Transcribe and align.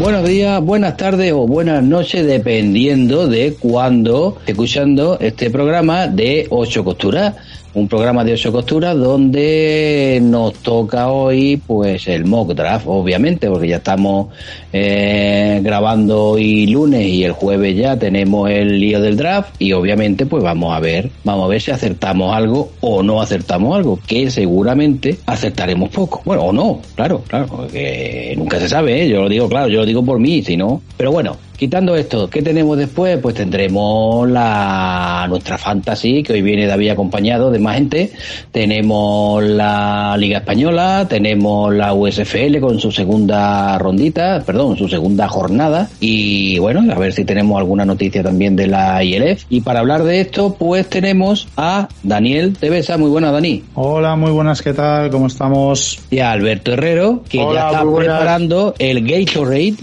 Buenos 0.00 0.26
días, 0.26 0.62
buenas 0.62 0.96
tardes 0.96 1.30
o 1.30 1.46
buenas 1.46 1.82
noches, 1.82 2.26
dependiendo 2.26 3.28
de 3.28 3.52
cuándo 3.52 4.38
escuchando 4.46 5.18
este 5.20 5.50
programa 5.50 6.06
de 6.06 6.46
Ocho 6.48 6.82
Costuras 6.82 7.34
un 7.74 7.88
programa 7.88 8.24
de 8.24 8.32
ocho 8.32 8.50
costuras 8.50 8.96
donde 8.96 10.18
nos 10.22 10.54
toca 10.54 11.08
hoy 11.08 11.60
pues 11.64 12.08
el 12.08 12.24
mock 12.24 12.52
draft 12.54 12.86
obviamente 12.88 13.48
porque 13.48 13.68
ya 13.68 13.76
estamos 13.76 14.28
eh, 14.72 15.60
grabando 15.62 16.30
hoy 16.30 16.66
lunes 16.66 17.06
y 17.06 17.24
el 17.24 17.32
jueves 17.32 17.76
ya 17.76 17.96
tenemos 17.96 18.50
el 18.50 18.80
lío 18.80 19.00
del 19.00 19.16
draft 19.16 19.54
y 19.58 19.72
obviamente 19.72 20.26
pues 20.26 20.42
vamos 20.42 20.74
a 20.74 20.80
ver 20.80 21.10
vamos 21.22 21.44
a 21.44 21.48
ver 21.48 21.60
si 21.60 21.70
acertamos 21.70 22.34
algo 22.34 22.72
o 22.80 23.02
no 23.02 23.22
acertamos 23.22 23.76
algo 23.76 24.00
que 24.06 24.30
seguramente 24.30 25.18
acertaremos 25.26 25.90
poco 25.90 26.22
bueno 26.24 26.42
o 26.42 26.52
no 26.52 26.80
claro 26.96 27.22
claro 27.28 27.46
porque 27.46 28.34
nunca 28.36 28.58
se 28.58 28.68
sabe 28.68 29.02
¿eh? 29.02 29.08
yo 29.08 29.22
lo 29.22 29.28
digo 29.28 29.48
claro 29.48 29.68
yo 29.68 29.80
lo 29.80 29.86
digo 29.86 30.04
por 30.04 30.18
mí 30.18 30.42
si 30.42 30.56
no 30.56 30.82
pero 30.96 31.12
bueno 31.12 31.49
Quitando 31.60 31.94
esto, 31.94 32.30
¿qué 32.30 32.40
tenemos 32.40 32.78
después? 32.78 33.18
Pues 33.18 33.34
tendremos 33.34 34.26
la 34.26 35.26
nuestra 35.28 35.58
fantasy, 35.58 36.22
que 36.22 36.32
hoy 36.32 36.40
viene 36.40 36.66
David 36.66 36.88
acompañado 36.88 37.50
de 37.50 37.58
más 37.58 37.74
gente. 37.74 38.12
Tenemos 38.50 39.44
la 39.44 40.16
Liga 40.16 40.38
Española, 40.38 41.06
tenemos 41.06 41.74
la 41.74 41.92
USFL 41.92 42.60
con 42.60 42.80
su 42.80 42.90
segunda 42.90 43.76
rondita, 43.76 44.42
perdón, 44.46 44.78
su 44.78 44.88
segunda 44.88 45.28
jornada. 45.28 45.90
Y 46.00 46.58
bueno, 46.60 46.90
a 46.90 46.98
ver 46.98 47.12
si 47.12 47.26
tenemos 47.26 47.58
alguna 47.58 47.84
noticia 47.84 48.22
también 48.22 48.56
de 48.56 48.66
la 48.66 49.04
ILF. 49.04 49.44
Y 49.50 49.60
para 49.60 49.80
hablar 49.80 50.04
de 50.04 50.22
esto, 50.22 50.56
pues 50.58 50.88
tenemos 50.88 51.46
a 51.58 51.88
Daniel 52.02 52.56
Tevesa. 52.58 52.96
Muy 52.96 53.10
buena, 53.10 53.32
Dani. 53.32 53.64
Hola, 53.74 54.16
muy 54.16 54.30
buenas, 54.30 54.62
¿qué 54.62 54.72
tal? 54.72 55.10
¿Cómo 55.10 55.26
estamos? 55.26 56.00
Y 56.10 56.20
a 56.20 56.30
Alberto 56.30 56.72
Herrero, 56.72 57.22
que 57.28 57.36
ya 57.36 57.66
está 57.66 57.82
preparando 57.82 58.74
el 58.78 59.06
Gatorade 59.06 59.76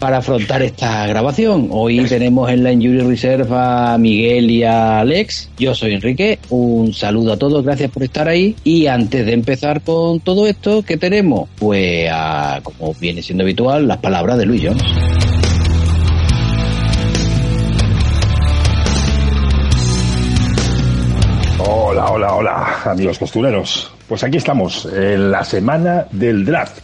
para 0.00 0.16
afrontar 0.16 0.62
esta 0.62 1.06
grabación. 1.06 1.68
Hoy 1.70 2.04
tenemos 2.06 2.50
en 2.50 2.64
la 2.64 2.72
Injury 2.72 3.00
Reserve 3.02 3.46
a 3.50 3.98
Miguel 3.98 4.50
y 4.50 4.64
a 4.64 5.00
Alex. 5.00 5.50
Yo 5.58 5.74
soy 5.74 5.92
Enrique. 5.92 6.38
Un 6.48 6.94
saludo 6.94 7.34
a 7.34 7.36
todos, 7.36 7.62
gracias 7.62 7.90
por 7.90 8.02
estar 8.02 8.26
ahí. 8.26 8.56
Y 8.64 8.86
antes 8.86 9.26
de 9.26 9.34
empezar 9.34 9.82
con 9.82 10.20
todo 10.20 10.46
esto, 10.46 10.82
¿qué 10.82 10.96
tenemos? 10.96 11.50
Pues, 11.58 12.10
como 12.62 12.94
viene 12.94 13.20
siendo 13.20 13.44
habitual, 13.44 13.86
las 13.86 13.98
palabras 13.98 14.38
de 14.38 14.46
Luis 14.46 14.62
Jones. 14.64 14.82
Hola, 21.58 22.06
hola, 22.10 22.34
hola, 22.34 22.80
amigos 22.86 23.18
costureros. 23.18 23.92
Pues 24.08 24.24
aquí 24.24 24.38
estamos, 24.38 24.86
en 24.86 25.30
la 25.30 25.44
semana 25.44 26.06
del 26.10 26.44
draft. 26.46 26.78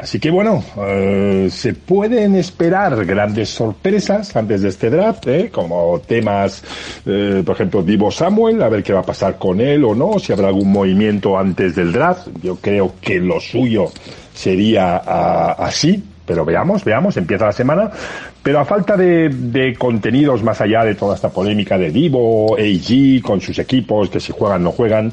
Así 0.00 0.18
que 0.18 0.30
bueno, 0.30 0.64
eh, 0.78 1.48
se 1.50 1.74
pueden 1.74 2.34
esperar 2.34 3.04
grandes 3.04 3.50
sorpresas 3.50 4.34
antes 4.34 4.62
de 4.62 4.70
este 4.70 4.88
draft, 4.88 5.26
¿eh? 5.26 5.50
como 5.52 6.00
temas, 6.00 6.64
eh, 7.04 7.42
por 7.44 7.54
ejemplo, 7.54 7.82
Divo 7.82 8.10
Samuel, 8.10 8.62
a 8.62 8.70
ver 8.70 8.82
qué 8.82 8.94
va 8.94 9.00
a 9.00 9.04
pasar 9.04 9.36
con 9.36 9.60
él 9.60 9.84
o 9.84 9.94
no, 9.94 10.18
si 10.18 10.32
habrá 10.32 10.48
algún 10.48 10.72
movimiento 10.72 11.38
antes 11.38 11.76
del 11.76 11.92
draft. 11.92 12.28
Yo 12.42 12.56
creo 12.56 12.94
que 12.98 13.20
lo 13.20 13.40
suyo 13.40 13.92
sería 14.32 15.02
ah, 15.04 15.56
así, 15.58 16.02
pero 16.24 16.46
veamos, 16.46 16.82
veamos, 16.82 17.18
empieza 17.18 17.44
la 17.44 17.52
semana. 17.52 17.90
Pero 18.42 18.60
a 18.60 18.64
falta 18.64 18.96
de, 18.96 19.28
de, 19.28 19.74
contenidos 19.74 20.42
más 20.42 20.62
allá 20.62 20.82
de 20.82 20.94
toda 20.94 21.14
esta 21.14 21.28
polémica 21.28 21.76
de 21.76 21.90
Divo, 21.90 22.56
AG, 22.56 23.20
con 23.22 23.42
sus 23.42 23.58
equipos, 23.58 24.08
que 24.08 24.18
si 24.18 24.32
juegan 24.32 24.62
no 24.62 24.72
juegan, 24.72 25.12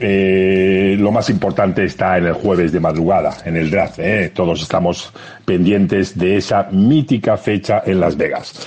eh, 0.00 0.96
lo 0.98 1.10
más 1.10 1.30
importante 1.30 1.84
está 1.84 2.18
en 2.18 2.26
el 2.26 2.32
jueves 2.34 2.72
de 2.72 2.80
madrugada, 2.80 3.36
en 3.44 3.56
el 3.56 3.70
draft. 3.70 3.98
¿eh? 3.98 4.30
Todos 4.34 4.62
estamos 4.62 5.12
pendientes 5.44 6.16
de 6.16 6.36
esa 6.36 6.68
mítica 6.70 7.36
fecha 7.36 7.82
en 7.84 8.00
Las 8.00 8.16
Vegas. 8.16 8.66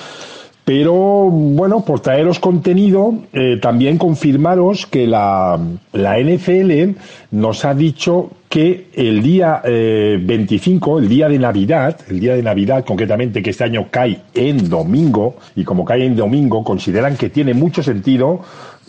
Pero 0.64 0.94
bueno, 0.94 1.84
por 1.84 2.02
traeros 2.02 2.40
contenido, 2.40 3.16
eh, 3.34 3.58
también 3.62 3.98
confirmaros 3.98 4.86
que 4.86 5.08
la, 5.08 5.60
la, 5.92 6.20
NFL 6.20 6.98
nos 7.32 7.66
ha 7.66 7.74
dicho 7.74 8.30
que 8.48 8.88
el 8.94 9.24
día 9.24 9.62
eh, 9.66 10.20
25, 10.22 11.00
el 11.00 11.10
día 11.10 11.30
de 11.30 11.40
Navidad, 11.40 11.98
el 12.10 12.20
día 12.20 12.36
de 12.36 12.44
Navidad 12.44 12.86
concretamente 12.86 13.42
que 13.42 13.50
este 13.50 13.64
año 13.64 13.88
cae 13.90 14.22
en 14.36 14.70
domingo, 14.70 15.38
y 15.56 15.64
como 15.64 15.84
cae 15.84 16.06
en 16.06 16.16
domingo, 16.16 16.64
consideran 16.64 17.18
que 17.18 17.30
tiene 17.30 17.54
mucho 17.56 17.82
sentido 17.82 18.42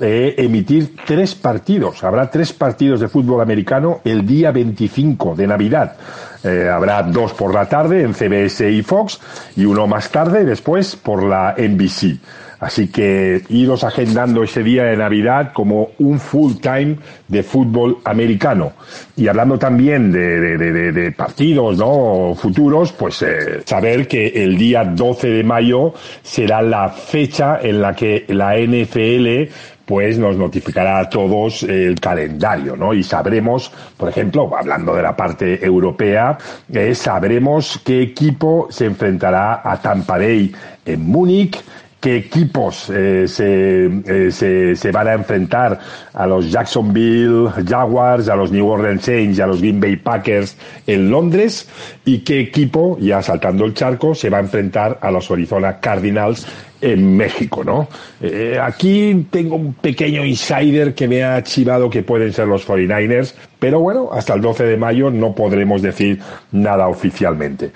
eh, 0.03 0.35
emitir 0.39 0.97
tres 1.07 1.35
partidos. 1.35 2.03
Habrá 2.03 2.31
tres 2.31 2.53
partidos 2.53 3.01
de 3.01 3.09
fútbol 3.09 3.41
americano 3.41 4.01
el 4.05 4.27
día 4.27 4.51
25 4.51 5.35
de 5.37 5.47
Navidad. 5.47 5.97
Eh, 6.45 6.69
habrá 6.69 7.03
dos 7.05 7.33
por 7.35 7.55
la 7.55 7.69
tarde 7.69 8.03
en 8.03 8.15
CBS 8.15 8.69
y 8.69 8.83
Fox 8.83 9.21
y 9.57 9.65
uno 9.65 9.87
más 9.87 10.11
tarde 10.11 10.45
después 10.45 10.97
por 10.97 11.23
la 11.23 11.55
NBC. 11.57 12.19
Así 12.63 12.93
que 12.93 13.43
iros 13.49 13.83
agendando 13.83 14.45
ese 14.45 14.63
día 14.63 14.85
de 14.85 14.97
Navidad 14.97 15.51
como 15.53 15.91
un 15.99 16.21
full 16.21 16.53
time 16.61 16.97
de 17.27 17.43
fútbol 17.43 17.99
americano. 18.05 18.75
Y 19.17 19.27
hablando 19.27 19.59
también 19.59 20.13
de, 20.13 21.13
partidos 21.17 21.77
¿no? 21.77 22.37
futuros, 22.37 22.93
pues 22.93 23.21
eh, 23.23 23.63
saber 23.65 24.07
que 24.07 24.29
el 24.29 24.57
día 24.57 24.85
12 24.85 25.29
de 25.29 25.43
mayo 25.43 25.93
será 26.23 26.63
la 26.63 26.89
fecha 26.89 27.59
en 27.61 27.83
la 27.83 27.97
que 27.97 28.27
la 28.29 28.57
NFL 28.57 29.51
pues 29.87 30.19
nos 30.19 30.37
notificará 30.37 30.99
a 30.99 31.09
todos 31.09 31.63
el 31.65 31.99
calendario, 32.01 32.77
¿no? 32.77 32.95
Y 32.95 33.03
sabremos, 33.03 33.71
por 33.97 34.09
ejemplo, 34.09 34.51
hablando 34.57 34.95
de 34.95 35.03
la 35.03 35.17
parte 35.17 35.65
europea, 35.65 36.39
eh, 36.73 36.95
sabremos 36.95 37.81
qué 37.85 38.03
equipo 38.03 38.69
se 38.71 38.87
enfrentará 38.87 39.61
a 39.65 39.81
Tampa 39.81 40.19
Bay 40.19 40.53
en 40.85 41.07
Múnich, 41.07 41.63
qué 42.03 42.17
equipos 42.17 42.91
eh, 42.91 43.29
se, 43.29 43.87
eh, 43.87 44.33
se, 44.33 44.75
se, 44.75 44.91
van 44.91 45.07
a 45.07 45.13
enfrentar 45.13 45.79
a 46.13 46.27
los 46.27 46.51
Jacksonville 46.51 47.49
Jaguars, 47.65 48.29
a 48.29 48.35
los 48.35 48.51
New 48.51 48.67
Orleans 48.69 49.05
Saints 49.05 49.39
a 49.39 49.47
los 49.47 49.61
Green 49.61 49.81
Bay 49.81 49.95
Packers 49.95 50.57
en 50.89 51.11
Londres 51.11 51.69
y 52.05 52.19
qué 52.19 52.41
equipo, 52.41 52.99
ya 53.01 53.23
saltando 53.23 53.65
el 53.65 53.75
charco, 53.75 54.17
se 54.17 54.31
va 54.31 54.39
a 54.39 54.41
enfrentar 54.41 54.99
a 55.01 55.13
los 55.13 55.31
Arizona 55.31 55.79
Cardinals 55.79 56.45
en 56.83 57.17
México, 57.17 57.65
¿no? 57.65 57.89
Eh, 58.21 58.59
aquí 58.61 59.27
tengo 59.31 59.57
un 59.57 59.73
pequeño 59.75 60.25
insider 60.25 60.95
que 60.95 61.09
me 61.09 61.23
ha 61.23 61.43
chivado 61.43 61.89
que 61.89 62.03
pueden 62.03 62.33
ser 62.33 62.49
los 62.49 62.67
49ers, 62.69 63.35
pero 63.59 63.81
bueno, 63.81 64.11
hasta 64.13 64.35
el 64.35 64.43
12 64.43 64.65
de 64.65 64.77
mayo 64.77 65.11
no 65.11 65.35
podremos 65.35 65.81
decir 65.81 66.19
nada 66.51 66.89
oficialmente 66.89 67.71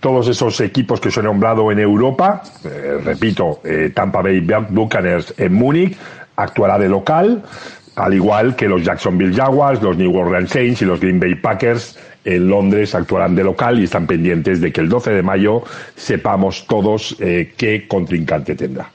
todos 0.00 0.28
esos 0.28 0.60
equipos 0.60 1.00
que 1.00 1.08
os 1.08 1.16
he 1.16 1.22
nombrado 1.22 1.72
en 1.72 1.80
Europa, 1.80 2.42
eh, 2.64 2.98
repito, 3.02 3.60
eh, 3.64 3.90
Tampa 3.92 4.22
Bay 4.22 4.40
Buccaneers 4.40 5.34
en 5.36 5.52
Múnich, 5.52 5.96
actuará 6.36 6.78
de 6.78 6.88
local, 6.88 7.42
al 7.96 8.14
igual 8.14 8.54
que 8.54 8.68
los 8.68 8.84
Jacksonville 8.84 9.34
Jaguars, 9.34 9.82
los 9.82 9.96
New 9.96 10.16
Orleans 10.16 10.50
Saints 10.50 10.82
y 10.82 10.84
los 10.84 11.00
Green 11.00 11.18
Bay 11.18 11.34
Packers 11.34 11.98
en 12.28 12.48
Londres 12.48 12.94
actuarán 12.94 13.34
de 13.34 13.42
local 13.42 13.80
y 13.80 13.84
están 13.84 14.06
pendientes 14.06 14.60
de 14.60 14.70
que 14.70 14.80
el 14.80 14.88
12 14.88 15.12
de 15.12 15.22
mayo 15.22 15.62
sepamos 15.96 16.66
todos 16.66 17.16
eh, 17.20 17.52
qué 17.56 17.88
contrincante 17.88 18.54
tendrá. 18.54 18.90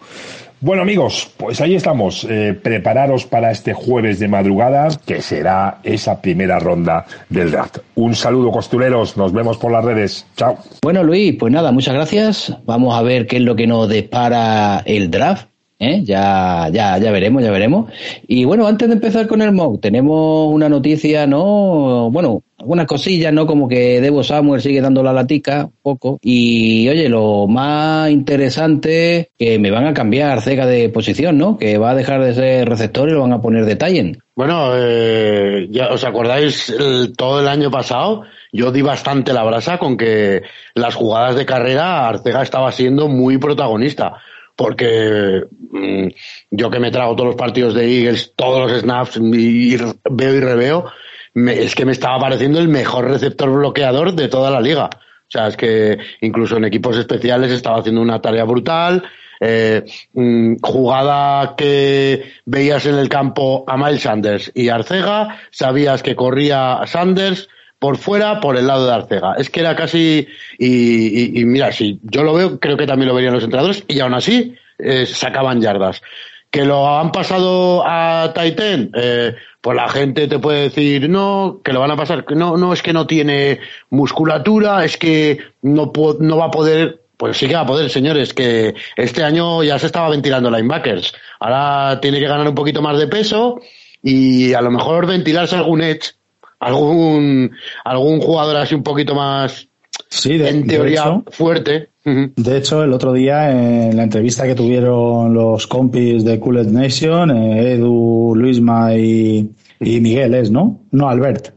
Bueno 0.62 0.84
amigos, 0.84 1.30
pues 1.36 1.60
ahí 1.60 1.76
estamos. 1.76 2.26
Eh, 2.30 2.54
prepararos 2.54 3.26
para 3.26 3.52
este 3.52 3.74
jueves 3.74 4.20
de 4.20 4.30
madrugada, 4.30 4.88
que 5.06 5.22
será 5.22 5.80
esa 5.84 6.22
primera 6.22 6.58
ronda 6.58 7.06
del 7.28 7.52
draft. 7.52 7.80
Un 7.96 8.16
saludo 8.16 8.50
costureros, 8.50 9.18
nos 9.18 9.34
vemos 9.34 9.58
por 9.58 9.74
las 9.74 9.84
redes. 9.84 10.26
Chao. 10.38 10.58
Bueno 10.82 11.04
Luis, 11.04 11.36
pues 11.38 11.52
nada, 11.52 11.74
muchas 11.74 11.96
gracias. 11.96 12.56
Vamos 12.66 12.96
a 12.96 13.02
ver 13.02 13.28
qué 13.28 13.38
es 13.38 13.44
lo 13.44 13.58
que 13.58 13.68
nos 13.68 13.90
depara 13.90 14.84
el 14.86 15.12
draft. 15.12 15.48
¿Eh? 15.80 16.02
Ya, 16.06 16.70
ya, 16.72 16.98
ya 16.98 17.12
veremos, 17.12 17.44
ya 17.44 17.52
veremos. 17.52 17.92
Y 18.26 18.46
bueno, 18.46 18.66
antes 18.66 18.88
de 18.88 18.94
empezar 18.94 19.28
con 19.28 19.42
el 19.42 19.52
mock, 19.52 19.82
tenemos 19.82 20.48
una 20.54 20.70
noticia, 20.70 21.28
¿no? 21.28 22.10
Bueno, 22.10 22.42
algunas 22.64 22.88
cosillas, 22.88 23.34
¿no? 23.34 23.46
Como 23.46 23.68
que 23.68 24.00
Debo 24.00 24.24
Samuel 24.24 24.62
sigue 24.62 24.82
dando 24.82 25.04
la 25.04 25.14
latica, 25.14 25.70
poco. 25.82 26.18
Y 26.22 26.88
oye, 26.88 27.10
lo 27.10 27.46
más 27.48 28.10
interesante, 28.10 29.32
que 29.38 29.60
me 29.60 29.70
van 29.70 29.86
a 29.86 29.94
cambiar 29.94 30.42
Cega 30.42 30.66
de 30.66 30.90
posición, 30.90 31.38
¿no? 31.38 31.58
Que 31.58 31.78
va 31.78 31.92
a 31.92 31.96
dejar 31.96 32.24
de 32.24 32.34
ser 32.34 32.70
receptor 32.70 33.10
y 33.10 33.12
lo 33.12 33.22
van 33.22 33.34
a 33.34 33.42
poner 33.42 33.66
de 33.66 33.76
Tallen. 33.76 34.18
Bueno, 34.36 34.72
eh, 34.76 35.68
ya 35.70 35.90
os 35.90 36.04
acordáis 36.06 36.74
todo 37.18 37.42
el 37.42 37.48
año 37.48 37.70
pasado, 37.70 38.24
yo 38.52 38.72
di 38.72 38.82
bastante 38.82 39.34
la 39.34 39.44
brasa 39.44 39.78
con 39.78 39.98
que 39.98 40.42
las 40.74 40.96
jugadas 40.96 41.36
de 41.36 41.46
carrera 41.46 42.08
Arcega 42.08 42.42
estaba 42.42 42.72
siendo 42.72 43.08
muy 43.10 43.38
protagonista 43.38 44.22
porque 44.56 45.44
mmm, 45.72 46.08
yo 46.52 46.70
que 46.70 46.80
me 46.80 46.92
trago 46.92 47.16
todos 47.16 47.28
los 47.28 47.36
partidos 47.36 47.74
de 47.74 47.86
Eagles, 47.86 48.34
todos 48.36 48.72
los 48.72 48.82
snaps 48.82 49.18
y, 49.18 49.74
y 49.74 49.78
veo 50.12 50.36
y 50.36 50.40
reveo, 50.40 50.86
me, 51.34 51.54
es 51.62 51.76
que 51.76 51.86
me 51.86 51.92
estaba 51.92 52.20
pareciendo 52.20 52.60
el 52.60 52.68
mejor 52.68 53.10
receptor 53.10 53.50
bloqueador 53.52 54.14
de 54.14 54.28
toda 54.28 54.52
la 54.52 54.62
liga. 54.62 54.90
O 54.94 55.32
sea, 55.34 55.48
es 55.48 55.58
que 55.58 55.98
incluso 56.22 56.58
en 56.58 56.66
equipos 56.66 56.96
especiales 56.98 57.52
estaba 57.52 57.80
haciendo 57.80 58.02
una 58.02 58.22
tarea 58.22 58.44
brutal. 58.44 59.04
Eh, 59.40 59.84
mmm, 60.14 60.56
jugada 60.62 61.56
que 61.58 62.34
veías 62.46 62.86
en 62.86 62.96
el 62.96 63.10
campo 63.10 63.66
a 63.68 63.76
Miles 63.76 64.04
Sanders 64.04 64.52
y 64.54 64.70
Arcega, 64.70 65.40
sabías 65.50 66.02
que 66.02 66.16
corría 66.16 66.82
Sanders, 66.86 67.50
por 67.80 67.98
fuera, 67.98 68.40
por 68.40 68.56
el 68.56 68.68
lado 68.68 68.88
de 68.88 68.94
Arcega. 68.94 69.34
Es 69.38 69.50
que 69.50 69.60
era 69.60 69.76
casi, 69.76 70.26
y, 70.58 71.44
mira, 71.44 71.74
si 71.74 72.00
yo 72.04 72.24
lo 72.24 72.34
veo, 72.34 72.58
creo 72.58 72.78
que 72.78 72.88
también 72.88 73.10
lo 73.10 73.16
verían 73.16 73.34
los 73.34 73.44
entrenadores, 73.44 73.84
y 73.90 74.00
aún 74.00 74.14
así 74.14 74.56
eh, 74.80 75.06
sacaban 75.06 75.60
yardas. 75.60 76.02
Que 76.50 76.64
lo 76.64 76.98
han 76.98 77.12
pasado 77.12 77.84
a 77.86 78.32
Titan, 78.34 78.92
eh, 78.96 79.36
pues 79.64 79.78
la 79.78 79.88
gente 79.88 80.28
te 80.28 80.40
puede 80.40 80.64
decir, 80.64 81.10
no, 81.10 81.62
que 81.64 81.72
lo 81.72 81.80
van 81.80 81.92
a 81.92 81.96
pasar, 81.96 82.26
no, 82.36 82.58
no, 82.58 82.74
es 82.74 82.82
que 82.82 82.92
no 82.92 83.08
tiene 83.08 83.62
musculatura, 83.92 84.84
es 84.84 84.98
que 84.98 85.38
no, 85.62 85.90
no 86.20 86.38
va 86.38 86.46
a 86.48 86.52
poder 86.52 87.00
pues 87.16 87.38
sí 87.38 87.48
que 87.48 87.54
va 87.54 87.62
a 87.62 87.66
poder, 87.66 87.90
señores, 87.90 88.34
que 88.34 88.76
este 88.98 89.24
año 89.24 89.64
ya 89.64 89.80
se 89.80 89.86
estaba 89.86 90.10
ventilando 90.10 90.52
linebackers. 90.52 91.14
Ahora 91.40 92.02
tiene 92.02 92.20
que 92.20 92.28
ganar 92.28 92.46
un 92.46 92.56
poquito 92.56 92.82
más 92.82 93.00
de 93.00 93.08
peso 93.08 93.62
y 94.02 94.54
a 94.54 94.60
lo 94.60 94.70
mejor 94.70 95.08
ventilarse 95.08 95.56
algún 95.56 95.82
edge, 95.82 96.12
algún, 96.60 97.56
algún 97.86 98.20
jugador 98.20 98.58
así 98.58 98.76
un 98.76 98.84
poquito 98.84 99.16
más, 99.16 99.66
sí, 100.10 100.34
en 100.44 100.68
teoría, 100.68 101.22
fuerte. 101.32 101.93
De 102.06 102.58
hecho, 102.58 102.84
el 102.84 102.92
otro 102.92 103.14
día 103.14 103.50
en 103.50 103.96
la 103.96 104.04
entrevista 104.04 104.46
que 104.46 104.56
tuvieron 104.56 105.34
los 105.34 105.68
compis 105.68 106.26
de 106.26 106.38
Cooled 106.38 106.68
Nation, 106.68 107.32
eh, 107.32 107.74
Edu, 107.74 108.34
Luisma 108.36 108.94
y, 108.94 109.50
y 109.80 110.02
Miguel 110.02 110.34
es, 110.34 110.52
¿no? 110.52 110.82
No, 110.92 111.10
Albert. 111.10 111.54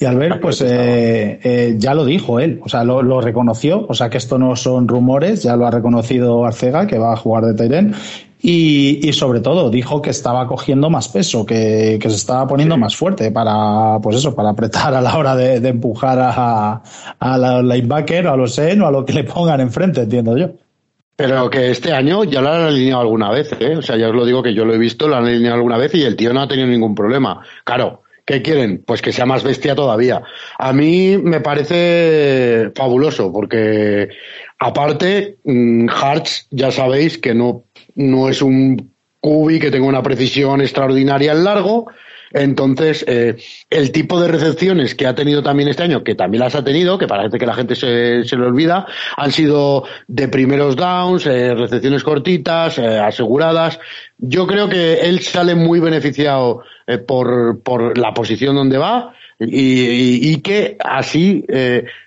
Y 0.00 0.04
Albert, 0.04 0.40
pues 0.40 0.60
eh, 0.60 1.40
eh, 1.42 1.74
ya 1.76 1.94
lo 1.94 2.04
dijo 2.04 2.38
él, 2.38 2.60
o 2.62 2.68
sea, 2.68 2.84
lo, 2.84 3.20
reconoció, 3.20 3.84
o 3.88 3.94
sea 3.94 4.08
que 4.08 4.18
esto 4.18 4.38
no 4.38 4.54
son 4.54 4.86
rumores, 4.86 5.42
ya 5.42 5.56
lo 5.56 5.66
ha 5.66 5.72
reconocido 5.72 6.46
Arcega, 6.46 6.86
que 6.86 6.98
va 6.98 7.12
a 7.12 7.16
jugar 7.16 7.44
de 7.46 7.54
Tairen, 7.54 7.94
y, 8.40 9.12
sobre 9.12 9.40
todo 9.40 9.68
dijo 9.70 10.00
que 10.00 10.10
estaba 10.10 10.46
cogiendo 10.46 10.90
más 10.90 11.08
peso, 11.08 11.44
que, 11.44 11.98
se 12.00 12.08
estaba 12.08 12.46
poniendo 12.46 12.76
más 12.76 12.94
fuerte 12.94 13.30
para, 13.32 13.98
pues 14.00 14.16
eso, 14.16 14.34
para 14.34 14.50
apretar 14.50 14.94
a 14.94 15.00
la 15.00 15.16
hora 15.16 15.34
de, 15.34 15.56
empujar 15.68 16.18
a, 16.20 16.82
a 17.18 17.38
la 17.38 17.62
linebacker 17.62 18.26
o 18.28 18.32
a 18.32 18.36
los 18.36 18.58
en 18.58 18.82
o 18.82 18.86
a 18.86 18.90
lo 18.90 19.04
que 19.04 19.12
le 19.12 19.24
pongan 19.24 19.60
enfrente, 19.60 20.02
entiendo 20.02 20.36
yo. 20.36 20.50
Pero 21.16 21.50
que 21.50 21.72
este 21.72 21.92
año 21.92 22.22
ya 22.22 22.40
lo 22.40 22.50
han 22.50 22.62
alineado 22.62 23.00
alguna 23.00 23.30
vez, 23.32 23.50
¿eh? 23.58 23.76
O 23.76 23.82
sea, 23.82 23.96
ya 23.96 24.08
os 24.08 24.14
lo 24.14 24.24
digo 24.24 24.40
que 24.40 24.54
yo 24.54 24.64
lo 24.64 24.72
he 24.72 24.78
visto, 24.78 25.08
lo 25.08 25.16
han 25.16 25.24
alineado 25.24 25.56
alguna 25.56 25.76
vez 25.76 25.92
y 25.96 26.04
el 26.04 26.14
tío 26.14 26.32
no 26.32 26.42
ha 26.42 26.46
tenido 26.46 26.68
ningún 26.68 26.94
problema. 26.94 27.42
Claro, 27.64 28.02
¿Qué 28.28 28.42
quieren? 28.42 28.82
Pues 28.86 29.00
que 29.00 29.10
sea 29.10 29.24
más 29.24 29.42
bestia 29.42 29.74
todavía. 29.74 30.22
A 30.58 30.74
mí 30.74 31.16
me 31.16 31.40
parece 31.40 32.70
fabuloso 32.76 33.32
porque 33.32 34.10
aparte 34.58 35.38
mm, 35.44 35.88
Hartz 35.88 36.46
ya 36.50 36.70
sabéis 36.70 37.16
que 37.16 37.34
no, 37.34 37.64
no 37.98 38.28
es 38.28 38.42
un 38.42 38.92
cubi 39.20 39.60
que 39.60 39.70
tenga 39.70 39.86
una 39.86 40.02
precisión 40.02 40.60
extraordinaria 40.60 41.32
en 41.32 41.44
largo, 41.44 41.88
entonces, 42.32 43.04
eh, 43.08 43.36
el 43.70 43.90
tipo 43.90 44.20
de 44.20 44.28
recepciones 44.28 44.94
que 44.94 45.06
ha 45.06 45.14
tenido 45.14 45.42
también 45.42 45.68
este 45.68 45.82
año, 45.82 46.04
que 46.04 46.14
también 46.14 46.40
las 46.40 46.54
ha 46.54 46.64
tenido, 46.64 46.98
que 46.98 47.06
parece 47.06 47.38
que 47.38 47.46
la 47.46 47.54
gente 47.54 47.74
se, 47.74 48.24
se 48.24 48.36
le 48.36 48.44
olvida, 48.44 48.86
han 49.16 49.32
sido 49.32 49.84
de 50.06 50.28
primeros 50.28 50.76
downs, 50.76 51.26
eh, 51.26 51.54
recepciones 51.54 52.02
cortitas, 52.02 52.78
eh, 52.78 52.98
aseguradas. 52.98 53.80
Yo 54.18 54.46
creo 54.46 54.68
que 54.68 55.00
él 55.00 55.20
sale 55.20 55.54
muy 55.54 55.80
beneficiado 55.80 56.62
por, 57.06 57.60
por 57.62 57.96
la 57.96 58.12
posición 58.14 58.56
donde 58.56 58.78
va. 58.78 59.14
Y, 59.40 60.32
y, 60.32 60.40
que 60.40 60.76
así, 60.80 61.44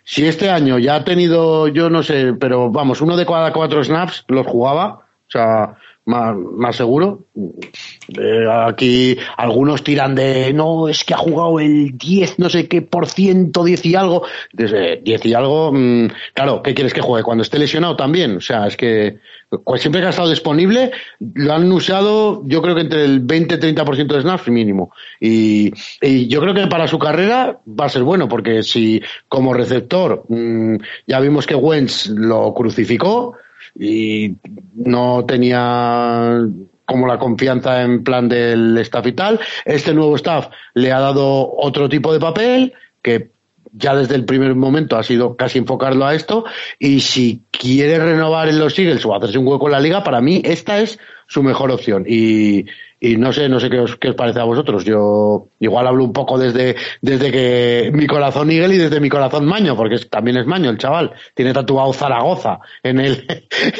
si 0.04 0.26
este 0.26 0.50
año 0.50 0.80
ya 0.80 0.96
ha 0.96 1.04
tenido, 1.06 1.70
yo 1.70 1.90
no 1.90 2.04
sé, 2.04 2.34
pero 2.38 2.70
vamos, 2.70 3.00
uno 3.00 3.16
de 3.16 3.26
cada 3.26 3.54
cuatro 3.54 3.82
snaps 3.82 4.26
los 4.28 4.46
jugaba, 4.46 4.88
o 4.96 5.32
sea, 5.32 5.78
más, 6.06 6.36
más 6.36 6.76
seguro. 6.76 7.26
Eh, 7.36 8.46
aquí 8.50 9.18
algunos 9.38 9.84
tiran 9.84 10.16
de, 10.16 10.54
no, 10.54 10.88
es 10.88 11.04
que 11.04 11.14
ha 11.14 11.18
jugado 11.18 11.60
el 11.60 11.98
10, 11.98 12.40
no 12.40 12.50
sé 12.50 12.68
qué 12.68 12.82
por 12.82 13.08
ciento, 13.08 13.64
10 13.64 13.86
y 13.86 13.96
algo. 13.96 14.24
Desde 14.54 14.98
10 14.98 15.26
y 15.26 15.34
algo, 15.34 15.72
mm, 15.72 16.08
claro, 16.34 16.62
¿qué 16.62 16.74
quieres 16.74 16.94
que 16.94 17.02
juegue? 17.02 17.24
Cuando 17.24 17.44
esté 17.44 17.60
lesionado 17.60 17.96
también. 17.96 18.38
O 18.38 18.42
sea, 18.42 18.68
es 18.68 18.78
que 18.78 19.20
pues 19.66 19.82
siempre 19.82 20.00
que 20.00 20.08
ha 20.08 20.12
estado 20.12 20.30
disponible, 20.30 20.92
lo 21.20 21.54
han 21.54 21.70
usado 21.72 22.42
yo 22.46 22.62
creo 22.62 22.74
que 22.74 22.82
entre 22.82 23.04
el 23.04 23.26
20-30% 23.26 24.08
de 24.08 24.22
snaps 24.22 24.48
mínimo. 24.48 24.94
Y, 25.20 25.74
y, 26.02 26.28
yo 26.28 26.40
creo 26.42 26.54
que 26.54 26.68
para 26.68 26.88
su 26.88 26.98
carrera 26.98 27.60
va 27.68 27.86
a 27.86 27.90
ser 27.90 28.04
bueno, 28.04 28.30
porque 28.30 28.64
si 28.64 29.02
como 29.28 29.54
receptor 29.54 30.24
mm, 30.30 30.78
ya 31.06 31.20
vimos 31.20 31.46
que 31.46 31.56
Wentz 31.56 32.08
lo 32.08 32.54
crucificó, 32.54 33.36
y 33.78 34.36
no 34.76 35.26
tenía 35.26 36.40
como 36.86 37.08
la 37.08 37.18
confianza 37.18 37.82
en 37.82 38.04
plan 38.04 38.28
del 38.28 38.78
staff 38.80 39.08
y 39.08 39.14
tal. 39.14 39.40
Este 39.66 39.94
nuevo 39.94 40.16
staff 40.16 40.50
le 40.74 40.92
ha 40.92 41.00
dado 41.00 41.50
otro 41.58 41.88
tipo 41.88 42.12
de 42.12 42.20
papel 42.20 42.74
que 43.02 43.32
ya 43.74 43.96
desde 43.96 44.16
el 44.16 44.26
primer 44.26 44.56
momento 44.56 44.98
ha 44.98 45.04
sido 45.04 45.38
casi 45.38 45.58
enfocarlo 45.58 46.06
a 46.06 46.14
esto 46.14 46.44
y 46.78 47.00
si 47.00 47.44
quiere 47.52 47.98
renovar 48.00 48.50
en 48.50 48.60
los 48.60 48.78
Eagles 48.78 49.06
o 49.06 49.16
hacerse 49.16 49.38
un 49.38 49.48
hueco 49.48 49.68
en 49.68 49.72
la 49.72 49.80
liga, 49.80 50.04
para 50.04 50.20
mí 50.20 50.42
esta 50.44 50.80
es 50.80 51.00
su 51.28 51.42
mejor 51.42 51.72
opción 51.72 52.04
y, 52.06 52.66
y 53.04 53.18
no 53.18 53.34
sé, 53.34 53.50
no 53.50 53.60
sé 53.60 53.68
qué 53.72 53.80
os, 53.80 53.96
qué 53.98 54.10
os 54.10 54.16
parece 54.16 54.40
a 54.40 54.44
vosotros. 54.44 54.86
Yo 54.86 55.48
igual 55.60 55.88
hablo 55.88 56.04
un 56.04 56.14
poco 56.14 56.38
desde, 56.38 56.76
desde 57.02 57.32
que 57.32 57.90
mi 57.92 58.06
corazón 58.06 58.52
Eagle 58.52 58.76
y 58.76 58.78
desde 58.78 59.00
mi 59.00 59.10
corazón 59.10 59.46
Maño, 59.46 59.76
porque 59.76 59.98
también 60.06 60.38
es 60.38 60.46
Maño 60.46 60.70
el 60.70 60.78
chaval. 60.78 61.12
Tiene 61.34 61.52
tatuado 61.52 61.92
Zaragoza 61.94 62.60
en, 62.84 63.00
el, 63.00 63.26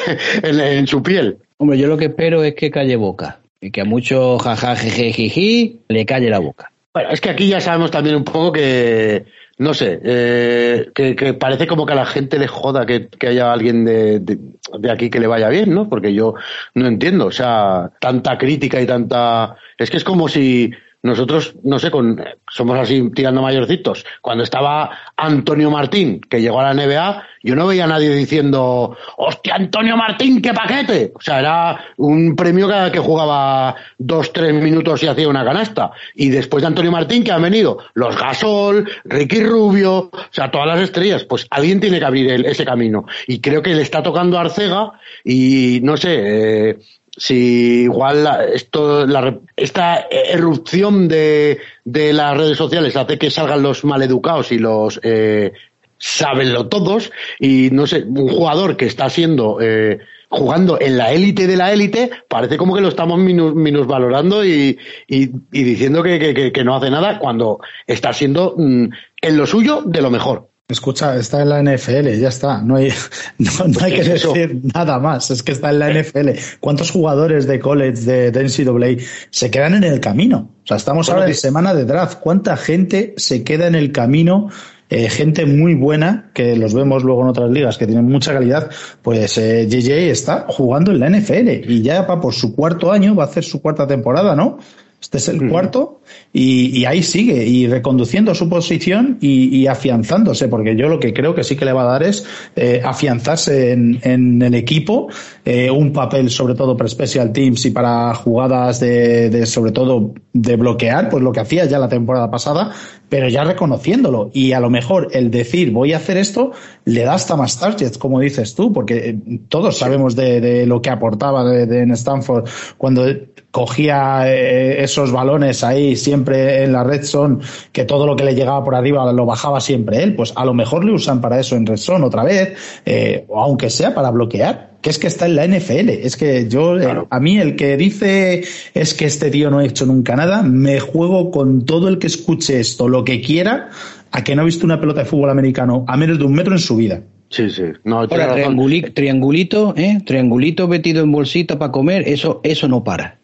en, 0.42 0.86
su 0.88 1.04
piel. 1.04 1.38
Hombre, 1.58 1.78
yo 1.78 1.86
lo 1.86 1.96
que 1.96 2.06
espero 2.06 2.42
es 2.42 2.56
que 2.56 2.72
calle 2.72 2.96
boca. 2.96 3.38
Y 3.60 3.70
que 3.70 3.82
a 3.82 3.84
mucho 3.84 4.40
jaja, 4.40 4.74
le 4.74 6.04
calle 6.04 6.28
la 6.28 6.40
boca. 6.40 6.72
Bueno, 6.92 7.10
es 7.10 7.20
que 7.20 7.30
aquí 7.30 7.46
ya 7.46 7.60
sabemos 7.60 7.92
también 7.92 8.16
un 8.16 8.24
poco 8.24 8.50
que, 8.50 9.24
no 9.58 9.74
sé, 9.74 10.00
eh, 10.02 10.90
que, 10.94 11.34
parece 11.34 11.66
como 11.66 11.86
que 11.86 11.92
a 11.92 11.96
la 11.96 12.06
gente 12.06 12.38
le 12.38 12.48
joda 12.48 12.86
que, 12.86 13.08
haya 13.26 13.52
alguien 13.52 13.84
de, 13.84 14.20
de, 14.20 14.90
aquí 14.90 15.10
que 15.10 15.20
le 15.20 15.26
vaya 15.26 15.48
bien, 15.48 15.74
¿no? 15.74 15.88
Porque 15.88 16.14
yo 16.14 16.34
no 16.74 16.86
entiendo, 16.86 17.26
o 17.26 17.32
sea, 17.32 17.90
tanta 18.00 18.38
crítica 18.38 18.80
y 18.80 18.86
tanta... 18.86 19.56
Es 19.78 19.90
que 19.90 19.98
es 19.98 20.04
como 20.04 20.28
si 20.28 20.72
nosotros, 21.02 21.54
no 21.64 21.80
sé, 21.80 21.90
con, 21.90 22.22
somos 22.48 22.78
así 22.78 23.10
tirando 23.12 23.42
mayorcitos. 23.42 24.04
Cuando 24.20 24.44
estaba 24.44 24.90
Antonio 25.16 25.68
Martín, 25.70 26.20
que 26.20 26.40
llegó 26.40 26.60
a 26.60 26.72
la 26.72 26.74
NBA, 26.74 27.24
yo 27.42 27.56
no 27.56 27.66
veía 27.66 27.84
a 27.84 27.88
nadie 27.88 28.14
diciendo, 28.14 28.96
hostia, 29.16 29.56
Antonio 29.56 29.96
Martín, 29.96 30.40
qué 30.40 30.54
paquete. 30.54 31.12
O 31.14 31.20
sea, 31.20 31.40
era 31.40 31.84
un 31.96 32.36
premio 32.36 32.68
cada 32.68 32.92
que 32.92 33.00
jugaba 33.00 33.74
dos, 33.98 34.32
tres 34.32 34.54
minutos 34.54 35.02
y 35.02 35.08
hacía 35.08 35.28
una 35.28 35.44
canasta. 35.44 35.90
Y 36.14 36.28
después 36.28 36.62
de 36.62 36.68
Antonio 36.68 36.92
Martín, 36.92 37.24
que 37.24 37.32
han 37.32 37.42
venido 37.42 37.78
los 37.94 38.16
Gasol, 38.16 38.88
Ricky 39.04 39.42
Rubio, 39.42 40.10
o 40.12 40.28
sea, 40.30 40.52
todas 40.52 40.68
las 40.68 40.80
estrellas. 40.82 41.24
Pues 41.24 41.48
alguien 41.50 41.80
tiene 41.80 41.98
que 41.98 42.04
abrir 42.04 42.46
ese 42.46 42.64
camino. 42.64 43.06
Y 43.26 43.40
creo 43.40 43.60
que 43.60 43.74
le 43.74 43.82
está 43.82 44.04
tocando 44.04 44.38
Arcega 44.38 44.92
y, 45.24 45.80
no 45.82 45.96
sé, 45.96 46.70
eh, 46.70 46.78
si 47.16 47.82
igual 47.82 48.26
esto, 48.52 49.06
la, 49.06 49.38
esta 49.56 50.06
erupción 50.10 51.08
de, 51.08 51.58
de, 51.84 52.12
las 52.12 52.36
redes 52.36 52.56
sociales 52.56 52.96
hace 52.96 53.18
que 53.18 53.30
salgan 53.30 53.62
los 53.62 53.84
maleducados 53.84 54.50
y 54.50 54.58
los 54.58 54.98
eh, 55.02 55.52
sabenlo 55.98 56.68
todos 56.68 57.12
y 57.38 57.68
no 57.70 57.86
sé, 57.86 58.02
un 58.02 58.28
jugador 58.28 58.76
que 58.76 58.86
está 58.86 59.10
siendo 59.10 59.58
eh, 59.60 60.00
jugando 60.32 60.80
en 60.80 60.96
la 60.96 61.12
élite 61.12 61.46
de 61.46 61.56
la 61.56 61.72
élite, 61.72 62.10
parece 62.26 62.56
como 62.56 62.74
que 62.74 62.80
lo 62.80 62.88
estamos 62.88 63.18
minusvalorando 63.18 64.44
y, 64.44 64.78
y, 65.06 65.30
y 65.52 65.62
diciendo 65.62 66.02
que, 66.02 66.18
que, 66.18 66.50
que, 66.50 66.64
no 66.64 66.74
hace 66.74 66.90
nada 66.90 67.18
cuando 67.18 67.60
está 67.86 68.14
siendo 68.14 68.54
mm, 68.56 68.86
en 69.20 69.36
lo 69.36 69.46
suyo 69.46 69.82
de 69.84 70.00
lo 70.00 70.10
mejor. 70.10 70.48
Escucha, 70.72 71.16
está 71.16 71.42
en 71.42 71.50
la 71.50 71.62
NFL, 71.62 72.08
ya 72.18 72.28
está. 72.28 72.62
No 72.62 72.76
hay, 72.76 72.88
no, 73.38 73.50
hay 73.80 73.94
que 73.94 74.04
decir 74.04 74.60
nada 74.74 74.98
más. 74.98 75.30
Es 75.30 75.42
que 75.42 75.52
está 75.52 75.70
en 75.70 75.78
la 75.78 75.92
NFL. 75.92 76.30
¿Cuántos 76.60 76.90
jugadores 76.90 77.46
de 77.46 77.60
college 77.60 78.02
de, 78.02 78.30
de 78.30 78.44
NCAA 78.44 79.04
se 79.30 79.50
quedan 79.50 79.74
en 79.74 79.84
el 79.84 80.00
camino? 80.00 80.50
O 80.64 80.66
sea, 80.66 80.76
estamos 80.78 81.08
ahora 81.10 81.26
en 81.26 81.34
semana 81.34 81.74
de 81.74 81.84
draft. 81.84 82.18
¿Cuánta 82.20 82.56
gente 82.56 83.14
se 83.16 83.44
queda 83.44 83.66
en 83.66 83.74
el 83.74 83.92
camino? 83.92 84.48
Eh, 84.94 85.08
gente 85.08 85.46
muy 85.46 85.74
buena, 85.74 86.30
que 86.34 86.54
los 86.54 86.74
vemos 86.74 87.02
luego 87.02 87.22
en 87.22 87.28
otras 87.28 87.50
ligas, 87.50 87.78
que 87.78 87.86
tienen 87.86 88.04
mucha 88.04 88.34
calidad, 88.34 88.70
pues 89.00 89.38
eh, 89.38 89.66
JJ 89.66 90.10
está 90.10 90.44
jugando 90.48 90.90
en 90.90 91.00
la 91.00 91.08
NFL 91.08 91.70
y 91.70 91.80
ya 91.80 92.02
va 92.02 92.20
por 92.20 92.34
su 92.34 92.54
cuarto 92.54 92.92
año, 92.92 93.14
va 93.14 93.24
a 93.24 93.26
hacer 93.26 93.42
su 93.42 93.62
cuarta 93.62 93.86
temporada, 93.86 94.36
¿no? 94.36 94.58
Este 95.02 95.18
es 95.18 95.28
el 95.28 95.50
cuarto 95.50 96.00
y, 96.32 96.84
ahí 96.84 97.02
sigue 97.02 97.44
y 97.44 97.66
reconduciendo 97.66 98.36
su 98.36 98.48
posición 98.48 99.18
y, 99.20 99.66
afianzándose, 99.66 100.46
porque 100.46 100.76
yo 100.76 100.88
lo 100.88 101.00
que 101.00 101.12
creo 101.12 101.34
que 101.34 101.42
sí 101.42 101.56
que 101.56 101.64
le 101.64 101.72
va 101.72 101.82
a 101.82 101.86
dar 101.86 102.04
es 102.04 102.24
eh, 102.54 102.80
afianzarse 102.84 103.72
en, 103.72 104.40
el 104.40 104.54
equipo, 104.54 105.08
eh, 105.44 105.72
un 105.72 105.92
papel 105.92 106.30
sobre 106.30 106.54
todo 106.54 106.76
para 106.76 106.88
special 106.88 107.32
teams 107.32 107.66
y 107.66 107.72
para 107.72 108.14
jugadas 108.14 108.78
de, 108.78 109.44
sobre 109.44 109.72
todo 109.72 110.14
de 110.32 110.54
bloquear, 110.54 111.10
pues 111.10 111.20
lo 111.20 111.32
que 111.32 111.40
hacía 111.40 111.64
ya 111.64 111.80
la 111.80 111.88
temporada 111.88 112.30
pasada, 112.30 112.70
pero 113.12 113.28
ya 113.28 113.44
reconociéndolo. 113.44 114.30
Y 114.32 114.52
a 114.52 114.60
lo 114.60 114.70
mejor 114.70 115.08
el 115.12 115.30
decir 115.30 115.70
voy 115.70 115.92
a 115.92 115.98
hacer 115.98 116.16
esto 116.16 116.52
le 116.86 117.04
da 117.04 117.12
hasta 117.12 117.36
más 117.36 117.60
targets, 117.60 117.98
como 117.98 118.18
dices 118.20 118.54
tú, 118.54 118.72
porque 118.72 119.10
eh, 119.10 119.40
todos 119.50 119.76
sabemos 119.76 120.16
de, 120.16 120.64
lo 120.64 120.80
que 120.80 120.88
aportaba 120.88 121.44
de, 121.44 121.82
en 121.82 121.90
Stanford 121.90 122.48
cuando 122.78 123.04
cogía 123.50 124.22
eh, 124.32 124.82
esos 124.82 125.12
balones 125.12 125.62
ahí 125.62 125.94
siempre 125.94 126.64
en 126.64 126.72
la 126.72 126.84
red 126.84 127.04
zone, 127.04 127.40
que 127.72 127.84
todo 127.84 128.06
lo 128.06 128.16
que 128.16 128.24
le 128.24 128.34
llegaba 128.34 128.64
por 128.64 128.74
arriba 128.74 129.12
lo 129.12 129.26
bajaba 129.26 129.60
siempre 129.60 130.02
él. 130.02 130.16
Pues 130.16 130.32
a 130.34 130.46
lo 130.46 130.54
mejor 130.54 130.82
le 130.82 130.92
usan 130.92 131.20
para 131.20 131.38
eso 131.38 131.54
en 131.54 131.66
red 131.66 131.76
zone 131.76 132.06
otra 132.06 132.24
vez, 132.24 132.54
eh, 132.86 133.26
o 133.28 133.42
aunque 133.42 133.68
sea 133.68 133.94
para 133.94 134.10
bloquear 134.10 134.71
que 134.82 134.90
es 134.90 134.98
que 134.98 135.06
está 135.06 135.26
en 135.26 135.36
la 135.36 135.46
NFL. 135.46 135.88
Es 135.88 136.16
que 136.16 136.48
yo, 136.48 136.78
eh, 136.78 137.06
a 137.08 137.20
mí 137.20 137.38
el 137.38 137.56
que 137.56 137.76
dice 137.76 138.44
es 138.74 138.94
que 138.94 139.06
este 139.06 139.30
tío 139.30 139.50
no 139.50 139.60
ha 139.60 139.64
hecho 139.64 139.86
nunca 139.86 140.16
nada, 140.16 140.42
me 140.42 140.80
juego 140.80 141.30
con 141.30 141.64
todo 141.64 141.88
el 141.88 141.98
que 141.98 142.08
escuche 142.08 142.60
esto, 142.60 142.88
lo 142.88 143.04
que 143.04 143.20
quiera, 143.20 143.70
a 144.10 144.24
que 144.24 144.34
no 144.34 144.42
ha 144.42 144.44
visto 144.44 144.66
una 144.66 144.80
pelota 144.80 145.00
de 145.00 145.06
fútbol 145.06 145.30
americano 145.30 145.84
a 145.86 145.96
menos 145.96 146.18
de 146.18 146.24
un 146.24 146.34
metro 146.34 146.52
en 146.52 146.58
su 146.58 146.76
vida. 146.76 147.00
Sí, 147.30 147.48
sí. 147.48 147.62
No, 147.84 148.06
triangulito, 148.06 148.92
triangulito, 148.92 149.74
¿eh? 149.74 150.00
Triangulito 150.04 150.68
metido 150.68 151.02
en 151.02 151.12
bolsita 151.12 151.58
para 151.58 151.72
comer, 151.72 152.06
eso, 152.06 152.40
eso 152.42 152.68
no 152.68 152.84
para. 152.84 153.20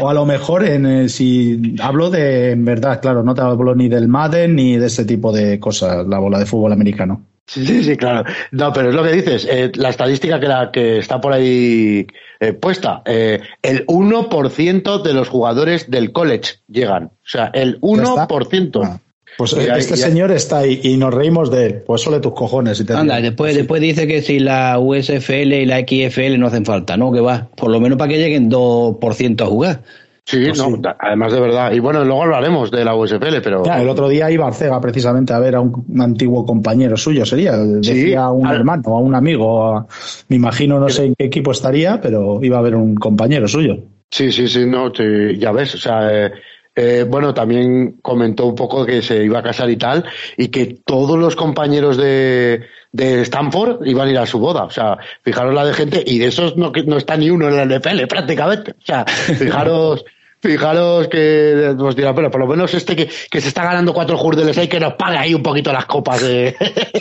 o, 0.00 0.08
a 0.08 0.14
lo 0.14 0.24
mejor 0.24 0.64
en, 0.64 0.86
eh, 0.86 1.08
si 1.08 1.74
hablo 1.80 2.10
de 2.10 2.52
en 2.52 2.64
verdad, 2.64 3.00
claro, 3.00 3.22
no 3.22 3.34
te 3.34 3.42
hablo 3.42 3.74
ni 3.74 3.88
del 3.88 4.08
Madden 4.08 4.56
ni 4.56 4.76
de 4.76 4.86
ese 4.86 5.04
tipo 5.04 5.32
de 5.32 5.60
cosas, 5.60 6.06
la 6.06 6.18
bola 6.18 6.38
de 6.38 6.46
fútbol 6.46 6.72
americano. 6.72 7.26
Sí, 7.52 7.84
sí, 7.84 7.96
claro. 7.96 8.24
No, 8.50 8.72
pero 8.72 8.88
es 8.88 8.94
lo 8.94 9.02
que 9.02 9.12
dices. 9.12 9.46
Eh, 9.50 9.70
la 9.74 9.90
estadística 9.90 10.40
que, 10.40 10.48
la, 10.48 10.70
que 10.70 10.98
está 10.98 11.20
por 11.20 11.32
ahí 11.32 12.06
eh, 12.40 12.52
puesta. 12.54 13.02
Eh, 13.04 13.40
el 13.62 13.86
1% 13.86 15.02
de 15.02 15.12
los 15.12 15.28
jugadores 15.28 15.90
del 15.90 16.12
college 16.12 16.54
llegan. 16.68 17.04
O 17.04 17.10
sea, 17.24 17.50
el 17.52 17.78
1%. 17.80 18.80
Ah, 18.84 19.00
pues 19.36 19.52
este 19.54 19.96
señor 19.96 20.30
está 20.30 20.58
ahí 20.58 20.80
y 20.82 20.96
nos 20.96 21.12
reímos 21.12 21.50
de 21.50 21.66
él. 21.66 21.82
Pues 21.86 22.02
sole 22.02 22.20
tus 22.20 22.32
cojones. 22.32 22.80
Y 22.80 22.84
te 22.84 22.94
Anda, 22.94 23.20
después, 23.20 23.54
después 23.54 23.80
dice 23.80 24.06
que 24.06 24.22
si 24.22 24.38
la 24.38 24.78
USFL 24.78 25.52
y 25.52 25.66
la 25.66 25.80
XFL 25.80 26.38
no 26.38 26.46
hacen 26.46 26.64
falta, 26.64 26.96
¿no? 26.96 27.12
Que 27.12 27.20
va. 27.20 27.48
Por 27.56 27.70
lo 27.70 27.80
menos 27.80 27.98
para 27.98 28.10
que 28.10 28.18
lleguen 28.18 28.50
2% 28.50 29.42
a 29.42 29.46
jugar. 29.46 29.82
Pues 30.24 30.56
sí, 30.56 30.62
no, 30.62 30.94
además 31.00 31.32
de 31.32 31.40
verdad. 31.40 31.72
Y 31.72 31.80
bueno, 31.80 32.04
luego 32.04 32.22
hablaremos 32.22 32.70
de 32.70 32.84
la 32.84 32.94
USFL, 32.94 33.40
pero. 33.42 33.64
el 33.64 33.88
otro 33.88 34.08
día 34.08 34.30
iba 34.30 34.46
Arcega 34.46 34.80
precisamente 34.80 35.32
a 35.32 35.38
ver 35.40 35.56
a 35.56 35.60
un, 35.60 35.84
antiguo 36.00 36.46
compañero 36.46 36.96
suyo, 36.96 37.26
sería. 37.26 37.56
Decía 37.56 38.24
a 38.24 38.32
un 38.32 38.46
hermano, 38.48 38.96
a 38.96 39.00
un 39.00 39.14
amigo, 39.14 39.86
me 40.28 40.36
imagino, 40.36 40.78
no 40.78 40.88
sé 40.88 41.06
en 41.06 41.14
qué 41.16 41.24
equipo 41.26 41.50
estaría, 41.50 42.00
pero 42.00 42.38
iba 42.42 42.58
a 42.58 42.62
ver 42.62 42.76
un 42.76 42.94
compañero 42.94 43.48
suyo. 43.48 43.78
Sí, 44.10 44.30
sí, 44.30 44.46
sí, 44.46 44.64
no, 44.66 44.92
ya 44.92 45.52
ves, 45.52 45.74
o 45.74 45.78
sea. 45.78 46.26
Eh, 46.26 46.32
eh, 46.74 47.04
bueno, 47.06 47.34
también 47.34 47.98
comentó 48.00 48.46
un 48.46 48.54
poco 48.54 48.86
que 48.86 49.02
se 49.02 49.22
iba 49.24 49.40
a 49.40 49.42
casar 49.42 49.68
y 49.68 49.76
tal, 49.76 50.04
y 50.36 50.48
que 50.48 50.78
todos 50.84 51.18
los 51.18 51.36
compañeros 51.36 51.98
de, 51.98 52.62
de 52.92 53.22
Stanford 53.22 53.86
iban 53.86 54.08
a 54.08 54.10
ir 54.10 54.18
a 54.18 54.26
su 54.26 54.38
boda. 54.38 54.64
O 54.64 54.70
sea, 54.70 54.96
fijaros 55.22 55.54
la 55.54 55.66
de 55.66 55.74
gente, 55.74 56.02
y 56.06 56.18
de 56.18 56.26
esos 56.26 56.56
no, 56.56 56.72
no 56.86 56.96
está 56.96 57.16
ni 57.16 57.30
uno 57.30 57.48
en 57.48 57.56
la 57.56 57.78
NFL 57.78 58.06
prácticamente. 58.08 58.72
O 58.72 58.84
sea, 58.84 59.04
fijaros. 59.38 60.04
Fijaros 60.44 61.06
que 61.06 61.72
nos 61.78 61.94
dirá, 61.94 62.12
pero 62.16 62.28
por 62.28 62.40
lo 62.40 62.48
menos 62.48 62.74
este 62.74 62.96
que, 62.96 63.08
que 63.30 63.40
se 63.40 63.46
está 63.46 63.62
ganando 63.62 63.94
cuatro 63.94 64.18
jurdeles 64.18 64.58
hay 64.58 64.66
que 64.66 64.80
nos 64.80 64.94
pague 64.94 65.16
ahí 65.16 65.34
un 65.34 65.42
poquito 65.44 65.72
las 65.72 65.86
copas 65.86 66.20
de, 66.20 66.56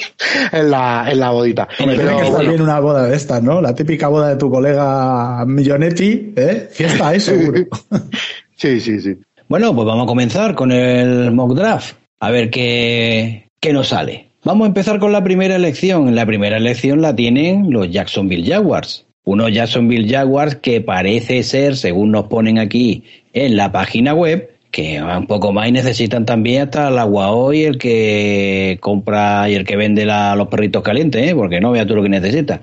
en, 0.51 0.69
la, 0.69 1.07
en 1.09 1.19
la 1.19 1.31
bodita. 1.31 1.67
Pero, 1.75 1.91
tiene 1.91 2.17
que 2.17 2.27
estar 2.27 2.45
bien 2.45 2.61
una 2.61 2.79
boda 2.79 3.07
de 3.07 3.15
estas, 3.15 3.41
¿no? 3.41 3.59
La 3.59 3.73
típica 3.73 4.09
boda 4.09 4.29
de 4.29 4.35
tu 4.35 4.51
colega 4.51 5.43
Millonetti, 5.47 6.35
¿eh? 6.35 6.69
Fiesta, 6.71 7.15
¿eh? 7.15 7.19
Seguro. 7.19 7.65
sí, 8.55 8.79
sí, 8.79 9.01
sí. 9.01 9.17
Bueno, 9.51 9.75
pues 9.75 9.85
vamos 9.85 10.05
a 10.05 10.07
comenzar 10.07 10.55
con 10.55 10.71
el 10.71 11.29
mock 11.31 11.55
draft. 11.55 11.95
A 12.21 12.31
ver 12.31 12.49
qué, 12.49 13.49
qué 13.59 13.73
nos 13.73 13.89
sale. 13.89 14.29
Vamos 14.45 14.63
a 14.63 14.67
empezar 14.69 14.97
con 14.97 15.11
la 15.11 15.25
primera 15.25 15.57
elección. 15.57 16.15
La 16.15 16.25
primera 16.25 16.55
elección 16.55 17.01
la 17.01 17.13
tienen 17.13 17.69
los 17.69 17.91
Jacksonville 17.91 18.49
Jaguars. 18.49 19.07
Unos 19.25 19.51
Jacksonville 19.51 20.09
Jaguars 20.09 20.55
que 20.55 20.79
parece 20.79 21.43
ser, 21.43 21.75
según 21.75 22.11
nos 22.11 22.27
ponen 22.27 22.59
aquí 22.59 23.03
en 23.33 23.57
la 23.57 23.73
página 23.73 24.13
web, 24.13 24.51
que 24.71 25.03
un 25.03 25.27
poco 25.27 25.51
más 25.51 25.67
y 25.67 25.73
necesitan 25.73 26.25
también 26.25 26.61
hasta 26.61 26.87
el 26.87 26.97
agua 26.97 27.31
hoy 27.31 27.63
el 27.63 27.77
que 27.77 28.77
compra 28.79 29.49
y 29.49 29.55
el 29.55 29.65
que 29.65 29.75
vende 29.75 30.05
los 30.05 30.47
perritos 30.47 30.81
calientes, 30.81 31.29
¿eh? 31.29 31.35
porque 31.35 31.59
no 31.59 31.71
vea 31.71 31.85
tú 31.85 31.93
lo 31.97 32.03
que 32.03 32.07
necesita. 32.07 32.61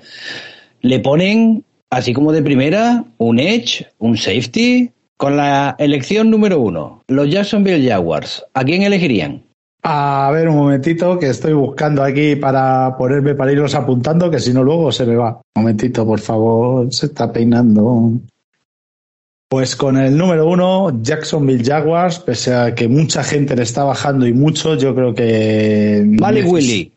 Le 0.80 1.00
ponen, 1.00 1.64
así 1.90 2.14
como 2.14 2.33
de 2.33 2.40
primera, 2.40 3.04
un 3.18 3.40
edge, 3.40 3.88
un 3.99 4.16
safety, 4.16 4.90
con 5.18 5.37
la 5.37 5.75
elección 5.78 6.30
número 6.30 6.60
uno, 6.60 7.02
los 7.08 7.28
Jacksonville 7.28 7.87
Jaguars. 7.87 8.46
¿A 8.54 8.64
quién 8.64 8.82
elegirían? 8.82 9.44
A 9.82 10.30
ver, 10.32 10.48
un 10.48 10.56
momentito, 10.56 11.18
que 11.18 11.28
estoy 11.28 11.52
buscando 11.52 12.02
aquí 12.02 12.37
para 12.37 12.96
ponerme 12.96 13.34
para 13.34 13.52
irlos 13.52 13.75
apuntando, 13.75 14.30
que 14.30 14.38
si 14.38 14.52
no 14.52 14.62
luego 14.62 14.92
se 14.92 15.04
me 15.06 15.16
va. 15.16 15.40
Un 15.56 15.62
momentito, 15.62 16.06
por 16.06 16.20
favor, 16.20 16.92
se 16.92 17.06
está 17.06 17.32
peinando. 17.32 18.12
Pues 19.48 19.75
con 19.75 19.96
el 19.96 20.16
número 20.16 20.48
uno, 20.48 21.02
Jacksonville 21.02 21.64
Jaguars, 21.64 22.20
pese 22.20 22.54
a 22.54 22.75
que 22.75 22.87
mucha 22.87 23.25
gente 23.25 23.56
le 23.56 23.62
está 23.62 23.82
bajando 23.82 24.26
y 24.26 24.32
mucho, 24.32 24.76
yo 24.76 24.94
creo 24.94 25.14
que. 25.14 26.04
Vale, 26.06 26.44
Willy. 26.44 26.92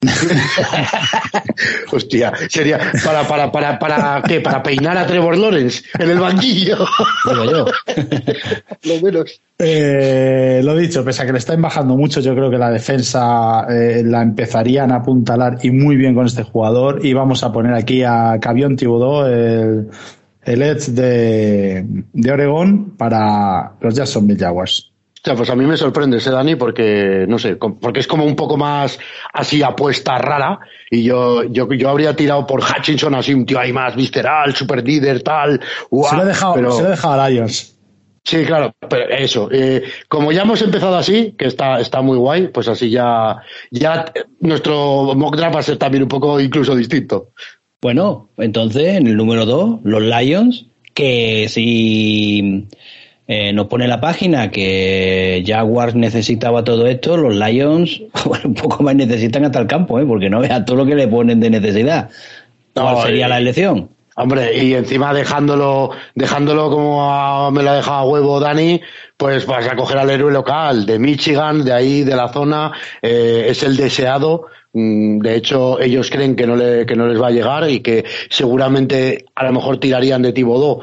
Hostia, 1.92 2.32
sería 2.48 2.78
para, 3.04 3.28
para, 3.28 3.52
para, 3.52 3.78
para, 3.78 4.22
¿qué? 4.22 4.40
Para 4.40 4.62
peinar 4.62 4.96
a 4.96 5.06
Trevor 5.06 5.36
Lawrence 5.36 5.82
en 5.98 6.10
el 6.10 6.18
banquillo. 6.18 6.78
yo. 7.26 7.66
lo 8.84 9.00
menos. 9.02 9.42
Eh, 9.58 10.62
lo 10.64 10.74
dicho, 10.74 11.04
pese 11.04 11.22
a 11.22 11.26
que 11.26 11.32
le 11.32 11.38
están 11.38 11.60
bajando 11.60 11.96
mucho, 11.96 12.20
yo 12.20 12.34
creo 12.34 12.50
que 12.50 12.56
la 12.56 12.70
defensa 12.70 13.66
eh, 13.68 14.02
la 14.02 14.22
empezarían 14.22 14.90
a 14.90 14.96
apuntalar 14.96 15.58
y 15.62 15.70
muy 15.70 15.96
bien 15.96 16.14
con 16.14 16.24
este 16.24 16.44
jugador. 16.44 17.04
Y 17.04 17.12
vamos 17.12 17.44
a 17.44 17.52
poner 17.52 17.74
aquí 17.74 18.02
a 18.02 18.38
Cavion 18.40 18.76
Thibodeau, 18.76 19.26
el, 19.26 19.90
el 20.44 20.62
Edge 20.62 20.92
de, 20.92 21.84
de 22.10 22.32
Oregón, 22.32 22.96
para 22.96 23.72
los 23.80 23.94
Jacksonville 23.94 24.40
Jaguars. 24.40 24.89
O 25.20 25.22
sea, 25.22 25.34
pues 25.34 25.50
a 25.50 25.54
mí 25.54 25.66
me 25.66 25.76
sorprende 25.76 26.16
ese 26.16 26.30
Dani 26.30 26.56
porque, 26.56 27.26
no 27.28 27.38
sé, 27.38 27.56
porque 27.56 28.00
es 28.00 28.06
como 28.06 28.24
un 28.24 28.34
poco 28.34 28.56
más 28.56 28.98
así 29.34 29.62
apuesta 29.62 30.16
rara 30.16 30.58
y 30.90 31.02
yo, 31.02 31.44
yo, 31.44 31.70
yo 31.74 31.90
habría 31.90 32.16
tirado 32.16 32.46
por 32.46 32.62
Hutchinson 32.62 33.14
así, 33.14 33.34
un 33.34 33.44
tío 33.44 33.58
ahí 33.58 33.70
más 33.70 33.94
visceral, 33.94 34.56
super 34.56 34.82
líder, 34.82 35.22
tal. 35.22 35.60
se 35.60 36.16
lo 36.16 36.22
he 36.22 36.26
dejado, 36.26 36.54
pero... 36.54 36.72
se 36.72 36.82
lo 36.82 36.88
he 36.88 36.90
dejado 36.92 37.20
a 37.20 37.28
Lions. 37.28 37.76
Sí, 38.24 38.44
claro, 38.44 38.74
pero 38.88 39.08
eso. 39.10 39.48
Eh, 39.52 39.82
como 40.08 40.32
ya 40.32 40.42
hemos 40.42 40.62
empezado 40.62 40.96
así, 40.96 41.34
que 41.36 41.46
está, 41.46 41.80
está 41.80 42.00
muy 42.00 42.16
guay, 42.16 42.48
pues 42.48 42.68
así 42.68 42.88
ya, 42.88 43.42
ya 43.70 44.12
nuestro 44.40 45.14
mock 45.14 45.36
draft 45.36 45.56
va 45.56 45.60
a 45.60 45.64
ser 45.64 45.76
también 45.76 46.04
un 46.04 46.08
poco 46.08 46.40
incluso 46.40 46.74
distinto. 46.74 47.30
Bueno, 47.82 48.30
entonces 48.38 48.96
en 48.96 49.06
el 49.06 49.16
número 49.16 49.44
dos, 49.44 49.80
los 49.84 50.02
Lions, 50.02 50.66
que 50.94 51.46
si 51.48 52.68
eh, 53.32 53.52
nos 53.52 53.68
pone 53.68 53.86
la 53.86 54.00
página 54.00 54.50
que 54.50 55.44
Jaguars 55.46 55.94
necesitaba 55.94 56.64
todo 56.64 56.88
esto, 56.88 57.16
los 57.16 57.32
Lions 57.36 58.02
bueno, 58.24 58.42
un 58.46 58.54
poco 58.54 58.82
más 58.82 58.96
necesitan 58.96 59.44
hasta 59.44 59.60
el 59.60 59.68
campo, 59.68 60.00
¿eh? 60.00 60.04
porque 60.04 60.28
no 60.28 60.40
vea 60.40 60.64
todo 60.64 60.78
lo 60.78 60.84
que 60.84 60.96
le 60.96 61.06
ponen 61.06 61.38
de 61.38 61.48
necesidad. 61.48 62.10
¿Cuál 62.74 63.06
sería 63.06 63.28
la 63.28 63.38
elección? 63.38 63.88
Hombre, 64.16 64.58
y 64.58 64.74
encima 64.74 65.14
dejándolo, 65.14 65.92
dejándolo 66.16 66.70
como 66.70 67.52
me 67.52 67.62
lo 67.62 67.70
ha 67.70 67.76
dejado 67.76 67.98
a 67.98 68.04
huevo 68.04 68.40
Dani, 68.40 68.80
pues 69.16 69.46
vas 69.46 69.68
a 69.68 69.76
coger 69.76 69.98
al 69.98 70.10
héroe 70.10 70.32
local 70.32 70.84
de 70.84 70.98
Michigan, 70.98 71.64
de 71.64 71.72
ahí, 71.72 72.02
de 72.02 72.16
la 72.16 72.32
zona, 72.32 72.72
eh, 73.00 73.44
es 73.46 73.62
el 73.62 73.76
deseado. 73.76 74.46
Mm, 74.72 75.20
de 75.20 75.36
hecho, 75.36 75.80
ellos 75.80 76.10
creen 76.10 76.34
que 76.34 76.48
no, 76.48 76.56
le, 76.56 76.84
que 76.84 76.96
no 76.96 77.06
les 77.06 77.22
va 77.22 77.28
a 77.28 77.30
llegar 77.30 77.70
y 77.70 77.78
que 77.78 78.04
seguramente 78.28 79.26
a 79.36 79.44
lo 79.44 79.52
mejor 79.52 79.78
tirarían 79.78 80.22
de 80.22 80.32
Tibodó 80.32 80.80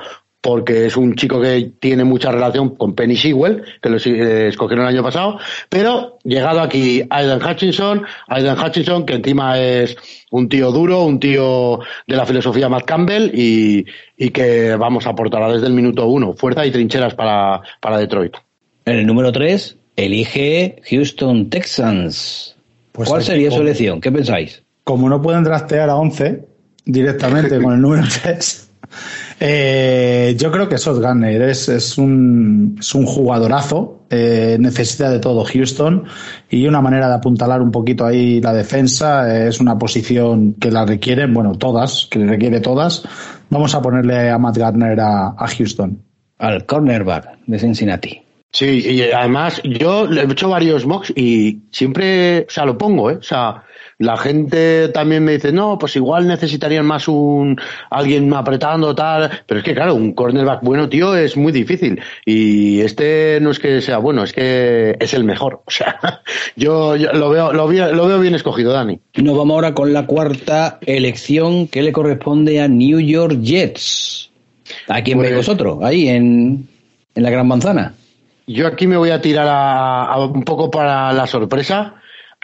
porque 0.48 0.86
es 0.86 0.96
un 0.96 1.13
chico 1.16 1.42
que 1.42 1.74
tiene 1.77 2.06
mucha 2.06 2.32
relación 2.32 2.77
con 2.77 2.96
Penny 2.96 3.18
Sewell, 3.18 3.63
que 3.82 3.89
lo 3.89 3.98
eh, 3.98 4.48
escogieron 4.48 4.86
el 4.86 4.96
año 4.96 5.04
pasado, 5.04 5.38
pero 5.68 6.20
llegado 6.24 6.62
aquí 6.62 7.04
Aiden 7.10 7.44
Hutchinson, 7.44 8.04
Aiden 8.30 8.58
Hutchinson, 8.58 9.06
que 9.06 9.16
encima 9.16 9.60
es 9.60 9.98
un 10.32 10.48
tío 10.48 10.72
duro, 10.72 11.04
un 11.04 11.20
tío 11.20 11.80
de 12.08 12.16
la 12.16 12.25
filosofía 12.25 12.70
Matt 12.70 12.86
Campbell 12.86 13.30
y, 13.34 13.84
que 14.30 14.77
vamos 14.77 15.06
a 15.06 15.10
aportar 15.10 15.51
desde 15.51 15.68
el 15.68 15.74
minuto 15.74 16.08
uno, 16.08 16.32
fuerza 16.32 16.66
y 16.66 16.72
trincheras 16.72 17.13
para, 17.13 17.62
para 17.82 17.98
Detroit. 17.98 18.38
En 18.86 19.00
el 19.00 19.06
número 19.06 19.34
tres, 19.34 19.75
elige 19.98 20.82
Houston 20.89 21.50
Texans. 21.50 22.56
Pues 22.94 23.10
¿Cuál 23.10 23.22
sería 23.22 23.51
su 23.51 23.60
elección? 23.60 24.00
¿Qué 24.00 24.13
pensáis? 24.13 24.63
Como 24.86 25.10
no 25.10 25.22
pueden 25.22 25.44
draftear 25.44 25.89
a 25.89 25.98
11 25.98 26.46
directamente 26.86 27.62
con 27.62 27.74
el 27.74 27.82
número 27.82 28.04
3, 28.24 28.67
eh, 29.39 30.36
yo 30.38 30.51
creo 30.51 30.67
que 30.67 30.77
Sot 30.77 31.01
Gunner 31.01 31.41
es, 31.44 31.70
es, 31.70 31.98
un, 31.98 32.75
es 32.79 32.96
un 32.96 33.06
jugadorazo, 33.06 34.06
eh, 34.10 34.58
necesita 34.60 35.10
de 35.10 35.20
todo 35.20 35.44
Houston 35.44 36.06
y 36.50 36.65
una 36.65 36.82
manera 36.82 37.10
de 37.10 37.15
apuntalar 37.15 37.62
un 37.62 37.72
poquito 37.72 38.06
ahí 38.06 38.39
la 38.39 38.53
defensa 38.53 39.29
eh, 39.29 39.50
es 39.50 39.60
una 39.60 39.77
posición 39.77 40.53
que 40.53 40.72
la 40.72 40.86
requieren, 40.86 41.34
bueno, 41.34 41.58
todas, 41.58 42.08
que 42.10 42.25
requiere 42.25 42.62
todas. 42.62 43.03
Vamos 43.50 43.75
a 43.75 43.82
ponerle 43.82 44.29
a 44.29 44.38
Matt 44.38 44.58
Gardner 44.58 45.00
a, 45.00 45.48
Houston. 45.58 46.01
Al 46.39 46.65
cornerback 46.65 47.39
de 47.46 47.60
Cincinnati. 47.60 48.22
Sí, 48.51 48.82
y 48.86 49.01
además 49.12 49.62
yo 49.63 50.10
he 50.10 50.24
hecho 50.24 50.50
varios 50.50 50.86
mocks 50.86 51.12
y 51.15 51.63
siempre, 51.72 52.46
o 52.48 52.50
sea, 52.50 52.65
lo 52.65 52.77
pongo, 52.77 53.12
¿eh? 53.12 53.17
O 53.17 53.24
sea, 53.24 53.63
la 54.00 54.16
gente 54.16 54.89
también 54.89 55.24
me 55.24 55.34
dice, 55.34 55.51
no, 55.51 55.77
pues 55.80 55.96
igual 55.96 56.27
necesitarían 56.27 56.86
más 56.86 57.08
un 57.08 57.60
alguien 57.89 58.32
apretando 58.34 58.94
tal, 58.94 59.30
pero 59.46 59.60
es 59.60 59.66
que 59.66 59.74
claro, 59.74 59.96
un 59.96 60.13
cornerback 60.13 60.62
bueno, 60.62 60.88
tío, 60.88 61.16
es 61.16 61.36
muy 61.36 61.51
difícil 61.51 62.00
y 62.24 62.82
este 62.82 63.39
no 63.42 63.50
es 63.51 63.60
que 63.60 63.82
sea 63.82 63.98
bueno, 63.98 64.24
es 64.24 64.34
que 64.34 64.96
es 65.00 65.13
el 65.13 65.24
mejor. 65.24 65.62
O 65.68 65.72
sea, 65.77 66.22
yo, 66.56 66.96
lo 66.96 67.30
veo 67.30 67.54
lo 67.54 67.68
veo, 67.68 67.94
lo 67.94 68.08
veo 68.08 68.20
bien 68.20 68.34
escogido, 68.34 68.74
Dani. 68.74 69.00
Nos 69.16 69.38
vamos 69.38 69.56
ahora 69.56 69.74
con 69.75 69.94
la 69.94 70.08
cuarta 70.08 70.80
elección 70.82 71.68
que 71.68 71.84
le 71.84 71.92
corresponde 71.92 72.62
a 72.62 72.68
New 72.68 73.00
York 73.00 73.42
Jets. 73.42 74.32
¿A 74.88 75.04
quién 75.04 75.20
veis 75.20 75.34
pues 75.34 75.46
vosotros? 75.46 75.80
Ahí 75.84 76.08
en, 76.08 76.68
en 77.13 77.24
la 77.24 77.30
Gran 77.30 77.48
Manzana. 77.48 77.94
Yo 78.48 78.66
aquí 78.66 78.88
me 78.88 78.98
voy 78.98 79.12
a 79.12 79.22
tirar 79.22 79.48
a 79.50 80.18
un 80.20 80.44
poco 80.44 80.72
para 80.72 81.13
la 81.13 81.27
sorpresa 81.27 81.97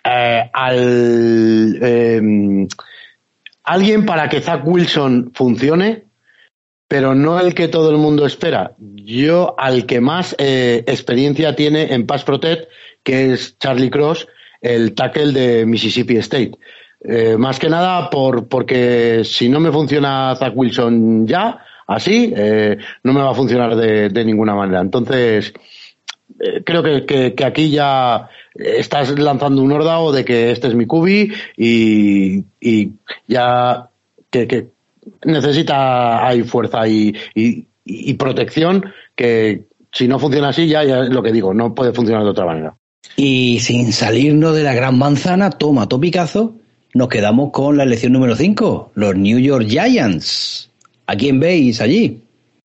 eh, 0.04 0.50
al 0.52 1.80
em, 1.82 2.68
alguien 3.64 4.06
para 4.06 4.28
que 4.28 4.42
Zach 4.42 4.62
Wilson 4.66 5.32
funcione, 5.34 6.04
pero 6.88 7.16
no 7.16 7.40
el 7.40 7.54
que 7.54 7.70
todo 7.70 7.90
el 7.92 7.98
mundo 7.98 8.26
espera. 8.26 8.74
Yo 8.80 9.56
al 9.58 9.86
que 9.86 10.02
más 10.02 10.36
eh, 10.38 10.84
experiencia 10.88 11.56
tiene 11.56 11.94
en 11.94 12.06
Pass 12.06 12.24
Protect, 12.24 12.70
que 13.04 13.34
es 13.34 13.58
Charlie 13.58 13.90
Cross, 13.90 14.28
el 14.62 14.94
tackle 14.94 15.32
de 15.32 15.66
Mississippi 15.66 16.18
State. 16.18 16.52
Eh, 17.06 17.36
más 17.38 17.60
que 17.60 17.70
nada 17.70 18.10
por, 18.10 18.48
porque 18.48 19.24
si 19.24 19.50
no 19.50 19.60
me 19.60 19.72
funciona 19.72 20.36
Zach 20.36 20.54
Wilson 20.56 21.28
ya, 21.28 21.60
así, 21.88 22.34
no 23.04 23.14
me 23.14 23.22
va 23.22 23.32
a 23.32 23.36
funcionar 23.36 23.76
de, 23.76 24.10
de 24.10 24.26
ninguna 24.26 24.56
manera. 24.56 24.82
Entonces, 24.82 25.54
creo 26.66 26.84
que, 26.84 27.34
que, 27.36 27.46
aquí 27.46 27.70
ya 27.70 28.30
estás 28.56 29.18
lanzando 29.18 29.62
un 29.62 29.72
ordao 29.72 30.12
de 30.12 30.26
que 30.26 30.52
este 30.52 30.68
es 30.68 30.76
mi 30.76 30.86
cubi 30.86 31.32
y, 31.58 32.44
y 32.60 32.92
ya 33.28 33.90
que, 34.30 34.48
que, 34.48 34.68
necesita 35.26 36.26
hay 36.26 36.44
fuerza 36.44 36.88
y, 36.88 37.16
y, 37.36 38.14
protección 38.14 38.86
que 39.16 39.66
si 39.92 40.08
no 40.08 40.20
funciona 40.20 40.50
así 40.50 40.68
ya, 40.68 40.84
ya 40.84 41.02
es 41.02 41.10
lo 41.10 41.22
que 41.22 41.32
digo, 41.32 41.54
no 41.54 41.76
puede 41.76 41.94
funcionar 41.94 42.24
de 42.24 42.30
otra 42.30 42.46
manera. 42.46 42.76
Y 43.16 43.60
sin 43.60 43.92
salirnos 43.94 44.56
de 44.56 44.64
la 44.64 44.74
gran 44.74 44.98
manzana, 44.98 45.52
toma 45.52 45.88
topicazo, 45.88 46.56
nos 46.94 47.10
quedamos 47.10 47.52
con 47.52 47.78
la 47.78 47.84
elección 47.84 48.14
número 48.14 48.36
5, 48.36 48.92
los 48.96 49.16
New 49.16 49.40
York 49.40 49.68
Giants. 49.68 50.72
¿A 51.06 51.16
quién 51.16 51.40
veis 51.40 51.82
allí? 51.82 52.23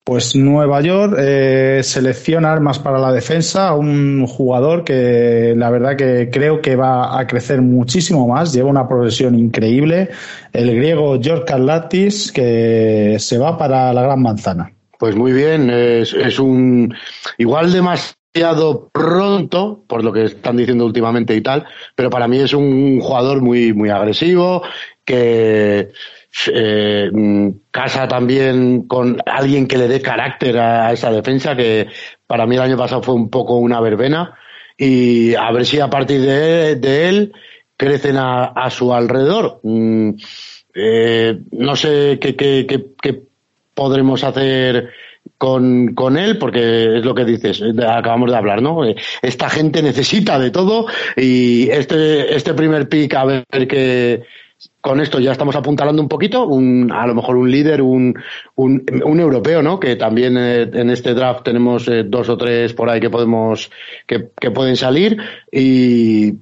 Pues 0.09 0.35
Nueva 0.35 0.81
York 0.81 1.13
eh, 1.19 1.81
selecciona 1.83 2.51
armas 2.51 2.79
para 2.79 2.97
la 2.97 3.11
defensa 3.11 3.67
a 3.67 3.75
un 3.75 4.25
jugador 4.25 4.83
que 4.83 5.53
la 5.55 5.69
verdad 5.69 5.95
que 5.95 6.31
creo 6.31 6.61
que 6.61 6.75
va 6.75 7.19
a 7.19 7.27
crecer 7.27 7.61
muchísimo 7.61 8.27
más, 8.27 8.51
lleva 8.51 8.71
una 8.71 8.87
progresión 8.87 9.37
increíble, 9.37 10.09
el 10.51 10.75
griego 10.75 11.19
George 11.21 11.45
Karlatis, 11.45 12.31
que 12.31 13.17
se 13.19 13.37
va 13.37 13.55
para 13.55 13.93
la 13.93 14.01
Gran 14.01 14.23
Manzana. 14.23 14.71
Pues 14.97 15.15
muy 15.15 15.31
bien, 15.31 15.69
es, 15.69 16.11
es 16.15 16.39
un 16.39 16.91
igual 17.37 17.71
demasiado 17.71 18.89
pronto, 18.91 19.83
por 19.85 20.03
lo 20.03 20.11
que 20.11 20.23
están 20.23 20.57
diciendo 20.57 20.87
últimamente 20.87 21.35
y 21.35 21.41
tal, 21.41 21.67
pero 21.93 22.09
para 22.09 22.27
mí 22.27 22.39
es 22.39 22.55
un 22.55 22.99
jugador 22.99 23.43
muy, 23.43 23.73
muy 23.73 23.91
agresivo, 23.91 24.63
que 25.05 25.91
eh, 26.53 27.11
casa 27.71 28.07
también 28.07 28.83
con 28.83 29.17
alguien 29.25 29.67
que 29.67 29.77
le 29.77 29.87
dé 29.87 30.01
carácter 30.01 30.57
a 30.57 30.91
esa 30.93 31.11
defensa, 31.11 31.55
que 31.55 31.87
para 32.27 32.45
mí 32.45 32.55
el 32.55 32.61
año 32.61 32.77
pasado 32.77 33.01
fue 33.01 33.15
un 33.15 33.29
poco 33.29 33.57
una 33.57 33.79
verbena, 33.81 34.37
y 34.77 35.35
a 35.35 35.51
ver 35.51 35.65
si 35.65 35.79
a 35.79 35.89
partir 35.89 36.21
de, 36.21 37.09
él 37.09 37.33
crecen 37.75 38.15
a, 38.17 38.69
su 38.69 38.93
alrededor. 38.93 39.59
Mm, 39.63 40.11
eh, 40.73 41.39
no 41.51 41.75
sé 41.75 42.17
qué, 42.21 42.35
qué, 42.35 42.65
qué, 43.01 43.21
podremos 43.73 44.23
hacer 44.23 44.89
con, 45.37 45.93
con, 45.95 46.17
él, 46.17 46.37
porque 46.37 46.97
es 46.97 47.05
lo 47.05 47.15
que 47.15 47.25
dices, 47.25 47.61
acabamos 47.61 48.31
de 48.31 48.37
hablar, 48.37 48.61
¿no? 48.61 48.81
Esta 49.21 49.49
gente 49.49 49.81
necesita 49.81 50.37
de 50.37 50.51
todo 50.51 50.85
y 51.15 51.69
este, 51.69 52.35
este 52.35 52.53
primer 52.53 52.87
pick, 52.87 53.13
a 53.15 53.25
ver 53.25 53.45
qué, 53.67 54.23
con 54.81 54.99
esto 54.99 55.19
ya 55.19 55.31
estamos 55.31 55.55
apuntalando 55.55 56.01
un 56.01 56.09
poquito, 56.09 56.45
un, 56.45 56.91
a 56.91 57.07
lo 57.07 57.15
mejor 57.15 57.37
un 57.37 57.49
líder, 57.49 57.81
un, 57.81 58.13
un, 58.55 58.85
un 59.05 59.19
europeo, 59.19 59.61
¿no? 59.61 59.79
Que 59.79 59.95
también 59.95 60.37
eh, 60.37 60.69
en 60.73 60.89
este 60.89 61.13
draft 61.13 61.43
tenemos 61.43 61.87
eh, 61.87 62.03
dos 62.03 62.29
o 62.29 62.37
tres 62.37 62.73
por 62.73 62.89
ahí 62.89 62.99
que 62.99 63.09
podemos, 63.09 63.71
que, 64.05 64.29
que 64.39 64.51
pueden 64.51 64.75
salir 64.75 65.17
y 65.51 66.33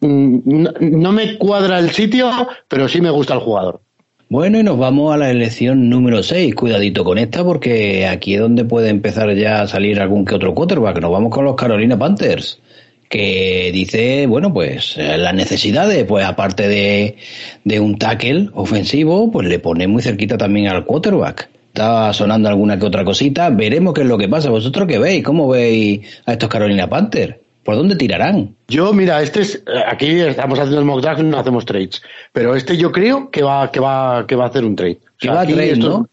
mm, 0.00 0.68
no, 0.80 1.12
me 1.12 1.38
cuadra 1.38 1.78
el 1.78 1.90
sitio, 1.90 2.30
pero 2.68 2.88
sí 2.88 3.00
me 3.00 3.10
gusta 3.10 3.34
el 3.34 3.40
jugador. 3.40 3.80
Bueno, 4.28 4.58
y 4.58 4.64
nos 4.64 4.76
vamos 4.76 5.14
a 5.14 5.16
la 5.16 5.30
elección 5.30 5.88
número 5.88 6.22
6. 6.22 6.54
Cuidadito 6.56 7.04
con 7.04 7.16
esta 7.16 7.44
porque 7.44 8.06
aquí 8.08 8.34
es 8.34 8.40
donde 8.40 8.64
puede 8.64 8.88
empezar 8.88 9.32
ya 9.34 9.62
a 9.62 9.68
salir 9.68 10.00
algún 10.00 10.24
que 10.24 10.34
otro 10.34 10.52
quarterback. 10.52 11.00
Nos 11.00 11.12
vamos 11.12 11.32
con 11.32 11.44
los 11.44 11.54
Carolina 11.54 11.96
Panthers 11.96 12.60
que 13.08 13.70
dice, 13.72 14.26
bueno, 14.26 14.52
pues 14.52 14.96
eh, 14.96 15.16
las 15.18 15.34
necesidades, 15.34 16.04
pues 16.04 16.24
aparte 16.24 16.68
de, 16.68 17.16
de 17.64 17.80
un 17.80 17.98
tackle 17.98 18.50
ofensivo, 18.54 19.30
pues 19.30 19.48
le 19.48 19.58
pone 19.58 19.86
muy 19.86 20.02
cerquita 20.02 20.36
también 20.36 20.68
al 20.68 20.84
quarterback. 20.84 21.48
Está 21.68 22.12
sonando 22.12 22.48
alguna 22.48 22.78
que 22.78 22.86
otra 22.86 23.04
cosita, 23.04 23.50
veremos 23.50 23.92
qué 23.92 24.00
es 24.00 24.06
lo 24.06 24.16
que 24.16 24.28
pasa. 24.28 24.50
¿Vosotros 24.50 24.88
qué 24.88 24.98
veis? 24.98 25.22
¿Cómo 25.22 25.48
veis 25.48 26.06
a 26.24 26.32
estos 26.32 26.48
Carolina 26.48 26.88
Panther? 26.88 27.40
¿Por 27.62 27.74
dónde 27.74 27.96
tirarán? 27.96 28.54
Yo, 28.68 28.92
mira, 28.92 29.20
este 29.20 29.40
es, 29.40 29.62
aquí 29.88 30.20
estamos 30.20 30.58
haciendo 30.58 30.78
el 30.78 30.86
mock 30.86 31.02
draft, 31.02 31.20
no 31.20 31.36
hacemos 31.36 31.66
trades, 31.66 32.00
pero 32.32 32.54
este 32.54 32.76
yo 32.76 32.92
creo 32.92 33.28
que 33.30 33.42
va, 33.42 33.72
que 33.72 33.80
va, 33.80 34.24
que 34.26 34.36
va 34.36 34.44
a 34.44 34.48
hacer 34.48 34.64
un 34.64 34.76
trade. 34.76 35.00
estos, 35.20 36.04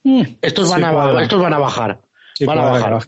estos, 0.41 0.69
van 0.71 0.83
a, 0.83 1.21
estos 1.21 1.39
van 1.39 1.53
a 1.53 1.59
bajar. 1.59 1.99
van 2.45 2.57
a 2.57 2.63
bajar 2.63 3.07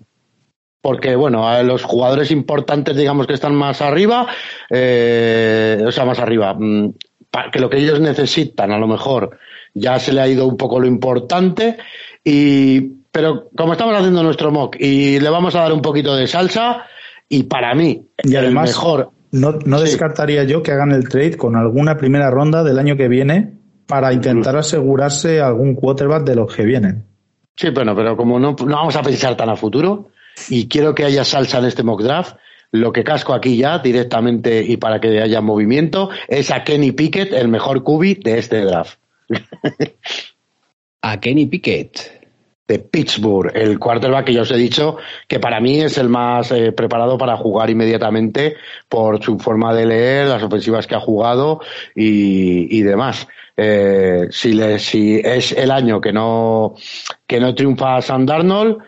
porque 0.86 1.16
bueno, 1.16 1.50
a 1.50 1.64
los 1.64 1.82
jugadores 1.82 2.30
importantes, 2.30 2.96
digamos 2.96 3.26
que 3.26 3.34
están 3.34 3.56
más 3.56 3.82
arriba, 3.82 4.28
eh, 4.70 5.84
o 5.84 5.92
sea, 5.92 6.06
más 6.06 6.20
arriba, 6.20 6.54
mm, 6.54 6.94
que 7.52 7.60
lo 7.60 7.72
que 7.72 7.80
ellos 7.80 8.00
necesitan, 8.00 8.72
a 8.72 8.78
lo 8.78 8.86
mejor 8.86 9.36
ya 9.74 9.98
se 9.98 10.14
le 10.14 10.22
ha 10.22 10.28
ido 10.28 10.46
un 10.46 10.58
poco 10.58 10.80
lo 10.80 10.86
importante, 10.86 11.78
y, 12.24 12.82
pero 13.12 13.50
como 13.58 13.74
estamos 13.74 13.96
haciendo 13.96 14.22
nuestro 14.22 14.52
mock 14.52 14.76
y 14.80 15.20
le 15.20 15.28
vamos 15.28 15.56
a 15.56 15.62
dar 15.62 15.74
un 15.74 15.82
poquito 15.82 16.16
de 16.16 16.28
salsa, 16.28 16.86
y 17.28 17.42
para 17.42 17.74
mí, 17.74 18.06
y 18.22 18.36
además, 18.36 18.70
mejor. 18.70 19.10
No, 19.32 19.54
no 19.66 19.82
descartaría 19.82 20.44
yo 20.44 20.62
que 20.62 20.72
hagan 20.72 20.92
el 20.92 21.10
trade 21.10 21.36
con 21.36 21.56
alguna 21.56 21.98
primera 21.98 22.30
ronda 22.30 22.64
del 22.64 22.78
año 22.78 22.96
que 22.96 23.08
viene 23.08 23.54
para 23.88 24.14
intentar 24.14 24.56
asegurarse 24.56 25.42
algún 25.42 25.74
quarterback 25.74 26.26
de 26.26 26.36
los 26.36 26.56
que 26.56 26.64
vienen. 26.64 27.06
Sí, 27.56 27.72
bueno, 27.72 27.96
pero 27.96 28.16
como 28.16 28.40
no, 28.40 28.52
no 28.52 28.76
vamos 28.76 28.96
a 28.96 29.02
pensar 29.02 29.36
tan 29.36 29.50
a 29.50 29.56
futuro, 29.56 30.10
y 30.50 30.68
quiero 30.68 30.94
que 30.96 31.06
haya 31.06 31.24
salsa 31.24 31.60
en 31.60 31.66
este 31.66 31.84
mock 31.84 32.02
draft. 32.02 32.38
Lo 32.72 32.92
que 32.92 33.04
casco 33.04 33.34
aquí 33.34 33.58
ya 33.58 33.80
directamente 33.80 34.62
y 34.62 34.78
para 34.78 35.00
que 35.00 35.22
haya 35.22 35.40
movimiento 35.40 36.10
es 36.28 36.52
a 36.52 36.64
Kenny 36.64 36.92
Pickett, 36.92 37.32
el 37.32 37.48
mejor 37.48 37.84
cubi 37.84 38.16
de 38.16 38.38
este 38.38 38.62
draft. 38.62 39.00
a 41.02 41.20
Kenny 41.20 41.46
Pickett. 41.46 42.26
De 42.68 42.80
Pittsburgh, 42.80 43.52
el 43.56 43.78
quarterback 43.78 44.26
que 44.26 44.34
ya 44.34 44.42
os 44.42 44.50
he 44.50 44.58
dicho 44.58 44.98
que 45.28 45.40
para 45.40 45.60
mí 45.60 45.82
es 45.82 46.00
el 46.00 46.10
más 46.10 46.52
eh, 46.52 46.72
preparado 46.72 47.16
para 47.16 47.38
jugar 47.38 47.70
inmediatamente 47.70 48.56
por 48.90 49.24
su 49.24 49.38
forma 49.38 49.72
de 49.72 49.86
leer, 49.86 50.28
las 50.30 50.42
ofensivas 50.42 50.88
que 50.88 50.96
ha 50.96 51.00
jugado 51.00 51.62
y, 51.94 52.82
demás. 52.82 53.28
Eh, 53.56 54.30
si, 54.32 54.54
le, 54.54 54.80
si 54.80 55.22
es 55.24 55.52
el 55.52 55.70
año 55.70 56.02
que 56.02 56.12
no, 56.12 56.74
que 57.28 57.40
no 57.40 57.54
triunfa 57.54 58.02
Sam 58.02 58.26
Darnold, 58.26 58.80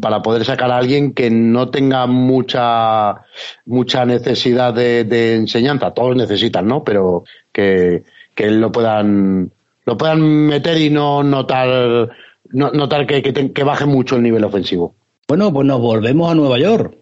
para 0.00 0.22
poder 0.22 0.44
sacar 0.44 0.70
a 0.70 0.78
alguien 0.78 1.12
que 1.12 1.30
no 1.30 1.68
tenga 1.68 2.06
mucha 2.06 3.22
mucha 3.66 4.06
necesidad 4.06 4.72
de, 4.72 5.34
enseñanza. 5.34 5.92
Todos 5.92 6.16
necesitan, 6.16 6.66
¿no? 6.66 6.82
Pero 6.82 7.24
que, 7.52 8.02
que 8.34 8.50
lo 8.50 8.72
puedan 8.72 9.50
lo 9.84 9.96
puedan 9.98 10.22
meter 10.46 10.80
y 10.80 10.88
no 10.88 11.22
notar 11.22 12.10
no, 12.52 12.70
notar 12.70 13.06
que, 13.06 13.22
que, 13.22 13.64
baje 13.64 13.86
mucho 13.86 14.16
el 14.16 14.22
nivel 14.22 14.44
ofensivo. 14.44 14.94
Bueno, 15.28 15.52
pues 15.52 15.66
nos 15.66 15.80
volvemos 15.80 16.30
a 16.30 16.34
Nueva 16.34 16.58
York. 16.58 16.96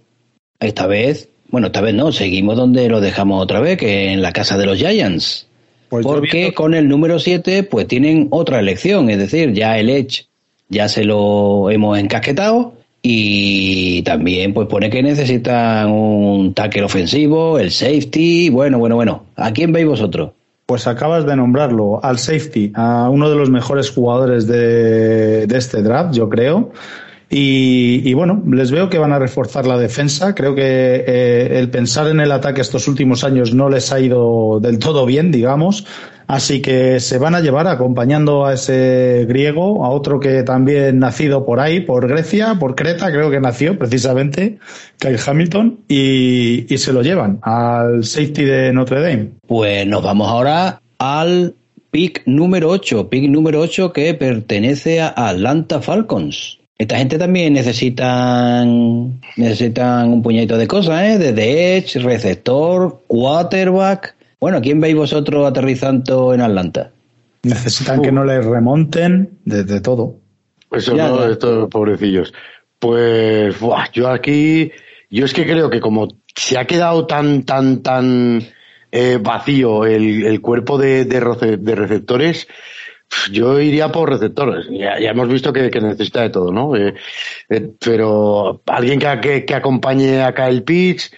Esta 0.60 0.86
vez, 0.86 1.30
bueno, 1.50 1.68
esta 1.68 1.80
vez 1.80 1.94
no, 1.94 2.12
seguimos 2.12 2.56
donde 2.56 2.88
lo 2.88 3.00
dejamos 3.00 3.42
otra 3.42 3.60
vez, 3.60 3.78
que 3.78 4.12
en 4.12 4.20
la 4.20 4.32
casa 4.32 4.58
de 4.58 4.66
los 4.66 4.78
Giants. 4.78 5.46
Pues 5.88 6.04
Porque 6.04 6.52
con 6.52 6.74
el 6.74 6.88
número 6.88 7.18
7, 7.18 7.62
pues 7.62 7.86
tienen 7.86 8.28
otra 8.30 8.60
elección, 8.60 9.08
es 9.08 9.18
decir, 9.18 9.52
ya 9.54 9.78
el 9.78 9.88
Edge 9.88 10.26
ya 10.68 10.88
se 10.88 11.04
lo 11.04 11.70
hemos 11.70 11.98
encasquetado 11.98 12.74
y 13.02 14.02
también 14.02 14.52
pues 14.52 14.68
pone 14.68 14.90
que 14.90 15.02
necesitan 15.02 15.90
un 15.90 16.54
tackle 16.54 16.82
ofensivo, 16.82 17.58
el 17.58 17.70
safety, 17.70 18.50
bueno, 18.50 18.78
bueno, 18.78 18.96
bueno. 18.96 19.24
¿A 19.36 19.52
quién 19.52 19.72
veis 19.72 19.86
vosotros? 19.86 20.30
Pues 20.66 20.86
acabas 20.86 21.24
de 21.24 21.34
nombrarlo, 21.36 22.04
al 22.04 22.18
safety, 22.18 22.72
a 22.74 23.08
uno 23.08 23.30
de 23.30 23.36
los 23.36 23.48
mejores 23.48 23.90
jugadores 23.90 24.46
de, 24.46 25.46
de 25.46 25.58
este 25.58 25.82
draft, 25.82 26.14
yo 26.14 26.28
creo. 26.28 26.72
Y, 27.30 28.14
bueno, 28.14 28.42
les 28.50 28.70
veo 28.70 28.88
que 28.88 28.98
van 28.98 29.12
a 29.12 29.18
reforzar 29.18 29.66
la 29.66 29.76
defensa. 29.76 30.34
Creo 30.34 30.54
que 30.54 31.04
eh, 31.06 31.58
el 31.58 31.68
pensar 31.68 32.08
en 32.08 32.20
el 32.20 32.32
ataque 32.32 32.62
estos 32.62 32.88
últimos 32.88 33.22
años 33.22 33.54
no 33.54 33.68
les 33.68 33.92
ha 33.92 34.00
ido 34.00 34.60
del 34.60 34.78
todo 34.78 35.04
bien, 35.04 35.30
digamos. 35.30 35.84
Así 36.28 36.60
que 36.60 37.00
se 37.00 37.16
van 37.16 37.34
a 37.34 37.40
llevar 37.40 37.66
acompañando 37.66 38.44
a 38.44 38.52
ese 38.52 39.24
griego, 39.26 39.84
a 39.86 39.88
otro 39.88 40.20
que 40.20 40.42
también 40.42 40.98
nacido 40.98 41.46
por 41.46 41.58
ahí, 41.58 41.80
por 41.80 42.06
Grecia, 42.06 42.56
por 42.60 42.74
Creta, 42.74 43.10
creo 43.10 43.30
que 43.30 43.40
nació 43.40 43.78
precisamente, 43.78 44.58
Kyle 44.98 45.18
Hamilton, 45.26 45.80
y, 45.88 46.72
y 46.72 46.78
se 46.78 46.92
lo 46.92 47.00
llevan 47.00 47.38
al 47.40 48.04
safety 48.04 48.44
de 48.44 48.72
Notre 48.74 49.00
Dame. 49.00 49.30
Pues 49.46 49.86
nos 49.86 50.02
vamos 50.02 50.28
ahora 50.28 50.82
al 50.98 51.54
pick 51.90 52.22
número 52.26 52.68
8, 52.68 53.08
pick 53.08 53.30
número 53.30 53.60
8 53.60 53.94
que 53.94 54.12
pertenece 54.12 55.00
a 55.00 55.14
Atlanta 55.16 55.80
Falcons. 55.80 56.58
Esta 56.76 56.98
gente 56.98 57.18
también 57.18 57.54
necesitan 57.54 59.18
necesitan 59.36 60.12
un 60.12 60.22
puñadito 60.22 60.58
de 60.58 60.68
cosas, 60.68 61.02
¿eh? 61.02 61.18
Desde 61.18 61.76
edge, 61.78 61.98
receptor, 62.00 63.00
quarterback. 63.06 64.14
Bueno, 64.40 64.60
¿quién 64.60 64.80
veis 64.80 64.94
vosotros 64.94 65.46
aterrizando 65.46 66.32
en 66.32 66.40
Atlanta? 66.40 66.92
Necesitan 67.42 68.02
que 68.02 68.12
no 68.12 68.24
les 68.24 68.44
remonten 68.44 69.38
desde 69.44 69.80
todo. 69.80 70.16
Eso 70.70 70.94
no, 70.94 71.24
estos 71.24 71.68
pobrecillos. 71.68 72.32
Pues 72.78 73.56
yo 73.92 74.08
aquí, 74.08 74.70
yo 75.10 75.24
es 75.24 75.32
que 75.32 75.44
creo 75.44 75.70
que 75.70 75.80
como 75.80 76.08
se 76.34 76.58
ha 76.58 76.66
quedado 76.66 77.06
tan, 77.06 77.42
tan, 77.42 77.82
tan 77.82 78.42
eh, 78.92 79.18
vacío 79.20 79.84
el, 79.84 80.40
cuerpo 80.40 80.78
de, 80.78 81.04
de, 81.04 81.20
receptores, 81.20 82.46
yo 83.32 83.58
iría 83.60 83.90
por 83.90 84.10
receptores. 84.10 84.66
Ya, 84.70 84.96
hemos 84.98 85.28
visto 85.28 85.52
que, 85.52 85.68
necesita 85.68 86.22
de 86.22 86.30
todo, 86.30 86.52
¿no? 86.52 86.76
Eh, 86.76 86.94
eh, 87.48 87.70
pero 87.80 88.62
alguien 88.66 89.00
que, 89.00 89.44
que, 89.44 89.54
acompañe 89.54 90.22
a 90.22 90.32
Kyle 90.32 90.62
Pitts, 90.62 91.10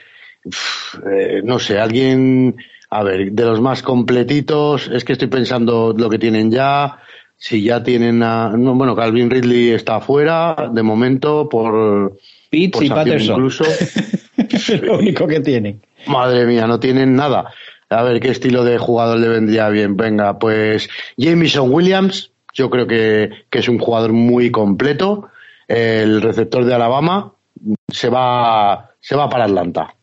no 1.44 1.58
sé, 1.58 1.78
alguien 1.78 2.56
a 2.90 3.04
ver, 3.04 3.30
de 3.30 3.44
los 3.44 3.60
más 3.60 3.82
completitos, 3.82 4.90
es 4.92 5.04
que 5.04 5.12
estoy 5.12 5.28
pensando 5.28 5.94
lo 5.96 6.10
que 6.10 6.18
tienen 6.18 6.50
ya. 6.50 6.98
Si 7.36 7.62
ya 7.62 7.82
tienen 7.82 8.22
a. 8.22 8.50
No, 8.50 8.74
bueno, 8.74 8.96
Calvin 8.96 9.30
Ridley 9.30 9.70
está 9.70 9.96
afuera, 9.96 10.70
de 10.72 10.82
momento, 10.82 11.48
por. 11.48 12.18
Pitts 12.50 12.82
y 12.82 12.88
Patterson. 12.88 13.36
Incluso. 13.36 13.64
es 14.36 14.82
lo 14.82 14.98
único 14.98 15.26
que 15.26 15.40
tienen. 15.40 15.80
Madre 16.06 16.44
mía, 16.46 16.66
no 16.66 16.80
tienen 16.80 17.14
nada. 17.14 17.52
A 17.88 18.02
ver 18.02 18.20
qué 18.20 18.30
estilo 18.30 18.64
de 18.64 18.76
jugador 18.76 19.18
le 19.18 19.28
vendría 19.28 19.68
bien. 19.68 19.96
Venga, 19.96 20.38
pues 20.38 20.88
Jameson 21.16 21.72
Williams, 21.72 22.32
yo 22.52 22.70
creo 22.70 22.86
que, 22.86 23.30
que 23.48 23.60
es 23.60 23.68
un 23.68 23.78
jugador 23.78 24.12
muy 24.12 24.50
completo. 24.50 25.28
El 25.68 26.20
receptor 26.20 26.64
de 26.64 26.74
Alabama 26.74 27.32
se 27.88 28.08
va, 28.08 28.90
se 29.00 29.16
va 29.16 29.28
para 29.28 29.44
Atlanta. 29.44 29.94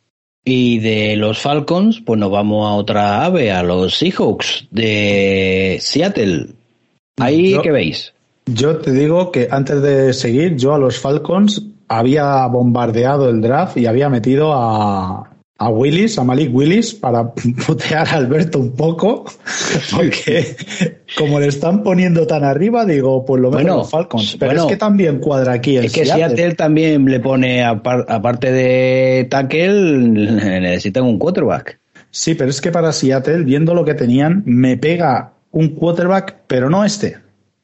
Y 0.49 0.79
de 0.79 1.17
los 1.17 1.39
Falcons, 1.39 2.01
pues 2.05 2.17
nos 2.17 2.31
vamos 2.31 2.65
a 2.65 2.71
otra 2.71 3.25
ave, 3.25 3.51
a 3.51 3.63
los 3.63 3.97
Seahawks 3.97 4.65
de 4.71 5.77
Seattle. 5.81 6.51
Ahí, 7.17 7.59
¿qué 7.61 7.69
veis? 7.69 8.13
Yo 8.45 8.77
te 8.77 8.93
digo 8.93 9.33
que 9.33 9.49
antes 9.51 9.81
de 9.81 10.13
seguir, 10.13 10.55
yo 10.55 10.73
a 10.73 10.77
los 10.77 10.99
Falcons 10.99 11.63
había 11.89 12.45
bombardeado 12.47 13.29
el 13.29 13.41
draft 13.41 13.75
y 13.75 13.87
había 13.87 14.07
metido 14.07 14.53
a, 14.53 15.29
a 15.59 15.69
Willis, 15.69 16.17
a 16.19 16.23
Malik 16.23 16.53
Willis, 16.53 16.93
para 16.93 17.33
putear 17.65 18.07
a 18.07 18.13
Alberto 18.13 18.59
un 18.59 18.73
poco, 18.73 19.25
porque 19.95 20.55
como 21.17 21.39
le 21.39 21.47
están 21.47 21.83
poniendo 21.83 22.27
tan 22.27 22.43
arriba, 22.43 22.85
digo, 22.85 23.25
pues 23.25 23.41
lo 23.41 23.51
menos 23.51 23.77
los 23.77 23.89
Falcons. 23.89 24.37
Pero 24.39 24.63
es 24.63 24.65
que 24.65 24.77
también 24.77 25.19
cuadra 25.19 25.53
aquí 25.53 25.77
el 25.77 25.85
Es 25.85 25.93
que 25.93 26.05
Seattle, 26.05 26.55
también 26.55 27.05
le 27.05 27.19
pone, 27.19 27.63
aparte 27.63 28.51
de 28.51 29.27
tackle, 29.29 29.99
necesitan 30.59 31.03
un 31.03 31.17
quarterback. 31.17 31.79
Sí, 32.11 32.35
pero 32.35 32.49
es 32.49 32.61
que 32.61 32.71
para 32.71 32.93
Seattle, 32.93 33.43
viendo 33.43 33.73
lo 33.73 33.83
que 33.83 33.93
tenían, 33.93 34.43
me 34.45 34.77
pega 34.77 35.33
un 35.51 35.69
quarterback, 35.69 36.35
pero 36.47 36.69
no 36.69 36.83
este. 36.85 37.17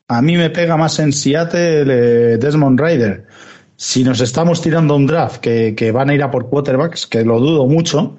A 0.08 0.22
mí 0.22 0.38
me 0.38 0.50
pega 0.50 0.78
más 0.78 1.00
en 1.00 1.14
Seattle 1.14 1.86
eh, 1.88 2.38
Desmond 2.38 2.80
Ryder 2.80 3.26
si 3.76 4.04
nos 4.04 4.22
estamos 4.22 4.62
tirando 4.62 4.96
un 4.96 5.06
draft 5.06 5.42
que, 5.42 5.92
van 5.92 6.10
a 6.10 6.16
ir 6.16 6.24
a 6.24 6.32
por 6.32 6.50
quarterbacks, 6.50 7.08
que 7.08 7.24
lo 7.24 7.40
dudo 7.40 7.68
mucho, 7.68 8.18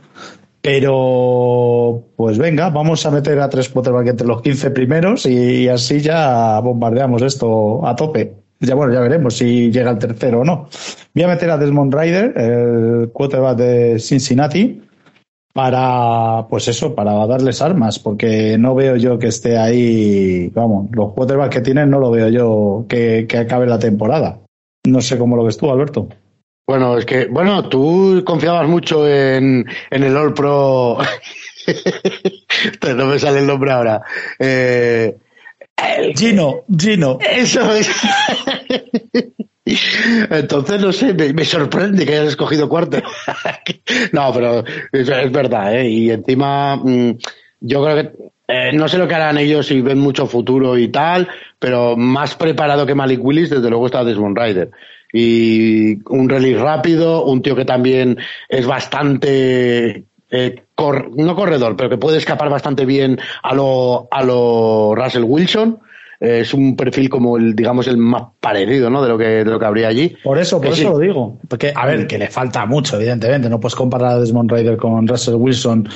pero 0.61 2.05
pues 2.17 2.39
venga, 2.39 2.71
vamos 2.71 3.05
a 3.07 3.11
meter 3.11 3.39
a 3.41 3.49
tres 3.49 3.69
quarterbacks 3.69 4.11
entre 4.11 4.27
los 4.27 4.43
15 4.43 4.71
primeros 4.71 5.27
y, 5.27 5.69
así 5.69 6.01
ya 6.01 6.59
bombardeamos 6.61 7.23
esto 7.23 7.87
a 7.87 7.95
tope. 7.95 8.35
Ya 8.61 8.75
bueno, 8.75 8.95
ya 8.95 9.01
veremos 9.01 9.37
si 9.37 9.71
llega 9.71 9.91
el 9.91 9.99
tercero 9.99 10.41
o 10.41 10.45
no. 10.45 10.69
Voy 11.15 11.25
a 11.25 11.29
meter 11.29 11.51
a 11.51 11.59
Desmond 11.59 11.95
Ryder, 11.95 12.33
el 12.37 13.11
quarterback 13.13 13.59
de 13.59 13.99
Cincinnati, 13.99 14.81
para, 15.53 16.47
pues 16.49 16.69
eso, 16.69 16.95
para 16.95 17.27
darles 17.27 17.61
armas, 17.61 17.99
porque 17.99 18.57
no 18.57 18.75
veo 18.75 18.97
yo 18.97 19.19
que 19.19 19.29
esté 19.29 19.59
ahí, 19.59 20.49
vamos, 20.49 20.89
los 20.93 21.13
quarterbacks 21.13 21.55
que 21.55 21.61
tienen 21.63 21.91
no 21.91 21.99
lo 21.99 22.11
veo 22.11 22.29
yo 22.29 22.87
que, 22.89 23.27
que 23.29 23.39
acabe 23.39 23.67
la 23.67 23.79
temporada. 23.79 24.44
No 24.87 25.01
sé 25.01 25.19
cómo 25.19 25.37
lo 25.37 25.45
ves 25.45 25.57
tú, 25.57 25.71
Alberto. 25.71 26.09
Bueno, 26.67 26.97
es 26.97 27.05
que, 27.05 27.27
bueno, 27.27 27.69
tú 27.69 28.23
confiabas 28.25 28.69
mucho 28.69 29.07
en, 29.09 29.67
en 29.91 30.03
el 30.03 30.17
All 30.17 30.35
Pro. 30.35 30.99
no 32.97 33.07
me 33.07 33.19
sale 33.19 33.41
el 33.41 33.47
nombre 33.47 33.71
ahora. 33.71 34.03
Eh, 34.39 35.17
Gino, 36.15 36.65
Gino. 36.79 37.19
Eso 37.21 37.75
es. 37.75 37.91
Entonces, 40.31 40.81
no 40.81 40.93
sé, 40.93 41.15
me, 41.15 41.45
sorprende 41.45 42.05
que 42.05 42.13
hayas 42.13 42.29
escogido 42.29 42.69
cuarto. 42.69 42.99
no, 44.13 44.33
pero 44.33 44.65
es, 44.93 45.09
es 45.09 45.33
verdad, 45.33 45.75
¿eh? 45.75 45.89
Y 45.89 46.11
encima, 46.11 46.77
mm, 46.77 47.19
yo 47.61 47.85
creo 47.85 47.97
que 47.97 48.34
eh, 48.47 48.73
no 48.75 48.89
sé 48.89 48.99
lo 48.99 49.09
que 49.09 49.15
harán 49.15 49.39
ellos 49.39 49.67
si 49.67 49.81
ven 49.81 49.99
mucho 49.99 50.27
futuro 50.27 50.77
y 50.77 50.89
tal, 50.89 51.29
pero 51.59 51.97
más 51.97 52.35
preparado 52.35 52.85
que 52.85 52.95
Malik 52.95 53.25
Willis, 53.25 53.51
desde 53.51 53.71
luego 53.71 53.87
está 53.87 54.05
Desmond 54.05 54.39
Ryder. 54.39 54.71
Y 55.13 56.03
un 56.13 56.29
release 56.29 56.61
rápido, 56.61 57.25
un 57.25 57.41
tío 57.41 57.57
que 57.57 57.65
también 57.65 58.19
es 58.49 58.67
bastante, 58.67 60.05
eh, 60.31 60.63
no 61.17 61.37
corredor, 61.37 61.77
pero 61.77 61.89
que 61.89 61.97
puede 61.97 62.19
escapar 62.19 62.51
bastante 62.51 62.85
bien 62.85 63.19
a 63.43 63.55
lo, 63.55 64.09
a 64.11 64.23
lo 64.23 64.95
Russell 64.95 65.25
Wilson. 65.25 65.79
Eh, 66.21 66.41
es 66.41 66.53
un 66.53 66.77
perfil 66.77 67.09
como 67.09 67.37
el, 67.37 67.55
digamos, 67.55 67.87
el 67.87 67.97
más 67.97 68.25
parecido, 68.41 68.91
¿no? 68.91 69.03
De 69.03 69.09
lo 69.09 69.17
que, 69.17 69.25
de 69.25 69.45
lo 69.45 69.59
que 69.59 69.67
habría 69.67 69.89
allí. 69.89 70.17
Por 70.23 70.39
eso, 70.39 70.61
por 70.61 70.73
eso 70.73 70.91
lo 70.91 70.99
digo. 70.99 71.39
Porque, 71.49 71.73
a 71.75 71.87
ver, 71.87 72.07
que 72.07 72.19
le 72.19 72.29
falta 72.29 72.67
mucho, 72.67 72.97
evidentemente. 72.97 73.49
No 73.49 73.61
puedes 73.61 73.75
comparar 73.75 74.13
a 74.13 74.19
Desmond 74.19 74.51
Ryder 74.51 74.77
con 74.77 75.07
Russell 75.07 75.35
Wilson 75.35 75.89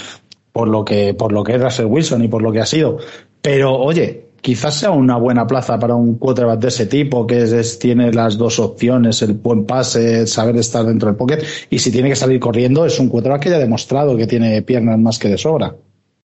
por 0.59 0.67
lo 0.67 0.85
que, 0.85 1.15
por 1.15 1.31
lo 1.31 1.45
que 1.45 1.55
es 1.55 1.63
Russell 1.63 1.87
Wilson 1.87 2.25
y 2.25 2.27
por 2.27 2.43
lo 2.43 2.51
que 2.51 2.59
ha 2.59 2.67
sido. 2.67 2.99
Pero, 3.41 3.77
oye, 3.77 4.31
quizás 4.41 4.75
sea 4.75 4.91
una 4.91 5.17
buena 5.17 5.47
plaza 5.47 5.79
para 5.79 5.95
un 5.95 6.19
quarterback 6.19 6.59
de 6.59 6.67
ese 6.67 6.87
tipo, 6.87 7.29
que 7.29 7.43
es, 7.43 7.79
tiene 7.79 8.13
las 8.13 8.37
dos 8.37 8.59
opciones, 8.59 9.23
el 9.23 9.35
buen 9.35 9.67
pase, 9.67 10.27
saber 10.27 10.57
estar 10.57 10.85
dentro 10.85 11.07
del 11.07 11.17
pocket, 11.17 11.45
y 11.71 11.79
si 11.79 11.93
tiene 11.93 12.09
que 12.09 12.17
salir 12.17 12.41
corriendo, 12.41 12.85
es 12.85 12.99
un 12.99 13.09
quarterback 13.09 13.45
que 13.45 13.51
ya 13.51 13.55
ha 13.55 13.61
demostrado 13.61 14.17
que 14.17 14.27
tiene 14.27 14.61
piernas 14.63 14.99
más 14.99 15.21
que 15.21 15.29
de 15.29 15.39
sobra. 15.39 15.77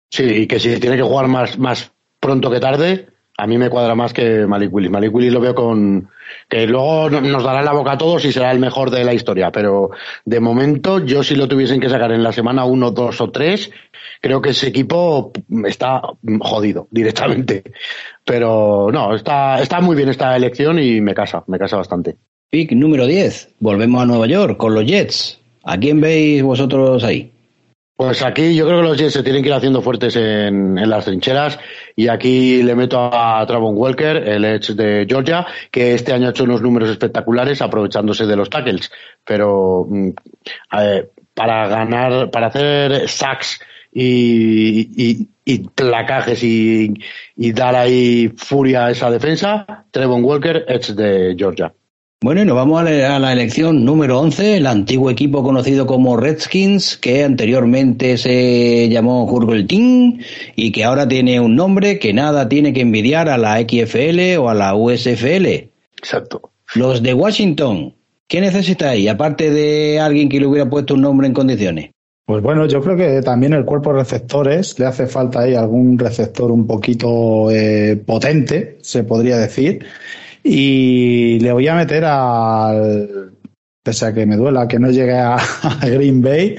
Sí, 0.10 0.24
y 0.24 0.48
que 0.48 0.62
si 0.62 0.80
tiene 0.80 0.96
que 0.96 1.04
jugar 1.04 1.28
más, 1.28 1.60
más 1.60 1.91
pronto 2.22 2.50
que 2.50 2.62
tarde, 2.62 3.08
a 3.41 3.47
mí 3.47 3.58
me 3.58 3.71
cuadra 3.71 3.95
más 3.95 4.13
que 4.13 4.45
Malik 4.45 4.71
Willis. 4.71 4.91
Malik 4.91 5.15
Willis 5.15 5.34
lo 5.34 5.39
veo 5.39 5.56
con 5.56 6.08
que 6.47 6.67
luego 6.67 7.10
nos 7.10 7.43
dará 7.43 7.63
la 7.63 7.73
boca 7.73 7.93
a 7.93 7.97
todos 7.97 8.23
y 8.23 8.32
será 8.32 8.51
el 8.51 8.60
mejor 8.60 8.91
de 8.91 9.04
la 9.04 9.15
historia, 9.15 9.51
pero 9.51 9.89
de 10.25 10.39
momento 10.39 11.04
yo 11.04 11.23
si 11.23 11.34
lo 11.34 11.47
tuviesen 11.47 11.80
que 11.80 11.89
sacar 11.89 12.12
en 12.12 12.21
la 12.21 12.34
semana 12.34 12.65
uno, 12.65 12.91
dos 12.91 13.19
o 13.19 13.32
tres, 13.32 13.71
creo 14.21 14.43
que 14.43 14.51
ese 14.51 14.67
equipo 14.67 15.32
está 15.65 16.04
jodido 16.39 16.88
directamente. 16.91 17.63
Pero 18.23 18.91
no, 18.93 19.15
está, 19.15 19.60
está 19.60 19.82
muy 19.82 19.95
bien 19.95 20.10
esta 20.10 20.38
elección 20.38 20.77
y 20.77 21.01
me 21.01 21.15
casa, 21.15 21.43
me 21.47 21.58
casa 21.58 21.77
bastante. 21.77 22.17
Pick 22.51 22.73
número 22.73 23.08
10. 23.08 23.56
Volvemos 23.60 24.04
a 24.04 24.06
Nueva 24.06 24.27
York 24.27 24.56
con 24.56 24.75
los 24.75 24.86
Jets. 24.86 25.39
¿A 25.63 25.80
quién 25.80 25.99
veis 25.99 26.43
vosotros 26.43 27.04
ahí? 27.04 27.31
Pues 28.01 28.23
aquí 28.23 28.55
yo 28.55 28.65
creo 28.65 28.81
que 28.81 28.87
los 28.87 28.97
Jets 28.97 29.13
se 29.13 29.21
tienen 29.21 29.43
que 29.43 29.49
ir 29.49 29.53
haciendo 29.53 29.83
fuertes 29.83 30.15
en, 30.15 30.73
las 30.89 31.05
trincheras 31.05 31.59
y 31.95 32.07
aquí 32.07 32.63
le 32.63 32.73
meto 32.73 32.99
a 32.99 33.45
Travon 33.45 33.77
Walker, 33.77 34.17
el 34.27 34.43
edge 34.43 34.73
de 34.73 35.05
Georgia, 35.07 35.45
que 35.69 35.93
este 35.93 36.11
año 36.11 36.25
ha 36.25 36.31
hecho 36.31 36.45
unos 36.45 36.63
números 36.63 36.89
espectaculares 36.89 37.61
aprovechándose 37.61 38.25
de 38.25 38.35
los 38.35 38.49
tackles, 38.49 38.91
pero 39.23 39.85
mm, 39.87 40.09
para 41.35 41.67
ganar, 41.67 42.31
para 42.31 42.47
hacer 42.47 43.07
sacks 43.07 43.61
y, 43.93 45.27
y, 45.45 45.59
placajes 45.69 46.43
y, 46.43 46.95
dar 47.53 47.75
ahí 47.75 48.33
furia 48.35 48.87
a 48.87 48.91
esa 48.91 49.11
defensa, 49.11 49.85
Trevon 49.91 50.25
Walker, 50.25 50.65
Edge 50.67 50.93
de 50.93 51.35
Georgia. 51.37 51.71
Bueno, 52.23 52.43
y 52.43 52.45
nos 52.45 52.55
vamos 52.55 52.79
a 52.79 52.84
la, 53.17 53.34
elección 53.34 53.84
número 53.84 54.19
11, 54.19 54.57
el 54.57 54.67
antiguo 54.67 55.10
equipo 55.10 55.41
conocido 55.41 55.88
como 55.88 56.17
Redskins, 56.17 56.95
que 56.95 57.23
anteriormente 57.23 58.15
se 58.19 58.88
llamó 58.89 59.25
Hurble 59.25 59.63
Team 59.63 60.19
y 60.55 60.71
que 60.71 60.84
ahora 60.84 61.07
tiene 61.07 61.39
un 61.39 61.55
nombre 61.55 61.97
que 61.97 62.13
nada 62.13 62.47
tiene 62.47 62.73
que 62.73 62.81
envidiar 62.81 63.27
a 63.27 63.39
la 63.39 63.60
XFL 63.60 64.38
o 64.38 64.49
a 64.49 64.53
la 64.53 64.75
USFL. 64.75 65.47
Exacto. 65.97 66.51
Los 66.75 67.01
de 67.01 67.15
Washington, 67.15 67.95
¿qué 68.27 68.39
necesitáis? 68.39 69.10
Aparte 69.10 69.49
de 69.49 69.99
alguien 69.99 70.29
que 70.29 70.39
le 70.39 70.45
hubiera 70.45 70.69
puesto 70.69 70.93
un 70.93 71.01
nombre 71.01 71.25
en 71.25 71.34
condiciones. 71.34 71.89
Pues 72.27 72.43
bueno, 72.43 72.67
yo 72.67 72.81
creo 72.81 72.95
que 72.95 73.23
también 73.23 73.53
el 73.53 73.65
cuerpo 73.65 73.93
de 73.93 73.99
receptores 73.99 74.77
le 74.77 74.86
hace 74.86 75.07
falta 75.07 75.39
ahí 75.39 75.55
algún 75.55 75.97
receptor 75.97 76.51
un 76.51 76.67
poquito 76.67 77.49
eh, 77.49 77.99
potente, 78.05 78.77
se 78.81 79.03
podría 79.05 79.38
decir. 79.38 79.84
Y 80.43 81.39
le 81.39 81.51
voy 81.51 81.67
a 81.67 81.75
meter 81.75 82.04
al, 82.06 83.34
pese 83.84 84.06
a 84.06 84.13
que 84.13 84.25
me 84.25 84.38
duela 84.38 84.67
que 84.67 84.80
no 84.80 84.89
llegue 84.89 85.17
a, 85.17 85.38
Green 85.82 86.21
Bay, 86.21 86.56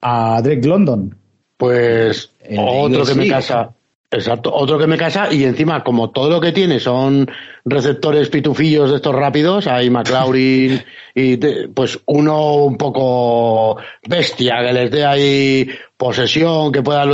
a 0.00 0.40
Drake 0.42 0.66
London. 0.66 1.16
Pues 1.56 2.32
otro 2.56 3.04
que 3.04 3.14
me 3.14 3.28
casa. 3.28 3.74
Exacto, 4.08 4.54
otro 4.54 4.78
que 4.78 4.86
me 4.86 4.96
casa 4.96 5.32
y 5.32 5.42
encima 5.42 5.82
como 5.82 6.10
todo 6.10 6.30
lo 6.30 6.40
que 6.40 6.52
tiene 6.52 6.78
son 6.78 7.28
receptores 7.64 8.28
pitufillos 8.28 8.90
de 8.90 8.96
estos 8.96 9.14
rápidos, 9.14 9.66
hay 9.66 9.90
McLaurin 9.90 10.80
y 11.14 11.36
pues 11.68 11.98
uno 12.06 12.54
un 12.54 12.76
poco 12.76 13.78
bestia 14.08 14.64
que 14.64 14.72
les 14.72 14.90
dé 14.92 15.04
ahí 15.04 15.68
posesión, 15.96 16.70
que 16.70 16.82
pueda 16.82 17.04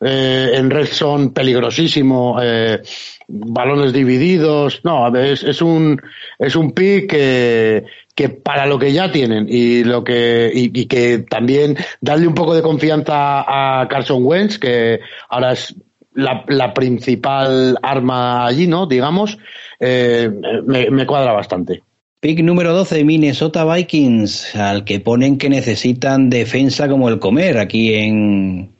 eh, 0.00 0.50
en 0.54 0.70
red 0.70 0.86
son 0.86 1.32
peligrosísimo, 1.32 2.38
eh, 2.42 2.82
balones 3.28 3.92
divididos, 3.92 4.80
no, 4.84 5.14
es, 5.16 5.44
es 5.44 5.62
un 5.62 6.00
es 6.40 6.56
un 6.56 6.72
pick 6.72 7.08
que, 7.08 7.84
que 8.16 8.30
para 8.30 8.66
lo 8.66 8.80
que 8.80 8.92
ya 8.92 9.12
tienen 9.12 9.46
y 9.48 9.84
lo 9.84 10.02
que 10.02 10.50
y, 10.52 10.86
que 10.86 11.18
también 11.18 11.76
darle 12.00 12.26
un 12.26 12.34
poco 12.34 12.54
de 12.54 12.62
confianza 12.62 13.44
a 13.46 13.86
Carson 13.86 14.24
Wentz 14.24 14.58
que 14.58 15.00
ahora 15.28 15.52
es 15.52 15.74
la, 16.16 16.74
principal 16.74 17.78
arma 17.82 18.46
allí, 18.46 18.66
¿no? 18.66 18.86
Digamos, 18.86 19.38
eh, 19.78 20.30
me, 20.66 21.06
cuadra 21.06 21.32
bastante. 21.32 21.82
Pick 22.20 22.40
número 22.40 22.72
12, 22.72 23.04
Minnesota 23.04 23.64
Vikings, 23.64 24.56
al 24.56 24.84
que 24.84 25.00
ponen 25.00 25.38
que 25.38 25.50
necesitan 25.50 26.30
defensa 26.30 26.88
como 26.88 27.08
el 27.08 27.18
comer 27.18 27.58
aquí 27.58 27.94
en, 27.94 28.70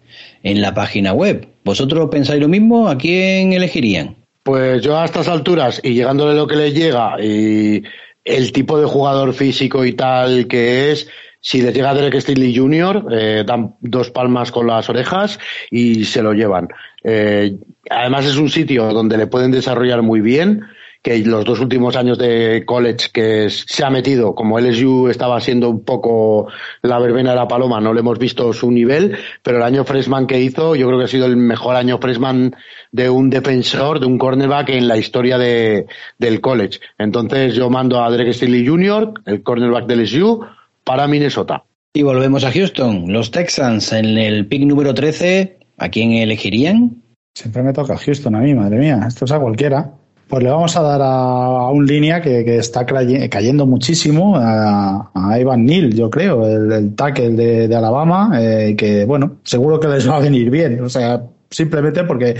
en 0.42 0.60
la 0.60 0.74
página 0.74 1.12
web. 1.12 1.46
¿Vosotros 1.64 2.08
pensáis 2.10 2.40
lo 2.40 2.48
mismo? 2.48 2.88
¿A 2.88 2.96
quién 2.96 3.52
elegirían? 3.52 4.16
Pues 4.42 4.82
yo 4.82 4.98
a 4.98 5.04
estas 5.04 5.28
alturas 5.28 5.80
y 5.82 5.94
llegándole 5.94 6.34
lo 6.34 6.46
que 6.46 6.56
le 6.56 6.72
llega 6.72 7.16
y 7.22 7.82
el 8.24 8.52
tipo 8.52 8.78
de 8.78 8.86
jugador 8.86 9.34
físico 9.34 9.84
y 9.84 9.92
tal 9.92 10.46
que 10.48 10.92
es, 10.92 11.08
si 11.46 11.62
les 11.62 11.72
llega 11.72 11.94
Derek 11.94 12.18
Stingley 12.20 12.52
Jr., 12.52 13.06
eh, 13.08 13.44
dan 13.46 13.76
dos 13.80 14.10
palmas 14.10 14.50
con 14.50 14.66
las 14.66 14.88
orejas 14.88 15.38
y 15.70 16.04
se 16.04 16.20
lo 16.20 16.32
llevan. 16.32 16.66
Eh, 17.04 17.54
además 17.88 18.26
es 18.26 18.36
un 18.36 18.50
sitio 18.50 18.92
donde 18.92 19.16
le 19.16 19.28
pueden 19.28 19.52
desarrollar 19.52 20.02
muy 20.02 20.20
bien, 20.20 20.62
que 21.04 21.16
los 21.20 21.44
dos 21.44 21.60
últimos 21.60 21.94
años 21.94 22.18
de 22.18 22.64
college 22.66 23.10
que 23.12 23.48
se 23.48 23.84
ha 23.84 23.90
metido, 23.90 24.34
como 24.34 24.58
LSU 24.58 25.06
estaba 25.06 25.40
siendo 25.40 25.70
un 25.70 25.84
poco 25.84 26.48
la 26.82 26.98
verbena 26.98 27.30
de 27.30 27.36
la 27.36 27.46
paloma, 27.46 27.80
no 27.80 27.94
le 27.94 28.00
hemos 28.00 28.18
visto 28.18 28.52
su 28.52 28.72
nivel, 28.72 29.16
pero 29.44 29.58
el 29.58 29.62
año 29.62 29.84
freshman 29.84 30.26
que 30.26 30.40
hizo, 30.40 30.74
yo 30.74 30.88
creo 30.88 30.98
que 30.98 31.04
ha 31.04 31.08
sido 31.08 31.26
el 31.26 31.36
mejor 31.36 31.76
año 31.76 31.98
freshman 31.98 32.56
de 32.90 33.08
un 33.08 33.30
defensor, 33.30 34.00
de 34.00 34.06
un 34.06 34.18
cornerback 34.18 34.70
en 34.70 34.88
la 34.88 34.96
historia 34.96 35.38
de, 35.38 35.86
del 36.18 36.40
college. 36.40 36.80
Entonces 36.98 37.54
yo 37.54 37.70
mando 37.70 38.02
a 38.02 38.10
Derek 38.10 38.32
Stingley 38.32 38.66
Jr., 38.66 39.14
el 39.26 39.44
cornerback 39.44 39.86
de 39.86 39.94
LSU, 39.94 40.44
para 40.86 41.08
Minnesota. 41.08 41.64
Y 41.92 42.02
volvemos 42.02 42.44
a 42.44 42.52
Houston. 42.52 43.12
Los 43.12 43.30
Texans 43.32 43.92
en 43.92 44.16
el 44.16 44.46
pick 44.46 44.62
número 44.62 44.94
13, 44.94 45.58
¿a 45.78 45.88
quién 45.88 46.12
elegirían? 46.12 47.02
Siempre 47.34 47.62
me 47.62 47.72
toca 47.72 47.96
Houston 47.96 48.36
a 48.36 48.38
mí, 48.38 48.54
madre 48.54 48.78
mía. 48.78 49.04
Esto 49.06 49.24
es 49.24 49.32
a 49.32 49.40
cualquiera. 49.40 49.90
Pues 50.28 50.42
le 50.42 50.50
vamos 50.50 50.76
a 50.76 50.82
dar 50.82 51.00
a, 51.02 51.70
un 51.70 51.86
línea 51.86 52.20
que, 52.20 52.56
está 52.56 52.86
cayendo 52.86 53.66
muchísimo, 53.66 54.34
a, 54.36 55.10
Ivan 55.38 55.64
Neal, 55.64 55.92
yo 55.92 56.10
creo, 56.10 56.46
el, 56.46 56.94
tackle 56.94 57.30
de, 57.30 57.74
Alabama, 57.74 58.32
eh, 58.40 58.74
que 58.76 59.04
bueno, 59.04 59.36
seguro 59.44 59.78
que 59.78 59.88
les 59.88 60.08
va 60.08 60.16
a 60.16 60.20
venir 60.20 60.50
bien. 60.50 60.80
O 60.82 60.88
sea, 60.88 61.22
simplemente 61.50 62.04
porque 62.04 62.36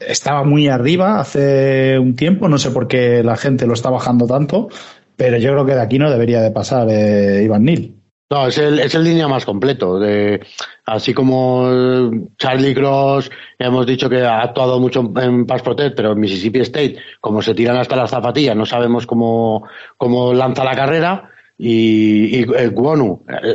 estaba 0.00 0.44
muy 0.44 0.68
arriba 0.68 1.20
hace 1.20 1.98
un 1.98 2.16
tiempo, 2.16 2.48
no 2.48 2.58
sé 2.58 2.70
por 2.70 2.86
qué 2.88 3.22
la 3.22 3.36
gente 3.36 3.66
lo 3.66 3.74
está 3.74 3.90
bajando 3.90 4.26
tanto, 4.26 4.68
pero 5.16 5.38
yo 5.38 5.52
creo 5.52 5.66
que 5.66 5.74
de 5.74 5.82
aquí 5.82 5.98
no 5.98 6.10
debería 6.10 6.40
de 6.40 6.50
pasar 6.50 6.88
eh, 6.90 7.42
Iván 7.44 7.64
Neal. 7.64 7.92
No, 8.32 8.46
es 8.46 8.56
el, 8.56 8.78
es 8.78 8.94
el 8.94 9.04
línea 9.04 9.28
más 9.28 9.44
completo. 9.44 9.98
De, 9.98 10.40
así 10.86 11.12
como 11.12 12.10
Charlie 12.38 12.74
Cross, 12.74 13.30
hemos 13.58 13.86
dicho 13.86 14.08
que 14.08 14.22
ha 14.22 14.40
actuado 14.40 14.80
mucho 14.80 15.12
en 15.20 15.44
Pass 15.44 15.60
Protect, 15.60 15.94
pero 15.94 16.12
en 16.12 16.20
Mississippi 16.20 16.60
State, 16.60 16.96
como 17.20 17.42
se 17.42 17.54
tiran 17.54 17.76
hasta 17.76 17.94
las 17.94 18.08
zapatillas, 18.08 18.56
no 18.56 18.64
sabemos 18.64 19.06
cómo, 19.06 19.68
cómo 19.98 20.32
lanza 20.32 20.64
la 20.64 20.74
carrera. 20.74 21.28
Y, 21.58 22.38
y 22.38 22.46
eh, 22.56 22.72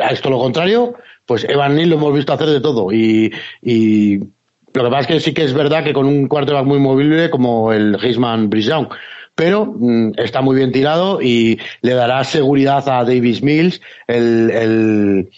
a 0.04 0.10
esto 0.10 0.30
lo 0.30 0.38
contrario, 0.38 0.94
pues 1.26 1.44
Evan 1.50 1.76
Neal 1.76 1.90
lo 1.90 1.96
hemos 1.96 2.14
visto 2.14 2.34
hacer 2.34 2.50
de 2.50 2.62
todo. 2.62 2.94
Y, 2.94 3.34
y 3.64 4.20
lo 4.20 4.84
que 4.84 4.90
pasa 4.92 5.00
es 5.00 5.08
que 5.08 5.20
sí 5.20 5.34
que 5.34 5.44
es 5.44 5.56
verdad 5.56 5.84
que 5.84 5.94
con 5.94 6.06
un 6.06 6.28
quarterback 6.28 6.66
muy 6.66 6.78
movible 6.78 7.32
como 7.32 7.74
el 7.74 7.98
Heisman 8.00 8.48
Brisdown 8.48 8.90
pero 9.38 9.68
mm, 9.68 10.14
está 10.18 10.42
muy 10.42 10.56
bien 10.56 10.72
tirado 10.72 11.22
y 11.22 11.60
le 11.82 11.94
dará 11.94 12.24
seguridad 12.24 12.90
a 12.90 13.06
Davis 13.06 13.44
Mills, 13.44 13.80
el, 14.08 15.30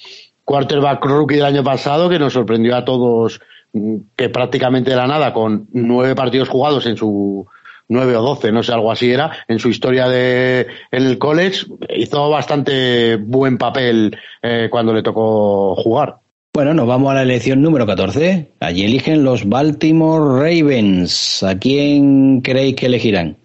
quarterback 0.45 1.05
rookie 1.05 1.35
del 1.35 1.45
año 1.45 1.63
pasado 1.63 2.09
que 2.09 2.17
nos 2.17 2.33
sorprendió 2.33 2.75
a 2.75 2.85
todos 2.85 3.39
mm, 3.73 3.95
que 4.15 4.29
prácticamente 4.29 4.91
de 4.91 4.95
la 4.95 5.05
nada 5.05 5.33
con 5.33 5.67
nueve 5.73 6.15
partidos 6.15 6.47
jugados 6.47 6.87
en 6.87 6.97
su 6.97 7.45
nueve 7.89 8.15
o 8.15 8.21
doce, 8.21 8.51
no 8.51 8.63
sé, 8.63 8.71
algo 8.71 8.91
así 8.91 9.11
era, 9.11 9.31
en 9.47 9.59
su 9.59 9.69
historia 9.69 10.07
de 10.07 10.67
en 10.91 11.05
el 11.05 11.17
college, 11.17 11.65
hizo 11.95 12.29
bastante 12.29 13.17
buen 13.17 13.57
papel 13.57 14.17
eh, 14.41 14.69
cuando 14.71 14.93
le 14.93 15.03
tocó 15.03 15.75
jugar. 15.75 16.15
Bueno, 16.53 16.73
nos 16.73 16.87
vamos 16.87 17.11
a 17.11 17.15
la 17.15 17.23
elección 17.23 17.61
número 17.61 17.85
14. 17.85 18.51
Allí 18.59 18.85
eligen 18.85 19.23
los 19.23 19.47
Baltimore 19.47 20.41
Ravens. 20.41 21.43
¿A 21.43 21.57
quién 21.57 22.41
creéis 22.41 22.75
que 22.75 22.85
elegirán? 22.87 23.38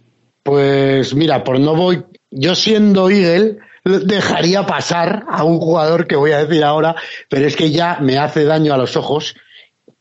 Pues 0.45 1.15
mira, 1.15 1.43
por 1.43 1.59
no 1.59 1.75
voy, 1.75 2.05
yo 2.31 2.55
siendo 2.55 3.09
Eagle, 3.09 3.57
dejaría 3.85 4.67
pasar 4.67 5.25
a 5.27 5.43
un 5.43 5.59
jugador 5.59 6.07
que 6.07 6.17
voy 6.17 6.33
a 6.33 6.45
decir 6.45 6.63
ahora, 6.63 6.95
pero 7.31 7.47
es 7.47 7.57
que 7.57 7.71
ya 7.71 7.99
me 8.01 8.19
hace 8.19 8.45
daño 8.45 8.75
a 8.75 8.77
los 8.77 8.95
ojos 8.97 9.37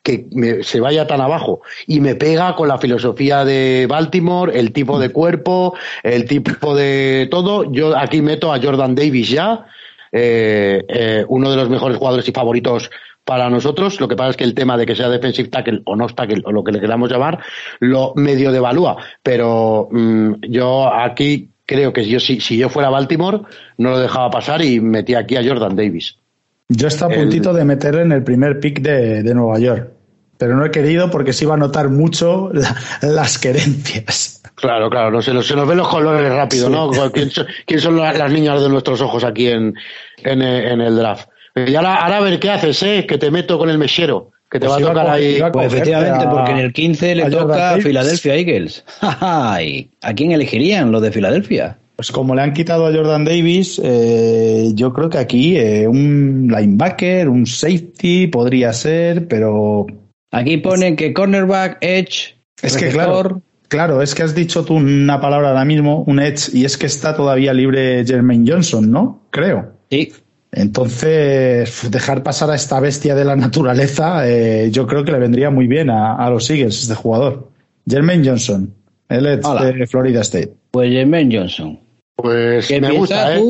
que 0.04 0.28
se 0.64 0.82
vaya 0.82 1.08
tan 1.08 1.22
abajo 1.22 1.62
y 1.88 2.02
me 2.02 2.16
pega 2.16 2.56
con 2.58 2.68
la 2.68 2.78
filosofía 2.78 3.46
de 3.46 3.88
Baltimore, 3.90 4.60
el 4.60 4.74
tipo 4.74 5.00
de 5.00 5.10
cuerpo, 5.10 5.76
el 6.04 6.26
tipo 6.26 6.76
de 6.76 7.30
todo. 7.32 7.72
Yo 7.72 7.98
aquí 7.98 8.22
meto 8.22 8.52
a 8.52 8.62
Jordan 8.62 8.96
Davis 8.96 9.30
ya, 9.30 9.66
eh, 10.12 10.84
eh, 10.90 11.26
uno 11.30 11.50
de 11.50 11.56
los 11.56 11.70
mejores 11.70 11.98
jugadores 11.98 12.28
y 12.28 12.34
favoritos 12.34 12.92
para 13.26 13.50
nosotros. 13.50 14.00
Lo 14.00 14.08
que 14.08 14.16
pasa 14.16 14.32
es 14.32 14.38
que 14.38 14.44
el 14.44 14.54
tema 14.54 14.78
de 14.78 14.86
que 14.86 14.96
sea 14.96 15.10
defensive 15.10 15.50
tackle 15.50 15.82
o 15.86 15.96
no 15.96 16.08
tackle 16.08 16.42
o 16.46 16.52
lo 16.52 16.64
que 16.64 16.72
le 16.72 16.80
queramos 16.80 17.12
llamar, 17.12 17.40
lo 17.80 18.14
medio 18.16 18.52
devalúa. 18.52 18.98
Pero 19.22 19.88
mm, 19.92 20.34
yo 20.50 20.94
aquí 20.94 21.50
creo 21.66 21.94
que 21.94 22.06
yo 22.08 22.20
si, 22.20 22.40
si 22.40 22.58
yo 22.58 22.70
fuera 22.70 22.90
Baltimore 22.90 23.42
no 23.78 23.92
lo 23.92 24.00
dejaba 24.00 24.30
pasar 24.30 24.64
y 24.64 24.80
metía 24.80 25.20
aquí 25.20 25.36
a 25.36 25.44
Jordan 25.44 25.76
Davis. 25.76 26.18
Yo 26.70 26.88
estaba 26.88 27.14
a 27.14 27.18
puntito 27.18 27.54
de 27.54 27.66
meter 27.66 27.96
en 27.96 28.12
el 28.12 28.24
primer 28.24 28.60
pick 28.60 28.82
de, 28.82 29.22
Nueva 29.34 29.60
York, 29.60 29.92
pero 30.38 30.56
no 30.56 30.66
he 30.66 30.72
querido 30.72 31.12
porque 31.12 31.34
se 31.34 31.46
iba 31.46 31.54
a 31.54 31.58
notar 31.58 31.90
mucho 31.90 32.52
las 33.02 33.38
querencias. 33.38 34.42
Claro, 34.56 34.90
claro, 34.90 35.12
no 35.12 35.22
se, 35.22 35.40
se 35.44 35.56
nos 35.56 35.68
ven 35.68 35.78
los 35.78 35.88
colores 35.88 36.32
rápido, 36.32 36.70
¿no? 36.70 36.90
¿Quién 37.12 37.82
son, 37.82 37.98
las 37.98 38.32
niñas 38.32 38.62
de 38.62 38.70
nuestros 38.70 39.02
ojos 39.02 39.24
aquí 39.24 39.48
en, 39.48 39.74
en 40.24 40.42
el 40.42 40.96
draft? 40.96 41.28
Y 41.56 41.76
ahora, 41.76 42.06
a 42.06 42.20
ver 42.20 42.40
qué 42.40 42.50
haces, 42.50 42.82
¿eh? 42.84 43.06
Que 43.08 43.18
te 43.18 43.30
meto 43.30 43.58
con 43.58 43.70
el 43.70 43.78
mechero. 43.78 44.32
Que 44.50 44.60
te 44.60 44.68
pues 44.68 44.82
va 44.82 44.86
a 44.86 44.90
tocar 44.90 45.10
ahí. 45.10 45.42
Pues 45.52 45.74
efectivamente, 45.74 46.26
porque 46.30 46.52
en 46.52 46.58
el 46.58 46.74
15 46.74 47.16
le 47.16 47.30
toca 47.30 47.72
a 47.72 47.78
Philadelphia 47.78 48.36
Eagles. 48.36 48.84
¿A 49.02 49.60
quién 50.16 50.32
elegirían 50.32 50.92
los 50.92 51.02
de 51.02 51.12
Filadelfia? 51.12 51.78
Pues 51.96 52.12
como 52.12 52.34
le 52.34 52.42
han 52.42 52.54
quitado 52.54 52.88
a 52.88 52.94
Jordan 52.94 53.24
Davis, 53.24 53.80
eh, 53.84 54.72
yo 54.74 54.94
creo 54.94 55.10
que 55.10 55.20
aquí 55.20 55.58
eh, 55.58 55.88
un 55.88 56.52
linebacker, 56.52 57.30
un 57.30 57.46
safety 57.46 58.28
podría 58.28 58.74
ser, 58.74 59.28
pero. 59.28 59.86
Aquí 60.32 60.58
pone 60.58 60.96
que 60.96 61.14
cornerback, 61.14 61.78
edge. 61.82 62.36
Es 62.64 62.78
que 62.78 62.90
claro, 62.90 63.42
claro, 63.68 64.02
es 64.02 64.16
que 64.16 64.24
has 64.24 64.34
dicho 64.34 64.66
tú 64.66 64.76
una 64.76 65.22
palabra 65.22 65.50
ahora 65.50 65.66
mismo, 65.66 66.04
un 66.08 66.20
edge, 66.20 66.50
y 66.54 66.66
es 66.66 66.78
que 66.78 66.88
está 66.88 67.16
todavía 67.16 67.54
libre 67.54 68.04
Jermaine 68.06 68.52
Johnson, 68.52 68.90
¿no? 68.90 69.22
Creo. 69.30 69.74
Sí. 69.92 70.12
Entonces, 70.56 71.90
dejar 71.90 72.22
pasar 72.22 72.52
a 72.52 72.56
esta 72.56 72.80
bestia 72.80 73.16
de 73.16 73.26
la 73.26 73.36
naturaleza, 73.36 74.30
eh, 74.30 74.70
yo 74.72 74.86
creo 74.86 75.04
que 75.04 75.12
le 75.12 75.18
vendría 75.18 75.50
muy 75.50 75.66
bien 75.66 75.90
a, 75.90 76.30
los 76.30 76.50
Eagles, 76.50 76.84
este 76.84 76.94
jugador. 76.94 77.50
Jermaine 77.90 78.30
Johnson, 78.30 78.74
él 79.10 79.26
es 79.26 79.42
de 79.42 79.88
Florida 79.88 80.22
State. 80.22 80.54
Pues 80.72 80.92
Jermaine 80.92 81.36
Johnson. 81.36 81.80
Pues 82.16 82.70
me 82.70 82.92
gusta, 82.92 83.36
¿eh? 83.36 83.42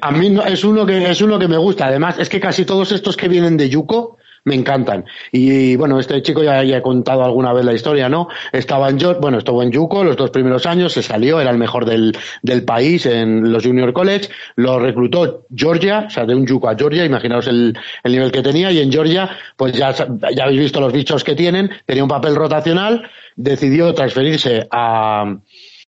a 0.00 0.10
mí 0.10 0.30
no, 0.30 0.42
es 0.42 0.64
uno 0.64 0.86
que 0.86 1.10
es 1.10 1.20
uno 1.20 1.38
que 1.38 1.46
me 1.46 1.58
gusta. 1.58 1.88
Además, 1.88 2.18
es 2.18 2.30
que 2.30 2.40
casi 2.40 2.64
todos 2.64 2.90
estos 2.92 3.16
que 3.18 3.28
vienen 3.28 3.58
de 3.58 3.68
Yuko 3.68 4.16
me 4.44 4.54
encantan. 4.54 5.04
Y, 5.32 5.76
bueno, 5.76 5.98
este 5.98 6.22
chico 6.22 6.42
ya, 6.42 6.62
ya, 6.62 6.78
he 6.78 6.82
contado 6.82 7.24
alguna 7.24 7.52
vez 7.52 7.64
la 7.64 7.72
historia, 7.72 8.08
¿no? 8.08 8.28
Estaba 8.52 8.88
en 8.88 9.00
bueno, 9.20 9.38
estuvo 9.38 9.62
en 9.62 9.70
Yuko 9.70 10.04
los 10.04 10.16
dos 10.16 10.30
primeros 10.30 10.66
años, 10.66 10.92
se 10.92 11.02
salió, 11.02 11.40
era 11.40 11.50
el 11.50 11.58
mejor 11.58 11.84
del, 11.86 12.16
del 12.42 12.64
país 12.64 13.06
en 13.06 13.50
los 13.50 13.64
Junior 13.64 13.92
College, 13.92 14.28
lo 14.56 14.78
reclutó 14.78 15.46
Georgia, 15.54 16.04
o 16.06 16.10
sea, 16.10 16.26
de 16.26 16.34
un 16.34 16.46
Yuko 16.46 16.68
a 16.68 16.76
Georgia, 16.76 17.04
imaginaos 17.04 17.46
el, 17.46 17.76
el 18.04 18.12
nivel 18.12 18.30
que 18.30 18.42
tenía, 18.42 18.70
y 18.70 18.78
en 18.78 18.92
Georgia, 18.92 19.30
pues 19.56 19.72
ya, 19.72 19.94
ya 19.94 20.44
habéis 20.44 20.60
visto 20.60 20.80
los 20.80 20.92
bichos 20.92 21.24
que 21.24 21.34
tienen, 21.34 21.70
tenía 21.86 22.02
un 22.02 22.10
papel 22.10 22.34
rotacional, 22.34 23.08
decidió 23.36 23.94
transferirse 23.94 24.66
a, 24.70 25.36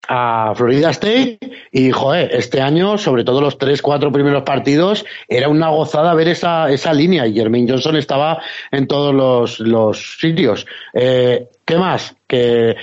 a 0.08 0.54
Florida 0.56 0.90
State 0.92 1.40
y, 1.72 1.92
joder, 1.92 2.34
este 2.34 2.62
año, 2.62 2.98
sobre 2.98 3.24
todo 3.24 3.42
los 3.42 3.58
tres, 3.58 3.82
cuatro 3.82 4.12
primeros 4.12 4.44
partidos, 4.44 5.06
era 5.28 5.48
una 5.48 5.70
gozada 5.70 6.14
ver 6.14 6.28
esa, 6.28 6.70
esa 6.72 6.94
línea 6.94 7.28
y 7.28 7.34
Jermaine 7.34 7.70
Johnson 7.70 7.96
estaba 7.96 8.42
en 8.72 8.88
todos 8.88 9.14
los, 9.14 9.60
los 9.60 10.18
sitios. 10.20 10.66
Eh, 10.94 11.48
¿Qué 11.66 11.78
más? 11.78 12.16
Que 12.28 12.76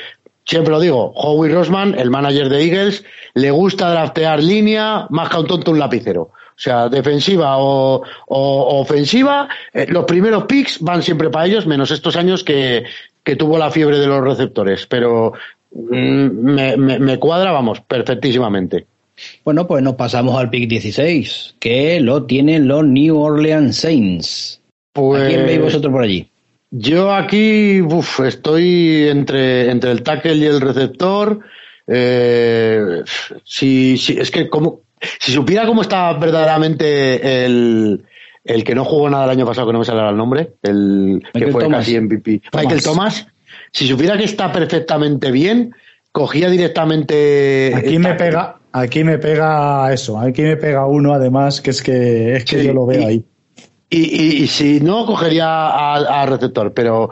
siempre 0.45 0.73
lo 0.73 0.81
digo, 0.81 1.13
Howie 1.15 1.53
Rosman, 1.53 1.99
el 1.99 2.11
manager 2.11 2.49
de 2.49 2.65
Eagles, 2.65 3.05
le 3.35 3.51
gusta 3.51 3.91
draftear 3.91 4.43
línea 4.43 5.07
más 5.11 5.29
que 5.29 5.37
un 5.37 5.47
tonto 5.47 5.71
un 5.71 5.79
lapicero. 5.79 6.23
O 6.23 6.61
sea, 6.61 6.89
defensiva 6.89 7.57
o, 7.59 8.03
ofensiva, 8.27 9.49
eh, 9.73 9.87
los 9.89 10.07
primeros 10.07 10.45
picks 10.45 10.81
van 10.81 11.05
siempre 11.05 11.31
para 11.31 11.47
ellos, 11.47 11.67
menos 11.67 11.93
estos 11.93 12.17
años 12.17 12.43
que, 12.43 12.85
que 13.23 13.37
tuvo 13.37 13.59
la 13.59 13.71
fiebre 13.71 13.99
de 14.01 14.09
los 14.09 14.25
receptores. 14.25 14.87
Pero 14.87 15.35
Mm, 15.73 16.77
me, 16.77 16.77
me, 16.77 17.19
cuadra, 17.19 17.53
vamos, 17.53 17.81
perfectísimamente. 17.81 18.87
Bueno, 19.45 19.67
pues 19.67 19.83
nos 19.83 19.95
pasamos 19.95 20.39
al 20.39 20.51
pick 20.51 20.69
16, 20.69 21.57
que 21.59 22.01
lo 22.01 22.25
tienen 22.25 22.69
los 22.69 22.85
New 22.85 23.19
Orleans 23.19 23.77
Saints. 23.77 24.61
Pues, 24.93 25.23
¿A 25.23 25.27
quién 25.27 25.47
veis 25.47 25.61
vosotros 25.61 25.93
por 25.93 26.03
allí? 26.03 26.31
Yo 26.71 27.13
aquí 27.13 27.81
estoy 28.25 29.09
entre, 29.09 29.71
entre 29.71 29.91
el 29.91 30.03
tackle 30.03 30.37
y 30.37 30.45
el 30.45 30.61
receptor. 30.61 31.41
Eh, 31.87 33.03
si, 33.45 33.97
si, 33.97 34.19
es 34.19 34.31
que 34.31 34.49
como, 34.49 34.83
si 35.19 35.33
supiera 35.33 35.67
cómo 35.67 35.83
está 35.83 36.13
verdaderamente 36.13 37.45
el, 37.47 38.05
el 38.45 38.65
que 38.65 38.75
no 38.75 38.85
jugó 38.85 39.09
nada 39.09 39.25
el 39.25 39.31
año 39.31 39.47
pasado, 39.47 39.67
que 39.67 39.73
no 39.73 39.79
me 39.79 39.85
sale 39.85 40.07
el 40.07 40.17
nombre, 40.17 40.51
el 40.63 41.23
que 41.33 41.47
fue 41.49 41.69
casi 41.69 41.99
MVP, 41.99 42.43
Michael 42.53 42.83
Thomas 42.83 43.27
si 43.73 43.87
supiera 43.87 44.17
que 44.17 44.25
está 44.25 44.53
perfectamente 44.53 45.31
bien, 45.31 45.75
cogía 46.13 46.49
directamente. 46.51 47.73
Aquí 47.75 47.99
me 47.99 48.15
pega, 48.15 48.57
aquí 48.73 49.05
me 49.05 49.19
pega 49.19 49.93
eso, 49.93 50.19
aquí 50.19 50.43
me 50.43 50.57
pega 50.57 50.87
uno 50.87 51.13
además, 51.13 51.61
que 51.61 51.71
es 51.71 51.83
que 51.83 52.37
es 52.37 52.45
que 52.45 52.65
yo 52.65 52.73
lo 52.73 52.87
veo 52.87 53.07
ahí. 53.07 53.25
Y, 53.91 54.47
si 54.49 54.81
no, 54.81 55.07
cogería 55.07 55.71
al 55.91 56.29
receptor, 56.29 56.75
pero 56.75 57.09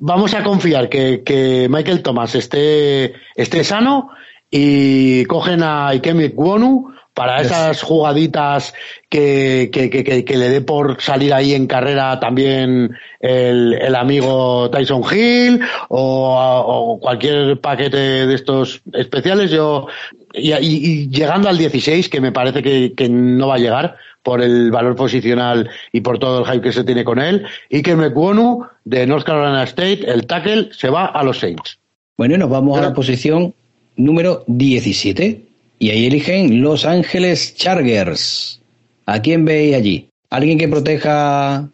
vamos 0.00 0.34
a 0.34 0.42
confiar 0.42 0.88
que, 0.88 1.68
Michael 1.70 2.02
Thomas 2.02 2.34
esté, 2.34 3.14
esté 3.36 3.62
sano 3.62 4.10
y 4.50 5.24
cogen 5.26 5.62
a 5.62 5.94
Ikemi 5.94 6.32
Wonu 6.34 6.92
para 7.20 7.42
esas 7.42 7.82
jugaditas 7.82 8.72
que, 9.10 9.68
que, 9.70 9.90
que, 9.90 10.24
que, 10.24 10.36
le 10.38 10.48
dé 10.48 10.62
por 10.62 11.02
salir 11.02 11.34
ahí 11.34 11.52
en 11.52 11.66
carrera 11.66 12.18
también 12.18 12.96
el, 13.20 13.74
el 13.74 13.94
amigo 13.94 14.70
Tyson 14.70 15.02
Hill 15.02 15.60
o, 15.90 16.98
cualquier 16.98 17.60
paquete 17.60 18.26
de 18.26 18.34
estos 18.34 18.80
especiales. 18.94 19.50
Yo 19.50 19.86
y, 20.32 20.54
y, 20.54 21.08
llegando 21.10 21.50
al 21.50 21.58
16, 21.58 22.08
que 22.08 22.22
me 22.22 22.32
parece 22.32 22.62
que, 22.62 23.08
no 23.10 23.48
va 23.48 23.56
a 23.56 23.58
llegar 23.58 23.96
por 24.22 24.40
el 24.40 24.70
valor 24.70 24.96
posicional 24.96 25.68
y 25.92 26.00
por 26.00 26.18
todo 26.18 26.38
el 26.40 26.50
hype 26.50 26.62
que 26.62 26.72
se 26.72 26.84
tiene 26.84 27.04
con 27.04 27.20
él, 27.20 27.44
y 27.68 27.82
que 27.82 27.96
Mekwonu 27.96 28.64
de 28.86 29.06
North 29.06 29.26
Carolina 29.26 29.64
State, 29.64 30.10
el 30.10 30.26
tackle, 30.26 30.70
se 30.72 30.88
va 30.88 31.04
a 31.04 31.22
los 31.22 31.38
Saints. 31.38 31.78
Bueno, 32.16 32.38
nos 32.38 32.48
vamos 32.48 32.78
a 32.78 32.80
la 32.80 32.94
posición 32.94 33.52
número 33.96 34.42
17 34.46 35.49
y 35.80 35.90
ahí 35.90 36.06
eligen 36.06 36.62
Los 36.62 36.84
Ángeles 36.84 37.54
Chargers. 37.56 38.60
¿A 39.06 39.20
quién 39.20 39.46
veis 39.46 39.74
allí? 39.74 40.10
¿Alguien 40.28 40.58
que 40.58 40.68
proteja 40.68 41.68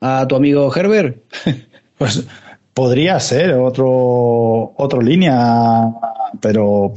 a 0.00 0.26
tu 0.28 0.34
amigo 0.34 0.74
Herbert? 0.74 1.22
pues 1.98 2.26
podría 2.74 3.18
ser 3.20 3.52
otro, 3.54 4.74
otro 4.76 5.00
línea, 5.00 5.84
pero 6.40 6.94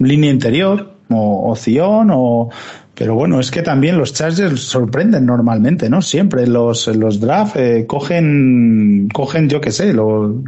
línea 0.00 0.32
interior, 0.32 0.94
o 1.10 1.52
opción, 1.52 2.10
o 2.12 2.50
pero 2.96 3.14
bueno, 3.14 3.38
es 3.38 3.52
que 3.52 3.62
también 3.62 3.96
los 3.96 4.14
Chargers 4.14 4.60
sorprenden 4.62 5.26
normalmente, 5.26 5.88
¿no? 5.88 6.02
Siempre 6.02 6.46
los, 6.48 6.88
los 6.88 7.20
draft 7.20 7.56
eh, 7.56 7.86
cogen, 7.86 9.08
cogen, 9.12 9.48
yo 9.48 9.60
qué 9.60 9.70
sé, 9.70 9.92
lo, 9.92 10.42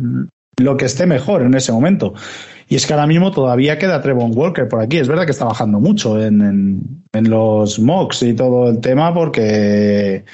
lo 0.58 0.76
que 0.76 0.86
esté 0.86 1.06
mejor 1.06 1.42
en 1.42 1.54
ese 1.54 1.70
momento. 1.72 2.14
Y 2.68 2.74
es 2.74 2.86
que 2.86 2.92
ahora 2.92 3.06
mismo 3.06 3.30
todavía 3.30 3.78
queda 3.78 4.02
Trevon 4.02 4.32
Walker 4.34 4.68
por 4.68 4.80
aquí. 4.80 4.98
Es 4.98 5.08
verdad 5.08 5.24
que 5.24 5.30
está 5.30 5.44
bajando 5.44 5.78
mucho 5.78 6.20
en, 6.20 7.04
en, 7.12 7.30
los 7.30 7.78
mocks 7.78 8.22
y 8.22 8.34
todo 8.34 8.68
el 8.68 8.80
tema 8.80 9.14
porque... 9.14 10.24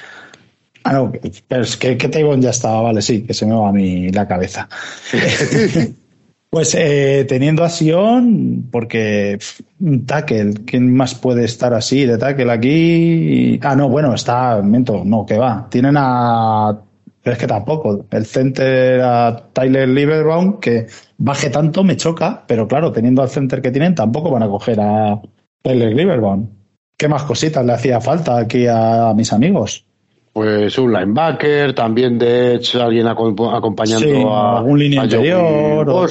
Ah, 0.83 0.93
no, 0.93 1.13
es 1.49 1.77
que, 1.77 1.95
que 1.95 2.09
Trevon 2.09 2.41
ya 2.41 2.49
estaba, 2.49 2.81
vale, 2.81 3.01
sí, 3.01 3.21
que 3.21 3.33
se 3.33 3.45
me 3.45 3.55
va 3.55 3.69
a 3.69 3.71
mí 3.71 4.09
la 4.09 4.27
cabeza. 4.27 4.67
pues 6.49 6.75
eh, 6.75 7.25
teniendo 7.29 7.63
a 7.63 7.69
Sion, 7.69 8.67
porque 8.69 9.39
un 9.79 10.05
tackle, 10.05 10.55
¿quién 10.65 10.93
más 10.93 11.15
puede 11.15 11.45
estar 11.45 11.73
así 11.73 12.05
de 12.05 12.17
tackle 12.17 12.51
aquí? 12.51 13.59
Ah, 13.61 13.75
no, 13.75 13.87
bueno, 13.87 14.13
está, 14.13 14.61
miento, 14.61 15.03
no, 15.05 15.25
que 15.25 15.37
va. 15.37 15.67
Tienen 15.69 15.95
a 15.97 16.77
pero 17.23 17.33
es 17.35 17.39
que 17.39 17.47
tampoco. 17.47 18.05
El 18.11 18.25
center 18.25 19.01
a 19.01 19.49
Tyler 19.53 19.87
Lieberbaum, 19.87 20.59
que 20.59 20.87
baje 21.23 21.49
tanto, 21.49 21.85
me 21.85 21.95
choca, 21.95 22.43
pero 22.45 22.67
claro, 22.67 22.91
teniendo 22.91 23.21
al 23.21 23.29
center 23.29 23.61
que 23.61 23.71
tienen, 23.71 23.95
tampoco 23.95 24.29
van 24.29 24.43
a 24.43 24.47
coger 24.47 24.79
a 24.81 25.21
Tyler 25.61 25.95
Lieberbaum. 25.95 26.49
¿Qué 26.97 27.07
más 27.07 27.23
cositas 27.23 27.65
le 27.65 27.71
hacía 27.71 28.01
falta 28.01 28.37
aquí 28.37 28.67
a, 28.67 29.13
mis 29.15 29.31
amigos? 29.31 29.85
Pues 30.33 30.77
un 30.77 30.91
linebacker, 30.91 31.73
también 31.73 32.19
de 32.19 32.55
hecho 32.55 32.83
alguien 32.83 33.07
acompañando 33.07 34.33
a 34.33 34.57
algún 34.57 34.79
línea 34.79 35.05
interior, 35.05 35.89
o 35.89 36.07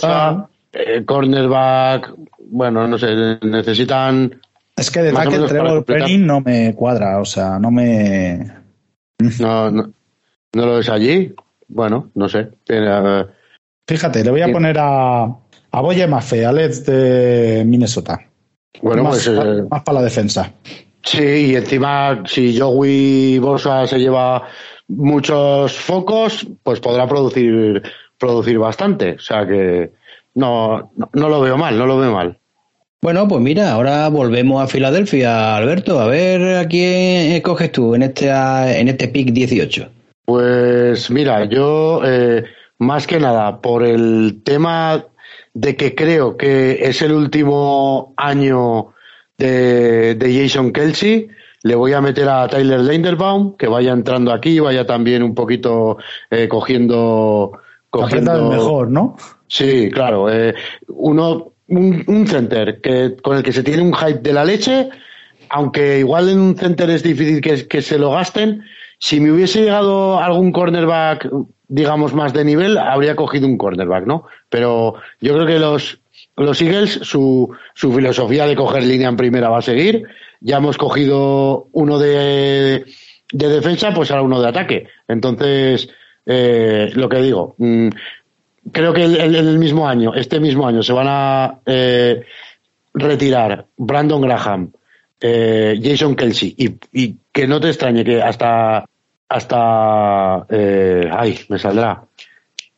eh, 0.73 1.05
cornerback, 1.05 2.15
bueno, 2.47 2.89
no 2.89 2.97
sé, 2.97 3.39
necesitan. 3.43 4.41
Es 4.75 4.91
que 4.91 5.03
de 5.03 5.13
tackle 5.13 5.47
Trevor 5.47 5.85
Penning 5.85 6.25
no 6.25 6.41
me 6.41 6.75
cuadra, 6.75 7.21
o 7.21 7.27
sea, 7.27 7.59
no 7.59 7.71
me. 7.71 8.51
No, 9.39 9.71
no, 9.71 9.93
¿No 10.55 10.67
lo 10.67 10.77
ves 10.77 10.89
allí? 10.89 11.35
Bueno, 11.69 12.11
no 12.15 12.29
sé. 12.31 12.49
Fíjate, 13.87 14.25
le 14.25 14.31
voy 14.31 14.43
a 14.43 14.53
poner 14.53 14.77
a, 14.79 15.25
a 15.25 15.81
Boye 15.81 16.07
Mafe, 16.07 16.47
Alex 16.47 16.85
de 16.87 17.65
Minnesota. 17.67 18.21
Bueno, 18.81 19.05
más, 19.05 19.25
pues. 19.25 19.29
Eh, 19.29 19.63
más 19.71 19.83
para 19.83 19.99
la 19.99 20.05
defensa. 20.05 20.53
Sí, 21.03 21.51
y 21.51 21.57
encima, 21.57 22.23
si 22.27 22.59
Joey 22.59 23.39
Bosa 23.39 23.87
se 23.87 23.99
lleva 23.99 24.47
muchos 24.89 25.73
focos, 25.73 26.47
pues 26.63 26.81
podrá 26.81 27.07
producir, 27.07 27.83
producir 28.19 28.59
bastante. 28.59 29.13
O 29.13 29.19
sea 29.19 29.47
que 29.47 29.91
no, 30.35 30.93
no, 31.13 31.29
lo 31.29 31.41
veo 31.41 31.57
mal, 31.57 31.77
no 31.77 31.87
lo 31.87 31.99
veo 31.99 32.13
mal. 32.13 32.39
Bueno, 33.01 33.27
pues 33.27 33.41
mira, 33.41 33.73
ahora 33.73 34.09
volvemos 34.09 34.63
a 34.63 34.69
Filadelfia, 34.69 35.57
Alberto. 35.57 35.99
A 35.99 36.07
ver 36.07 36.57
a 36.57 36.69
quién 36.69 37.33
escoges 37.33 37.73
tú 37.73 37.97
en 37.97 38.03
este, 38.03 38.29
en 38.29 38.89
este 38.89 39.09
pick 39.09 39.33
18. 39.33 39.89
Pues 40.25 41.11
mira, 41.11 41.45
yo 41.47 42.01
eh, 42.05 42.45
más 42.83 43.07
que 43.07 43.19
nada 43.19 43.61
por 43.61 43.85
el 43.85 44.43
tema 44.45 45.07
de 45.55 45.77
que 45.77 45.95
creo 45.95 46.37
que 46.37 46.87
es 46.87 47.03
el 47.03 47.13
último 47.13 48.15
año 48.17 48.89
de, 49.39 50.17
Jason 50.21 50.73
Kelsey, 50.73 51.29
le 51.63 51.75
voy 51.75 51.93
a 51.93 52.01
meter 52.01 52.29
a 52.29 52.49
Tyler 52.49 52.81
Linderbaum, 52.81 53.57
que 53.57 53.69
vaya 53.69 53.93
entrando 53.93 54.33
aquí, 54.33 54.59
vaya 54.61 54.87
también 54.87 55.23
un 55.23 55.35
poquito 55.35 55.99
eh, 56.31 56.49
cogiendo... 56.49 57.53
cogiendo 57.91 58.51
mejor, 58.51 58.91
¿no? 58.91 59.17
Sí, 59.47 59.91
claro. 59.91 60.31
Eh, 60.31 60.55
uno, 60.89 61.53
un, 61.69 62.27
center 62.27 62.81
que, 62.81 63.17
con 63.23 63.37
el 63.37 63.43
que 63.43 63.53
se 63.53 63.63
tiene 63.63 63.83
un 63.83 63.95
hype 63.95 64.21
de 64.21 64.33
la 64.33 64.45
leche, 64.45 64.89
aunque 65.51 65.99
igual 65.99 66.29
en 66.29 66.41
un 66.41 66.57
center 66.57 66.91
es 66.91 67.03
difícil 67.03 67.41
que, 67.41 67.67
que 67.69 67.83
se 67.83 67.99
lo 67.99 68.13
gasten, 68.13 68.65
si 69.03 69.19
me 69.19 69.33
hubiese 69.33 69.63
llegado 69.63 70.21
algún 70.21 70.53
cornerback, 70.53 71.29
digamos, 71.67 72.15
más 72.15 72.33
de 72.33 72.45
nivel, 72.45 72.79
habría 72.79 73.17
cogido 73.17 73.49
un 73.49 73.59
cornerback, 73.59 74.07
¿no? 74.07 74.27
Pero 74.49 74.95
yo 75.21 75.35
creo 75.35 75.45
que 75.45 75.59
los, 75.59 75.99
los 76.37 76.63
Eagles, 76.63 77.01
su, 77.03 77.53
su 77.75 77.93
filosofía 77.93 78.47
de 78.47 78.55
coger 78.55 78.85
línea 78.85 79.09
en 79.09 79.17
primera 79.17 79.49
va 79.49 79.59
a 79.59 79.63
seguir. 79.63 80.05
Ya 80.41 80.59
hemos 80.59 80.79
cogido 80.79 81.67
uno 81.73 81.99
de, 81.99 82.85
de 83.33 83.49
defensa, 83.49 83.93
pues 83.93 84.13
ahora 84.13 84.23
uno 84.23 84.41
de 84.41 84.49
ataque. 84.49 84.87
Entonces, 85.09 85.89
eh, 86.25 86.93
lo 86.95 87.09
que 87.09 87.23
digo, 87.23 87.57
mm, 87.59 87.89
creo 88.71 88.93
que 88.93 89.03
en 89.03 89.35
el, 89.35 89.59
mismo 89.59 89.89
año, 89.89 90.15
este 90.15 90.39
mismo 90.39 90.65
año, 90.65 90.81
se 90.81 90.93
van 90.93 91.09
a 91.09 91.59
eh, 91.67 92.23
retirar 92.95 93.67
Brandon 93.77 94.21
Graham, 94.21 94.71
eh, 95.21 95.81
Jason 95.83 96.15
Kelsey, 96.15 96.55
y, 96.57 96.77
y, 96.93 97.17
que 97.33 97.49
no 97.49 97.61
te 97.61 97.71
extrañe 97.71 98.05
que 98.05 98.23
hasta 98.23 98.85
hasta, 99.33 100.45
eh, 100.51 101.09
ay, 101.11 101.39
me 101.49 101.59
saldrá, 101.59 102.05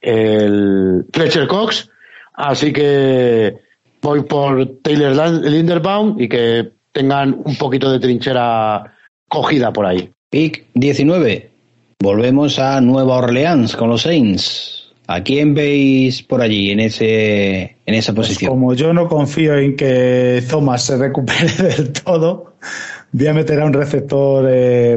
el 0.00 1.05
Fletcher 1.12 1.48
Cox, 1.48 1.90
así 2.34 2.72
que 2.72 3.57
voy 4.00 4.22
por 4.22 4.80
Taylor 4.82 5.42
Linderbaum 5.42 6.20
y 6.20 6.28
que 6.28 6.70
tengan 6.92 7.40
un 7.44 7.57
poquito 7.57 7.90
de 7.90 7.98
trinchera 7.98 8.94
cogida 9.28 9.72
por 9.72 9.86
ahí. 9.86 10.09
Pick 10.30 10.66
19. 10.74 11.50
Volvemos 12.00 12.59
a 12.59 12.80
Nueva 12.80 13.16
Orleans 13.16 13.74
con 13.74 13.88
los 13.88 14.02
Saints. 14.02 14.92
¿A 15.07 15.22
quién 15.22 15.55
veis 15.55 16.22
por 16.22 16.40
allí 16.40 16.70
en 16.70 16.80
ese 16.80 17.76
en 17.84 17.94
esa 17.94 18.14
pues 18.14 18.28
posición? 18.28 18.52
como 18.52 18.74
yo 18.74 18.94
no 18.94 19.07
confío 19.09 19.57
en 19.59 19.76
que 19.76 20.42
Thomas 20.48 20.84
se 20.84 20.96
recupere 20.96 21.50
del 21.59 21.92
todo, 21.92 22.55
voy 23.14 23.28
a 23.28 23.32
meter 23.32 23.60
a 23.60 23.64
un 23.64 23.72
receptor, 23.72 24.44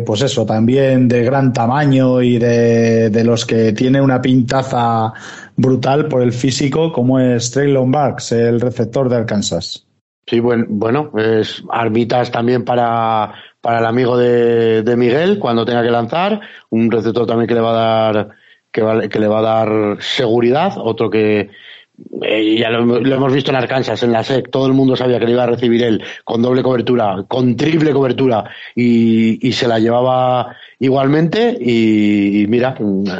pues 0.03 0.21
eso, 0.23 0.45
también 0.45 1.07
de 1.07 1.23
gran 1.23 1.53
tamaño 1.53 2.21
y 2.21 2.39
de, 2.39 3.11
de, 3.11 3.23
los 3.23 3.45
que 3.45 3.73
tiene 3.73 4.01
una 4.01 4.19
pintaza 4.19 5.13
brutal 5.55 6.07
por 6.07 6.23
el 6.23 6.33
físico, 6.33 6.91
como 6.91 7.19
es 7.19 7.51
Traylon 7.51 7.91
Barks, 7.91 8.31
el 8.31 8.59
receptor 8.59 9.07
de 9.07 9.17
Arkansas. 9.17 9.85
Sí, 10.25 10.39
bueno, 10.39 10.65
bueno, 10.67 11.11
es 11.15 11.63
armitas 11.69 12.31
también 12.31 12.65
para, 12.65 13.33
para 13.61 13.79
el 13.79 13.85
amigo 13.85 14.17
de, 14.17 14.95
Miguel 14.97 15.37
cuando 15.37 15.63
tenga 15.63 15.83
que 15.83 15.91
lanzar, 15.91 16.41
un 16.71 16.89
receptor 16.89 17.27
también 17.27 17.47
que 17.47 17.53
le 17.53 17.61
va 17.61 17.69
a 17.69 18.13
dar 18.13 18.29
que 18.71 19.19
le 19.19 19.27
va 19.27 19.39
a 19.39 19.41
dar 19.41 19.97
seguridad, 20.01 20.73
otro 20.77 21.09
que 21.09 21.49
eh, 22.21 22.57
ya 22.59 22.69
lo, 22.69 22.85
lo, 22.99 23.15
hemos 23.15 23.33
visto 23.33 23.51
en 23.51 23.57
Arkansas, 23.57 24.01
en 24.03 24.11
la 24.11 24.23
SEC, 24.23 24.49
todo 24.51 24.67
el 24.67 24.73
mundo 24.73 24.95
sabía 24.95 25.19
que 25.19 25.25
le 25.25 25.31
iba 25.31 25.43
a 25.43 25.47
recibir 25.47 25.83
él 25.83 26.03
con 26.23 26.41
doble 26.41 26.61
cobertura, 26.61 27.25
con 27.27 27.55
triple 27.55 27.91
cobertura 27.91 28.43
y, 28.75 29.51
se 29.51 29.67
la 29.67 29.79
llevaba 29.79 30.55
igualmente 30.79 31.57
y, 31.59 32.45
mira, 32.47 32.75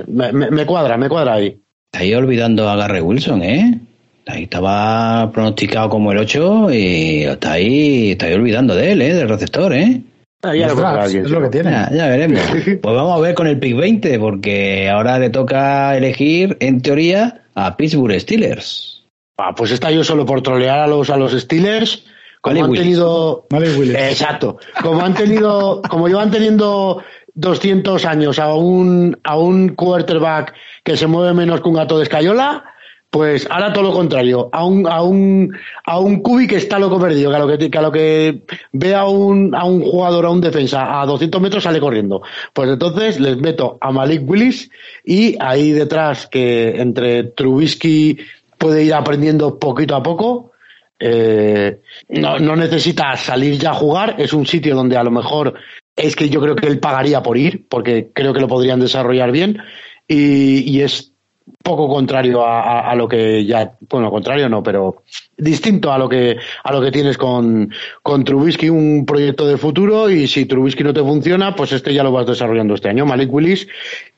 me, 0.08 0.66
cuadra, 0.66 0.98
me 0.98 1.10
cuadra 1.10 1.34
ahí. 1.34 1.58
Está 1.86 2.00
ahí 2.00 2.14
olvidando 2.14 2.70
a 2.70 2.76
Gary 2.76 3.02
Wilson, 3.02 3.42
¿eh? 3.42 3.80
Ahí 4.28 4.44
estaba 4.44 5.32
pronosticado 5.32 5.90
como 5.90 6.12
el 6.12 6.20
8 6.20 6.72
y 6.74 7.24
está 7.24 7.54
ahí, 7.54 8.12
está 8.12 8.28
ahí 8.28 8.34
olvidando 8.34 8.76
de 8.76 8.92
él, 8.92 9.02
¿eh? 9.02 9.14
Del 9.14 9.30
receptor, 9.30 9.74
¿eh? 9.74 10.02
Ah, 10.44 10.56
ya, 10.56 10.68
lo 10.68 11.04
es 11.04 11.32
lo 11.32 11.42
que 11.42 11.50
tiene. 11.50 11.72
Ya, 11.72 11.90
ya, 11.92 12.08
veremos. 12.08 12.42
Pues 12.82 12.96
vamos 12.96 13.18
a 13.18 13.22
ver 13.22 13.34
con 13.34 13.48
el 13.48 13.60
pick 13.60 13.76
20, 13.76 14.20
porque 14.20 14.90
ahora 14.90 15.18
le 15.18 15.30
toca 15.30 15.98
elegir, 15.98 16.58
en 16.60 16.82
teoría, 16.82 17.42
a 17.56 17.76
Pittsburgh 17.76 18.20
Steelers. 18.20 19.04
Ah, 19.38 19.54
pues 19.56 19.72
está 19.72 19.92
yo 19.92 20.04
solo 20.04 20.26
por 20.26 20.42
trolear 20.42 20.80
a 20.80 20.88
los, 20.88 21.10
a 21.10 21.18
los 21.18 21.32
Steelers. 21.34 22.06
Como 22.42 22.54
Malik 22.54 22.64
han 22.64 22.70
Willis. 22.72 22.84
tenido. 22.84 23.48
Willis. 23.52 23.96
Exacto. 23.96 24.58
Como 24.82 25.02
han 25.02 25.16
tenido. 25.16 25.82
como 25.90 26.08
llevan 26.08 26.30
teniendo 26.30 27.04
200 27.34 28.06
años 28.06 28.40
a 28.40 28.54
un, 28.54 29.18
a 29.24 29.38
un 29.38 29.70
quarterback 29.70 30.54
que 30.84 30.98
se 30.98 31.08
mueve 31.08 31.34
menos 31.34 31.62
que 31.62 31.70
un 31.70 31.76
gato 31.76 31.98
de 31.98 32.04
escayola 32.04 32.64
pues 33.10 33.48
ahora 33.50 33.72
todo 33.72 33.86
lo 33.86 33.94
contrario, 33.94 34.50
a 34.52 34.66
un, 34.66 34.86
a 34.86 35.02
un, 35.02 35.56
a 35.86 36.00
un 36.00 36.22
cubi 36.22 36.46
que 36.46 36.58
está 36.58 36.78
loco 36.78 37.00
perdido, 37.00 37.30
que 37.32 37.36
a 37.36 37.40
lo 37.40 37.48
que, 37.48 37.70
que, 37.70 37.78
a 37.78 37.82
lo 37.82 37.92
que 37.92 38.42
ve 38.74 38.96
a 38.96 39.06
un, 39.06 39.56
a 39.56 39.64
un 39.64 39.82
jugador, 39.82 40.26
a 40.26 40.30
un 40.30 40.42
defensa 40.42 41.02
a 41.02 41.06
200 41.06 41.42
metros 41.42 41.64
sale 41.64 41.80
corriendo. 41.80 42.22
Pues 42.54 42.70
entonces 42.70 43.20
les 43.20 43.38
meto 43.38 43.78
a 43.80 43.92
Malik 43.92 44.30
Willis 44.30 44.70
y 45.06 45.36
ahí 45.40 45.72
detrás 45.72 46.28
que 46.28 46.82
entre 46.82 47.24
Trubisky 47.24 48.18
puede 48.58 48.84
ir 48.84 48.94
aprendiendo 48.94 49.58
poquito 49.58 49.96
a 49.96 50.04
poco, 50.04 50.52
eh, 51.00 51.80
no, 52.10 52.40
no 52.40 52.56
necesita 52.56 53.16
salir 53.16 53.58
ya 53.58 53.72
a 53.72 53.76
jugar, 53.76 54.16
es 54.18 54.34
un 54.34 54.46
sitio 54.46 54.76
donde 54.76 54.98
a 54.98 55.04
lo 55.04 55.12
mejor 55.12 55.54
es 55.96 56.16
que 56.16 56.30
yo 56.30 56.42
creo 56.42 56.56
que 56.56 56.68
él 56.68 56.80
pagaría 56.80 57.24
por 57.24 57.38
ir, 57.38 57.68
porque 57.70 58.10
creo 58.14 58.34
que 58.34 58.42
lo 58.42 58.48
podrían 58.48 58.80
desarrollar 58.80 59.32
bien, 59.32 59.60
y, 60.08 60.60
y 60.70 60.82
es 60.82 61.14
poco 61.64 61.88
contrario 61.88 62.46
a, 62.46 62.90
a, 62.90 62.96
lo 62.96 63.08
que 63.08 63.46
ya, 63.46 63.74
bueno, 63.90 64.10
contrario 64.10 64.50
no, 64.50 64.64
pero 64.64 65.04
distinto 65.38 65.92
a 65.92 65.98
lo 65.98 66.10
que 66.10 66.38
a 66.64 66.72
lo 66.72 66.82
que 66.82 66.92
tienes 66.92 67.18
con, 67.18 67.72
con 68.02 68.24
Trubisky, 68.24 68.70
un 68.70 69.06
proyecto 69.06 69.48
de 69.48 69.58
futuro 69.58 70.10
y 70.10 70.28
si 70.28 70.46
Trubisky 70.46 70.84
no 70.84 70.94
te 70.94 71.02
funciona, 71.02 71.56
pues 71.56 71.72
este 71.72 71.94
ya 71.94 72.04
lo 72.04 72.12
vas 72.12 72.26
desarrollando 72.26 72.74
este 72.74 72.90
año. 72.90 73.06
Malik 73.06 73.34
Willis, 73.34 73.68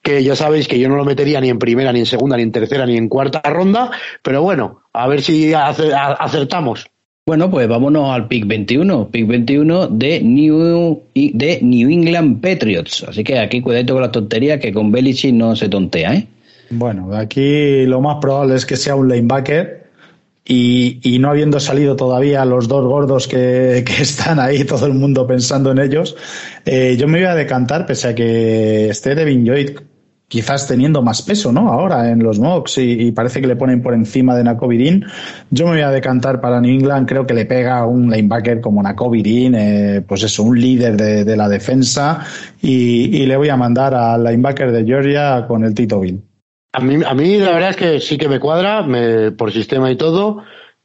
que 0.02 0.24
ya 0.24 0.36
sabéis 0.36 0.68
que 0.68 0.80
yo 0.80 0.90
no 0.90 0.96
lo 0.96 1.06
metería 1.06 1.42
ni 1.42 1.50
en 1.50 1.60
primera, 1.60 1.92
ni 1.92 2.00
en 2.00 2.06
segunda, 2.06 2.38
ni 2.38 2.44
en 2.44 2.52
tercera, 2.52 2.86
ni 2.86 2.98
en 2.98 3.10
cuarta 3.10 3.42
ronda, 3.42 3.92
pero 4.22 4.42
bueno, 4.42 4.82
a 4.94 5.08
ver 5.08 5.22
si 5.22 5.54
acertamos. 5.54 6.90
Bueno, 7.26 7.52
pues 7.52 7.68
vámonos 7.68 8.10
al 8.10 8.28
pick 8.28 8.48
21, 8.48 9.10
pick 9.10 9.28
21 9.28 9.88
de 9.88 10.20
New, 10.20 11.04
de 11.14 11.60
New 11.62 11.90
England 11.90 12.42
Patriots. 12.42 13.06
Así 13.08 13.24
que 13.24 13.38
aquí 13.38 13.62
cuidado 13.62 13.94
con 13.94 14.02
la 14.02 14.12
tontería 14.12 14.60
que 14.60 14.74
con 14.74 14.92
Belichick 14.92 15.36
no 15.36 15.56
se 15.56 15.70
tontea, 15.70 16.16
¿eh? 16.16 16.28
Bueno, 16.70 17.16
aquí 17.16 17.86
lo 17.86 18.02
más 18.02 18.18
probable 18.22 18.56
es 18.56 18.66
que 18.66 18.78
sea 18.78 18.96
un 18.96 19.08
linebacker 19.08 19.90
y, 20.46 21.00
y 21.04 21.20
no 21.20 21.30
habiendo 21.30 21.60
salido 21.60 21.96
todavía 21.96 22.44
los 22.46 22.68
dos 22.68 22.84
gordos 22.86 23.28
que, 23.28 23.84
que, 23.88 24.02
están 24.02 24.40
ahí, 24.40 24.64
todo 24.64 24.86
el 24.86 24.94
mundo 24.94 25.28
pensando 25.28 25.72
en 25.72 25.80
ellos, 25.80 26.16
eh, 26.66 26.96
yo 26.98 27.08
me 27.08 27.20
voy 27.20 27.28
a 27.28 27.36
decantar, 27.36 27.86
pese 27.86 28.10
a 28.10 28.16
que 28.16 28.90
esté 28.90 29.16
Devin 29.16 29.46
Lloyd 29.46 29.72
quizás 30.30 30.68
teniendo 30.68 31.02
más 31.02 31.24
peso, 31.24 31.52
¿no? 31.52 31.70
Ahora 31.70 32.12
en 32.12 32.20
los 32.24 32.40
mocks 32.40 32.78
y, 32.78 33.12
parece 33.12 33.42
que 33.42 33.48
le 33.48 33.56
ponen 33.56 33.82
por 33.82 33.96
encima 33.96 34.36
de 34.36 34.44
Nakovirin. 34.44 35.04
Yo 35.50 35.66
me 35.66 35.72
voy 35.72 35.82
a 35.82 35.90
decantar 35.90 36.40
para 36.40 36.62
New 36.62 36.72
England, 36.72 37.08
creo 37.08 37.26
que 37.26 37.34
le 37.34 37.46
pega 37.46 37.86
un 37.86 38.12
linebacker 38.12 38.62
como 38.62 38.82
Nakovirin, 38.84 39.56
eh, 39.56 40.04
pues 40.08 40.24
eso, 40.24 40.44
un 40.44 40.62
líder 40.62 40.96
de, 40.96 41.26
de 41.26 41.36
la 41.36 41.50
defensa 41.50 42.24
y, 42.62 43.18
y, 43.18 43.26
le 43.26 43.36
voy 43.38 43.50
a 43.50 43.58
mandar 43.58 43.96
al 43.96 44.24
linebacker 44.24 44.72
de 44.72 44.86
Georgia 44.86 45.46
con 45.48 45.66
el 45.66 45.74
Tito 45.74 46.00
Bill. 46.00 46.29
A 46.72 46.80
mí, 46.82 47.04
a 47.04 47.14
mí 47.14 47.38
la 47.38 47.52
verdad 47.52 47.70
es 47.72 47.76
que 47.78 48.00
sí 48.00 48.18
que 48.18 48.30
me 48.30 48.40
cuadra 48.40 48.84
me, 48.84 49.32
por 49.32 49.52
sistema 49.52 49.92
y 49.92 49.96
todo, 49.96 50.44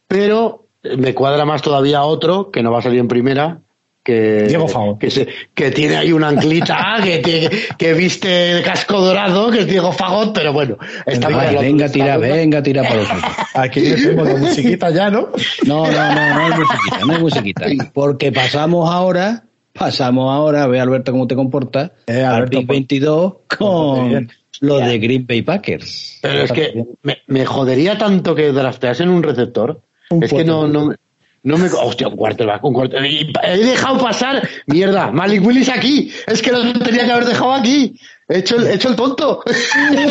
pero 0.09 0.67
me 0.97 1.15
cuadra 1.15 1.45
más 1.45 1.63
todavía 1.63 2.03
otro 2.05 2.51
que 2.51 2.63
no 2.63 2.73
va 2.73 2.79
a 2.79 2.83
salir 2.83 3.01
en 3.01 3.09
primera, 3.09 3.61
que, 4.05 4.45
Diego. 4.49 4.99
Que, 4.99 5.11
se, 5.11 5.27
que 5.55 5.71
tiene 5.71 5.97
ahí 5.97 6.13
una 6.13 6.29
anclita 6.29 6.99
que, 7.03 7.23
que, 7.23 7.51
que, 7.77 7.95
viste 7.95 8.53
el 8.53 8.63
casco 8.63 9.01
dorado, 9.01 9.51
que 9.51 9.61
es 9.61 9.67
Diego 9.67 9.93
Fagot, 9.93 10.35
pero 10.35 10.53
bueno. 10.53 10.77
Está 11.07 11.29
venga, 11.29 11.61
venga, 11.61 11.89
tira, 11.89 12.19
venga, 12.19 12.63
tira 12.63 12.83
para 12.83 12.97
los 12.97 13.09
Aquí 13.55 13.81
tenemos 13.81 14.29
la 14.29 14.37
musiquita 14.37 14.91
ya, 14.91 15.11
¿no? 15.11 15.31
No, 15.67 15.87
no, 15.87 16.15
no, 16.15 16.35
no 16.35 16.41
hay 16.45 16.53
musiquita, 16.53 16.99
no 17.07 17.13
hay 17.15 17.21
musiquita. 17.21 17.67
Porque 17.95 18.31
pasamos 18.31 18.91
ahora, 18.91 19.45
pasamos 19.73 20.31
ahora, 20.31 20.67
ve 20.67 20.81
Alberto 20.81 21.13
cómo 21.13 21.27
te 21.27 21.35
comportas, 21.35 21.93
eh, 22.07 22.23
al 22.23 22.49
PIC 22.49 22.67
22 22.67 23.35
con 23.57 24.29
lo 24.61 24.79
de 24.79 24.99
Green 24.99 25.27
Bay 25.27 25.43
Packers. 25.43 26.19
Pero 26.23 26.43
es 26.43 26.53
que 26.53 26.85
me, 27.03 27.19
me 27.27 27.45
jodería 27.45 27.99
tanto 27.99 28.35
que 28.35 28.53
drafteasen 28.53 29.09
un 29.09 29.23
receptor. 29.23 29.83
Un 30.11 30.23
es 30.23 30.33
que 30.33 30.45
no, 30.45 30.69
no, 30.69 30.95
no 31.43 31.59
me. 31.59 31.69
Hostia, 31.69 32.09
un 32.09 32.17
quarterback, 32.17 32.65
un 32.65 32.73
quarterback. 32.73 33.45
He 33.45 33.59
dejado 33.59 33.99
pasar. 33.99 34.49
Mierda, 34.67 35.11
Malik 35.11 35.45
Willis 35.47 35.69
aquí. 35.69 36.11
Es 36.27 36.41
que 36.41 36.51
lo 36.53 36.73
tenía 36.73 37.05
que 37.05 37.13
haber 37.13 37.27
dejado 37.27 37.53
aquí. 37.53 37.99
He 38.29 38.39
hecho 38.39 38.57
el, 38.57 38.67
he 38.69 38.75
hecho 38.75 38.89
el 38.89 38.97
tonto. 38.97 39.43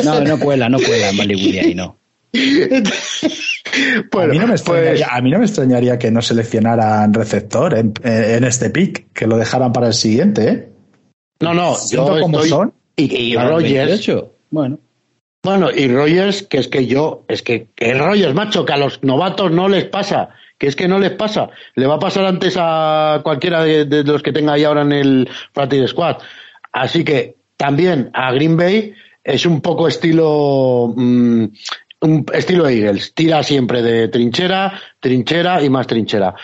No, 0.03 0.21
no 0.21 0.39
cuela, 0.39 0.69
no 0.69 0.77
cuela 0.79 1.11
Malik 1.13 1.37
Willis 1.37 1.65
ahí, 1.65 1.75
no. 1.75 1.97
bueno, 4.11 4.31
a, 4.31 4.33
mí 4.33 4.39
no 4.39 4.47
me 4.47 4.55
extrañaría, 4.55 5.05
pues... 5.05 5.17
a 5.17 5.21
mí 5.21 5.29
no 5.29 5.37
me 5.37 5.45
extrañaría 5.45 5.99
que 5.99 6.09
no 6.09 6.19
seleccionaran 6.21 7.13
receptor 7.13 7.77
en, 7.77 7.93
en, 8.03 8.43
este 8.43 8.71
pick, 8.71 9.13
que 9.13 9.27
lo 9.27 9.37
dejaran 9.37 9.71
para 9.71 9.87
el 9.87 9.93
siguiente, 9.93 10.49
¿eh? 10.49 10.69
No, 11.41 11.53
no, 11.53 11.75
yo 11.91 12.19
como 12.19 12.37
estoy... 12.39 12.49
son. 12.49 12.73
Y, 12.95 13.33
y 13.33 13.35
Rogers. 13.35 14.09
28. 14.53 14.79
Bueno. 14.79 14.79
Bueno, 15.43 15.71
y 15.75 15.89
Rogers, 15.89 16.43
que 16.43 16.59
es 16.59 16.69
que 16.69 16.85
yo, 16.85 17.25
es 17.27 17.41
que, 17.41 17.67
que 17.75 17.93
Rogers, 17.95 18.33
macho, 18.33 18.63
que 18.63 18.71
a 18.71 18.77
los 18.77 19.03
novatos 19.03 19.51
no 19.51 19.67
les 19.67 19.83
pasa, 19.83 20.29
que 20.57 20.67
es 20.67 20.75
que 20.77 20.87
no 20.87 20.99
les 20.99 21.11
pasa. 21.11 21.49
Le 21.75 21.85
va 21.85 21.95
a 21.95 21.99
pasar 21.99 22.25
antes 22.25 22.55
a 22.57 23.19
cualquiera 23.23 23.63
de, 23.63 24.03
los 24.05 24.23
que 24.23 24.31
tenga 24.31 24.53
ahí 24.53 24.63
ahora 24.63 24.83
en 24.83 24.93
el 24.93 25.29
Practice 25.51 25.89
Squad. 25.89 26.19
Así 26.71 27.03
que 27.03 27.35
también 27.57 28.09
a 28.13 28.31
Green 28.31 28.55
Bay 28.55 28.93
es 29.21 29.45
un 29.45 29.59
poco 29.59 29.89
estilo, 29.89 30.93
mmm, 30.95 31.45
un 31.99 32.25
estilo 32.33 32.69
Eagles. 32.69 33.13
Tira 33.13 33.43
siempre 33.43 33.81
de 33.81 34.07
trinchera, 34.07 34.79
trinchera 35.01 35.61
y 35.61 35.69
más 35.69 35.87
trinchera. 35.87 36.35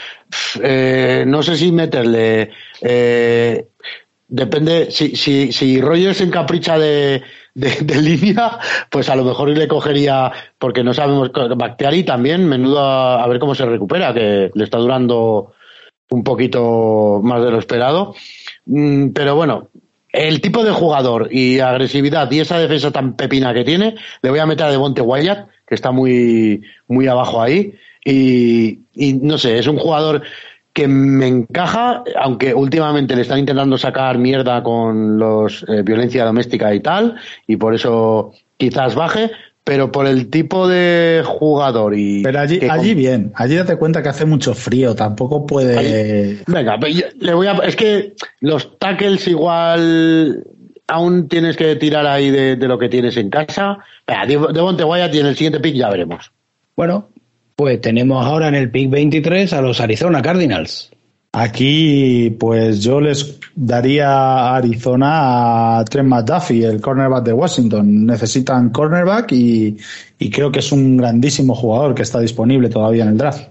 Eh, 0.61 1.23
no 1.25 1.41
sé 1.41 1.55
si 1.55 1.71
meterle, 1.71 2.51
eh, 2.81 3.67
depende, 4.27 4.91
si, 4.91 5.15
si, 5.15 5.53
si 5.53 5.79
Rogers 5.79 6.17
se 6.17 6.25
encapricha 6.25 6.77
de, 6.77 7.21
de, 7.53 8.01
línea, 8.01 8.59
pues 8.89 9.09
a 9.09 9.15
lo 9.15 9.23
mejor 9.23 9.49
le 9.49 9.67
cogería, 9.67 10.31
porque 10.57 10.83
no 10.83 10.93
sabemos, 10.93 11.31
Bactiari 11.55 12.03
también, 12.03 12.47
menudo 12.47 12.79
a, 12.79 13.27
ver 13.27 13.39
cómo 13.39 13.55
se 13.55 13.65
recupera, 13.65 14.13
que 14.13 14.51
le 14.53 14.63
está 14.63 14.77
durando 14.77 15.53
un 16.09 16.23
poquito 16.23 17.19
más 17.23 17.43
de 17.43 17.51
lo 17.51 17.59
esperado. 17.59 18.15
Mm, 18.65 19.09
pero 19.09 19.35
bueno, 19.35 19.69
el 20.11 20.41
tipo 20.41 20.63
de 20.63 20.71
jugador 20.71 21.29
y 21.31 21.59
agresividad 21.59 22.31
y 22.31 22.39
esa 22.39 22.57
defensa 22.57 22.91
tan 22.91 23.15
pepina 23.15 23.53
que 23.53 23.63
tiene, 23.63 23.95
le 24.21 24.29
voy 24.29 24.39
a 24.39 24.45
meter 24.45 24.67
a 24.67 24.71
Devonte 24.71 25.01
Wyatt, 25.01 25.49
que 25.67 25.75
está 25.75 25.91
muy, 25.91 26.61
muy 26.87 27.07
abajo 27.07 27.41
ahí. 27.41 27.75
Y 28.03 28.79
no 29.21 29.37
sé, 29.37 29.59
es 29.59 29.67
un 29.67 29.77
jugador 29.77 30.23
que 30.79 30.87
me 30.87 31.27
encaja, 31.27 32.05
aunque 32.21 32.53
últimamente 32.53 33.13
le 33.13 33.23
están 33.23 33.39
intentando 33.39 33.77
sacar 33.77 34.17
mierda 34.17 34.63
con 34.63 35.19
los 35.19 35.65
eh, 35.67 35.81
violencia 35.81 36.23
doméstica 36.23 36.73
y 36.73 36.79
tal, 36.79 37.17
y 37.47 37.57
por 37.57 37.75
eso 37.75 38.31
quizás 38.55 38.95
baje, 38.95 39.29
pero 39.65 39.91
por 39.91 40.07
el 40.07 40.29
tipo 40.29 40.69
de 40.69 41.21
jugador 41.25 41.95
y 41.97 42.23
pero 42.23 42.39
allí 42.39 42.61
allí 42.69 42.93
bien. 42.93 43.33
Allí 43.35 43.57
date 43.57 43.75
cuenta 43.75 44.01
que 44.01 44.07
hace 44.07 44.23
mucho 44.23 44.53
frío 44.53 44.95
tampoco 44.95 45.45
puede 45.45 46.41
venga 46.47 46.77
le 46.77 47.33
voy 47.33 47.47
a 47.47 47.51
es 47.55 47.75
que 47.75 48.13
los 48.39 48.79
tackles 48.79 49.27
igual 49.27 50.45
aún 50.87 51.27
tienes 51.27 51.57
que 51.57 51.75
tirar 51.75 52.07
ahí 52.07 52.31
de, 52.31 52.55
lo 52.55 52.79
que 52.79 52.87
tienes 52.87 53.17
en 53.17 53.29
casa. 53.29 53.79
Venga, 54.07 54.25
de 54.25 54.61
Monteguaya 54.61 55.11
tiene 55.11 55.27
el 55.27 55.35
siguiente 55.35 55.59
pick 55.59 55.75
ya 55.75 55.89
veremos. 55.89 56.31
Bueno 56.77 57.09
pues 57.59 57.81
tenemos 57.81 58.25
ahora 58.25 58.47
en 58.47 58.55
el 58.55 58.71
pick 58.71 58.89
23 58.89 59.51
a 59.51 59.61
los 59.61 59.81
Arizona 59.81 60.21
Cardinals 60.21 60.91
Aquí, 61.33 62.33
pues 62.39 62.79
yo 62.81 63.01
les 63.01 63.37
daría 63.53 64.07
a 64.09 64.55
Arizona 64.55 65.77
a 65.77 65.83
Trent 65.83 66.07
McDuffie, 66.07 66.65
el 66.65 66.79
cornerback 66.79 67.25
de 67.25 67.33
Washington. 67.33 68.05
Necesitan 68.05 68.69
cornerback 68.69 69.33
y, 69.33 69.77
creo 70.31 70.53
que 70.53 70.59
es 70.59 70.71
un 70.71 70.95
grandísimo 70.95 71.53
jugador 71.53 71.93
que 71.93 72.03
está 72.03 72.21
disponible 72.21 72.69
todavía 72.69 73.03
en 73.03 73.09
el 73.09 73.17
draft. 73.17 73.49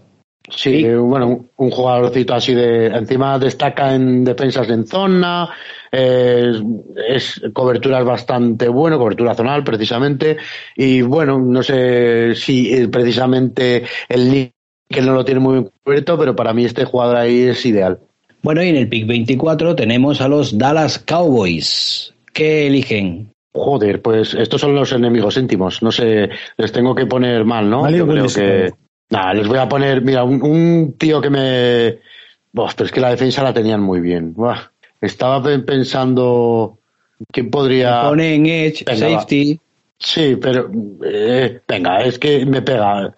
Sí, 0.51 0.83
bueno, 0.95 1.51
un 1.57 1.71
jugadorcito 1.71 2.35
así 2.35 2.55
de. 2.55 2.87
Encima 2.87 3.39
destaca 3.39 3.95
en 3.95 4.25
defensas 4.25 4.69
en 4.71 4.87
zona, 4.87 5.51
es 5.91 7.41
cobertura 7.53 8.01
es 8.01 8.05
bastante 8.05 8.69
bueno, 8.69 8.99
cobertura 8.99 9.35
zonal 9.35 9.65
precisamente. 9.65 10.37
Y 10.77 11.03
bueno, 11.03 11.39
no 11.39 11.63
sé 11.63 12.35
si 12.35 12.73
eh, 12.75 12.89
precisamente 12.89 13.85
el 14.09 14.53
que 14.89 15.03
no 15.03 15.13
lo 15.15 15.25
tiene 15.25 15.41
muy 15.41 15.69
cubierto, 15.85 16.19
pero 16.19 16.35
para 16.35 16.53
mí 16.53 16.65
este 16.65 16.85
jugador 16.85 17.17
ahí 17.17 17.43
es 17.43 17.65
ideal. 17.67 17.99
Bueno, 18.43 18.63
y 18.63 18.69
en 18.69 18.77
el 18.77 18.89
pick 18.89 19.07
24 19.07 19.75
tenemos 19.77 20.21
a 20.21 20.29
los 20.29 20.57
Dallas 20.57 20.99
Cowboys. 20.99 22.15
¿Qué 22.33 22.69
eligen? 22.69 23.33
Joder, 23.53 24.01
pues 24.01 24.35
estos 24.35 24.61
son 24.61 24.75
los 24.75 24.93
enemigos 24.93 25.37
íntimos. 25.37 25.83
No 25.83 25.91
sé, 25.91 26.31
les 26.57 26.73
tengo 26.73 26.95
que 26.95 27.07
poner 27.07 27.45
mal, 27.45 27.69
¿no? 27.69 27.91
Yo 27.91 28.07
creo 28.07 28.27
que. 28.29 28.73
Nada, 29.11 29.35
les 29.35 29.49
voy 29.49 29.59
a 29.59 29.69
poner, 29.69 30.03
mira, 30.03 30.25
un, 30.25 30.95
tío 30.99 31.21
que 31.21 31.31
me. 31.31 31.99
Buah, 32.53 32.73
pero 32.77 32.87
es 32.87 32.93
que 32.93 33.01
la 33.01 33.11
defensa 33.11 33.43
la 33.43 33.55
tenían 33.55 33.81
muy 33.81 34.01
bien. 34.01 34.35
Estaba 35.01 35.43
pensando. 35.43 36.79
¿Quién 37.33 37.51
podría.? 37.51 38.03
ponen 38.03 38.47
Edge, 38.47 38.85
Safety. 38.85 39.59
Sí, 39.99 40.37
pero. 40.41 40.71
Eh, 41.05 41.61
venga, 41.67 42.03
es 42.03 42.19
que 42.19 42.45
me 42.45 42.63
pega 42.63 43.15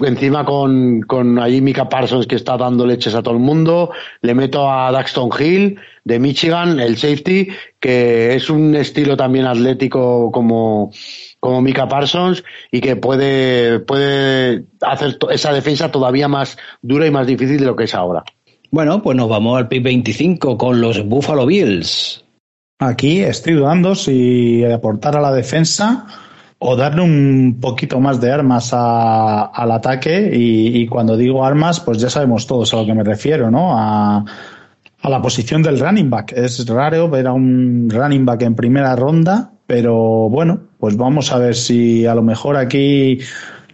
encima 0.00 0.44
con, 0.44 1.02
con 1.02 1.38
ahí 1.38 1.60
Mika 1.60 1.88
Parsons 1.88 2.26
que 2.26 2.36
está 2.36 2.56
dando 2.56 2.86
leches 2.86 3.14
a 3.14 3.22
todo 3.22 3.34
el 3.34 3.40
mundo, 3.40 3.90
le 4.22 4.34
meto 4.34 4.70
a 4.70 4.90
Daxton 4.90 5.30
Hill 5.38 5.78
de 6.04 6.18
Michigan, 6.18 6.80
el 6.80 6.96
safety, 6.96 7.48
que 7.78 8.34
es 8.34 8.50
un 8.50 8.74
estilo 8.74 9.16
también 9.16 9.46
atlético 9.46 10.30
como, 10.32 10.92
como 11.44 11.60
Mika 11.60 11.86
Parsons 11.86 12.42
y 12.72 12.80
que 12.80 12.96
puede, 12.96 13.78
puede 13.80 14.64
hacer 14.80 15.18
esa 15.30 15.52
defensa 15.52 15.92
todavía 15.92 16.26
más 16.26 16.56
dura 16.80 17.06
y 17.06 17.10
más 17.10 17.26
difícil 17.26 17.58
de 17.58 17.66
lo 17.66 17.76
que 17.76 17.84
es 17.84 17.94
ahora. 17.94 18.24
Bueno, 18.70 19.02
pues 19.02 19.14
nos 19.14 19.28
vamos 19.28 19.58
al 19.58 19.68
pick 19.68 19.82
25 19.82 20.56
con 20.56 20.80
los 20.80 21.06
Buffalo 21.06 21.44
Bills. 21.44 22.24
Aquí 22.78 23.20
estoy 23.20 23.52
dudando 23.52 23.94
si 23.94 24.64
aportar 24.64 25.18
a 25.18 25.20
la 25.20 25.32
defensa 25.34 26.06
o 26.60 26.76
darle 26.76 27.02
un 27.02 27.58
poquito 27.60 28.00
más 28.00 28.22
de 28.22 28.32
armas 28.32 28.70
al 28.72 29.70
ataque 29.70 30.30
y, 30.32 30.86
cuando 30.86 31.14
digo 31.14 31.44
armas, 31.44 31.78
pues 31.78 31.98
ya 31.98 32.08
sabemos 32.08 32.46
todos 32.46 32.72
a 32.72 32.78
lo 32.78 32.86
que 32.86 32.94
me 32.94 33.04
refiero, 33.04 33.50
¿no? 33.50 33.78
A, 33.78 34.24
la 35.02 35.20
posición 35.20 35.62
del 35.62 35.78
running 35.78 36.08
back. 36.08 36.32
Es 36.32 36.66
raro 36.66 37.10
ver 37.10 37.26
a 37.26 37.34
un 37.34 37.90
running 37.90 38.24
back 38.24 38.40
en 38.40 38.54
primera 38.54 38.96
ronda, 38.96 39.52
pero 39.66 40.30
bueno, 40.30 40.60
pues 40.84 40.98
vamos 40.98 41.32
a 41.32 41.38
ver 41.38 41.54
si 41.54 42.04
a 42.04 42.14
lo 42.14 42.20
mejor 42.20 42.58
aquí 42.58 43.18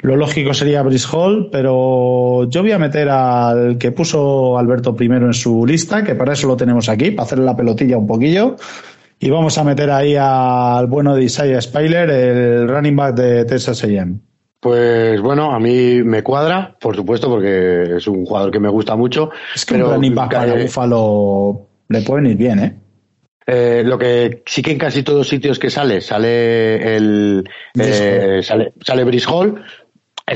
lo 0.00 0.14
lógico 0.14 0.54
sería 0.54 0.80
Brice 0.82 1.08
Hall, 1.10 1.48
pero 1.50 2.48
yo 2.48 2.62
voy 2.62 2.70
a 2.70 2.78
meter 2.78 3.08
al 3.08 3.78
que 3.78 3.90
puso 3.90 4.56
Alberto 4.56 4.94
primero 4.94 5.26
en 5.26 5.34
su 5.34 5.66
lista, 5.66 6.04
que 6.04 6.14
para 6.14 6.34
eso 6.34 6.46
lo 6.46 6.56
tenemos 6.56 6.88
aquí, 6.88 7.10
para 7.10 7.24
hacerle 7.24 7.46
la 7.46 7.56
pelotilla 7.56 7.98
un 7.98 8.06
poquillo. 8.06 8.54
Y 9.18 9.28
vamos 9.28 9.58
a 9.58 9.64
meter 9.64 9.90
ahí 9.90 10.14
al 10.16 10.86
bueno 10.86 11.16
de 11.16 11.24
Isaiah 11.24 11.60
Spiler, 11.60 12.08
el 12.10 12.68
running 12.68 12.94
back 12.94 13.16
de 13.16 13.44
Texas 13.44 13.82
A&M. 13.82 14.20
Pues 14.60 15.20
bueno, 15.20 15.50
a 15.50 15.58
mí 15.58 16.04
me 16.04 16.22
cuadra, 16.22 16.76
por 16.80 16.94
supuesto, 16.94 17.28
porque 17.28 17.96
es 17.96 18.06
un 18.06 18.24
jugador 18.24 18.52
que 18.52 18.60
me 18.60 18.68
gusta 18.68 18.94
mucho. 18.94 19.30
Es 19.52 19.66
que 19.66 19.74
un 19.74 19.80
running 19.80 20.14
back 20.14 20.32
para 20.32 20.54
Buffalo 20.54 21.66
le 21.88 22.02
puede 22.02 22.30
ir 22.30 22.36
bien, 22.36 22.58
¿eh? 22.60 22.76
¿Eh? 23.46 23.82
lo 23.84 23.98
que 23.98 24.42
sí 24.46 24.62
que 24.62 24.72
en 24.72 24.78
casi 24.78 25.02
todos 25.02 25.28
sitios 25.28 25.58
que 25.58 25.70
sale, 25.70 26.00
sale 26.00 26.96
el 26.96 27.48
eh, 27.78 28.40
sale, 28.42 28.72
sale 28.82 29.04
Brice 29.04 29.26
Hall, 29.28 29.62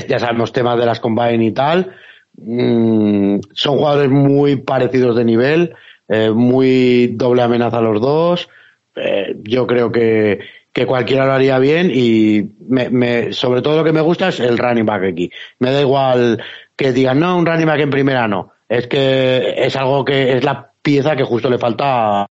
ya 0.07 0.19
sabemos 0.19 0.51
temas 0.51 0.79
de 0.79 0.85
las 0.85 0.99
combine 0.99 1.45
y 1.45 1.51
tal. 1.51 1.95
Mm, 2.37 3.39
son 3.53 3.77
jugadores 3.77 4.09
muy 4.09 4.57
parecidos 4.57 5.15
de 5.15 5.25
nivel, 5.25 5.75
eh, 6.07 6.31
muy 6.31 7.07
doble 7.15 7.43
amenaza 7.43 7.81
los 7.81 8.01
dos. 8.01 8.49
Eh, 8.95 9.35
yo 9.43 9.67
creo 9.67 9.91
que, 9.91 10.39
que, 10.71 10.85
cualquiera 10.85 11.25
lo 11.25 11.33
haría 11.33 11.59
bien 11.59 11.91
y 11.93 12.43
me, 12.67 13.33
sobre 13.33 13.61
todo 13.61 13.77
lo 13.77 13.83
que 13.83 13.93
me 13.93 14.01
gusta 14.01 14.29
es 14.29 14.39
el 14.39 14.57
running 14.57 14.85
back 14.85 15.03
aquí. 15.03 15.31
Me 15.59 15.71
da 15.71 15.81
igual 15.81 16.43
que 16.75 16.91
digan, 16.91 17.19
no, 17.19 17.37
un 17.37 17.45
running 17.45 17.67
back 17.67 17.79
en 17.81 17.89
primera 17.89 18.27
no. 18.27 18.51
Es 18.67 18.87
que 18.87 19.55
es 19.57 19.75
algo 19.75 20.03
que 20.03 20.33
es 20.33 20.43
la 20.43 20.71
pieza 20.81 21.15
que 21.15 21.23
justo 21.23 21.49
le 21.49 21.57
falta 21.57 22.27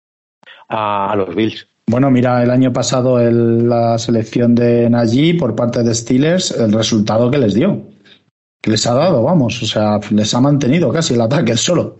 a, 0.68 1.14
los 1.16 1.34
Bills. 1.34 1.66
Bueno, 1.86 2.10
mira, 2.10 2.42
el 2.42 2.50
año 2.50 2.72
pasado 2.72 3.20
el, 3.20 3.68
la 3.68 3.98
selección 3.98 4.54
de 4.54 4.88
Najee 4.88 5.34
por 5.34 5.54
parte 5.54 5.82
de 5.82 5.94
Steelers, 5.94 6.52
el 6.52 6.72
resultado 6.72 7.30
que 7.30 7.38
les 7.38 7.54
dio. 7.54 7.82
Que 8.62 8.70
les 8.70 8.86
ha 8.86 8.94
dado, 8.94 9.22
vamos, 9.22 9.62
o 9.62 9.66
sea, 9.66 10.00
les 10.10 10.32
ha 10.34 10.40
mantenido 10.40 10.90
casi 10.90 11.14
el 11.14 11.20
ataque 11.20 11.52
el 11.52 11.58
solo. 11.58 11.98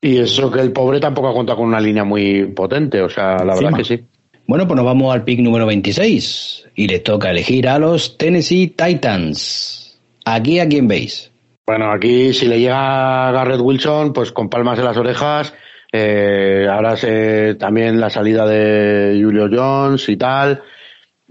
Y 0.00 0.18
eso 0.18 0.50
que 0.50 0.60
el 0.60 0.72
pobre 0.72 1.00
tampoco 1.00 1.28
ha 1.28 1.34
contado 1.34 1.58
con 1.58 1.68
una 1.68 1.80
línea 1.80 2.04
muy 2.04 2.44
potente, 2.46 3.00
o 3.00 3.08
sea, 3.08 3.42
la 3.44 3.54
verdad 3.54 3.72
que 3.74 3.84
sí. 3.84 4.04
Bueno, 4.46 4.66
pues 4.66 4.76
nos 4.76 4.86
vamos 4.86 5.14
al 5.14 5.24
pick 5.24 5.40
número 5.40 5.66
26 5.66 6.68
y 6.74 6.88
le 6.88 7.00
toca 7.00 7.30
elegir 7.30 7.68
a 7.68 7.78
los 7.78 8.16
Tennessee 8.16 8.68
Titans. 8.68 10.00
¿Aquí 10.24 10.58
a 10.58 10.68
quién 10.68 10.88
veis? 10.88 11.30
Bueno, 11.66 11.92
aquí 11.92 12.32
si 12.32 12.46
le 12.46 12.58
llega 12.58 13.30
Garrett 13.30 13.60
Wilson, 13.60 14.14
pues 14.14 14.32
con 14.32 14.48
palmas 14.48 14.78
en 14.78 14.86
las 14.86 14.96
orejas. 14.96 15.52
Eh, 15.92 16.66
ahora 16.70 16.96
se, 16.96 17.54
también 17.54 17.98
la 18.00 18.10
salida 18.10 18.46
de 18.46 19.20
Julio 19.22 19.48
Jones 19.50 20.08
y 20.08 20.16
tal. 20.16 20.62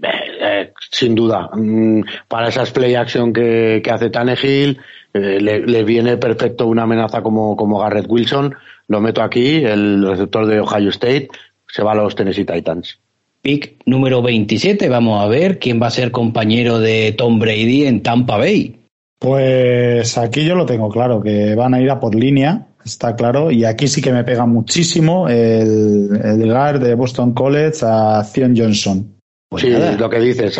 Eh, 0.02 0.08
eh, 0.40 0.72
sin 0.90 1.14
duda, 1.14 1.50
mm, 1.52 2.02
para 2.28 2.48
esas 2.48 2.70
play 2.70 2.94
action 2.94 3.32
que, 3.32 3.80
que 3.82 3.90
hace 3.90 4.10
Tannehill, 4.10 4.78
eh, 5.12 5.40
le, 5.40 5.84
viene 5.84 6.16
perfecto 6.16 6.66
una 6.66 6.84
amenaza 6.84 7.22
como, 7.22 7.56
como 7.56 7.80
Garrett 7.80 8.06
Wilson. 8.08 8.54
Lo 8.86 9.00
meto 9.00 9.22
aquí, 9.22 9.64
el 9.64 10.06
receptor 10.06 10.46
de 10.46 10.60
Ohio 10.60 10.90
State, 10.90 11.28
se 11.66 11.82
va 11.82 11.92
a 11.92 11.96
los 11.96 12.14
Tennessee 12.14 12.44
Titans. 12.44 12.98
Pick 13.42 13.76
número 13.86 14.22
27, 14.22 14.88
vamos 14.88 15.22
a 15.22 15.28
ver 15.28 15.58
quién 15.58 15.80
va 15.80 15.88
a 15.88 15.92
ser 15.92 16.10
compañero 16.10 16.78
de 16.78 17.12
Tom 17.16 17.38
Brady 17.38 17.86
en 17.86 18.02
Tampa 18.02 18.36
Bay. 18.36 18.76
Pues 19.18 20.16
aquí 20.16 20.44
yo 20.44 20.54
lo 20.54 20.66
tengo 20.66 20.88
claro, 20.90 21.20
que 21.20 21.54
van 21.54 21.74
a 21.74 21.80
ir 21.80 21.90
a 21.90 21.98
por 21.98 22.14
línea, 22.14 22.66
está 22.88 23.14
claro, 23.14 23.50
y 23.50 23.64
aquí 23.64 23.88
sí 23.88 24.00
que 24.00 24.12
me 24.12 24.24
pega 24.24 24.46
muchísimo 24.46 25.28
el, 25.28 26.08
el 26.22 26.50
guard 26.50 26.80
de 26.80 26.94
Boston 26.94 27.32
College 27.32 27.78
a 27.82 28.24
Zion 28.24 28.54
Johnson. 28.56 29.16
Pues 29.48 29.62
sí, 29.62 29.72
lo 29.98 30.10
que 30.10 30.20
dices. 30.20 30.58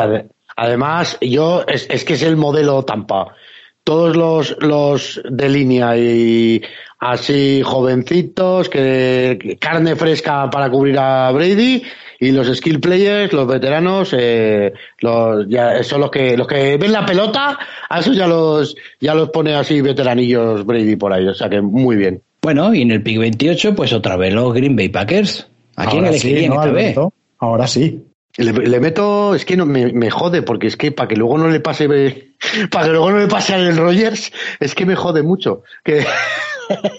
Además, 0.56 1.18
yo 1.20 1.64
es, 1.66 1.86
es 1.90 2.04
que 2.04 2.14
es 2.14 2.22
el 2.22 2.36
modelo 2.36 2.84
Tampa 2.84 3.34
todos 3.88 4.14
los, 4.14 4.54
los 4.60 5.18
de 5.30 5.48
línea 5.48 5.96
y 5.96 6.60
así 6.98 7.62
jovencitos, 7.64 8.68
que 8.68 9.56
carne 9.58 9.96
fresca 9.96 10.50
para 10.50 10.68
cubrir 10.68 10.98
a 10.98 11.30
Brady 11.32 11.82
y 12.20 12.30
los 12.32 12.54
skill 12.54 12.80
players, 12.80 13.32
los 13.32 13.48
veteranos, 13.48 14.10
eh, 14.12 14.74
los, 14.98 15.48
ya 15.48 15.82
son 15.82 16.02
los 16.02 16.10
que 16.10 16.36
los 16.36 16.46
que 16.46 16.76
ven 16.76 16.92
la 16.92 17.06
pelota, 17.06 17.58
a 17.88 18.00
esos 18.00 18.14
ya 18.14 18.26
los 18.26 18.76
ya 19.00 19.14
los 19.14 19.30
pone 19.30 19.54
así 19.54 19.80
veteranillos 19.80 20.66
Brady 20.66 20.96
por 20.96 21.14
ahí, 21.14 21.26
o 21.26 21.32
sea 21.32 21.48
que 21.48 21.62
muy 21.62 21.96
bien. 21.96 22.20
Bueno, 22.42 22.74
y 22.74 22.82
en 22.82 22.90
el 22.90 23.02
pick 23.02 23.18
28 23.18 23.74
pues 23.74 23.94
otra 23.94 24.18
vez 24.18 24.34
los 24.34 24.52
Green 24.52 24.76
Bay 24.76 24.90
Packers. 24.90 25.48
¿A 25.76 25.86
quién 25.86 26.04
elegirían 26.04 26.52
esta 26.52 26.72
vez? 26.72 26.94
Ahora 27.38 27.66
sí. 27.66 28.04
Le, 28.38 28.78
meto, 28.78 29.34
es 29.34 29.44
que 29.44 29.56
no, 29.56 29.66
me, 29.66 29.92
me, 29.92 30.10
jode, 30.10 30.42
porque 30.42 30.68
es 30.68 30.76
que 30.76 30.92
para 30.92 31.08
que 31.08 31.16
luego 31.16 31.36
no 31.38 31.48
le 31.48 31.58
pase, 31.58 31.88
para 32.70 32.86
que 32.86 32.92
luego 32.92 33.10
no 33.10 33.18
le 33.18 33.26
pase 33.26 33.52
al 33.52 33.76
Rogers, 33.76 34.32
es 34.60 34.76
que 34.76 34.86
me 34.86 34.94
jode 34.94 35.24
mucho 35.24 35.64
que 35.82 36.06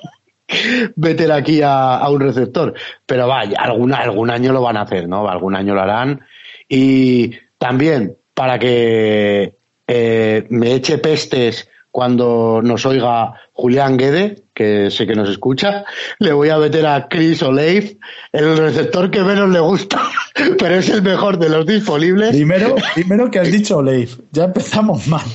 meter 0.97 1.31
aquí 1.31 1.61
a, 1.63 2.05
un 2.09 2.19
receptor. 2.19 2.73
Pero 3.05 3.27
vaya, 3.27 3.57
algún, 3.57 3.93
algún 3.93 4.29
año 4.29 4.51
lo 4.51 4.61
van 4.61 4.75
a 4.75 4.81
hacer, 4.81 5.07
¿no? 5.07 5.29
Algún 5.29 5.55
año 5.55 5.75
lo 5.75 5.81
harán. 5.81 6.19
Y 6.67 7.31
también, 7.57 8.17
para 8.33 8.59
que 8.59 9.55
eh, 9.87 10.45
me 10.49 10.73
eche 10.73 10.97
pestes 10.97 11.69
cuando 11.91 12.61
nos 12.63 12.85
oiga 12.85 13.33
Julián 13.53 13.97
Guede, 13.97 14.43
que 14.53 14.91
sé 14.91 15.07
que 15.07 15.15
nos 15.15 15.29
escucha, 15.29 15.85
le 16.19 16.33
voy 16.33 16.49
a 16.49 16.57
meter 16.57 16.85
a 16.85 17.07
Chris 17.07 17.41
O'Leif, 17.43 17.95
el 18.31 18.57
receptor 18.57 19.09
que 19.09 19.21
menos 19.21 19.49
le 19.49 19.59
gusta, 19.59 20.01
pero 20.59 20.75
es 20.75 20.89
el 20.89 21.01
mejor 21.01 21.39
de 21.39 21.49
los 21.49 21.65
disponibles. 21.65 22.31
Primero, 22.31 22.75
primero 22.93 23.31
que 23.31 23.39
has 23.39 23.51
dicho 23.51 23.77
O'Leif, 23.77 24.19
ya 24.31 24.45
empezamos 24.45 25.07
mal. 25.07 25.25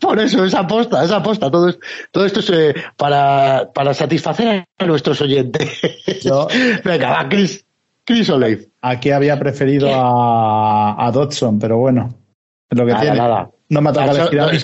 Por 0.00 0.18
eso, 0.18 0.44
esa 0.44 0.60
aposta, 0.60 1.02
esa 1.02 1.16
aposta. 1.16 1.50
Todo, 1.50 1.74
todo 2.10 2.26
esto 2.26 2.40
es 2.40 2.50
eh, 2.50 2.74
para, 2.96 3.70
para 3.72 3.94
satisfacer 3.94 4.66
a 4.78 4.84
nuestros 4.84 5.18
oyentes. 5.22 5.80
Venga, 6.84 7.10
va, 7.10 7.28
Chris, 7.28 7.64
Chris 8.04 8.28
O'Leif. 8.28 8.66
Aquí 8.82 9.10
había 9.12 9.38
preferido 9.38 9.88
a, 9.94 11.06
a 11.06 11.10
Dodson, 11.10 11.58
pero 11.58 11.78
bueno, 11.78 12.14
es 12.68 12.78
lo 12.78 12.84
que 12.84 12.94
tiene. 12.96 13.16
Nada. 13.16 13.50
No 13.70 13.80
me 13.80 13.92
toca 13.92 14.10
elegir 14.10 14.40
a 14.40 14.48
mí. 14.48 14.58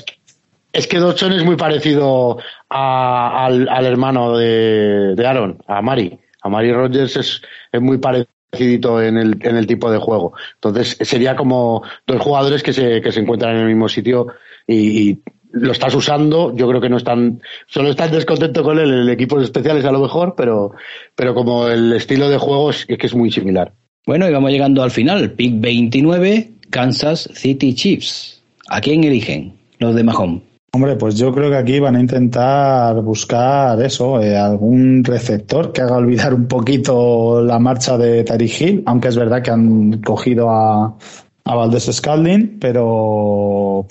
Es 0.73 0.87
que 0.87 0.99
Dodson 0.99 1.33
es 1.33 1.45
muy 1.45 1.57
parecido 1.57 2.39
al, 2.69 3.87
hermano 3.87 4.37
de, 4.37 5.15
Aaron, 5.27 5.59
a 5.67 5.83
Mari. 5.83 6.19
A 6.43 6.49
Mari 6.49 6.73
Rogers 6.73 7.17
es, 7.17 7.43
es 7.73 7.81
muy 7.81 7.99
parecido 7.99 9.03
en 9.03 9.17
el, 9.19 9.39
en 9.43 9.57
el 9.57 9.67
tipo 9.67 9.91
de 9.91 9.99
juego. 9.99 10.33
Entonces 10.55 10.97
sería 11.01 11.37
como 11.37 11.83
dos 12.07 12.21
jugadores 12.21 12.63
que 12.63 12.73
se, 12.73 13.01
que 13.01 13.13
se 13.13 13.21
encuentran 13.21 13.57
en 13.57 13.63
el 13.63 13.69
mismo 13.69 13.89
sitio 13.89 14.29
y, 14.67 15.19
lo 15.53 15.73
estás 15.73 15.95
usando. 15.95 16.55
Yo 16.55 16.69
creo 16.69 16.81
que 16.81 16.89
no 16.89 16.97
están, 16.97 17.43
solo 17.67 17.91
están 17.91 18.11
descontento 18.11 18.63
con 18.63 18.79
él 18.79 18.93
en 18.93 19.09
equipos 19.09 19.43
especiales 19.43 19.85
a 19.85 19.93
lo 19.93 20.01
mejor, 20.01 20.35
pero, 20.37 20.73
pero 21.15 21.35
como 21.35 21.69
el 21.69 21.93
estilo 21.93 22.29
de 22.29 22.39
juego 22.39 22.71
es, 22.71 22.87
que 22.87 23.07
es 23.07 23.15
muy 23.15 23.31
similar. 23.31 23.73
Bueno, 24.07 24.29
y 24.29 24.33
vamos 24.33 24.51
llegando 24.51 24.83
al 24.83 24.91
final. 24.91 25.33
Pick 25.33 25.61
29, 25.61 26.51
Kansas 26.71 27.29
City 27.35 27.75
Chiefs. 27.75 28.43
¿A 28.69 28.81
quién 28.81 29.05
eligen 29.05 29.55
los 29.79 29.95
de 29.95 30.05
Mahomes? 30.05 30.50
Hombre, 30.73 30.95
pues 30.95 31.17
yo 31.17 31.33
creo 31.33 31.51
que 31.51 31.57
aquí 31.57 31.81
van 31.81 31.97
a 31.97 32.01
intentar 32.01 33.01
buscar 33.03 33.83
eso, 33.83 34.21
eh, 34.21 34.37
algún 34.37 35.03
receptor 35.03 35.73
que 35.73 35.81
haga 35.83 35.97
olvidar 35.97 36.33
un 36.33 36.47
poquito 36.47 37.43
la 37.43 37.59
marcha 37.59 37.99
de 37.99 38.23
Tariq 38.23 38.61
Hill, 38.61 38.83
aunque 38.87 39.09
es 39.09 39.17
verdad 39.17 39.43
que 39.43 39.51
han 39.51 40.01
cogido 40.01 40.49
a, 40.49 40.97
a 41.45 41.55
Valdés 41.57 41.91
Scalding, 41.91 42.59
pero 42.61 43.89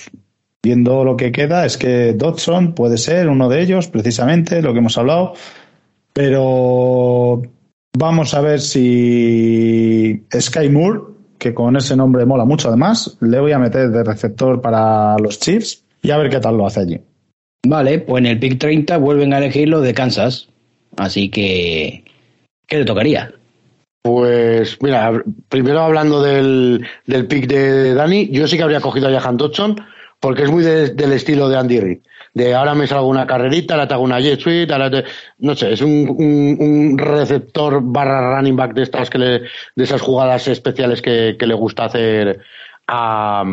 viendo 0.63 1.03
lo 1.03 1.17
que 1.17 1.33
queda 1.33 1.65
es 1.65 1.77
que 1.77 2.13
Dodson 2.13 2.73
puede 2.73 2.97
ser 2.97 3.27
uno 3.27 3.49
de 3.49 3.61
ellos, 3.61 3.89
precisamente, 3.89 4.61
lo 4.61 4.71
que 4.71 4.79
hemos 4.79 4.97
hablado, 4.97 5.33
pero 6.13 7.41
vamos 7.97 8.33
a 8.33 8.39
ver 8.39 8.61
si 8.61 10.23
Sky 10.33 10.69
Moore, 10.69 11.01
que 11.37 11.53
con 11.53 11.75
ese 11.75 11.97
nombre 11.97 12.25
mola 12.25 12.45
mucho 12.45 12.69
además, 12.69 13.17
le 13.19 13.41
voy 13.41 13.51
a 13.51 13.59
meter 13.59 13.89
de 13.89 14.01
receptor 14.01 14.61
para 14.61 15.17
los 15.17 15.39
Chiefs 15.39 15.83
y 16.01 16.11
a 16.11 16.17
ver 16.17 16.29
qué 16.29 16.39
tal 16.39 16.57
lo 16.57 16.65
hace 16.65 16.81
allí. 16.81 17.01
Vale, 17.65 17.99
pues 17.99 18.21
en 18.21 18.25
el 18.27 18.39
pick 18.39 18.57
30 18.57 18.97
vuelven 18.97 19.33
a 19.33 19.39
elegir 19.39 19.67
los 19.69 19.83
de 19.83 19.93
Kansas. 19.93 20.47
Así 20.97 21.29
que, 21.29 22.03
¿qué 22.67 22.77
le 22.77 22.85
tocaría? 22.85 23.33
Pues 24.01 24.77
mira, 24.81 25.23
primero 25.49 25.81
hablando 25.81 26.21
del, 26.21 26.85
del 27.05 27.27
pick 27.27 27.47
de 27.47 27.93
Dani, 27.93 28.29
yo 28.29 28.47
sí 28.47 28.57
que 28.57 28.63
habría 28.63 28.81
cogido 28.81 29.07
a 29.07 29.19
Jahan 29.19 29.37
Dodson 29.37 29.75
porque 30.19 30.43
es 30.43 30.51
muy 30.51 30.63
del 30.63 31.13
estilo 31.13 31.47
de 31.47 31.57
Andy 31.57 31.79
Reid. 31.79 31.99
De 32.33 32.53
ahora 32.53 32.75
me 32.75 32.87
salgo 32.87 33.07
una 33.07 33.25
carrerita, 33.25 33.73
ahora 33.73 33.87
te 33.87 33.93
hago 33.93 34.03
una 34.03 34.19
jet 34.19 34.39
suite, 34.39 34.73
no 35.39 35.55
sé, 35.55 35.73
es 35.73 35.81
un, 35.81 36.15
un, 36.59 36.97
receptor 36.97 37.81
barra 37.81 38.35
running 38.35 38.55
back 38.55 38.73
de 38.73 38.83
estas 38.83 39.09
que 39.09 39.17
le, 39.17 39.39
de 39.39 39.83
esas 39.83 40.01
jugadas 40.01 40.47
especiales 40.47 41.01
que, 41.01 41.37
que 41.39 41.47
le 41.47 41.53
gusta 41.53 41.85
hacer 41.85 42.39
a, 42.87 43.43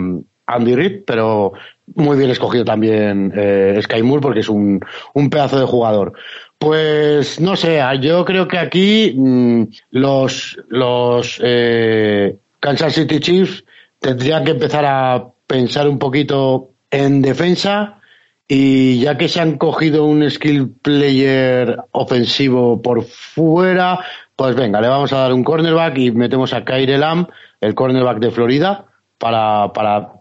Andy 0.46 0.74
Reid, 0.74 1.02
pero 1.06 1.52
muy 1.94 2.18
bien 2.18 2.30
escogido 2.30 2.64
también 2.64 3.32
eh, 3.36 3.78
Sky 3.82 4.02
Moore 4.02 4.22
porque 4.22 4.40
es 4.40 4.48
un, 4.48 4.80
un, 5.14 5.30
pedazo 5.30 5.58
de 5.58 5.66
jugador. 5.66 6.12
Pues 6.58 7.40
no 7.40 7.56
sé, 7.56 7.80
yo 8.00 8.24
creo 8.24 8.48
que 8.48 8.58
aquí 8.58 9.14
mm, 9.16 9.64
los, 9.90 10.58
los 10.68 11.40
eh, 11.42 12.36
Kansas 12.60 12.94
City 12.94 13.20
Chiefs 13.20 13.64
tendrían 14.00 14.44
que 14.44 14.52
empezar 14.52 14.84
a 14.86 15.24
pensar 15.46 15.88
un 15.88 15.98
poquito 15.98 16.70
en 16.90 17.22
defensa 17.22 18.00
y 18.48 19.00
ya 19.00 19.16
que 19.16 19.28
se 19.28 19.40
han 19.40 19.58
cogido 19.58 20.04
un 20.04 20.28
skill 20.30 20.70
player 20.82 21.78
ofensivo 21.90 22.80
por 22.80 23.04
fuera, 23.04 23.98
pues 24.36 24.54
venga, 24.54 24.80
le 24.80 24.88
vamos 24.88 25.12
a 25.12 25.18
dar 25.18 25.32
un 25.32 25.42
cornerback 25.42 25.98
y 25.98 26.10
metemos 26.12 26.52
a 26.52 26.64
Kyrie 26.64 26.98
Lamb, 26.98 27.28
el 27.60 27.74
cornerback 27.74 28.18
de 28.18 28.30
Florida, 28.30 28.86
para, 29.18 29.72
para 29.72 30.12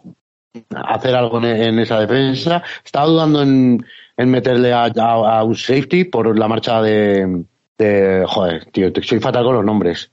hacer 0.70 1.16
algo 1.16 1.43
en, 1.43 1.80
esa 1.80 1.99
defensa. 1.99 2.64
Estaba 2.84 3.08
dudando 3.08 3.41
en, 3.41 3.86
en 4.18 4.30
meterle 4.30 4.74
a, 4.74 5.43
un 5.43 5.56
safety 5.56 6.06
por 6.06 6.38
la 6.38 6.47
marcha 6.47 6.82
de, 6.82 7.43
de 7.78 8.24
joder, 8.28 8.66
tío, 8.72 8.91
soy 9.01 9.20
fatal 9.20 9.43
con 9.43 9.56
los 9.56 9.66
nombres. 9.66 10.12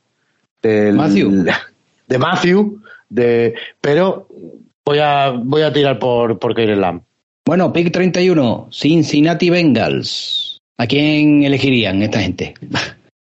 Del, 0.63 0.95
Matthew. 0.95 1.45
De 2.09 2.19
Matthew, 2.19 2.83
de, 3.09 3.55
pero 3.81 4.27
voy 4.85 4.99
a, 4.99 5.31
voy 5.31 5.63
a 5.63 5.73
tirar 5.73 5.99
por, 5.99 6.39
por 6.39 6.59
Lamb. 6.59 7.01
Bueno, 7.45 7.73
pick 7.73 7.91
31, 7.91 8.69
Cincinnati 8.71 9.49
Bengals. 9.49 10.59
¿A 10.77 10.87
quién 10.87 11.43
elegirían 11.43 12.03
esta 12.03 12.21
gente? 12.21 12.55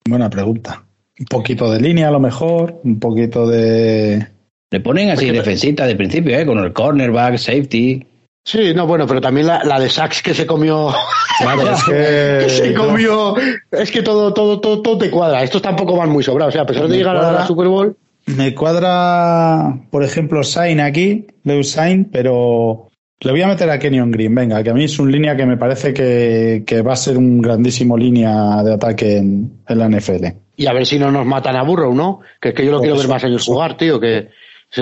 Buena 0.08 0.30
pregunta. 0.30 0.84
Un 1.18 1.26
poquito 1.26 1.70
de 1.70 1.80
línea 1.80 2.08
a 2.08 2.12
lo 2.12 2.20
mejor, 2.20 2.80
un 2.84 3.00
poquito 3.00 3.48
de, 3.48 4.26
le 4.70 4.80
ponen 4.80 5.10
así 5.10 5.30
defensita 5.30 5.86
de 5.86 5.96
principio, 5.96 6.38
¿eh? 6.38 6.44
Con 6.44 6.58
el 6.58 6.72
cornerback, 6.72 7.36
safety. 7.36 8.04
Sí, 8.44 8.72
no, 8.74 8.86
bueno, 8.86 9.06
pero 9.06 9.20
también 9.20 9.48
la, 9.48 9.64
la 9.64 9.80
de 9.80 9.90
Sachs 9.90 10.22
que 10.22 10.32
se 10.32 10.46
comió. 10.46 10.90
es 10.90 11.84
que... 11.88 12.48
se 12.48 12.74
comió. 12.74 13.34
Es 13.72 13.90
que 13.90 14.02
todo, 14.02 14.32
todo, 14.32 14.60
todo, 14.60 14.82
todo 14.82 14.98
te 14.98 15.10
cuadra. 15.10 15.42
Estos 15.42 15.62
tampoco 15.62 15.96
van 15.96 16.10
muy 16.10 16.22
sobrados. 16.22 16.52
O 16.52 16.56
sea, 16.56 16.62
a 16.62 16.66
pesar 16.66 16.86
de 16.86 16.96
llegar 16.96 17.16
a 17.16 17.32
la 17.32 17.46
Super 17.46 17.66
Bowl. 17.66 17.96
Me 18.26 18.54
cuadra, 18.54 19.78
por 19.90 20.02
ejemplo, 20.02 20.42
Sain 20.42 20.80
aquí, 20.80 21.26
Lewis 21.44 21.70
Sain, 21.70 22.06
pero 22.06 22.88
le 23.20 23.30
voy 23.30 23.42
a 23.42 23.48
meter 23.48 23.70
a 23.70 23.78
Kenyon 23.78 24.10
Green. 24.10 24.34
Venga, 24.34 24.62
que 24.62 24.70
a 24.70 24.74
mí 24.74 24.84
es 24.84 24.98
un 24.98 25.10
línea 25.10 25.36
que 25.36 25.46
me 25.46 25.56
parece 25.56 25.94
que, 25.94 26.64
que 26.66 26.82
va 26.82 26.92
a 26.92 26.96
ser 26.96 27.18
un 27.18 27.40
grandísimo 27.40 27.96
línea 27.96 28.62
de 28.64 28.74
ataque 28.74 29.16
en, 29.16 29.60
en, 29.66 29.78
la 29.78 29.88
NFL. 29.88 30.26
Y 30.56 30.66
a 30.66 30.72
ver 30.72 30.86
si 30.86 30.98
no 30.98 31.10
nos 31.10 31.26
matan 31.26 31.56
a 31.56 31.62
Burrow, 31.62 31.94
¿no? 31.94 32.20
Que 32.40 32.48
es 32.48 32.54
que 32.54 32.64
yo 32.64 32.72
lo 32.72 32.80
quiero 32.80 32.96
ver 32.96 33.08
más 33.08 33.24
años 33.24 33.44
jugar, 33.44 33.76
tío. 33.76 33.98
Que 34.00 34.28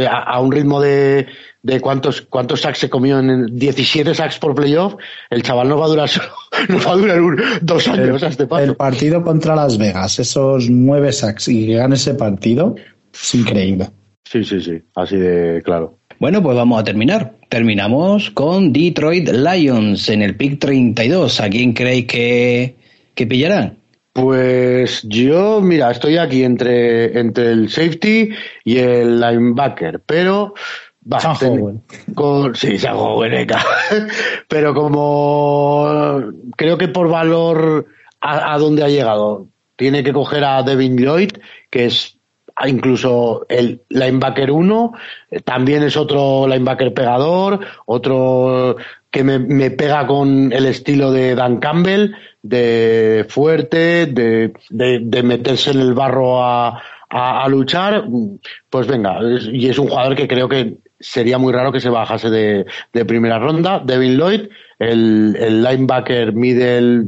a, 0.09 0.41
un 0.41 0.53
ritmo 0.53 0.81
de, 0.81 1.27
de 1.63 1.81
cuántos, 1.81 2.23
cuántos 2.23 2.63
sacks 2.63 2.79
se 2.79 2.91
comió 2.91 3.19
en 3.19 3.47
17 3.57 4.15
sacks 4.15 4.39
por 4.39 4.55
playoff, 4.55 4.95
el 5.31 5.43
chaval 5.43 5.69
no 5.69 5.79
va 5.79 5.87
a 5.87 5.89
durar 5.89 6.11
no 6.69 6.79
va 6.79 6.93
a 6.93 6.97
durar 6.97 7.21
dos 7.63 7.89
años 7.89 8.23
el, 8.23 8.29
este 8.29 8.47
El 8.59 8.77
partido 8.77 9.23
contra 9.23 9.55
Las 9.55 9.79
Vegas, 9.79 10.19
esos 10.19 10.69
nueve 10.69 11.13
sacks 11.13 11.49
y 11.49 11.67
que 11.67 11.75
gane 11.75 11.95
ese 11.95 12.15
partido, 12.15 12.75
es 13.13 13.35
increíble. 13.35 13.91
Sí, 14.25 14.43
sí, 14.43 14.61
sí, 14.61 14.83
así 14.95 15.17
de 15.17 15.63
claro. 15.63 15.99
Bueno, 16.19 16.43
pues 16.43 16.57
vamos 16.57 16.81
a 16.81 16.85
terminar. 16.85 17.35
Terminamos 17.49 18.31
con 18.31 18.73
Detroit 18.73 19.29
Lions 19.29 20.09
en 20.09 20.23
el 20.23 20.37
pick 20.37 20.59
32. 20.59 21.41
¿A 21.41 21.51
quién 21.51 21.73
creéis 21.73 22.07
que, 22.07 22.77
que 23.15 23.27
pillarán? 23.27 23.79
Pues 24.15 25.03
yo, 25.09 25.61
mira, 25.61 25.91
estoy 25.91 26.19
aquí 26.19 26.45
entre, 26.45 27.19
entre 27.19 27.51
el 27.51 27.69
safety 27.69 28.31
y 28.63 28.79
el 28.79 29.21
linebacker, 29.21 30.01
pero 30.07 30.55
va, 31.13 31.19
con, 32.15 32.55
sí, 32.55 32.79
San 32.79 32.97
pero 34.49 34.73
como 34.73 36.23
creo 36.57 36.79
que 36.79 36.87
por 36.87 37.09
valor 37.09 37.87
a, 38.21 38.55
a 38.55 38.59
donde 38.59 38.85
ha 38.85 38.89
llegado, 38.89 39.49
tiene 39.75 40.05
que 40.05 40.13
coger 40.13 40.45
a 40.45 40.63
Devin 40.63 40.97
Lloyd, 40.97 41.33
que 41.69 41.87
es 41.87 42.17
incluso 42.69 43.47
el 43.49 43.83
linebacker 43.89 44.53
1, 44.53 44.93
también 45.45 45.83
es 45.83 45.97
otro 45.97 46.47
linebacker 46.47 46.95
pegador, 46.95 47.59
otro 47.87 48.77
que 49.11 49.25
me, 49.25 49.41
me, 49.41 49.73
pega 49.73 50.07
con 50.07 50.53
el 50.53 50.67
estilo 50.67 51.11
de 51.11 51.35
Dan 51.35 51.59
Campbell, 51.59 52.13
de 52.45 53.25
fuerte, 53.29 54.05
de, 54.05 54.53
de, 54.71 55.23
meterse 55.23 55.71
en 55.71 55.81
el 55.81 55.95
barro 55.95 56.45
a, 56.45 56.81
a, 57.09 57.49
luchar, 57.49 58.05
pues 58.69 58.87
venga, 58.87 59.19
y 59.51 59.67
es 59.67 59.79
un 59.79 59.89
jugador 59.89 60.15
que 60.15 60.29
creo 60.29 60.47
que 60.47 60.77
sería 61.01 61.39
muy 61.39 61.55
raro 61.55 61.73
que 61.73 61.81
se 61.81 61.89
bajase 61.89 62.29
de, 62.29 62.67
de 62.93 63.05
primera 63.07 63.39
ronda. 63.39 63.83
Devin 63.83 64.19
Lloyd, 64.19 64.43
el, 64.79 65.63
linebacker 65.63 66.35
middle, 66.35 67.05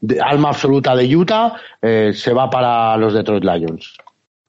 de, 0.00 0.20
alma 0.20 0.50
absoluta 0.50 0.94
de 0.94 1.16
Utah, 1.16 1.54
eh, 1.82 2.12
se 2.14 2.32
va 2.32 2.48
para 2.48 2.96
los 2.96 3.12
Detroit 3.12 3.44
Lions. 3.44 3.96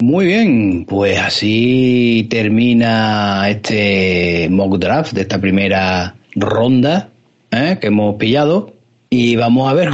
Muy 0.04 0.28
bien, 0.28 0.86
pues 0.88 1.20
así 1.20 2.28
termina 2.30 3.50
este 3.50 4.48
mock 4.52 4.78
draft 4.78 5.14
de 5.14 5.22
esta 5.22 5.42
primera 5.42 6.16
ronda 6.36 7.10
¿eh? 7.52 7.78
que 7.82 7.88
hemos 7.88 8.16
pillado 8.18 8.81
y 9.14 9.36
vamos 9.36 9.70
a 9.70 9.74
ver 9.74 9.92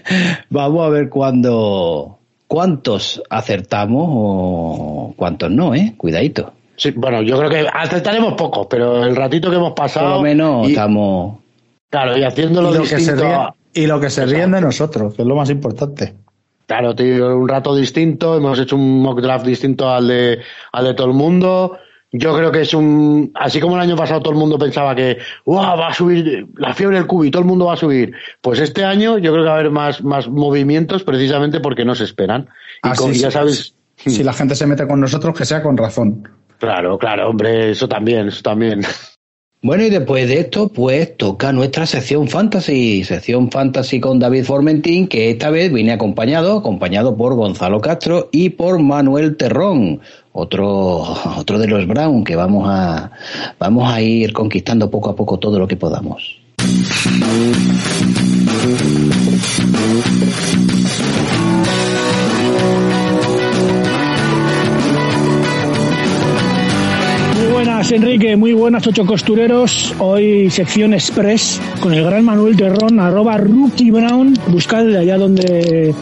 vamos 0.50 0.86
a 0.86 0.88
ver 0.88 1.08
cuándo 1.10 2.18
cuántos 2.46 3.22
acertamos 3.28 4.04
o 4.08 5.14
cuántos 5.16 5.50
no, 5.50 5.74
¿eh? 5.74 5.94
Cuidadito. 5.96 6.52
Sí, 6.76 6.92
bueno, 6.96 7.20
yo 7.22 7.36
creo 7.38 7.50
que 7.50 7.66
acertaremos 7.72 8.32
pocos, 8.34 8.66
pero 8.70 9.04
el 9.04 9.14
ratito 9.14 9.50
que 9.50 9.56
hemos 9.56 9.72
pasado. 9.72 10.06
Por 10.06 10.16
lo 10.16 10.22
menos 10.22 10.68
estamos 10.68 11.38
Claro, 11.90 12.16
y 12.16 12.22
haciéndolo 12.24 12.70
y 12.70 12.74
lo 12.76 12.82
que 12.82 12.88
se 12.88 12.96
distinto. 12.96 13.22
ríen, 13.22 13.34
a- 13.34 13.54
y 13.74 13.86
lo 13.86 14.00
que 14.00 14.10
se 14.10 14.24
ríen 14.26 14.52
de 14.52 14.60
nosotros, 14.60 15.14
que 15.14 15.22
es 15.22 15.28
lo 15.28 15.36
más 15.36 15.50
importante. 15.50 16.14
Claro, 16.66 16.94
tío, 16.94 17.36
un 17.36 17.48
rato 17.48 17.74
distinto, 17.74 18.36
hemos 18.36 18.58
hecho 18.58 18.76
un 18.76 19.02
mock 19.02 19.20
draft 19.20 19.44
distinto 19.44 19.90
al 19.90 20.06
de, 20.08 20.38
al 20.72 20.84
de 20.84 20.94
todo 20.94 21.08
el 21.08 21.14
mundo. 21.14 21.76
Yo 22.12 22.34
creo 22.36 22.50
que 22.50 22.62
es 22.62 22.74
un, 22.74 23.30
así 23.34 23.60
como 23.60 23.76
el 23.76 23.82
año 23.82 23.94
pasado 23.96 24.20
todo 24.20 24.32
el 24.32 24.38
mundo 24.38 24.58
pensaba 24.58 24.94
que, 24.96 25.18
¡guau! 25.46 25.78
va 25.78 25.88
a 25.88 25.94
subir 25.94 26.46
la 26.56 26.74
fiebre 26.74 26.96
del 26.96 27.06
cubi, 27.06 27.30
todo 27.30 27.42
el 27.42 27.48
mundo 27.48 27.66
va 27.66 27.74
a 27.74 27.76
subir. 27.76 28.12
Pues 28.40 28.58
este 28.58 28.84
año 28.84 29.18
yo 29.18 29.30
creo 29.32 29.44
que 29.44 29.48
va 29.48 29.54
a 29.56 29.58
haber 29.60 29.70
más, 29.70 30.02
más 30.02 30.28
movimientos 30.28 31.04
precisamente 31.04 31.60
porque 31.60 31.84
no 31.84 31.94
se 31.94 32.04
esperan. 32.04 32.48
Y 32.84 32.88
Así 32.88 33.02
con- 33.02 33.14
sí, 33.14 33.20
ya 33.20 33.30
sabes, 33.30 33.74
Si 33.96 34.24
la 34.24 34.32
gente 34.32 34.54
se 34.56 34.66
mete 34.66 34.86
con 34.88 35.00
nosotros, 35.00 35.36
que 35.38 35.44
sea 35.44 35.62
con 35.62 35.76
razón. 35.76 36.28
claro, 36.58 36.98
claro, 36.98 37.30
hombre, 37.30 37.70
eso 37.70 37.88
también, 37.88 38.28
eso 38.28 38.42
también. 38.42 38.82
Bueno, 39.62 39.82
y 39.84 39.90
después 39.90 40.26
de 40.26 40.40
esto, 40.40 40.68
pues 40.72 41.18
toca 41.18 41.52
nuestra 41.52 41.84
sección 41.84 42.28
fantasy, 42.28 43.04
sección 43.04 43.50
fantasy 43.50 44.00
con 44.00 44.18
David 44.18 44.44
Formentín, 44.46 45.06
que 45.06 45.28
esta 45.30 45.50
vez 45.50 45.70
viene 45.70 45.92
acompañado, 45.92 46.56
acompañado 46.56 47.14
por 47.14 47.34
Gonzalo 47.34 47.78
Castro 47.82 48.30
y 48.32 48.48
por 48.48 48.78
Manuel 48.78 49.36
Terrón, 49.36 50.00
otro, 50.32 51.02
otro 51.38 51.58
de 51.58 51.66
los 51.66 51.86
Brown, 51.86 52.24
que 52.24 52.36
vamos 52.36 52.68
a, 52.68 53.10
vamos 53.58 53.92
a 53.92 54.00
ir 54.00 54.32
conquistando 54.32 54.90
poco 54.90 55.10
a 55.10 55.16
poco 55.16 55.38
todo 55.38 55.58
lo 55.58 55.66
que 55.66 55.76
podamos. 55.76 56.38
Buenas, 67.80 67.92
Enrique, 67.92 68.36
muy 68.36 68.52
buenas, 68.52 68.86
ocho 68.86 69.06
costureros. 69.06 69.94
Hoy 69.98 70.50
sección 70.50 70.92
express 70.92 71.58
con 71.80 71.94
el 71.94 72.04
gran 72.04 72.26
Manuel 72.26 72.54
Terrón, 72.54 73.00
arroba 73.00 73.38
Rookie 73.38 73.90
Brown. 73.90 74.34
Buscad 74.48 74.84
de 74.84 74.98
allá 74.98 75.16
donde, 75.16 75.94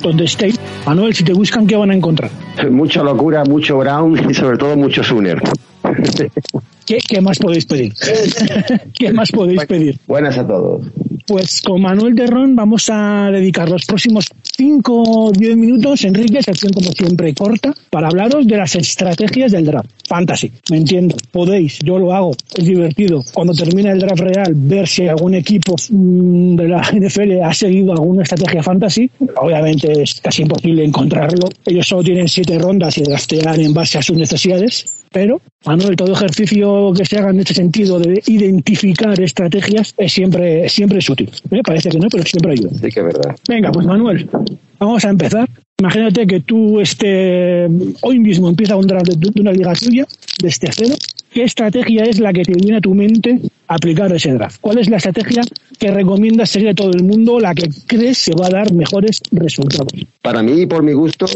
donde 0.00 0.24
estéis. 0.26 0.60
Manuel, 0.86 1.12
si 1.12 1.24
te 1.24 1.32
buscan, 1.32 1.66
¿qué 1.66 1.74
van 1.74 1.90
a 1.90 1.94
encontrar? 1.94 2.30
Mucha 2.70 3.02
locura, 3.02 3.42
mucho 3.44 3.78
Brown 3.78 4.30
y 4.30 4.34
sobre 4.34 4.58
todo 4.58 4.76
mucho 4.76 5.02
Sooner. 5.02 5.42
¿Qué, 6.86 6.98
qué 6.98 7.20
más 7.20 7.38
podéis 7.38 7.66
pedir? 7.66 7.94
¿Qué 8.94 9.12
más 9.12 9.32
podéis 9.32 9.64
pedir? 9.66 9.98
Buenas 10.06 10.38
a 10.38 10.46
todos. 10.46 10.86
Pues 11.26 11.62
con 11.62 11.80
Manuel 11.80 12.14
Terrón 12.14 12.54
vamos 12.54 12.90
a 12.90 13.30
dedicar 13.32 13.70
los 13.70 13.86
próximos 13.86 14.26
5 14.42 15.02
o 15.06 15.32
10 15.32 15.56
minutos, 15.56 16.04
Enrique, 16.04 16.42
sección 16.42 16.72
como 16.72 16.92
siempre 16.92 17.32
corta, 17.32 17.72
para 17.88 18.08
hablaros 18.08 18.46
de 18.46 18.58
las 18.58 18.76
estrategias 18.76 19.52
del 19.52 19.64
draft. 19.64 19.88
Fantasy, 20.06 20.52
me 20.70 20.76
entiendo, 20.76 21.16
podéis, 21.32 21.78
yo 21.78 21.98
lo 21.98 22.12
hago, 22.12 22.32
es 22.54 22.64
divertido. 22.66 23.24
Cuando 23.32 23.54
termina 23.54 23.92
el 23.92 24.00
draft 24.00 24.20
real, 24.20 24.52
ver 24.54 24.86
si 24.86 25.08
algún 25.08 25.34
equipo 25.34 25.74
mm, 25.88 26.56
de 26.56 26.68
la 26.68 26.82
NFL 26.92 27.42
ha 27.42 27.54
seguido 27.54 27.92
alguna 27.92 28.22
estrategia 28.22 28.62
fantasy, 28.62 29.10
obviamente 29.36 30.02
es 30.02 30.20
casi 30.20 30.42
imposible 30.42 30.84
encontrarlo. 30.84 31.48
Ellos 31.64 31.86
solo 31.86 32.02
tienen 32.04 32.28
7 32.28 32.58
rondas 32.58 32.98
y 32.98 33.02
draftean 33.02 33.60
en 33.60 33.72
base 33.72 33.96
a 33.96 34.02
sus 34.02 34.18
necesidades. 34.18 35.03
Pero, 35.14 35.40
Manuel, 35.64 35.94
todo 35.94 36.12
ejercicio 36.12 36.92
que 36.92 37.04
se 37.04 37.16
haga 37.16 37.30
en 37.30 37.38
este 37.38 37.54
sentido 37.54 38.00
de 38.00 38.20
identificar 38.26 39.18
estrategias 39.20 39.94
es 39.96 40.12
siempre, 40.12 40.68
siempre 40.68 40.98
es 40.98 41.08
útil. 41.08 41.30
¿eh? 41.52 41.60
Parece 41.64 41.88
que 41.88 42.00
no, 42.00 42.08
pero 42.10 42.24
siempre 42.24 42.50
ayuda. 42.50 42.70
Sí 42.70 42.90
que 42.90 42.98
es 42.98 43.06
verdad. 43.06 43.36
Venga, 43.48 43.70
pues 43.70 43.86
Manuel, 43.86 44.28
vamos 44.80 45.04
a 45.04 45.10
empezar. 45.10 45.48
Imagínate 45.78 46.26
que 46.26 46.40
tú 46.40 46.80
este, 46.80 47.68
hoy 48.00 48.18
mismo 48.18 48.48
empieza 48.48 48.74
un 48.74 48.88
draft 48.88 49.06
de, 49.06 49.30
de 49.30 49.40
una 49.40 49.52
liga 49.52 49.72
tuya, 49.74 50.04
desde 50.42 50.68
cero. 50.72 50.94
¿Qué 51.34 51.42
estrategia 51.42 52.04
es 52.04 52.20
la 52.20 52.32
que 52.32 52.44
te 52.44 52.52
viene 52.52 52.76
a 52.76 52.80
tu 52.80 52.94
mente 52.94 53.40
aplicar 53.66 54.12
ese 54.12 54.32
draft? 54.34 54.58
¿Cuál 54.60 54.78
es 54.78 54.88
la 54.88 54.98
estrategia 54.98 55.42
que 55.80 55.90
recomiendas 55.90 56.48
seguir 56.48 56.68
a 56.68 56.74
todo 56.74 56.92
el 56.92 57.02
mundo, 57.02 57.40
la 57.40 57.52
que 57.56 57.68
crees 57.88 58.26
que 58.26 58.40
va 58.40 58.46
a 58.46 58.50
dar 58.50 58.72
mejores 58.72 59.20
resultados? 59.32 59.92
Para 60.22 60.44
mí, 60.44 60.64
por 60.66 60.84
mi 60.84 60.92
gusto, 60.92 61.26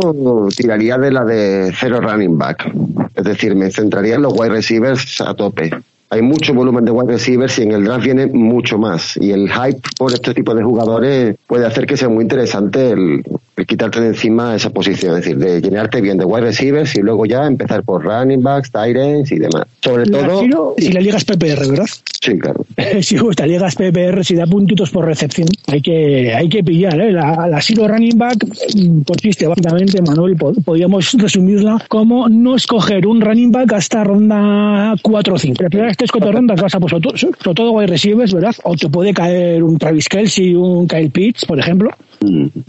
tiraría 0.57 0.99
de 0.99 1.11
la 1.11 1.24
de 1.24 1.72
cero 1.76 2.01
running 2.01 2.38
back. 2.38 2.72
Es 3.12 3.24
decir, 3.24 3.57
me 3.57 3.72
centraría 3.72 4.14
en 4.14 4.22
los 4.22 4.34
wide 4.38 4.51
receivers 4.51 5.20
a 5.20 5.34
tope. 5.34 5.68
Hay 6.11 6.22
mucho 6.22 6.55
volumen 6.55 6.84
de 6.84 6.92
wide 6.92 7.14
receivers 7.14 7.59
y 7.59 7.62
en 7.62 7.72
el 7.72 7.82
draft 7.82 8.05
viene 8.05 8.28
mucho 8.28 8.78
más. 8.78 9.16
Y 9.16 9.32
el 9.32 9.51
hype 9.51 9.80
por 9.99 10.14
este 10.14 10.32
tipo 10.32 10.55
de 10.55 10.62
jugadores 10.62 11.34
puede 11.49 11.66
hacer 11.66 11.86
que 11.86 11.96
sea 11.96 12.09
muy 12.09 12.22
interesante 12.22 12.90
el, 12.92 13.24
el 13.59 13.66
quitarte 13.66 14.00
de 14.00 14.09
encima 14.09 14.54
esa 14.54 14.70
posición. 14.70 15.16
Es 15.18 15.24
decir, 15.24 15.36
de 15.38 15.61
llenarte 15.61 16.00
bien 16.00 16.16
de 16.18 16.24
wide 16.24 16.42
receivers 16.42 16.96
y 16.96 17.02
luego 17.02 17.26
ya 17.26 17.46
empezar 17.46 17.82
por 17.82 18.04
running 18.04 18.42
backs, 18.42 18.70
tight 18.70 18.96
ends 18.96 19.32
y 19.32 19.38
demás. 19.38 19.64
Sobre 19.82 20.06
La 20.06 20.18
todo, 20.26 20.40
giro- 20.42 20.74
si 20.78 20.92
la 20.92 21.00
liga 21.00 21.16
es 21.16 21.24
PPR, 21.24 21.68
¿verdad? 21.68 21.86
sí, 22.20 22.38
claro. 22.38 22.64
si 23.02 23.16
gusta 23.16 23.46
ligas 23.46 23.74
PPR, 23.76 24.24
si 24.24 24.34
da 24.34 24.46
puntitos 24.46 24.90
por 24.90 25.04
recepción, 25.04 25.48
hay 25.66 25.80
que, 25.80 26.34
hay 26.34 26.48
que 26.48 26.62
pillar. 26.64 27.00
¿eh? 27.00 27.12
La, 27.12 27.46
la 27.48 27.61
Running 27.88 28.18
Back 28.18 28.44
mm, 28.76 29.00
consiste 29.02 29.46
básicamente, 29.46 30.00
Manuel, 30.02 30.36
po- 30.36 30.52
podríamos 30.64 31.12
resumirla 31.18 31.82
como 31.88 32.28
no 32.28 32.56
escoger 32.56 33.06
un 33.06 33.20
running 33.20 33.50
back 33.52 33.72
hasta 33.74 34.04
ronda 34.04 34.94
4 35.02 35.34
o 35.34 35.38
5. 35.38 35.62
Las 35.62 35.70
primeras 35.70 35.96
3 35.96 36.11
4 36.11 36.32
rondas 36.32 36.61
vas 36.61 36.74
a 36.74 36.80
pues, 36.80 36.90
sobre 36.90 37.02
todo, 37.02 37.16
sobre 37.16 37.54
todo 37.54 37.72
wide 37.72 37.86
receivers, 37.88 38.32
¿verdad? 38.34 38.54
O 38.64 38.74
te 38.76 38.88
puede 38.88 39.12
caer 39.14 39.62
un 39.62 39.78
Travis 39.78 40.09
Kelsey, 40.09 40.54
un 40.54 40.86
Kyle 40.88 41.11
Pitts, 41.11 41.44
por 41.46 41.59
ejemplo. 41.59 41.90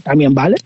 También 0.04 0.32
vale. 0.32 0.56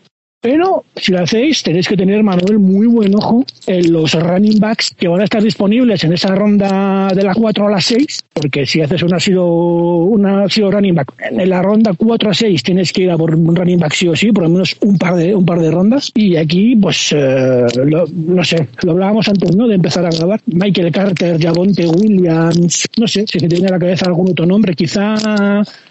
Pero 0.45 0.85
si 0.95 1.11
lo 1.11 1.23
hacéis, 1.23 1.63
tenéis 1.63 1.89
que 1.89 1.97
tener, 1.97 2.23
Manuel, 2.23 2.59
muy 2.59 2.87
buen 2.87 3.15
ojo 3.15 3.47
en 3.67 3.91
los 3.91 4.13
running 4.13 4.61
backs 4.61 4.91
que 4.95 5.09
van 5.09 5.23
a 5.23 5.25
estar 5.25 5.43
disponibles 5.43 6.05
en 6.05 6.13
esa 6.13 6.35
ronda 6.35 7.09
de 7.15 7.23
la 7.23 7.33
4 7.35 7.67
a 7.67 7.71
la 7.71 7.81
6, 7.81 8.25
porque 8.35 8.67
si 8.67 8.83
haces 8.83 9.03
una 9.03 9.19
sido, 9.19 9.47
una 9.47 10.47
sido 10.51 10.71
running 10.71 10.97
back 10.97 11.15
en 11.31 11.49
la 11.49 11.63
ronda 11.63 11.93
4 11.97 12.29
a 12.31 12.35
6 12.35 12.63
tienes 12.63 12.93
que 12.93 13.05
ir 13.05 13.11
a 13.11 13.17
por 13.17 13.35
un 13.35 13.57
running 13.57 13.79
back 13.79 13.95
sí 13.95 14.07
o 14.07 14.15
sí, 14.15 14.33
por 14.33 14.43
lo 14.43 14.51
menos 14.51 14.77
un 14.83 14.99
par 14.99 15.15
de, 15.15 15.35
un 15.35 15.47
par 15.47 15.61
de 15.61 15.71
rondas. 15.71 16.11
Y 16.15 16.37
aquí, 16.37 16.77
pues, 16.77 17.09
eh, 17.17 17.65
lo- 17.87 18.05
no 18.15 18.45
sé, 18.45 18.69
lo 18.83 18.93
hablábamos 18.93 19.27
antes, 19.29 19.57
¿no? 19.57 19.67
De 19.67 19.77
empezar 19.77 20.05
a 20.05 20.11
grabar. 20.11 20.41
Michael 20.45 20.93
Carter, 20.93 21.41
Javonte 21.43 21.87
Williams, 21.87 22.87
no 22.99 23.09
sé, 23.09 23.25
si 23.33 23.39
se 23.39 23.49
te 23.49 23.55
viene 23.55 23.69
a 23.69 23.73
la 23.73 23.79
cabeza 23.79 24.05
algún 24.09 24.29
otro 24.29 24.45
nombre, 24.45 24.75
quizá 24.75 25.15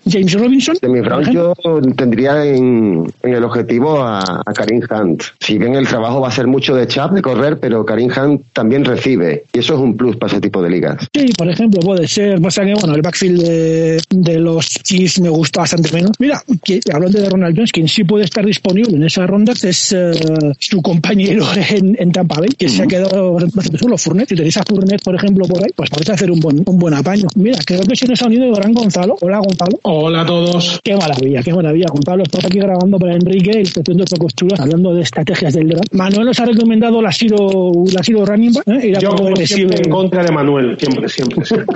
James 0.08 0.34
Robinson. 0.40 0.78
De 0.80 0.90
mi 0.90 1.00
ejemplo. 1.00 1.32
yo 1.32 1.82
tendría 1.96 2.46
en, 2.46 3.12
en 3.24 3.34
el 3.34 3.44
objetivo 3.44 3.98
a, 3.98 4.43
a 4.46 4.54
Karim 4.54 4.82
Hunt. 4.90 5.24
Si 5.40 5.58
bien 5.58 5.76
el 5.76 5.88
trabajo 5.88 6.22
va 6.22 6.28
a 6.30 6.32
ser 6.32 6.48
mucho 6.48 6.76
de 6.76 6.88
chap, 6.88 7.12
de 7.14 7.22
correr, 7.22 7.60
pero 7.60 7.86
Karim 7.86 8.10
Hunt 8.16 8.42
también 8.54 8.86
recibe. 8.86 9.44
Y 9.54 9.60
eso 9.60 9.74
es 9.74 9.80
un 9.80 9.96
plus 9.96 10.16
para 10.16 10.32
ese 10.32 10.42
tipo 10.42 10.62
de 10.62 10.70
ligas. 10.70 11.08
Sí, 11.14 11.26
por 11.38 11.50
ejemplo, 11.50 11.80
puede 11.82 12.08
ser. 12.08 12.42
Pasa 12.42 12.64
que, 12.64 12.74
bueno, 12.74 12.96
el 12.96 13.02
backfield 13.02 13.42
de, 13.42 14.02
de 14.10 14.40
los 14.40 14.68
Chiefs 14.68 15.20
me 15.20 15.30
gusta 15.30 15.62
bastante 15.62 15.92
menos. 15.94 16.12
Mira, 16.20 16.42
que, 16.64 16.80
hablando 16.94 17.20
de 17.20 17.30
Ronald 17.30 17.56
Jones, 17.56 17.72
quien 17.72 17.88
sí 17.88 18.04
puede 18.04 18.26
estar 18.26 18.46
disponible 18.46 18.96
en 18.96 19.04
esa 19.04 19.26
ronda 19.28 19.54
es 19.54 19.94
eh, 19.94 20.12
su 20.60 20.82
compañero 20.82 21.46
en, 21.70 21.96
en 22.00 22.12
Tampa 22.12 22.40
Bay, 22.40 22.50
que 22.58 22.70
se 22.70 22.84
ha 22.84 22.88
quedado 22.88 23.34
bastante 23.34 23.78
solo, 23.78 23.98
Fournette. 23.98 24.30
Si 24.30 24.36
tenéis 24.36 24.58
a 24.58 24.64
Fournette, 24.64 25.04
por 25.04 25.16
ejemplo, 25.16 25.46
por 25.46 25.64
ahí, 25.64 25.72
pues 25.76 25.90
podéis 25.90 26.10
hacer 26.10 26.32
un 26.32 26.40
buen, 26.40 26.64
un 26.66 26.78
buen 26.78 26.94
apaño. 26.94 27.28
Mira, 27.36 27.60
creo 27.66 27.82
que 27.82 27.96
se 27.96 28.08
nos 28.08 28.22
ha 28.22 28.28
unido 28.28 28.46
el 28.46 28.56
gran 28.56 28.74
Gonzalo. 28.74 29.16
Hola, 29.22 29.40
Gonzalo. 29.40 29.80
Hola 29.84 30.22
a 30.22 30.26
todos. 30.26 30.80
Qué 30.84 30.96
maravilla, 30.96 31.42
qué 31.44 31.54
maravilla, 31.54 31.86
Gonzalo. 31.92 32.24
Estamos 32.24 32.46
aquí 32.46 32.60
grabando 32.60 32.98
para 32.98 33.16
Enrique, 33.16 33.52
el 33.52 33.68
sección 33.68 33.98
de 33.98 34.06
costuras, 34.34 34.60
hablando 34.60 34.94
de 34.96 35.02
estrategias 35.02 35.54
del 35.54 35.68
draft. 35.70 35.94
Manuel 35.94 36.26
nos 36.26 36.40
ha 36.40 36.46
recomendado 36.46 37.02
la 37.02 37.12
Siro, 37.12 37.72
la 37.94 38.02
Siro 38.04 38.26
Running 38.26 38.54
Back. 38.54 38.68
¿eh? 38.68 38.94
Yo, 39.00 39.12
como 39.16 39.36
siempre, 39.36 39.82
en 39.84 39.92
contra 39.92 40.24
de 40.24 40.32
Manuel. 40.32 40.76
Siempre, 40.80 41.08
siempre, 41.08 41.46
siempre. 41.46 41.76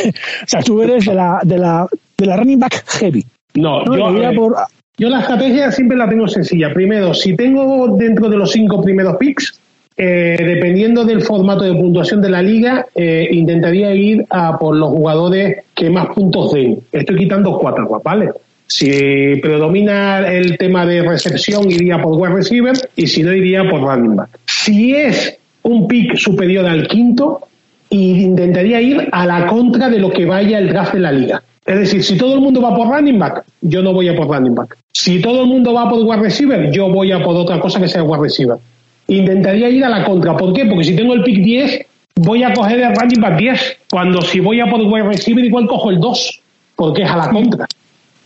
O 0.00 0.46
sea, 0.46 0.62
tú 0.62 0.80
eres 0.82 1.04
de 1.06 1.14
la, 1.14 1.40
de 1.42 1.58
la, 1.58 1.86
de 2.16 2.26
la 2.26 2.36
running 2.36 2.58
back 2.58 2.84
heavy. 2.88 3.24
No, 3.54 3.82
¿no? 3.84 3.96
yo, 3.96 4.22
eh, 4.22 4.34
por- 4.34 4.56
yo 4.96 5.08
la 5.08 5.20
estrategia 5.20 5.70
siempre 5.72 5.96
la 5.96 6.08
tengo 6.08 6.26
sencilla. 6.28 6.72
Primero, 6.72 7.12
si 7.14 7.34
tengo 7.36 7.88
dentro 7.96 8.28
de 8.28 8.36
los 8.36 8.50
cinco 8.52 8.80
primeros 8.82 9.16
picks, 9.16 9.58
eh, 9.96 10.36
dependiendo 10.38 11.04
del 11.04 11.22
formato 11.22 11.64
de 11.64 11.72
puntuación 11.74 12.20
de 12.20 12.30
la 12.30 12.40
liga, 12.42 12.86
eh, 12.94 13.28
intentaría 13.32 13.92
ir 13.94 14.24
a 14.30 14.56
por 14.58 14.76
los 14.76 14.90
jugadores 14.90 15.64
que 15.74 15.90
más 15.90 16.06
puntos 16.14 16.52
den. 16.52 16.78
Estoy 16.92 17.16
quitando 17.16 17.58
cuatro, 17.58 18.00
¿vale? 18.02 18.30
Si 18.68 19.36
predomina 19.40 20.28
el 20.28 20.58
tema 20.58 20.84
de 20.84 21.02
recepción, 21.02 21.70
iría 21.70 22.00
por 22.02 22.20
wide 22.20 22.34
receiver 22.34 22.76
y 22.96 23.06
si 23.06 23.22
no, 23.22 23.32
iría 23.32 23.68
por 23.68 23.80
running 23.80 24.14
back. 24.14 24.38
Si 24.44 24.94
es 24.94 25.38
un 25.62 25.88
pick 25.88 26.16
superior 26.16 26.66
al 26.66 26.86
quinto, 26.86 27.40
intentaría 27.88 28.80
ir 28.80 29.08
a 29.10 29.24
la 29.24 29.46
contra 29.46 29.88
de 29.88 29.98
lo 29.98 30.10
que 30.10 30.26
vaya 30.26 30.58
el 30.58 30.68
draft 30.68 30.92
de 30.92 31.00
la 31.00 31.12
liga. 31.12 31.42
Es 31.64 31.78
decir, 31.78 32.04
si 32.04 32.18
todo 32.18 32.34
el 32.34 32.40
mundo 32.40 32.60
va 32.60 32.76
por 32.76 32.88
running 32.88 33.18
back, 33.18 33.44
yo 33.62 33.82
no 33.82 33.94
voy 33.94 34.08
a 34.08 34.14
por 34.16 34.28
running 34.28 34.54
back. 34.54 34.76
Si 34.92 35.18
todo 35.20 35.42
el 35.42 35.48
mundo 35.48 35.72
va 35.72 35.88
por 35.88 36.02
wide 36.02 36.20
receiver, 36.20 36.70
yo 36.70 36.90
voy 36.90 37.10
a 37.10 37.22
por 37.22 37.36
otra 37.36 37.58
cosa 37.60 37.80
que 37.80 37.88
sea 37.88 38.02
wide 38.02 38.22
receiver. 38.22 38.56
Intentaría 39.06 39.70
ir 39.70 39.82
a 39.82 39.88
la 39.88 40.04
contra. 40.04 40.36
¿Por 40.36 40.52
qué? 40.52 40.66
Porque 40.66 40.84
si 40.84 40.94
tengo 40.94 41.14
el 41.14 41.22
pick 41.22 41.42
10, 41.42 41.86
voy 42.16 42.42
a 42.42 42.52
coger 42.52 42.80
el 42.80 42.94
running 42.94 43.20
back 43.20 43.38
10. 43.38 43.76
Cuando 43.90 44.20
si 44.20 44.40
voy 44.40 44.60
a 44.60 44.66
por 44.66 44.82
wide 44.82 45.04
receiver, 45.04 45.42
igual 45.42 45.66
cojo 45.66 45.88
el 45.88 46.00
2, 46.00 46.40
porque 46.76 47.02
es 47.02 47.10
a 47.10 47.16
la 47.16 47.30
contra. 47.30 47.66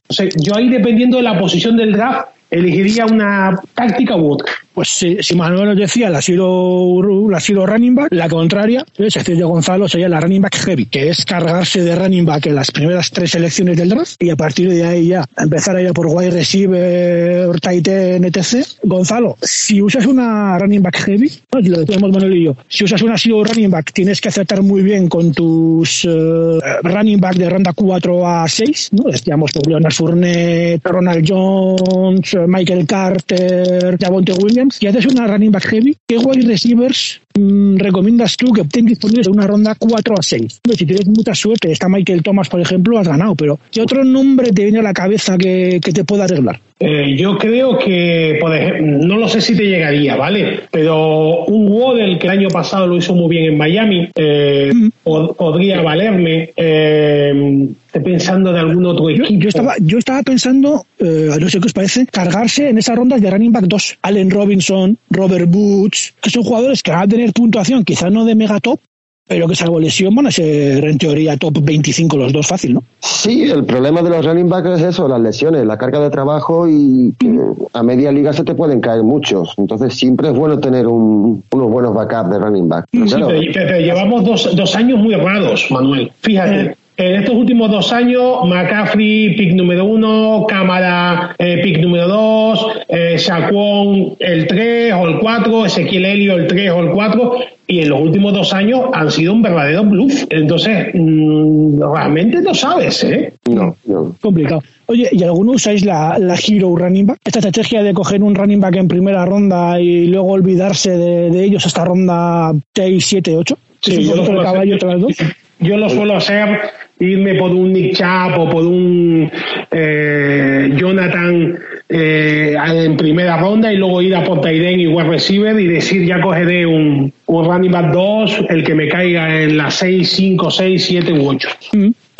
Yo 0.09 0.55
ahí, 0.55 0.68
dependiendo 0.68 1.16
de 1.16 1.22
la 1.22 1.38
posición 1.38 1.76
del 1.76 1.92
draft, 1.92 2.28
elegiría 2.50 3.07
una 3.07 3.59
táctica 3.74 4.16
u 4.16 4.32
otra. 4.32 4.53
Pues 4.74 4.88
si, 4.88 5.18
si 5.22 5.34
Manuel 5.36 5.68
nos 5.68 5.76
decía 5.76 6.08
la 6.08 6.22
Siro, 6.22 7.28
la 7.28 7.40
Siro 7.40 7.66
running 7.66 7.94
back, 7.94 8.08
la 8.12 8.28
contraria, 8.28 8.84
es 8.96 9.14
decir, 9.14 9.36
de 9.36 9.44
Gonzalo 9.44 9.88
sería 9.88 10.08
la 10.08 10.20
running 10.20 10.42
back 10.42 10.56
heavy, 10.56 10.86
que 10.86 11.08
es 11.08 11.24
cargarse 11.24 11.82
de 11.82 11.94
running 11.94 12.24
back 12.24 12.46
en 12.46 12.54
las 12.54 12.70
primeras 12.70 13.10
tres 13.10 13.32
selecciones 13.32 13.76
del 13.76 13.90
draft 13.90 14.22
y 14.22 14.30
a 14.30 14.36
partir 14.36 14.70
de 14.70 14.84
ahí 14.84 15.08
ya 15.08 15.24
empezar 15.36 15.76
a 15.76 15.82
ir 15.82 15.92
por 15.92 16.06
wide 16.06 16.30
receiver, 16.30 17.60
tight 17.60 17.88
end, 17.88 18.24
etc. 18.24 18.66
Gonzalo, 18.82 19.36
si 19.42 19.82
usas 19.82 20.06
una 20.06 20.58
running 20.58 20.82
back 20.82 20.96
heavy, 21.04 21.30
lo 21.52 21.80
decíamos 21.80 22.10
Manuel 22.10 22.36
y 22.36 22.44
yo, 22.44 22.56
si 22.68 22.84
usas 22.84 23.02
una 23.02 23.18
Siro 23.18 23.44
running 23.44 23.70
back 23.70 23.92
tienes 23.92 24.20
que 24.20 24.28
aceptar 24.28 24.62
muy 24.62 24.82
bien 24.82 25.08
con 25.08 25.32
tus 25.32 26.04
eh, 26.04 26.58
running 26.82 27.20
back 27.20 27.36
de 27.36 27.50
ronda 27.50 27.72
4 27.74 28.26
a 28.26 28.48
6, 28.48 28.90
¿no? 28.92 29.10
Decíamos 29.10 29.50
Leonard 29.66 29.92
Fournette, 29.92 30.80
Ronald 30.84 31.24
Jones, 31.28 32.36
Michael 32.46 32.86
Carter, 32.86 33.98
Javonte 34.00 34.32
Williams, 34.32 34.61
y 34.80 34.86
haces 34.86 35.06
una 35.06 35.26
running 35.26 35.50
back 35.50 35.64
heavy, 35.66 35.96
¿qué 36.08 36.18
wide 36.18 36.46
receivers 36.46 37.20
mm, 37.38 37.76
recomiendas 37.78 38.36
tú 38.36 38.52
que 38.52 38.62
estén 38.62 38.86
disponibles 38.86 39.26
en 39.26 39.34
una 39.34 39.46
ronda 39.46 39.74
4 39.78 40.14
a 40.18 40.22
6? 40.22 40.60
Hombre, 40.64 40.78
si 40.78 40.86
tienes 40.86 41.06
mucha 41.08 41.34
suerte, 41.34 41.70
está 41.72 41.88
Michael 41.88 42.22
Thomas, 42.22 42.48
por 42.48 42.60
ejemplo, 42.60 42.98
has 42.98 43.08
ganado, 43.08 43.34
pero 43.34 43.58
¿qué 43.70 43.80
otro 43.82 44.04
nombre 44.04 44.50
te 44.52 44.64
viene 44.64 44.78
a 44.80 44.82
la 44.82 44.92
cabeza 44.92 45.36
que, 45.38 45.80
que 45.82 45.92
te 45.92 46.04
pueda 46.04 46.24
arreglar? 46.24 46.60
Eh, 46.80 47.14
yo 47.16 47.38
creo 47.38 47.78
que, 47.78 48.38
por 48.40 48.52
ejemplo, 48.56 49.06
no 49.06 49.16
lo 49.16 49.28
sé 49.28 49.40
si 49.40 49.56
te 49.56 49.62
llegaría, 49.64 50.16
¿vale? 50.16 50.60
Pero 50.72 51.44
un 51.44 51.68
Waddle 51.70 52.18
que 52.18 52.26
el 52.26 52.32
año 52.38 52.48
pasado 52.48 52.88
lo 52.88 52.96
hizo 52.96 53.14
muy 53.14 53.28
bien 53.30 53.52
en 53.52 53.56
Miami, 53.56 54.08
eh, 54.16 54.72
pod- 55.04 55.36
podría 55.36 55.80
valerme. 55.80 56.50
Eh, 56.56 57.68
estoy 57.93 58.03
pensando 58.12 58.53
de 58.53 58.61
algún 58.61 58.86
otro 58.86 59.11
Yo, 59.11 59.24
equipo. 59.24 59.40
yo 59.43 59.49
estaba, 59.49 59.74
yo 59.80 59.99
estaba 59.99 60.22
pensando, 60.22 60.86
eh, 60.99 61.28
no 61.38 61.49
sé 61.49 61.61
qué 61.61 61.66
os 61.66 61.72
parece, 61.72 62.07
cargarse 62.07 62.68
en 62.70 62.78
esas 62.78 62.97
rondas 62.97 63.20
de 63.20 63.30
running 63.30 63.53
back 63.53 63.64
2. 63.66 63.99
Allen 64.03 64.30
Robinson, 64.30 64.97
Robert 65.11 65.49
Woods, 65.55 66.14
que 66.22 66.30
son 66.30 66.43
jugadores 66.43 66.82
que 66.82 66.90
van 66.90 67.03
a 67.03 67.09
tener 67.09 67.32
puntuación, 67.32 67.84
quizá 67.84 68.09
no 68.09 68.24
de 68.24 68.34
mega 68.34 68.59
top, 68.61 68.80
pero 69.28 69.47
que 69.47 69.55
salvo 69.55 69.78
lesión 69.78 70.14
van 70.14 70.26
a 70.26 70.30
ser 70.30 70.84
en 70.84 70.99
teoría 70.99 71.36
top 71.36 71.59
25 71.62 72.16
los 72.16 72.32
dos 72.32 72.47
fácil, 72.47 72.74
¿no? 72.74 72.82
Sí, 73.01 73.43
el 73.51 73.64
problema 73.64 74.03
de 74.03 74.11
los 74.11 74.24
running 74.24 74.49
backs 74.49 74.80
es 74.80 74.82
eso, 74.82 75.07
las 75.07 75.20
lesiones, 75.20 75.64
la 75.64 75.76
carga 75.78 76.01
de 76.01 76.11
trabajo 76.11 76.66
y 76.68 77.12
que 77.18 77.38
a 77.74 77.82
media 77.82 78.11
liga 78.11 78.32
se 78.32 78.43
te 78.43 78.55
pueden 78.55 78.80
caer 78.80 79.03
muchos. 79.03 79.53
Entonces 79.59 79.95
siempre 79.95 80.28
es 80.28 80.34
bueno 80.34 80.59
tener 80.59 80.86
un- 80.86 81.43
unos 81.53 81.70
buenos 81.70 81.95
backups 81.95 82.30
de 82.30 82.38
running 82.38 82.68
back. 82.68 82.86
Pero 82.90 83.07
Sí, 83.07 83.14
claro, 83.14 83.28
pero, 83.28 83.53
pero 83.55 83.78
llevamos 83.80 84.24
dos, 84.24 84.57
dos 84.57 84.74
años 84.76 84.99
muy 84.99 85.14
raros, 85.14 85.66
Manuel. 85.70 86.11
Fíjate. 86.20 86.76
En 86.99 87.14
estos 87.16 87.34
últimos 87.34 87.70
dos 87.70 87.90
años, 87.93 88.45
McCaffrey, 88.45 89.34
pick 89.34 89.55
número 89.55 89.84
uno, 89.86 90.45
Cámara, 90.47 91.34
eh, 91.38 91.59
pick 91.62 91.78
número 91.80 92.07
dos, 92.07 92.66
eh, 92.88 93.18
Saquon, 93.18 94.14
el 94.18 94.47
3 94.47 94.93
o 94.95 95.09
el 95.09 95.18
4, 95.18 95.64
Ezequiel 95.66 96.05
Helio, 96.05 96.36
el 96.36 96.47
3 96.47 96.70
o 96.70 96.80
el 96.80 96.90
4, 96.90 97.34
y 97.66 97.80
en 97.80 97.88
los 97.88 98.01
últimos 98.01 98.34
dos 98.34 98.53
años 98.53 98.82
han 98.93 99.11
sido 99.11 99.32
un 99.32 99.40
verdadero 99.40 99.84
bluff. 99.84 100.24
Entonces, 100.28 100.88
mm, 100.93 101.80
realmente 101.95 102.43
no 102.43 102.53
sabes, 102.55 103.03
¿eh? 103.05 103.32
no, 103.51 103.74
no. 103.86 104.14
Complicado. 104.20 104.62
Oye, 104.86 105.09
¿y 105.12 105.22
alguno 105.24 105.53
usáis 105.53 105.86
la, 105.86 106.18
la 106.18 106.34
Hero 106.34 106.76
Running 106.76 107.07
Back? 107.07 107.18
Esta 107.24 107.38
estrategia 107.38 107.82
de 107.82 107.95
coger 107.95 108.22
un 108.22 108.34
running 108.34 108.61
back 108.61 108.76
en 108.76 108.88
primera 108.88 109.24
ronda 109.24 109.80
y 109.80 110.09
luego 110.09 110.28
olvidarse 110.32 110.90
de, 110.99 111.30
de 111.30 111.45
ellos 111.45 111.64
hasta 111.64 111.86
ronda 111.86 112.53
6, 112.74 113.05
7, 113.07 113.36
8. 113.38 113.59
Sí, 113.80 113.93
¿Es 113.93 113.99
un 113.99 114.05
yo 114.05 114.16
lo 114.16 114.16
poquito 114.16 114.20
de 114.20 114.26
suelo 114.26 114.43
caballo 114.43 114.74
hacer. 114.76 114.88
tras 114.88 115.01
dos? 115.01 115.16
Yo 115.61 115.76
lo 115.76 115.88
suelo 115.88 116.16
hacer, 116.16 116.61
irme 117.03 117.34
por 117.34 117.50
un 117.50 117.72
Nick 117.72 117.96
Chubb 117.96 118.38
o 118.38 118.48
por 118.48 118.64
un 118.64 119.30
eh, 119.70 120.72
Jonathan 120.76 121.59
eh, 121.88 122.57
en 122.57 122.96
primera 122.96 123.36
ronda 123.36 123.72
y 123.72 123.76
luego 123.76 124.00
ir 124.00 124.14
a 124.14 124.24
por 124.24 124.40
Tyden 124.40 124.80
y 124.80 124.86
wide 124.86 125.09
receiver 125.09 125.59
y 125.59 125.66
decir 125.66 126.07
ya 126.07 126.20
cogeré 126.20 126.64
un, 126.64 127.12
un 127.26 127.44
running 127.44 127.72
back 127.72 127.92
2, 127.92 128.44
el 128.48 128.64
que 128.64 128.74
me 128.74 128.88
caiga 128.88 129.42
en 129.42 129.57
las 129.57 129.74
6, 129.74 130.11
5, 130.11 130.50
6, 130.50 130.84
7 130.84 131.12
u 131.12 131.28
8. 131.28 131.48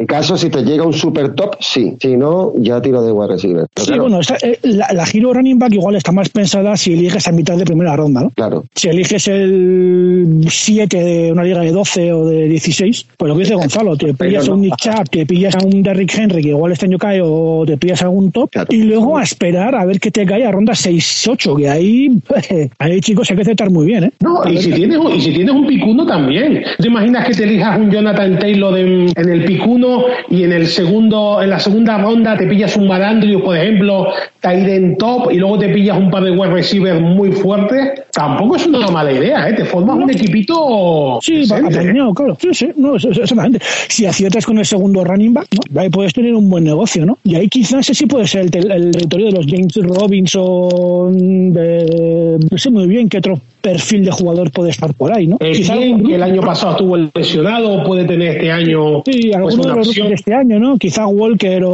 En 0.03 0.07
caso, 0.07 0.37
si 0.37 0.51
te 0.51 0.65
llega 0.65 0.85
un 0.85 0.93
super 0.93 1.33
top, 1.37 1.55
sí. 1.61 1.95
Si 2.01 2.17
no, 2.17 2.53
ya 2.59 2.81
tiro 2.83 3.03
de 3.03 3.13
wide 3.13 3.35
receiver. 3.35 3.67
Pero 3.73 3.85
Sí, 3.85 3.93
claro, 3.93 4.03
bueno, 4.03 4.19
esta- 4.21 4.37
eh, 4.43 4.59
la, 4.63 4.89
la 4.93 5.05
Hero 5.05 5.33
Running 5.33 5.61
Back 5.61 5.75
igual 5.75 5.95
está 5.95 6.11
más 6.11 6.29
pensada 6.29 6.77
si 6.77 6.95
eliges 6.95 7.29
a 7.29 7.31
mitad 7.33 7.57
de 7.57 7.65
primera 7.65 7.95
ronda, 7.95 8.23
¿no? 8.23 8.31
claro. 8.35 8.65
Si 8.75 8.89
eliges 8.89 9.29
el 9.29 10.45
7 10.49 10.97
de 11.05 11.31
una 11.33 11.45
liga 11.45 11.61
de 11.61 11.71
12 11.71 12.13
o 12.13 12.27
de 12.27 12.49
16, 12.49 13.07
pues 13.17 13.29
lo 13.29 13.35
que 13.37 13.43
dice 13.45 13.55
Gonzalo, 13.55 13.97
te 13.97 14.13
pillas 14.15 14.49
a 14.49 14.53
un 14.55 14.63
Nick 14.63 14.77
Chubb, 14.77 15.09
te 15.11 15.25
pillas 15.27 15.55
a 15.57 15.65
un 15.65 15.83
Derrick 15.85 16.13
Henry, 16.19 16.43
que 16.43 16.49
igual 16.49 16.73
este 16.73 16.87
año 16.87 16.99
cae, 16.99 17.21
o 17.23 17.63
te 17.65 17.77
pillas 17.77 18.03
a 18.03 18.07
algún 18.07 18.33
top, 18.33 18.51
Claro. 18.51 18.69
y 18.71 18.83
luego 18.83 19.17
a 19.19 19.23
esperar 19.23 19.75
a 19.77 19.85
ver 19.85 20.01
que 20.01 20.11
te 20.11 20.27
cae 20.27 20.45
a 20.45 20.51
ronda 20.51 20.73
6-8, 20.75 21.57
que 21.57 21.69
ahí, 21.69 22.09
ahí 22.79 23.01
chicos 23.01 23.31
hay 23.31 23.37
que 23.37 23.43
aceptar 23.43 23.71
muy 23.71 23.87
bien, 23.87 24.05
¿eh? 24.05 24.11
No, 24.21 24.41
y 24.51 24.59
si 24.59 24.73
tienes, 24.73 24.99
un- 24.99 25.13
y 25.13 25.21
si 25.21 25.33
tienes 25.33 25.55
un 25.55 25.67
picuno 25.67 26.05
también. 26.07 26.63
¿Te 26.79 26.89
imaginas 26.89 27.29
que 27.29 27.35
te 27.35 27.45
elijas 27.45 27.79
un 27.79 27.91
Jonathan 27.91 28.39
Taylor 28.39 28.77
en, 28.79 29.07
en 29.17 29.29
el 29.29 29.45
picuno 29.45 29.92
y 30.29 30.45
en 30.45 30.53
el 30.53 30.67
segundo, 30.67 31.41
en 31.43 31.51
la 31.51 31.59
segunda 31.59 31.99
ronda 31.99 32.37
te 32.37 32.47
pillas 32.47 32.77
un 32.77 32.87
Madandrius, 32.87 33.43
por 33.43 33.57
ejemplo, 33.57 34.09
en 34.43 34.97
top 34.97 35.31
y 35.31 35.37
luego 35.37 35.59
te 35.59 35.69
pillas 35.69 35.97
un 35.99 36.11
par 36.11 36.25
de 36.25 36.31
wide 36.31 36.53
receivers 36.53 37.01
muy 37.01 37.33
fuertes? 37.33 38.03
Tampoco 38.13 38.57
es 38.57 38.67
una 38.67 38.89
mala 38.89 39.13
idea, 39.13 39.49
¿eh? 39.49 39.55
Te 39.55 39.65
formas 39.65 39.97
un 39.97 40.11
equipito. 40.11 41.19
Sí, 41.23 41.45
apañado, 41.51 42.13
claro. 42.13 42.37
Sí, 42.41 42.49
sí, 42.53 42.69
no, 42.77 42.97
exactamente. 42.97 43.61
Si 43.89 44.07
aciertas 44.07 44.45
con 44.45 44.59
el 44.59 44.67
segundo 44.67 45.05
running 45.05 45.33
back, 45.33 45.47
¿no? 45.53 45.81
ahí 45.81 45.89
puedes 45.89 46.13
tener 46.13 46.35
un 46.35 46.51
buen 46.51 46.65
negocio, 46.65 47.07
¿no? 47.07 47.19
Y 47.25 47.37
ahí 47.37 47.49
quizás 47.49 47.81
ese 47.81 47.95
sí 47.95 48.07
puede 48.07 48.27
ser 48.27 48.43
el 48.43 48.51
territorio 48.51 49.27
de 49.27 49.33
los 49.33 49.47
James 49.47 49.75
Robinson, 49.77 51.53
de, 51.53 52.39
no 52.51 52.59
sé 52.59 52.71
muy 52.71 52.87
bien 52.87 53.09
qué 53.09 53.19
otro 53.19 53.41
perfil 53.63 54.05
de 54.05 54.11
jugador 54.11 54.51
puede 54.51 54.71
estar 54.71 54.93
por 54.95 55.13
ahí, 55.15 55.27
¿no? 55.27 55.37
El 55.41 55.57
Quizá 55.57 55.77
Bien, 55.77 55.95
algún- 55.95 56.09
que 56.09 56.15
el 56.17 56.23
año 56.23 56.41
pasado 56.43 56.73
estuvo 56.73 56.97
lesionado, 57.15 57.85
puede 57.85 58.05
tener 58.05 58.37
este 58.37 58.51
año 58.53 59.03
Sí, 59.05 59.13
pues, 59.31 59.37
alguno 59.37 59.63
de 59.63 59.75
los 59.77 59.89
opción. 59.89 60.09
de 60.09 60.15
este 60.15 60.35
año, 60.35 60.59
¿no? 60.59 60.77
Quizá 60.77 61.07
Walker 61.07 61.63
o, 61.65 61.73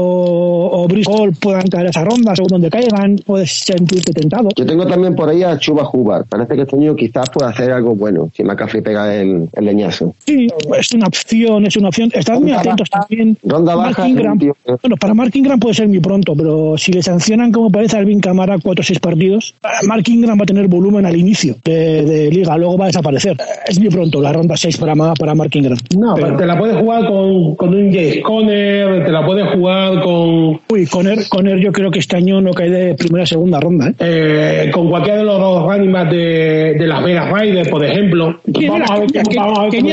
o 0.83 0.89
Brice 0.89 1.11
Hall 1.11 1.33
puedan 1.41 1.67
caer 1.69 1.87
a 1.87 1.91
esa 1.91 2.05
ronda, 2.05 2.35
según 2.37 2.49
donde 2.51 2.71
caigan, 2.71 3.17
puedes 3.27 3.51
sentirte 3.51 4.13
tentado. 4.13 4.49
Yo 4.57 4.67
tengo 4.67 4.87
también 4.87 5.15
por 5.15 5.29
ahí 5.29 5.43
a 5.43 5.59
Chuba 5.59 5.89
Hubbard. 5.93 6.27
Parece 6.29 6.55
que 6.55 6.63
este 6.63 6.77
año 6.77 6.95
quizás 6.95 7.29
pueda 7.31 7.51
hacer 7.51 7.71
algo 7.73 7.95
bueno 7.95 8.31
si 8.35 8.45
McCaffrey 8.45 8.83
pega 8.83 9.15
el, 9.15 9.49
el 9.53 9.65
leñazo. 9.65 10.15
Sí, 10.27 10.47
es 10.79 10.93
una 10.93 11.07
opción, 11.07 11.67
es 11.67 11.77
una 11.77 11.89
opción. 11.89 12.11
Estad 12.15 12.41
muy 12.41 12.53
atentos 12.53 12.89
baja, 12.91 13.07
también. 13.09 13.37
ronda 13.43 13.77
Mark 13.77 13.97
baja, 13.97 14.09
Ingram. 14.09 14.39
tío 14.39 14.55
que- 14.65 14.73
Bueno, 14.83 14.97
para 14.97 15.15
Mark 15.15 15.31
Ingram 15.35 15.59
puede 15.59 15.75
ser 15.75 15.89
muy 15.89 16.01
pronto, 16.01 16.35
pero 16.37 16.77
si 16.77 16.93
le 16.93 17.03
sancionan 17.03 17.51
como 17.53 17.71
parece 17.71 17.97
a 17.97 18.01
Alvin 18.01 18.21
Camara 18.21 18.57
cuatro 18.63 18.83
o 18.83 18.85
seis 18.85 18.99
partidos, 19.01 19.55
eh, 19.65 19.87
Mark 19.87 20.05
Ingram 20.09 20.39
va 20.39 20.43
a 20.43 20.47
tener 20.47 20.69
volumen 20.69 21.07
al 21.07 21.17
inicio 21.17 21.57
de, 21.65 21.78
de 21.79 22.31
liga, 22.31 22.57
luego 22.59 22.77
va 22.79 22.85
a 22.85 22.89
desaparecer. 22.89 23.37
Es 23.67 23.79
muy 23.79 23.89
pronto 23.89 24.21
la 24.21 24.33
ronda 24.33 24.57
6 24.57 24.77
para, 24.79 24.95
para 25.15 25.35
Mark 25.35 25.51
Ingram. 25.55 25.79
No, 25.99 26.15
pero 26.15 26.37
te 26.37 26.47
la 26.47 26.59
puedes 26.59 26.77
jugar 26.77 27.07
con, 27.07 27.55
con 27.57 27.75
un 27.75 27.93
Jace 27.93 28.21
Conner, 28.23 29.05
te 29.05 29.13
la 29.13 29.25
puedes 29.25 29.47
jugar 29.55 30.03
con, 30.03 30.61
Uy, 30.71 30.87
Conner, 30.91 31.19
Conner 31.29 31.59
yo 31.59 31.73
creo 31.73 31.91
que 31.91 31.99
este 32.01 32.17
año 32.17 32.41
no 32.41 32.53
cae 32.53 32.71
de 32.71 32.95
primera 32.95 33.27
segunda 33.27 33.61
ronda. 33.61 33.89
¿eh? 33.91 33.95
eh, 34.01 34.71
con 34.73 34.89
cualquiera 34.91 35.19
de 35.19 35.25
los 35.25 35.39
dos 35.41 35.63
running 35.65 35.93
backs 35.93 36.11
de, 36.11 36.75
de 36.79 36.87
Las 36.87 37.03
Vegas 37.05 37.31
Raiders, 37.31 37.69
por 37.69 37.85
ejemplo. 37.85 38.41
¿Quién 38.53 38.73
Vamos 38.73 38.91
a 38.91 38.99
ver 38.99 39.09
cómo, 39.13 39.29
¿Qué- 39.31 39.37
vamos 39.39 39.59
a 39.59 39.63
ver 39.63 39.71
cómo? 39.81 39.89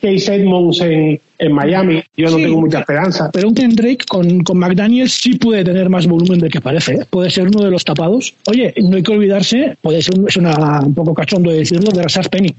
Case 0.00 0.34
Edmonds 0.34 0.80
en, 0.80 1.20
en 1.38 1.52
Miami. 1.52 2.02
Yo 2.16 2.26
no 2.30 2.36
Sí. 2.36 2.42
tengo 2.44 2.60
mucha 2.60 2.80
esperanza. 2.80 3.30
Pero 3.32 3.48
un 3.48 3.54
Ken 3.54 3.74
Drake 3.74 4.04
con, 4.08 4.40
con 4.42 4.58
McDaniels 4.58 5.12
sí 5.12 5.34
puede 5.36 5.64
tener 5.64 5.88
más 5.88 6.06
volumen 6.06 6.38
del 6.40 6.50
que 6.50 6.60
parece. 6.60 6.94
¿eh? 6.94 7.06
Puede 7.08 7.30
ser 7.30 7.48
uno 7.48 7.64
de 7.64 7.70
los 7.70 7.84
tapados. 7.84 8.34
Oye, 8.46 8.74
no 8.82 8.96
hay 8.96 9.02
que 9.02 9.12
olvidarse, 9.12 9.76
puede 9.80 10.02
ser 10.02 10.18
un, 10.18 10.28
es 10.28 10.36
una, 10.36 10.80
un 10.80 10.94
poco 10.94 11.14
cachondo 11.14 11.50
de 11.50 11.58
decirlo, 11.58 11.90
de 11.92 12.02
Rashad 12.02 12.26
Penny. 12.26 12.54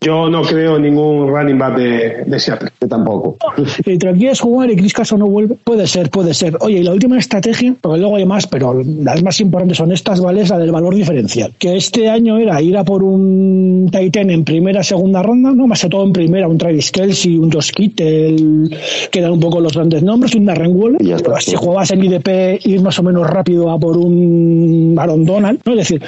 Yo 0.00 0.30
no 0.30 0.42
creo 0.42 0.78
ningún 0.78 1.26
running 1.28 1.58
back 1.58 1.76
de, 1.76 2.24
de 2.24 2.38
Seattle. 2.38 2.70
Yo 2.80 2.86
tampoco. 2.86 3.36
Lo 3.56 4.14
quieres 4.14 4.38
jugar 4.38 4.70
y 4.70 4.76
Chris 4.76 4.92
Caso 4.92 5.18
no 5.18 5.26
vuelve, 5.26 5.56
puede 5.64 5.88
ser, 5.88 6.08
puede 6.08 6.34
ser. 6.34 6.56
Oye, 6.60 6.78
y 6.78 6.82
la 6.84 6.92
última 6.92 7.18
estrategia, 7.18 7.74
porque 7.80 7.98
luego 7.98 8.14
hay 8.14 8.24
más, 8.24 8.46
pero 8.46 8.80
las 9.02 9.24
más 9.24 9.40
importantes 9.40 9.78
son 9.78 9.90
estas, 9.90 10.20
¿vale? 10.20 10.42
Es 10.42 10.50
la 10.50 10.58
del 10.58 10.70
valor 10.70 10.94
diferencial. 10.94 11.52
Que 11.58 11.76
este 11.76 12.08
año 12.08 12.38
era 12.38 12.62
ir 12.62 12.76
a 12.76 12.84
por 12.84 13.02
un 13.02 13.90
Titan 13.90 14.30
en 14.30 14.44
primera, 14.44 14.84
segunda 14.84 15.20
ronda, 15.20 15.50
¿no? 15.50 15.66
Más 15.66 15.82
que 15.82 15.88
todo 15.88 16.04
en 16.04 16.12
primera, 16.12 16.46
un 16.46 16.58
Travis 16.58 16.92
Kelsey, 16.92 17.36
un 17.36 17.50
Josh 17.50 17.72
Kittle, 17.72 18.76
que 19.10 19.18
eran 19.18 19.32
un 19.32 19.40
poco 19.40 19.60
los 19.60 19.72
grandes 19.72 20.04
nombres, 20.04 20.32
un 20.36 20.44
Darren 20.44 20.76
Waller. 20.76 21.02
Y 21.02 21.08
ya 21.08 21.16
está. 21.16 21.40
Si 21.40 21.56
jugabas 21.56 21.90
en 21.90 22.04
IDP, 22.04 22.64
ir 22.64 22.82
más 22.82 23.00
o 23.00 23.02
menos 23.02 23.28
rápido 23.28 23.68
a 23.68 23.80
por 23.80 23.96
un 23.96 24.94
Aaron 24.96 25.24
Donald, 25.24 25.60
¿no? 25.64 25.72
Es 25.72 25.78
decir, 25.78 26.02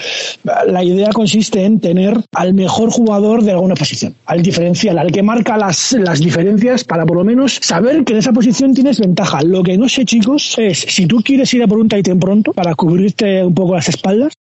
la 0.44 0.84
idea 0.84 1.10
consiste 1.10 1.64
en 1.64 1.80
tener 1.80 2.14
al 2.32 2.54
mejor 2.54 2.90
jugador 2.90 3.42
de 3.42 3.50
alguna 3.50 3.74
posición, 3.80 4.14
al 4.26 4.42
diferencial, 4.42 4.98
al 4.98 5.10
que 5.10 5.22
marca 5.22 5.56
las, 5.56 5.92
las 5.92 6.20
diferencias 6.20 6.84
para 6.84 7.06
por 7.06 7.16
lo 7.16 7.24
menos 7.24 7.58
saber 7.62 8.04
que 8.04 8.12
en 8.12 8.18
esa 8.18 8.32
posición 8.32 8.74
tienes 8.74 9.00
ventaja. 9.00 9.40
Lo 9.42 9.62
que 9.62 9.78
no 9.78 9.88
sé, 9.88 10.04
chicos, 10.04 10.54
es 10.58 10.80
si 10.80 11.06
tú 11.06 11.22
quieres 11.24 11.52
ir 11.54 11.62
a 11.62 11.66
por 11.66 11.78
un 11.78 11.88
Titan 11.88 12.20
pronto 12.20 12.52
para 12.52 12.74
cubrirte 12.74 13.42
un 13.42 13.54
poco 13.54 13.74
las 13.74 13.88
espaldas, 13.88 14.34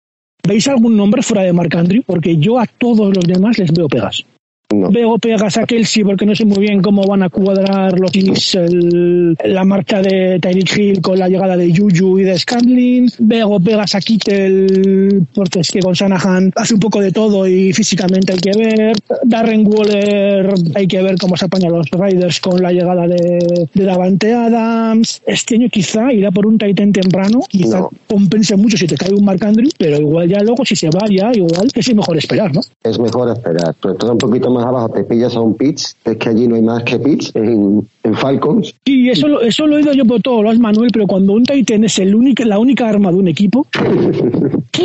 ¿veis 0.45 0.67
algún 0.67 0.97
nombre 0.97 1.21
fuera 1.21 1.43
de 1.43 1.53
Mark 1.53 1.75
Andrew? 1.77 2.03
Porque 2.05 2.37
yo 2.37 2.59
a 2.59 2.65
todos 2.67 3.15
los 3.15 3.23
demás 3.23 3.57
les 3.57 3.71
veo 3.71 3.87
pegas. 3.87 4.25
Veo 4.71 5.17
pegas 5.17 5.57
a 5.57 5.65
Kelsey 5.65 6.03
porque 6.03 6.27
no 6.27 6.35
sé 6.35 6.45
muy 6.45 6.59
bien 6.59 6.83
cómo 6.83 7.01
van 7.07 7.23
a 7.23 7.29
cuadrar 7.29 7.99
los 7.99 8.11
el, 8.53 9.35
la 9.43 9.65
marcha 9.65 9.99
de 9.99 10.37
Tyreek 10.39 10.77
Hill 10.77 11.01
con 11.01 11.17
la 11.17 11.27
llegada 11.27 11.57
de 11.57 11.75
Juju 11.75 12.19
y 12.19 12.23
de 12.23 12.37
Scandling. 12.37 13.09
Veo 13.17 13.59
pegas 13.59 13.95
a 13.95 13.99
Kittel 13.99 15.25
porque 15.33 15.61
es 15.61 15.71
que 15.71 15.79
con 15.79 15.93
Shanahan 15.93 16.51
hace 16.55 16.75
un 16.75 16.79
poco 16.79 17.01
de 17.01 17.11
todo 17.11 17.47
y 17.47 17.73
físicamente 17.73 18.33
hay 18.33 18.39
que 18.39 18.51
ver. 18.55 18.95
Darren 19.23 19.65
Waller 19.67 20.53
hay 20.75 20.85
que 20.85 21.01
ver 21.01 21.17
cómo 21.17 21.35
se 21.35 21.45
apañan 21.45 21.71
los 21.71 21.89
Riders 21.89 22.39
con 22.39 22.61
la 22.61 22.71
llegada 22.71 23.07
de, 23.07 23.67
de 23.73 23.83
Davante 23.83 24.31
Adams. 24.31 25.23
Este 25.25 25.55
año 25.55 25.67
quizá 25.71 26.13
irá 26.13 26.29
por 26.29 26.45
un 26.45 26.59
Titan 26.59 26.91
temprano, 26.91 27.39
quizá 27.49 27.79
No. 27.79 27.89
compense 28.05 28.55
mucho 28.55 28.77
si 28.77 28.85
te 28.85 28.95
cae 28.95 29.15
un 29.15 29.25
Mark 29.25 29.43
Andrews, 29.43 29.73
pero 29.79 29.97
igual 29.97 30.29
ya 30.29 30.43
luego 30.43 30.63
si 30.63 30.75
se 30.75 30.89
va 30.91 31.07
ya, 31.09 31.31
igual 31.33 31.69
es 31.73 31.95
mejor 31.95 32.17
esperar, 32.17 32.53
¿no? 32.53 32.61
Es 32.83 32.99
mejor 32.99 33.31
esperar. 33.35 33.73
Pero 33.81 33.95
todo 33.95 34.11
un 34.11 34.17
poquito 34.19 34.51
más 34.51 34.58
abajo 34.63 34.89
te 34.89 35.03
pillas 35.03 35.35
a 35.35 35.41
un 35.41 35.55
pitch, 35.55 35.93
es 36.05 36.17
que 36.17 36.29
allí 36.29 36.47
no 36.47 36.55
hay 36.55 36.61
más 36.61 36.83
que 36.83 36.99
pitch 36.99 37.35
en, 37.35 37.87
en 38.03 38.13
Falcons. 38.15 38.73
Sí, 38.85 39.09
eso, 39.09 39.27
lo- 39.27 39.41
eso 39.41 39.65
lo 39.67 39.75
he 39.75 39.79
oído 39.81 39.93
yo 39.93 40.05
por 40.05 40.21
todo, 40.21 40.41
lo 40.43 40.49
has 40.49 40.59
Manuel, 40.59 40.89
pero 40.93 41.07
cuando 41.07 41.33
un 41.33 41.43
Titan 41.43 41.83
es 41.83 41.99
el 41.99 42.13
único, 42.15 42.43
la 42.43 42.59
única 42.59 42.87
arma 42.87 43.11
de 43.11 43.17
un 43.17 43.27
equipo, 43.27 43.67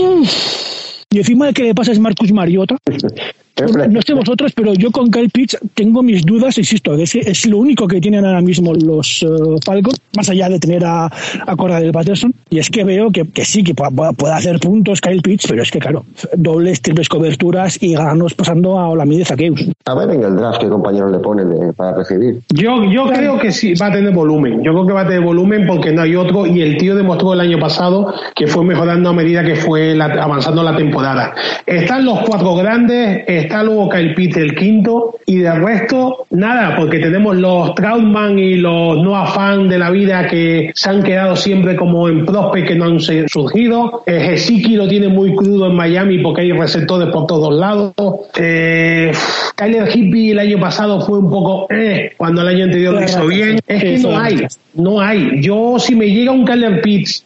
y 1.10 1.18
encima 1.18 1.46
de 1.46 1.52
que 1.52 1.62
le 1.64 1.74
pasa 1.74 1.92
es 1.92 1.98
Marcus 2.00 2.32
Mariota, 2.32 2.76
No 3.88 4.02
sé 4.02 4.14
vosotros, 4.14 4.52
pero 4.52 4.74
yo 4.74 4.90
con 4.90 5.10
Kyle 5.12 5.30
Pitts 5.30 5.56
tengo 5.74 6.02
mis 6.02 6.26
dudas, 6.26 6.58
insisto, 6.58 6.94
es, 6.94 7.12
que 7.12 7.20
es 7.20 7.46
lo 7.46 7.58
único 7.58 7.86
que 7.86 8.00
tienen 8.00 8.24
ahora 8.24 8.40
mismo 8.40 8.74
los 8.74 9.22
eh, 9.22 9.26
Falcons, 9.64 10.00
más 10.16 10.28
allá 10.28 10.48
de 10.48 10.58
tener 10.58 10.84
a, 10.84 11.06
a 11.06 11.56
Cordell 11.56 11.92
Patterson, 11.92 12.34
y 12.50 12.58
es 12.58 12.68
que 12.68 12.82
veo 12.82 13.10
que, 13.12 13.24
que 13.30 13.44
sí, 13.44 13.62
que 13.62 13.72
pueda 13.74 14.36
hacer 14.36 14.58
puntos 14.58 15.00
Kyle 15.00 15.22
Pitts, 15.22 15.46
pero 15.48 15.62
es 15.62 15.70
que 15.70 15.78
claro, 15.78 16.04
dobles, 16.36 16.82
triples 16.82 17.08
coberturas 17.08 17.80
y 17.80 17.94
ganos 17.94 18.34
pasando 18.34 18.76
a 18.78 18.88
Olamide 18.88 19.24
Zaqueus. 19.24 19.64
a 19.86 19.94
ver 19.94 20.10
en 20.10 20.24
el 20.24 20.34
draft 20.36 20.60
qué 20.60 20.68
compañeros 20.68 21.12
le 21.12 21.18
ponen 21.20 21.50
de- 21.50 21.72
para 21.74 21.96
recibir. 21.96 22.40
Yo, 22.52 22.84
yo 22.90 23.06
creo 23.06 23.38
que 23.38 23.52
sí, 23.52 23.74
va 23.74 23.86
a 23.86 23.92
tener 23.92 24.12
volumen. 24.12 24.64
Yo 24.64 24.72
creo 24.72 24.86
que 24.86 24.92
va 24.94 25.02
a 25.02 25.06
tener 25.06 25.22
volumen 25.22 25.64
porque 25.66 25.92
no 25.92 26.02
hay 26.02 26.16
otro. 26.16 26.46
Y 26.46 26.60
el 26.60 26.76
tío 26.76 26.94
demostró 26.96 27.32
el 27.34 27.40
año 27.40 27.58
pasado 27.58 28.12
que 28.34 28.46
fue 28.46 28.64
mejorando 28.64 29.10
a 29.10 29.12
medida 29.12 29.44
que 29.44 29.54
fue 29.56 29.94
la- 29.94 30.06
avanzando 30.22 30.62
la 30.62 30.76
temporada. 30.76 31.34
Están 31.66 32.04
los 32.04 32.20
cuatro 32.20 32.54
grandes, 32.56 33.24
está 33.44 33.62
luego 33.62 33.88
Kyle 33.88 34.14
Pitts 34.14 34.36
el 34.36 34.54
quinto. 34.54 35.16
Y 35.26 35.38
de 35.38 35.54
resto, 35.54 36.26
nada, 36.30 36.76
porque 36.76 36.98
tenemos 36.98 37.36
los 37.36 37.74
Trautman 37.74 38.38
y 38.38 38.56
los 38.56 38.98
Noah 38.98 39.26
Fan 39.26 39.68
de 39.68 39.78
la 39.78 39.90
vida 39.90 40.26
que 40.26 40.70
se 40.74 40.90
han 40.90 41.02
quedado 41.02 41.36
siempre 41.36 41.76
como 41.76 42.08
en 42.08 42.26
prospect 42.26 42.68
que 42.68 42.74
no 42.74 42.84
han 42.84 43.00
surgido. 43.00 44.02
Eh, 44.06 44.20
Gesicki 44.20 44.76
lo 44.76 44.86
tiene 44.86 45.08
muy 45.08 45.34
crudo 45.34 45.68
en 45.68 45.76
Miami 45.76 46.18
porque 46.18 46.42
hay 46.42 46.52
receptores 46.52 47.08
por 47.08 47.26
todos 47.26 47.54
lados. 47.54 47.94
Eh, 48.38 49.12
Tyler 49.56 49.88
Hippie 49.94 50.32
el 50.32 50.38
año 50.38 50.58
pasado 50.58 51.00
fue 51.00 51.18
un 51.18 51.30
poco 51.30 51.66
eh, 51.70 52.12
cuando 52.16 52.42
el 52.42 52.48
año 52.48 52.64
anterior 52.64 52.94
lo 52.94 53.04
hizo 53.04 53.26
bien. 53.26 53.58
Es 53.66 53.82
que 53.82 53.98
no 53.98 54.18
hay, 54.18 54.46
no 54.74 55.00
hay. 55.00 55.40
Yo 55.40 55.78
si 55.78 55.94
me 55.94 56.06
llega 56.06 56.32
un 56.32 56.44
Kyler 56.44 56.80
Pitts 56.82 57.24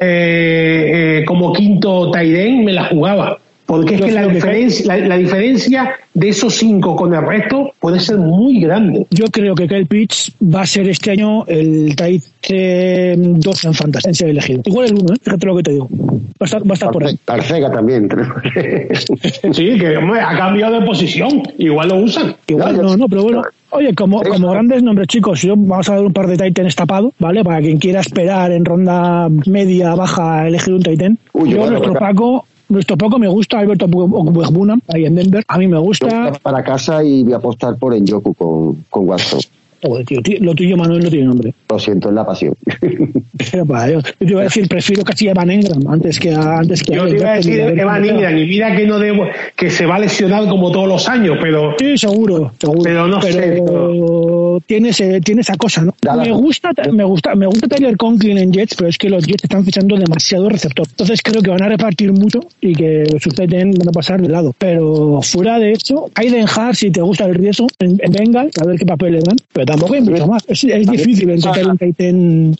eh, 0.00 1.18
eh, 1.20 1.24
como 1.24 1.52
quinto 1.52 2.10
Tyden 2.10 2.64
me 2.64 2.72
la 2.72 2.84
jugaba. 2.84 3.38
Porque 3.68 3.96
es 3.96 4.00
que 4.00 4.12
la 4.12 4.26
que- 4.26 4.34
diferencia, 4.34 4.86
la, 4.86 4.96
la 5.08 5.16
diferencia 5.18 5.90
de 6.14 6.28
esos 6.30 6.54
cinco 6.54 6.96
con 6.96 7.12
el 7.12 7.20
resto 7.20 7.70
puede 7.78 8.00
ser 8.00 8.16
muy 8.16 8.60
grande. 8.60 9.06
Yo 9.10 9.26
creo 9.26 9.54
que 9.54 9.68
Kyle 9.68 9.86
Pitts 9.86 10.32
va 10.42 10.62
a 10.62 10.66
ser 10.66 10.88
este 10.88 11.10
año 11.10 11.44
el 11.46 11.94
Titan 11.94 13.40
2 13.40 13.64
en 13.66 13.74
Fantasy, 13.74 14.08
en 14.08 14.14
ser 14.14 14.28
elegido. 14.30 14.62
Igual 14.64 14.86
el 14.86 14.94
1, 14.94 15.14
¿eh? 15.14 15.16
fíjate 15.22 15.46
lo 15.46 15.56
que 15.56 15.62
te 15.64 15.70
digo. 15.72 15.88
Va 15.90 16.40
a 16.40 16.44
estar, 16.46 16.62
va 16.62 16.70
a 16.70 16.74
estar 16.74 16.90
por 16.90 17.04
ahí. 17.04 17.18
Arcega 17.26 17.70
también. 17.70 18.08
Sí, 19.52 19.78
que 19.78 19.96
hombre, 19.96 20.20
ha 20.20 20.36
cambiado 20.36 20.80
de 20.80 20.86
posición. 20.86 21.42
Igual 21.58 21.88
lo 21.88 21.96
usan. 21.96 22.34
Igual 22.46 22.76
ya. 22.76 22.82
no, 22.82 22.96
no, 22.96 23.08
pero 23.08 23.22
bueno. 23.22 23.42
Oye, 23.70 23.94
como, 23.94 24.22
como 24.22 24.50
grandes 24.50 24.82
nombres, 24.82 25.08
chicos, 25.08 25.42
yo 25.42 25.54
vamos 25.56 25.88
a 25.90 25.96
dar 25.96 26.04
un 26.04 26.12
par 26.12 26.26
de 26.26 26.38
Titans 26.38 26.74
tapados, 26.74 27.12
¿vale? 27.18 27.44
Para 27.44 27.60
quien 27.60 27.76
quiera 27.78 28.00
esperar 28.00 28.50
en 28.50 28.64
ronda 28.64 29.28
media, 29.46 29.94
baja, 29.94 30.48
elegir 30.48 30.72
un 30.72 30.82
Titan. 30.82 31.18
Uy, 31.34 31.50
yo, 31.50 31.68
nuestro 31.70 31.92
Paco, 31.92 32.46
nuestro 32.68 32.96
Paco 32.96 33.18
me 33.18 33.28
gusta, 33.28 33.58
Alberto 33.58 33.86
Ogbunam, 33.86 34.80
ahí 34.88 35.06
en 35.06 35.14
Denver. 35.14 35.44
A 35.48 35.58
mí 35.58 35.66
me 35.66 35.78
gusta. 35.78 36.32
para 36.42 36.62
casa 36.62 37.02
y 37.02 37.22
voy 37.22 37.32
a 37.32 37.36
apostar 37.36 37.76
por 37.76 37.94
Enjoku 37.94 38.34
con, 38.34 38.84
con 38.90 39.08
Watson. 39.08 39.40
Joder, 39.82 40.04
tío, 40.06 40.20
tío, 40.22 40.36
lo 40.40 40.54
tuyo, 40.54 40.76
Manuel, 40.76 41.02
no 41.04 41.10
tiene 41.10 41.26
nombre. 41.26 41.54
Lo 41.70 41.78
siento, 41.78 42.08
es 42.08 42.14
la 42.14 42.26
pasión. 42.26 42.54
Pero 43.52 43.64
para 43.66 43.86
Dios. 43.86 44.02
Yo 44.18 44.26
te 44.26 44.32
iba 44.32 44.40
a 44.40 44.44
decir, 44.44 44.68
prefiero 44.68 45.04
casi 45.04 45.28
a 45.28 45.30
Evan 45.30 45.50
Engram 45.50 45.86
antes 45.88 46.18
que 46.18 46.32
a, 46.34 46.58
antes 46.58 46.82
que 46.82 46.94
Yo 46.94 47.02
a 47.02 47.06
te 47.06 47.10
él, 47.12 47.16
iba 47.20 47.28
a 47.28 47.30
¿no? 47.30 47.36
decir 47.36 47.56
ver 47.64 47.78
Evan. 47.78 48.04
Ingram 48.04 48.38
y 48.38 48.46
mira 48.46 48.76
que 48.76 48.86
no 48.86 48.98
debo, 48.98 49.24
que 49.56 49.70
se 49.70 49.86
va 49.86 49.94
a 49.96 49.98
lesionar 50.00 50.48
como 50.48 50.72
todos 50.72 50.88
los 50.88 51.08
años, 51.08 51.38
pero 51.40 51.74
Sí, 51.78 51.96
seguro, 51.96 52.52
seguro. 52.60 52.80
Pero 52.82 53.06
no 53.06 53.22
sé, 53.22 53.62
tiene, 54.66 54.88
ese- 54.90 55.20
tiene 55.20 55.42
esa 55.42 55.56
cosa, 55.56 55.82
¿no? 55.84 55.94
Dale. 56.02 56.24
Me 56.24 56.32
gusta, 56.32 56.70
me 56.92 57.04
gusta, 57.04 57.34
me 57.34 57.46
gusta 57.46 57.68
Tyler 57.68 57.96
Conklin 57.96 58.38
en 58.38 58.52
Jets, 58.52 58.74
pero 58.76 58.90
es 58.90 58.98
que 58.98 59.08
los 59.08 59.24
Jets 59.24 59.44
están 59.44 59.64
fichando 59.64 59.96
demasiado 59.96 60.48
receptor. 60.48 60.86
Entonces 60.88 61.20
creo 61.22 61.42
que 61.42 61.50
van 61.50 61.62
a 61.62 61.68
repartir 61.68 62.12
mucho 62.12 62.40
y 62.60 62.74
que 62.74 63.04
sus 63.20 63.34
Titan 63.34 63.72
van 63.72 63.88
a 63.88 63.92
pasar 63.92 64.20
de 64.20 64.28
lado. 64.28 64.54
Pero 64.58 65.20
fuera 65.22 65.58
de 65.58 65.72
eso, 65.72 66.10
Aiden 66.16 66.46
Hart, 66.48 66.74
si 66.74 66.90
te 66.90 67.00
gusta 67.00 67.26
el 67.26 67.34
riesgo, 67.34 67.68
en, 67.78 67.98
en 68.02 68.12
Bengal, 68.12 68.50
a 68.60 68.64
ver 68.66 68.78
qué 68.78 68.86
papel 68.86 69.12
le 69.12 69.20
dan. 69.20 69.36
Pero 69.52 69.66
tampoco 69.68 69.94
hay 69.94 70.00
mucho 70.00 70.26
más. 70.26 70.44
Es, 70.48 70.64
es 70.64 70.90
difícil 70.90 71.30
encontrar 71.30 71.66
un 71.66 71.78
Titan. 71.78 72.56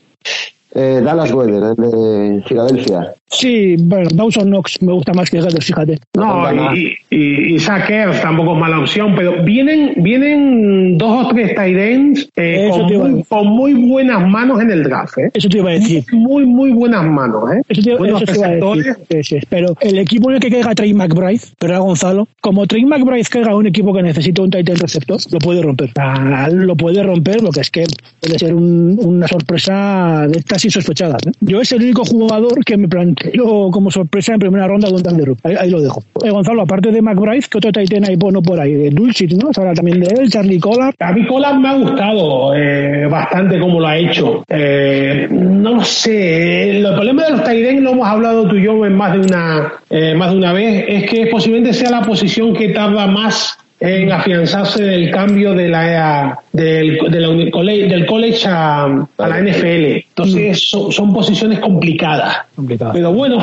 Eh, 0.74 1.00
Dallas 1.02 1.32
Weather, 1.32 1.62
el 1.76 1.76
de 1.76 2.42
Filadelfia. 2.46 3.14
Sí, 3.30 3.76
bueno, 3.78 4.08
Dawson 4.14 4.46
Knox 4.48 4.80
me 4.82 4.92
gusta 4.92 5.12
más 5.12 5.30
que 5.30 5.40
Gator, 5.40 5.62
fíjate. 5.62 5.98
no, 6.14 6.74
y, 6.74 6.94
y, 7.10 7.54
y 7.54 7.58
Zach 7.58 7.88
Ertz 7.90 8.22
tampoco 8.22 8.54
es 8.54 8.58
mala 8.60 8.78
opción, 8.80 9.14
pero 9.14 9.42
vienen, 9.44 9.92
vienen 9.98 10.96
dos 10.96 11.26
o 11.26 11.28
tres 11.28 11.54
tight 11.54 11.76
ends 11.76 12.28
eh, 12.36 12.68
Eso 12.70 12.78
con, 12.80 12.86
te 12.88 12.94
iba 12.94 13.04
a 13.04 13.08
muy, 13.08 13.16
decir. 13.18 13.28
con 13.28 13.46
muy 13.48 13.74
buenas 13.74 14.28
manos 14.28 14.60
en 14.62 14.70
el 14.70 14.82
draft, 14.82 15.18
¿eh? 15.18 15.30
Eso 15.34 15.48
te 15.48 15.58
iba 15.58 15.70
a 15.70 15.72
decir. 15.74 16.04
Muy, 16.12 16.46
muy 16.46 16.70
buenas 16.72 17.04
manos, 17.04 17.50
¿eh? 17.52 17.60
Eso 17.68 17.82
te, 17.82 17.96
Buenos 17.96 18.22
eso 18.22 18.32
te 18.32 18.38
iba 18.38 18.46
a 18.46 18.50
decir. 18.50 18.62
receptores. 18.86 18.96
Sí, 19.26 19.36
sí. 19.40 19.46
Pero 19.50 19.74
el 19.80 19.98
equipo 19.98 20.30
en 20.30 20.36
el 20.36 20.40
que 20.40 20.50
caiga 20.50 20.74
Trey 20.74 20.94
McBride, 20.94 21.40
pero 21.58 21.72
era 21.74 21.80
Gonzalo, 21.80 22.28
como 22.40 22.66
Trey 22.66 22.84
McBride 22.86 23.24
caiga 23.30 23.50
a 23.52 23.56
un 23.56 23.66
equipo 23.66 23.92
que 23.94 24.02
necesita 24.02 24.40
un 24.42 24.50
Titan 24.50 24.76
receptor, 24.76 25.18
lo 25.30 25.38
puede 25.38 25.62
romper. 25.62 25.90
Ah, 25.98 26.48
Lo 26.50 26.76
puede 26.76 27.02
romper, 27.02 27.42
lo 27.42 27.50
que 27.50 27.60
es 27.60 27.70
que 27.70 27.84
puede 28.22 28.38
ser 28.38 28.54
un- 28.54 28.98
una 29.04 29.28
sorpresa 29.28 30.26
de 30.28 30.38
estas 30.38 30.57
insospechadas. 30.64 31.26
¿eh? 31.26 31.32
Yo 31.40 31.61
es 31.61 31.72
el 31.72 31.82
único 31.82 32.04
jugador 32.04 32.64
que 32.64 32.76
me 32.76 32.88
planteo 32.88 33.70
como 33.70 33.90
sorpresa 33.90 34.34
en 34.34 34.40
primera 34.40 34.66
ronda 34.66 34.88
de 34.88 34.94
un 34.94 35.02
Thunder 35.02 35.34
ahí, 35.44 35.56
ahí 35.59 35.70
lo 35.70 35.80
dejo. 35.80 36.02
Eh, 36.24 36.30
Gonzalo, 36.30 36.62
aparte 36.62 36.90
de 36.90 37.02
McBride, 37.02 37.44
¿qué 37.50 37.59
otro 37.59 37.72
Titan 37.72 38.04
hay 38.09 38.16
bueno 38.16 38.42
por 38.42 38.59
ahí? 38.59 38.74
De 38.74 38.90
Dulcich, 38.90 39.32
¿no? 39.32 39.52
Se 39.52 39.61
habla 39.61 39.74
también 39.74 40.00
de 40.00 40.06
él, 40.20 40.30
Charlie 40.30 40.59
Collar. 40.59 40.94
A 40.98 41.12
mí 41.12 41.26
Colas 41.26 41.59
me 41.59 41.68
ha 41.68 41.74
gustado 41.74 42.54
eh, 42.54 43.06
bastante 43.09 43.59
cómo 43.59 43.80
lo 43.80 43.86
ha 43.86 43.96
hecho. 43.96 44.44
Eh, 44.48 45.28
no 45.30 45.84
sé. 45.84 46.78
El 46.78 46.94
problema 46.94 47.24
de 47.24 47.30
los 47.30 47.44
Tairen, 47.44 47.84
lo 47.84 47.92
hemos 47.92 48.06
hablado 48.06 48.48
tú 48.48 48.56
y 48.56 48.64
yo 48.64 48.84
en 48.84 48.94
más 48.94 49.12
de 49.12 49.20
una, 49.20 49.72
eh, 49.90 50.14
más 50.14 50.30
de 50.30 50.36
una 50.36 50.52
vez, 50.52 50.84
es 50.88 51.11
que 51.11 51.26
posiblemente 51.26 51.72
sea 51.72 51.90
la 51.90 52.02
posición 52.02 52.54
que 52.54 52.70
tarda 52.70 53.06
más 53.06 53.59
en 53.81 54.11
afianzarse 54.11 54.83
del 54.83 55.11
cambio 55.11 55.55
de 55.55 55.68
la, 55.68 56.39
del, 56.53 56.99
de 57.11 57.20
la 57.20 57.29
del 57.29 58.07
college 58.07 58.49
a, 58.49 58.85
a 58.85 59.29
la 59.29 59.41
NFL. 59.41 60.09
Entonces 60.09 60.68
son, 60.68 60.91
son 60.91 61.12
posiciones 61.12 61.61
complicadas. 61.61 62.39
Complicado. 62.57 62.93
Pero 62.93 63.12
bueno, 63.12 63.39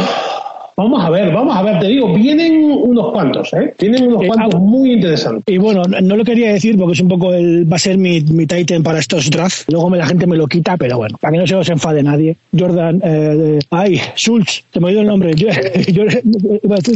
vamos 0.78 1.03
a 1.03 1.09
ver, 1.09 1.34
vamos 1.34 1.55
a 1.55 1.61
ver. 1.63 1.80
Te 1.80 1.88
digo, 1.88 2.13
vienen 2.13 2.63
unos 2.71 3.11
cuantos, 3.11 3.53
¿eh? 3.53 3.73
Vienen 3.80 4.07
unos 4.07 4.23
Eh, 4.23 4.28
cuantos 4.28 4.55
ah, 4.55 4.59
muy 4.59 4.93
interesantes. 4.93 5.43
Y 5.53 5.57
bueno, 5.57 5.84
no 5.84 6.15
lo 6.15 6.23
quería 6.23 6.53
decir 6.53 6.78
porque 6.78 6.93
es 6.93 7.01
un 7.01 7.07
poco 7.07 7.34
el, 7.34 7.71
va 7.71 7.76
a 7.76 7.80
ser 7.80 7.97
mi, 7.97 8.21
mi 8.21 8.45
Titan 8.45 8.84
para 8.84 8.99
estos 8.99 9.30
drafts. 9.30 9.65
Luego 9.69 9.89
me, 9.89 9.97
la 9.97 10.05
gente 10.07 10.28
me 10.28 10.36
lo 10.38 10.47
quita, 10.47 10.78
pero 10.78 10.97
bueno, 10.97 11.17
para 11.19 11.34
que 11.34 11.39
no 11.39 11.47
se 11.47 11.55
os 11.55 11.69
enfade 11.69 12.03
nadie. 12.03 12.36
Jordan, 12.57 13.01
eh, 13.03 13.59
ay, 13.71 13.99
Schultz, 14.15 14.63
se 14.71 14.80
me 14.80 14.89
ha 14.89 14.91
ido 14.91 15.01
el 15.01 15.07
nombre. 15.07 15.34
Yo, 15.36 15.47
yo- 15.93 16.03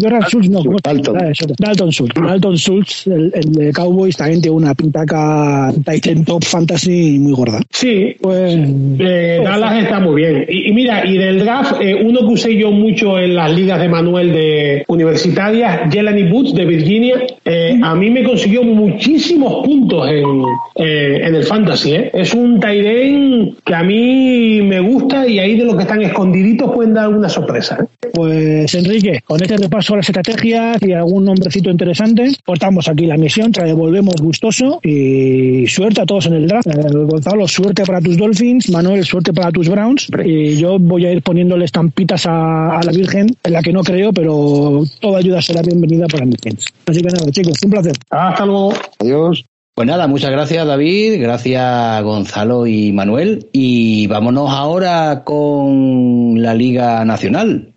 Jordan 0.01 0.21
Schultz, 0.23 0.49
no, 0.49 0.63
¿cómo? 0.63 0.77
Dalton. 0.83 1.17
Ah, 1.17 1.31
Dalton 1.59 1.91
Schultz. 1.91 2.13
Dalton 2.15 2.55
Schultz, 2.57 3.07
el, 3.07 3.31
el 3.33 3.51
de 3.53 3.71
Cowboys, 3.73 4.15
también 4.17 4.41
tiene 4.41 4.57
una 4.57 4.73
pintaca 4.75 5.71
Titan 5.85 6.25
Top 6.25 6.43
Fantasy 6.43 7.17
muy 7.19 7.33
gorda. 7.33 7.59
Sí, 7.71 8.15
Pues, 8.21 8.55
Eh, 8.99 9.41
Dallas 9.43 9.83
está 9.83 9.99
muy 9.99 10.21
bien. 10.21 10.45
Y, 10.49 10.69
y 10.69 10.73
mira, 10.73 11.05
y 11.05 11.17
del 11.17 11.39
draft, 11.39 11.75
eh, 11.81 11.95
uno 12.03 12.19
que 12.21 12.25
usé 12.33 12.55
yo 12.57 12.71
mucho 12.71 13.19
en 13.19 13.35
las 13.35 13.51
ligas 13.53 13.68
de 13.77 13.89
Manuel 13.89 14.31
de 14.31 14.83
universitarias, 14.87 15.91
Jelani 15.91 16.23
Boots 16.23 16.53
de 16.53 16.65
Virginia, 16.65 17.15
eh, 17.45 17.79
a 17.81 17.95
mí 17.95 18.09
me 18.09 18.23
consiguió 18.23 18.63
muchísimos 18.63 19.65
puntos 19.65 20.07
en, 20.09 20.43
eh, 20.75 21.21
en 21.23 21.35
el 21.35 21.43
fantasy. 21.43 21.93
¿eh? 21.93 22.11
Es 22.13 22.33
un 22.33 22.59
Tyren 22.59 23.55
que 23.63 23.75
a 23.75 23.83
mí 23.83 24.61
me 24.61 24.79
gusta 24.79 25.27
y 25.27 25.39
ahí 25.39 25.57
de 25.57 25.65
los 25.65 25.75
que 25.75 25.83
están 25.83 26.01
escondiditos 26.01 26.71
pueden 26.71 26.93
dar 26.93 27.05
alguna 27.05 27.29
sorpresa. 27.29 27.77
¿eh? 27.81 28.09
Pues 28.13 28.73
Enrique, 28.73 29.21
con 29.25 29.41
este 29.41 29.57
repaso 29.57 29.93
a 29.93 29.97
las 29.97 30.09
estrategias 30.09 30.77
y 30.81 30.93
algún 30.93 31.25
nombrecito 31.25 31.69
interesante, 31.69 32.31
cortamos 32.45 32.87
aquí 32.87 33.05
la 33.05 33.17
misión, 33.17 33.51
te 33.51 33.63
devolvemos 33.63 34.15
gustoso 34.21 34.79
y 34.83 35.67
suerte 35.67 36.01
a 36.01 36.05
todos 36.05 36.27
en 36.27 36.33
el 36.33 36.47
draft. 36.47 36.67
Eh, 36.67 36.89
Gonzalo, 36.91 37.47
suerte 37.47 37.83
para 37.83 38.01
tus 38.01 38.17
Dolphins, 38.17 38.69
Manuel, 38.69 39.03
suerte 39.05 39.33
para 39.33 39.51
tus 39.51 39.69
Browns 39.69 40.07
y 40.25 40.55
yo 40.55 40.77
voy 40.79 41.05
a 41.05 41.11
ir 41.11 41.21
poniéndole 41.21 41.65
estampitas 41.65 42.25
a, 42.25 42.79
a 42.79 42.83
la 42.83 42.91
Virgen 42.91 43.27
en 43.43 43.53
la 43.53 43.58
que 43.61 43.73
no 43.73 43.83
creo, 43.83 44.11
pero 44.13 44.83
toda 44.99 45.19
ayuda 45.19 45.41
será 45.41 45.61
bienvenida 45.61 46.07
para 46.07 46.25
mi 46.25 46.35
gente. 46.41 46.63
Así 46.87 47.01
que 47.01 47.09
nada, 47.09 47.31
chicos, 47.31 47.57
un 47.63 47.71
placer. 47.71 47.93
Hasta 48.09 48.45
luego. 48.45 48.73
Adiós. 48.99 49.45
Pues 49.75 49.87
nada, 49.87 50.07
muchas 50.07 50.31
gracias 50.31 50.67
David, 50.67 51.21
gracias 51.21 52.03
Gonzalo 52.03 52.67
y 52.67 52.91
Manuel. 52.91 53.47
Y 53.53 54.07
vámonos 54.07 54.49
ahora 54.51 55.23
con 55.23 56.41
la 56.41 56.53
Liga 56.53 57.05
Nacional. 57.05 57.73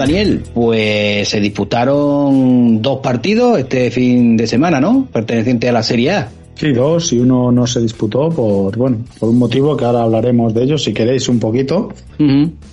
Daniel, 0.00 0.42
pues 0.54 1.28
se 1.28 1.40
disputaron 1.40 2.80
dos 2.80 3.00
partidos 3.00 3.58
este 3.58 3.90
fin 3.90 4.36
de 4.36 4.46
semana, 4.46 4.80
¿no? 4.80 5.06
Perteneciente 5.12 5.68
a 5.68 5.72
la 5.72 5.82
Serie 5.82 6.10
A. 6.12 6.28
Sí, 6.54 6.72
dos, 6.72 7.12
y 7.12 7.18
uno 7.18 7.52
no 7.52 7.66
se 7.66 7.80
disputó 7.80 8.28
por, 8.28 8.76
bueno, 8.76 8.98
por 9.18 9.28
un 9.28 9.38
motivo 9.38 9.76
que 9.76 9.84
ahora 9.84 10.02
hablaremos 10.02 10.52
de 10.52 10.64
ello 10.64 10.78
si 10.78 10.92
queréis 10.92 11.28
un 11.28 11.38
poquito, 11.38 11.92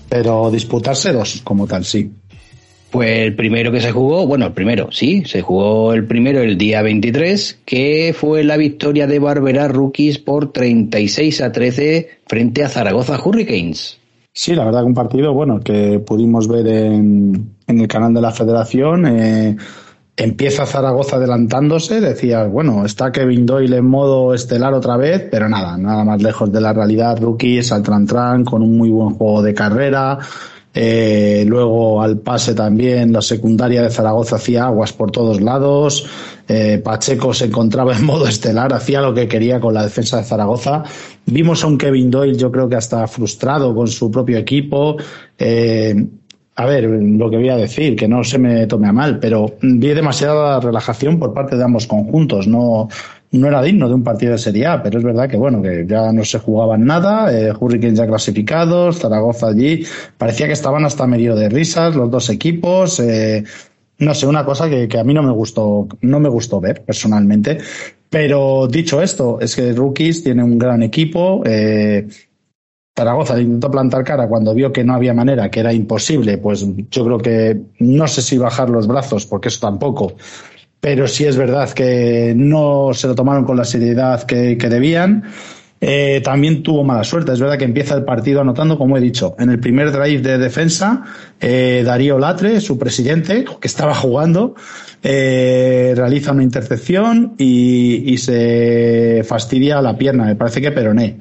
pero 0.09 0.51
disputarse 0.51 1.13
dos 1.13 1.41
como 1.43 1.67
tal, 1.67 1.85
sí. 1.85 2.11
Pues 2.91 3.19
el 3.19 3.35
primero 3.35 3.71
que 3.71 3.81
se 3.81 3.91
jugó, 3.91 4.25
bueno, 4.25 4.45
el 4.47 4.53
primero, 4.53 4.89
sí, 4.91 5.23
se 5.25 5.41
jugó 5.41 5.93
el 5.93 6.05
primero 6.05 6.41
el 6.41 6.57
día 6.57 6.81
23, 6.81 7.59
que 7.65 8.15
fue 8.17 8.43
la 8.43 8.57
victoria 8.57 9.07
de 9.07 9.19
Barbera 9.19 9.67
Rookies 9.67 10.17
por 10.19 10.51
36 10.51 11.41
a 11.41 11.51
13 11.51 12.09
frente 12.25 12.63
a 12.63 12.69
Zaragoza 12.69 13.21
Hurricanes. 13.23 13.96
Sí, 14.39 14.53
la 14.53 14.65
verdad 14.65 14.81
que 14.81 14.85
un 14.85 14.93
partido, 14.93 15.33
bueno, 15.33 15.59
que 15.61 15.97
pudimos 15.97 16.47
ver 16.47 16.67
en, 16.67 17.55
en 17.65 17.79
el 17.79 17.87
canal 17.87 18.13
de 18.13 18.21
la 18.21 18.29
federación. 18.31 19.07
eh, 19.07 19.57
empieza 20.15 20.67
Zaragoza 20.67 21.15
adelantándose, 21.15 21.99
decía, 21.99 22.43
bueno, 22.43 22.85
está 22.85 23.11
Kevin 23.11 23.47
Doyle 23.47 23.77
en 23.77 23.85
modo 23.87 24.35
estelar 24.35 24.75
otra 24.75 24.95
vez, 24.95 25.27
pero 25.31 25.49
nada, 25.49 25.75
nada 25.75 26.03
más 26.03 26.21
lejos 26.21 26.51
de 26.51 26.61
la 26.61 26.71
realidad. 26.71 27.19
Rookies 27.19 27.71
al 27.71 27.81
tran 27.81 28.05
tran 28.05 28.45
con 28.45 28.61
un 28.61 28.77
muy 28.77 28.91
buen 28.91 29.15
juego 29.15 29.41
de 29.41 29.55
carrera. 29.55 30.19
Eh, 30.73 31.43
luego 31.47 32.01
al 32.01 32.19
pase 32.19 32.53
también 32.53 33.11
la 33.11 33.21
secundaria 33.21 33.81
de 33.81 33.89
Zaragoza 33.89 34.35
hacía 34.35 34.65
aguas 34.65 34.93
por 34.93 35.11
todos 35.11 35.41
lados. 35.41 36.05
Eh, 36.47 36.79
Pacheco 36.83 37.33
se 37.33 37.45
encontraba 37.45 37.95
en 37.95 38.05
modo 38.05 38.27
estelar, 38.27 38.71
hacía 38.73 39.01
lo 39.01 39.13
que 39.13 39.27
quería 39.27 39.59
con 39.59 39.73
la 39.73 39.83
defensa 39.83 40.17
de 40.17 40.23
Zaragoza. 40.23 40.83
Vimos 41.25 41.63
a 41.63 41.67
un 41.67 41.77
Kevin 41.77 42.11
Doyle, 42.11 42.37
yo 42.37 42.51
creo 42.51 42.69
que 42.69 42.75
hasta 42.75 43.07
frustrado 43.07 43.73
con 43.73 43.87
su 43.87 44.11
propio 44.11 44.37
equipo. 44.37 44.97
Eh, 45.37 45.95
a 46.59 46.65
ver, 46.65 46.85
lo 46.85 47.29
que 47.29 47.37
voy 47.37 47.49
a 47.49 47.55
decir, 47.55 47.95
que 47.95 48.07
no 48.07 48.23
se 48.23 48.39
me 48.39 48.65
tome 48.65 48.87
a 48.87 48.91
mal, 48.91 49.19
pero 49.19 49.57
vi 49.61 49.89
demasiada 49.89 50.59
relajación 50.59 51.19
por 51.19 51.31
parte 51.31 51.55
de 51.55 51.63
ambos 51.63 51.85
conjuntos. 51.85 52.47
No, 52.47 52.89
no 53.31 53.47
era 53.47 53.61
digno 53.61 53.87
de 53.87 53.95
un 53.95 54.03
partido 54.03 54.33
de 54.33 54.37
Serie 54.37 54.67
A, 54.67 54.81
pero 54.81 54.97
es 54.99 55.03
verdad 55.03 55.29
que 55.29 55.37
bueno, 55.37 55.61
que 55.61 55.85
ya 55.87 56.11
no 56.11 56.23
se 56.23 56.39
jugaban 56.39 56.85
nada, 56.85 57.31
eh, 57.33 57.53
Hurricanes 57.57 57.97
ya 57.97 58.07
clasificados, 58.07 58.99
Zaragoza 58.99 59.47
allí, 59.47 59.85
parecía 60.17 60.47
que 60.47 60.53
estaban 60.53 60.85
hasta 60.85 61.07
medio 61.07 61.35
de 61.35 61.49
risas 61.49 61.95
los 61.95 62.09
dos 62.09 62.29
equipos, 62.29 62.99
eh, 62.99 63.43
no 63.99 64.13
sé, 64.13 64.27
una 64.27 64.45
cosa 64.45 64.69
que, 64.69 64.87
que 64.87 64.99
a 64.99 65.03
mí 65.03 65.13
no 65.13 65.23
me 65.23 65.31
gustó, 65.31 65.87
no 66.01 66.19
me 66.19 66.29
gustó 66.29 66.61
ver 66.61 66.83
personalmente. 66.83 67.57
Pero 68.09 68.67
dicho 68.67 69.01
esto, 69.01 69.39
es 69.41 69.55
que 69.55 69.73
Rookies 69.73 70.23
tiene 70.23 70.43
un 70.43 70.57
gran 70.57 70.81
equipo, 70.81 71.43
eh, 71.45 72.07
Zaragoza 72.97 73.39
intentó 73.39 73.69
plantar 73.69 74.03
cara 74.03 74.27
cuando 74.27 74.55
vio 74.55 74.71
que 74.71 74.83
no 74.83 74.95
había 74.95 75.13
manera, 75.13 75.51
que 75.51 75.59
era 75.59 75.71
imposible, 75.71 76.37
pues 76.37 76.65
yo 76.89 77.05
creo 77.05 77.17
que 77.19 77.61
no 77.79 78.07
sé 78.07 78.21
si 78.21 78.37
bajar 78.37 78.69
los 78.69 78.87
brazos, 78.87 79.25
porque 79.25 79.49
eso 79.49 79.59
tampoco, 79.59 80.15
pero 80.79 81.07
sí 81.07 81.25
es 81.25 81.37
verdad 81.37 81.71
que 81.71 82.33
no 82.35 82.91
se 82.93 83.07
lo 83.07 83.15
tomaron 83.15 83.45
con 83.45 83.57
la 83.57 83.65
seriedad 83.65 84.23
que, 84.23 84.57
que 84.57 84.69
debían. 84.69 85.23
Eh, 85.79 86.21
también 86.23 86.63
tuvo 86.63 86.83
mala 86.83 87.03
suerte. 87.03 87.33
Es 87.33 87.39
verdad 87.39 87.57
que 87.57 87.65
empieza 87.65 87.95
el 87.95 88.03
partido 88.03 88.41
anotando, 88.41 88.77
como 88.77 88.97
he 88.97 89.01
dicho, 89.01 89.35
en 89.39 89.49
el 89.49 89.59
primer 89.59 89.91
drive 89.91 90.21
de 90.21 90.37
defensa, 90.37 91.03
eh, 91.39 91.83
Darío 91.85 92.17
Latre, 92.17 92.61
su 92.61 92.79
presidente, 92.79 93.45
que 93.61 93.67
estaba 93.67 93.93
jugando, 93.93 94.55
eh, 95.03 95.93
realiza 95.95 96.31
una 96.31 96.43
intercepción 96.43 97.35
y, 97.37 98.11
y 98.11 98.17
se 98.17 99.23
fastidia 99.27 99.81
la 99.81 99.97
pierna, 99.97 100.25
me 100.25 100.35
parece 100.35 100.61
que 100.61 100.71
peroné. 100.71 101.19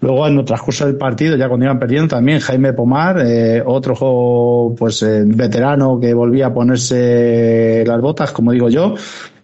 Luego, 0.00 0.28
en 0.28 0.38
el 0.38 0.44
transcurso 0.44 0.86
del 0.86 0.96
partido, 0.96 1.36
ya 1.36 1.48
cuando 1.48 1.66
iban 1.66 1.78
perdiendo, 1.78 2.08
también 2.08 2.38
Jaime 2.38 2.72
Pomar, 2.72 3.20
eh, 3.26 3.62
otro 3.64 4.74
pues 4.78 5.02
eh, 5.02 5.24
veterano 5.26 5.98
que 5.98 6.14
volvía 6.14 6.46
a 6.46 6.54
ponerse 6.54 7.82
las 7.84 8.00
botas, 8.00 8.30
como 8.30 8.52
digo 8.52 8.68
yo, 8.68 8.94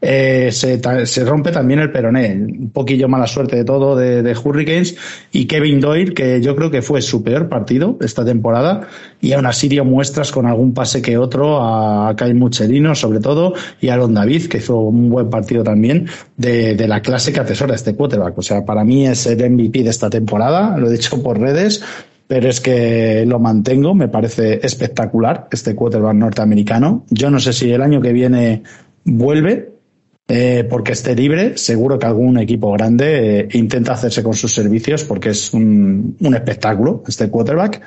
eh, 0.07 0.53
se, 0.53 1.25
rompe 1.25 1.51
también 1.51 1.81
el 1.81 1.91
peroné. 1.91 2.35
Un 2.35 2.71
poquillo 2.71 3.09
mala 3.09 3.27
suerte 3.27 3.57
de 3.57 3.65
todo 3.65 3.97
de, 3.97 4.37
Hurricanes 4.37 4.97
y 5.33 5.47
Kevin 5.47 5.81
Doyle, 5.81 6.13
que 6.13 6.43
yo 6.43 6.55
creo 6.55 6.71
que 6.71 6.83
fue 6.83 7.01
su 7.01 7.23
peor 7.23 7.49
partido 7.49 7.97
esta 8.03 8.25
temporada 8.25 8.89
y 9.21 9.33
aún 9.33 9.47
así 9.47 9.69
dio 9.69 9.85
muestras 9.85 10.31
con 10.31 10.47
algún 10.47 10.75
pase 10.75 11.01
que 11.01 11.17
otro 11.17 11.63
a 11.63 12.15
Kai 12.17 12.35
Mucherino, 12.35 12.95
sobre 12.95 13.21
todo, 13.21 13.55
y 13.81 13.89
a 13.89 13.95
Aaron 13.95 14.13
David, 14.13 14.47
que 14.47 14.59
hizo 14.59 14.77
un 14.77 15.09
buen 15.09 15.31
partido 15.31 15.65
también 15.65 16.07
de, 16.37 16.75
de 16.75 16.89
la 16.89 17.01
clase 17.01 17.33
que 17.33 17.41
atesora 17.41 17.75
este 17.75 17.95
quarterback. 17.95 18.37
O 18.37 18.43
sea, 18.43 18.65
para 18.65 18.85
mí 18.85 19.07
es 19.07 19.27
el 19.27 19.51
MVP 19.51 19.83
de 19.83 19.91
esta 19.91 20.11
temporada, 20.11 20.77
lo 20.77 20.89
he 20.89 20.93
dicho 20.93 21.23
por 21.23 21.41
redes, 21.41 21.83
pero 22.27 22.49
es 22.49 22.61
que 22.61 23.25
lo 23.27 23.39
mantengo, 23.39 23.95
me 23.95 24.09
parece 24.09 24.61
espectacular 24.63 25.49
este 25.51 25.75
quarterback 25.75 26.15
norteamericano. 26.15 27.05
Yo 27.11 27.31
no 27.31 27.41
sé 27.41 27.53
si 27.53 27.71
el 27.71 27.83
año 27.83 28.01
que 28.01 28.13
viene 28.13 28.63
vuelve, 29.05 29.74
eh, 30.27 30.67
porque 30.69 30.93
esté 30.93 31.15
libre, 31.15 31.59
seguro 31.59 31.99
que 31.99 32.07
algún 32.07 32.39
equipo 32.39 32.73
grande 32.73 33.41
eh, 33.41 33.49
intenta 33.53 33.93
hacerse 33.93 34.23
con 34.23 34.35
sus 34.35 34.53
servicios 34.53 35.05
porque 35.05 35.31
es 35.31 35.53
un, 35.53 36.17
un 36.19 36.35
espectáculo 36.35 37.03
este 37.07 37.29
quarterback. 37.29 37.83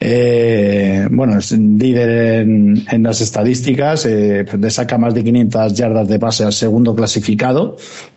Eh, 0.00 1.06
bueno, 1.10 1.38
es 1.38 1.52
líder 1.52 2.40
en, 2.42 2.84
en 2.90 3.02
las 3.02 3.20
estadísticas, 3.20 4.06
eh, 4.06 4.44
le 4.58 4.70
saca 4.70 4.98
más 4.98 5.14
de 5.14 5.24
500 5.24 5.74
yardas 5.74 6.08
de 6.08 6.18
pase 6.18 6.44
al 6.44 6.52
segundo 6.52 6.94
clasificado, 6.94 7.76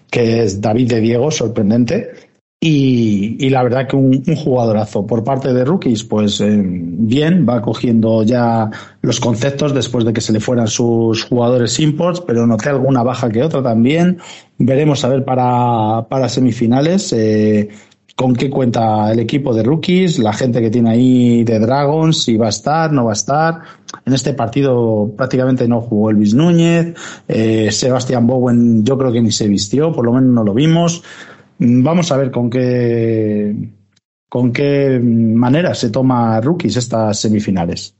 que 0.09 0.43
es 0.43 0.59
David 0.59 0.89
de 0.89 1.01
Diego, 1.01 1.31
sorprendente. 1.31 2.26
Y, 2.59 3.49
la 3.51 3.61
verdad 3.61 3.87
que 3.87 3.95
un, 3.95 4.23
un 4.25 4.35
jugadorazo. 4.35 5.05
Por 5.05 5.23
parte 5.23 5.53
de 5.53 5.63
rookies, 5.63 6.03
pues 6.03 6.41
eh, 6.41 6.59
bien, 6.63 7.45
va 7.47 7.61
cogiendo 7.61 8.23
ya 8.23 8.69
los 9.01 9.19
conceptos 9.19 9.75
después 9.75 10.05
de 10.05 10.13
que 10.13 10.21
se 10.21 10.33
le 10.33 10.39
fueran 10.39 10.67
sus 10.67 11.23
jugadores 11.23 11.79
imports, 11.79 12.21
pero 12.21 12.47
noté 12.47 12.69
alguna 12.69 13.03
baja 13.03 13.29
que 13.29 13.43
otra 13.43 13.61
también. 13.61 14.17
Veremos 14.57 15.05
a 15.05 15.09
ver 15.09 15.23
para, 15.23 16.07
para 16.09 16.29
semifinales 16.29 17.13
eh, 17.13 17.69
con 18.15 18.35
qué 18.35 18.49
cuenta 18.49 19.11
el 19.11 19.19
equipo 19.19 19.53
de 19.53 19.61
rookies, 19.61 20.17
la 20.17 20.33
gente 20.33 20.59
que 20.59 20.71
tiene 20.71 20.89
ahí 20.89 21.43
de 21.43 21.59
Dragons, 21.59 22.23
si 22.23 22.37
va 22.37 22.47
a 22.47 22.49
estar, 22.49 22.91
no 22.91 23.05
va 23.05 23.11
a 23.11 23.13
estar. 23.13 23.61
En 24.03 24.13
este 24.13 24.33
partido 24.33 25.13
prácticamente 25.15 25.67
no 25.67 25.81
jugó 25.81 26.09
Elvis 26.09 26.33
Núñez, 26.33 26.95
eh, 27.27 27.71
Sebastián 27.71 28.25
Bowen 28.25 28.83
yo 28.83 28.97
creo 28.97 29.11
que 29.11 29.21
ni 29.21 29.31
se 29.31 29.47
vistió, 29.47 29.91
por 29.91 30.03
lo 30.03 30.13
menos 30.13 30.31
no 30.31 30.43
lo 30.43 30.55
vimos. 30.55 31.03
Mm, 31.59 31.83
Vamos 31.83 32.11
a 32.11 32.17
ver 32.17 32.31
con 32.31 32.49
qué, 32.49 33.55
con 34.29 34.51
qué 34.51 34.99
manera 35.01 35.73
se 35.73 35.89
toma 35.89 36.39
rookies 36.41 36.77
estas 36.77 37.19
semifinales. 37.19 37.93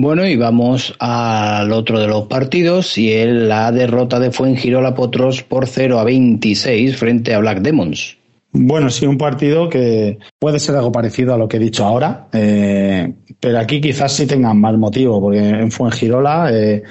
Bueno, 0.00 0.24
y 0.24 0.36
vamos 0.36 0.94
al 1.00 1.72
otro 1.72 1.98
de 1.98 2.06
los 2.06 2.26
partidos 2.28 2.96
y 2.98 3.12
es 3.12 3.28
la 3.32 3.72
derrota 3.72 4.20
de 4.20 4.30
Fuengirola 4.30 4.94
Potros 4.94 5.42
por 5.42 5.66
0 5.66 5.98
a 5.98 6.04
26 6.04 6.96
frente 6.96 7.34
a 7.34 7.40
Black 7.40 7.62
Demons. 7.62 8.16
Bueno, 8.52 8.90
sí, 8.90 9.06
un 9.06 9.18
partido 9.18 9.68
que 9.68 10.18
puede 10.38 10.60
ser 10.60 10.76
algo 10.76 10.92
parecido 10.92 11.34
a 11.34 11.36
lo 11.36 11.48
que 11.48 11.56
he 11.58 11.60
dicho 11.60 11.84
ahora, 11.84 12.28
eh, 12.32 13.12
pero 13.40 13.58
aquí 13.58 13.80
quizás 13.80 14.12
sí 14.12 14.26
tengan 14.26 14.60
más 14.60 14.78
motivo, 14.78 15.20
porque 15.20 15.48
en 15.48 15.70
Fuengirola 15.70 16.50
eh, 16.52 16.82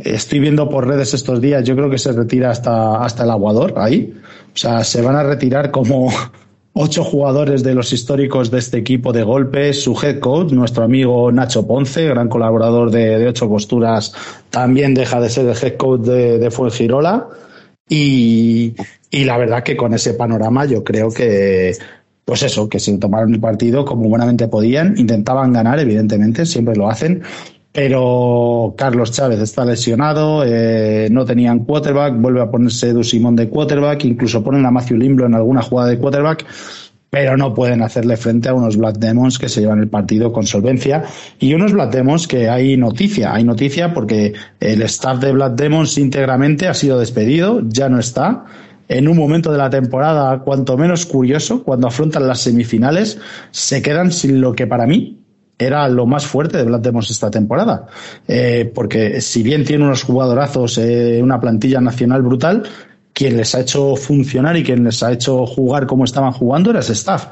estoy 0.00 0.40
viendo 0.40 0.68
por 0.68 0.86
redes 0.86 1.14
estos 1.14 1.40
días, 1.40 1.64
yo 1.64 1.74
creo 1.74 1.90
que 1.90 1.98
se 1.98 2.12
retira 2.12 2.50
hasta, 2.50 3.02
hasta 3.02 3.24
el 3.24 3.30
aguador 3.30 3.74
ahí. 3.76 4.14
O 4.54 4.56
sea, 4.56 4.84
se 4.84 5.02
van 5.02 5.16
a 5.16 5.22
retirar 5.22 5.70
como 5.70 6.10
ocho 6.72 7.04
jugadores 7.04 7.62
de 7.62 7.74
los 7.74 7.92
históricos 7.92 8.50
de 8.50 8.58
este 8.58 8.78
equipo 8.78 9.12
de 9.12 9.22
golpes, 9.22 9.82
su 9.82 9.98
head 10.00 10.18
coach, 10.18 10.52
nuestro 10.52 10.84
amigo 10.84 11.30
Nacho 11.32 11.66
Ponce, 11.66 12.06
gran 12.06 12.28
colaborador 12.28 12.90
de, 12.90 13.26
Ocho 13.26 13.48
Costuras, 13.48 14.12
también 14.50 14.94
deja 14.94 15.20
de 15.20 15.30
ser 15.30 15.46
el 15.46 15.56
head 15.56 15.76
coach 15.76 16.02
de, 16.02 16.38
de 16.38 16.50
Fuengirola. 16.50 17.28
Y, 17.88 18.74
y 19.10 19.24
la 19.24 19.36
verdad 19.36 19.64
que 19.64 19.76
con 19.76 19.94
ese 19.94 20.14
panorama 20.14 20.64
yo 20.64 20.84
creo 20.84 21.10
que, 21.10 21.76
pues 22.24 22.44
eso, 22.44 22.68
que 22.68 22.78
se 22.78 22.96
tomaron 22.98 23.34
el 23.34 23.40
partido 23.40 23.84
como 23.84 24.08
buenamente 24.08 24.46
podían, 24.46 24.94
intentaban 24.96 25.52
ganar, 25.52 25.80
evidentemente, 25.80 26.46
siempre 26.46 26.76
lo 26.76 26.88
hacen, 26.88 27.22
pero 27.72 28.74
Carlos 28.76 29.12
Chávez 29.12 29.40
está 29.40 29.64
lesionado, 29.64 30.42
eh, 30.44 31.08
no 31.10 31.24
tenían 31.24 31.60
quarterback, 31.60 32.20
vuelve 32.20 32.40
a 32.40 32.50
ponerse 32.50 32.88
Edu 32.88 33.04
Simón 33.04 33.36
de 33.36 33.48
quarterback, 33.48 34.04
incluso 34.04 34.42
ponen 34.42 34.66
a 34.66 34.70
Matthew 34.70 34.96
Limblo 34.96 35.26
en 35.26 35.34
alguna 35.34 35.62
jugada 35.62 35.90
de 35.90 35.98
quarterback, 35.98 36.44
pero 37.10 37.36
no 37.36 37.54
pueden 37.54 37.82
hacerle 37.82 38.16
frente 38.16 38.48
a 38.48 38.54
unos 38.54 38.76
Black 38.76 38.98
Demons 38.98 39.38
que 39.38 39.48
se 39.48 39.60
llevan 39.60 39.80
el 39.80 39.88
partido 39.88 40.32
con 40.32 40.46
solvencia 40.46 41.04
y 41.38 41.54
unos 41.54 41.72
Black 41.72 41.92
Demons 41.92 42.26
que 42.26 42.48
hay 42.48 42.76
noticia, 42.76 43.34
hay 43.34 43.44
noticia 43.44 43.94
porque 43.94 44.32
el 44.58 44.82
staff 44.82 45.20
de 45.20 45.32
Black 45.32 45.54
Demons 45.54 45.96
íntegramente 45.96 46.66
ha 46.66 46.74
sido 46.74 46.98
despedido, 46.98 47.62
ya 47.68 47.88
no 47.88 48.00
está. 48.00 48.44
en 48.88 49.06
un 49.06 49.16
momento 49.16 49.52
de 49.52 49.58
la 49.58 49.70
temporada 49.70 50.40
cuanto 50.40 50.76
menos 50.76 51.06
curioso, 51.06 51.62
cuando 51.62 51.86
afrontan 51.86 52.26
las 52.26 52.40
semifinales, 52.40 53.20
se 53.52 53.82
quedan 53.82 54.10
sin 54.10 54.40
lo 54.40 54.52
que 54.52 54.66
para 54.66 54.84
mí 54.84 55.19
era 55.60 55.88
lo 55.88 56.06
más 56.06 56.26
fuerte 56.26 56.58
de 56.58 56.64
Black 56.64 56.82
Demons 56.82 57.10
esta 57.10 57.30
temporada. 57.30 57.86
Eh, 58.26 58.70
porque 58.74 59.20
si 59.20 59.42
bien 59.42 59.64
tiene 59.64 59.84
unos 59.84 60.02
jugadorazos, 60.02 60.78
eh, 60.78 61.20
una 61.22 61.38
plantilla 61.38 61.80
nacional 61.80 62.22
brutal, 62.22 62.62
quien 63.12 63.36
les 63.36 63.54
ha 63.54 63.60
hecho 63.60 63.96
funcionar 63.96 64.56
y 64.56 64.64
quien 64.64 64.82
les 64.84 65.02
ha 65.02 65.12
hecho 65.12 65.44
jugar 65.46 65.86
como 65.86 66.04
estaban 66.04 66.32
jugando 66.32 66.70
era 66.70 66.80
ese 66.80 66.94
staff. 66.94 67.26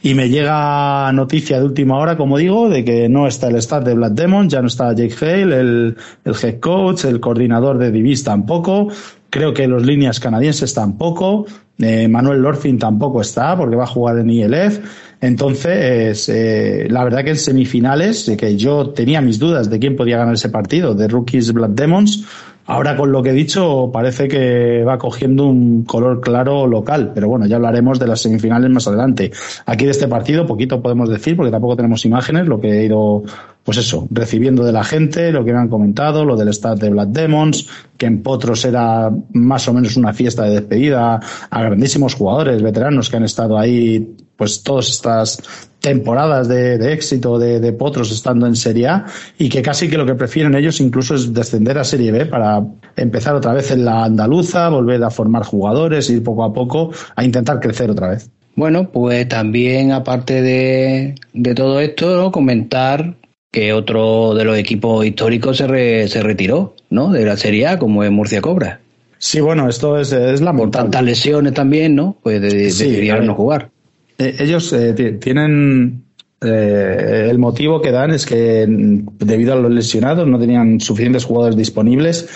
Y 0.00 0.14
me 0.14 0.28
llega 0.28 1.10
noticia 1.12 1.58
de 1.58 1.64
última 1.64 1.98
hora, 1.98 2.16
como 2.16 2.38
digo, 2.38 2.68
de 2.68 2.84
que 2.84 3.08
no 3.08 3.26
está 3.26 3.48
el 3.48 3.56
staff 3.56 3.84
de 3.84 3.94
Black 3.94 4.12
Demons, 4.12 4.52
ya 4.52 4.60
no 4.60 4.66
está 4.66 4.92
Jake 4.92 5.14
Hale, 5.20 5.60
el, 5.60 5.96
el 6.24 6.34
head 6.42 6.60
coach, 6.60 7.04
el 7.04 7.20
coordinador 7.20 7.78
de 7.78 7.90
Divis 7.90 8.24
tampoco, 8.24 8.88
creo 9.32 9.54
que 9.54 9.66
los 9.66 9.82
líneas 9.84 10.20
canadienses 10.20 10.74
tampoco, 10.74 11.46
eh, 11.78 12.06
Manuel 12.06 12.42
Lorfin 12.42 12.78
tampoco 12.78 13.22
está 13.22 13.56
porque 13.56 13.76
va 13.76 13.84
a 13.84 13.86
jugar 13.86 14.18
en 14.18 14.28
ILF. 14.28 14.80
Entonces, 15.22 16.28
eh, 16.28 16.86
la 16.90 17.02
verdad 17.02 17.24
que 17.24 17.30
en 17.30 17.38
semifinales, 17.38 18.30
que 18.36 18.56
yo 18.58 18.90
tenía 18.90 19.22
mis 19.22 19.38
dudas 19.38 19.70
de 19.70 19.78
quién 19.78 19.96
podía 19.96 20.18
ganar 20.18 20.34
ese 20.34 20.50
partido, 20.50 20.94
de 20.94 21.08
Rookies 21.08 21.52
Black 21.54 21.70
Demons, 21.70 22.26
Ahora 22.64 22.96
con 22.96 23.10
lo 23.10 23.22
que 23.22 23.30
he 23.30 23.32
dicho 23.32 23.90
parece 23.92 24.28
que 24.28 24.84
va 24.84 24.96
cogiendo 24.96 25.46
un 25.46 25.82
color 25.84 26.20
claro 26.20 26.66
local, 26.68 27.10
pero 27.12 27.28
bueno, 27.28 27.44
ya 27.46 27.56
hablaremos 27.56 27.98
de 27.98 28.06
las 28.06 28.22
semifinales 28.22 28.70
más 28.70 28.86
adelante. 28.86 29.32
Aquí 29.66 29.84
de 29.84 29.90
este 29.90 30.06
partido 30.06 30.46
poquito 30.46 30.80
podemos 30.80 31.08
decir 31.08 31.36
porque 31.36 31.50
tampoco 31.50 31.74
tenemos 31.74 32.04
imágenes, 32.04 32.46
lo 32.46 32.60
que 32.60 32.68
he 32.68 32.84
ido 32.84 33.24
pues 33.64 33.78
eso, 33.78 34.08
recibiendo 34.10 34.64
de 34.64 34.72
la 34.72 34.84
gente, 34.84 35.30
lo 35.32 35.44
que 35.44 35.52
me 35.52 35.58
han 35.58 35.68
comentado, 35.68 36.24
lo 36.24 36.36
del 36.36 36.48
stat 36.52 36.78
de 36.78 36.90
Black 36.90 37.10
Demons, 37.10 37.68
que 37.96 38.06
en 38.06 38.22
Potros 38.22 38.64
era 38.64 39.10
más 39.32 39.68
o 39.68 39.72
menos 39.72 39.96
una 39.96 40.12
fiesta 40.12 40.44
de 40.44 40.60
despedida 40.60 41.20
a 41.50 41.62
grandísimos 41.62 42.14
jugadores, 42.14 42.62
veteranos 42.62 43.08
que 43.08 43.16
han 43.16 43.24
estado 43.24 43.58
ahí 43.58 44.16
pues 44.36 44.62
todas 44.62 44.88
estas 44.88 45.38
temporadas 45.78 46.48
de, 46.48 46.92
éxito 46.92 47.38
de, 47.38 47.72
Potros 47.72 48.10
estando 48.10 48.46
en 48.46 48.56
Serie 48.56 48.88
A 48.88 49.06
y 49.38 49.48
que 49.48 49.62
casi 49.62 49.88
que 49.88 49.96
lo 49.96 50.06
que 50.06 50.14
prefieren 50.14 50.54
ellos 50.54 50.80
incluso 50.80 51.14
es 51.14 51.32
descender 51.32 51.78
a 51.78 51.84
Serie 51.84 52.12
B 52.12 52.26
para 52.26 52.64
empezar 52.96 53.34
otra 53.34 53.52
vez 53.52 53.70
en 53.70 53.84
la 53.84 54.04
andaluza, 54.04 54.68
volver 54.68 55.02
a 55.04 55.10
formar 55.10 55.44
jugadores, 55.44 56.08
ir 56.10 56.22
poco 56.22 56.44
a 56.44 56.52
poco 56.52 56.90
a 57.14 57.24
intentar 57.24 57.60
crecer 57.60 57.90
otra 57.90 58.08
vez. 58.08 58.30
Bueno, 58.54 58.90
pues 58.90 59.28
también 59.28 59.92
aparte 59.92 60.42
de, 60.42 61.14
todo 61.54 61.80
esto, 61.80 62.30
comentar 62.30 63.14
que 63.52 63.74
otro 63.74 64.34
de 64.34 64.44
los 64.44 64.56
equipos 64.56 65.04
históricos 65.04 65.58
se, 65.58 66.08
se 66.08 66.22
retiró, 66.22 66.74
¿no? 66.88 67.12
De 67.12 67.24
la 67.24 67.36
Serie 67.36 67.66
A, 67.68 67.78
como 67.78 68.02
es 68.02 68.10
Murcia 68.10 68.40
Cobra. 68.40 68.80
Sí, 69.18 69.40
bueno, 69.40 69.68
esto 69.68 70.00
es, 70.00 70.10
es 70.10 70.40
la 70.40 70.52
Por 70.52 70.70
tantas 70.70 71.02
lesiones 71.04 71.52
también, 71.52 71.94
¿no? 71.94 72.16
Pues 72.22 72.40
decidieron 72.40 73.26
no 73.26 73.34
jugar. 73.34 73.70
Eh, 74.18 74.36
ellos 74.40 74.72
eh, 74.72 74.94
tienen 75.20 76.02
eh, 76.40 77.28
el 77.30 77.38
motivo 77.38 77.80
que 77.82 77.92
dan 77.92 78.10
es 78.10 78.24
que 78.24 78.66
debido 78.66 79.52
a 79.52 79.56
los 79.56 79.70
lesionados 79.70 80.26
no 80.26 80.38
tenían 80.40 80.80
suficientes 80.80 81.24
jugadores 81.24 81.56
disponibles 81.56 82.28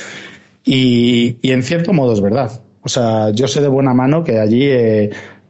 y, 0.64 1.38
en 1.42 1.62
cierto 1.62 1.94
modo 1.94 2.12
es 2.12 2.20
verdad. 2.20 2.60
O 2.82 2.88
sea, 2.88 3.30
yo 3.30 3.48
sé 3.48 3.62
de 3.62 3.68
buena 3.68 3.94
mano 3.94 4.22
que 4.22 4.38
allí 4.38 4.68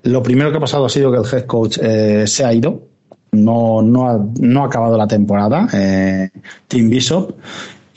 lo 0.04 0.22
primero 0.22 0.52
que 0.52 0.58
ha 0.58 0.60
pasado 0.60 0.86
ha 0.86 0.88
sido 0.88 1.10
que 1.10 1.18
el 1.18 1.24
head 1.24 1.44
coach 1.44 1.78
se 2.24 2.44
ha 2.44 2.54
ido 2.54 2.85
no, 3.44 3.82
no, 3.82 4.08
ha, 4.08 4.18
no 4.40 4.62
ha 4.62 4.66
acabado 4.66 4.96
la 4.96 5.06
temporada, 5.06 5.68
eh, 5.72 6.30
Tim 6.68 6.88
Bishop, 6.88 7.34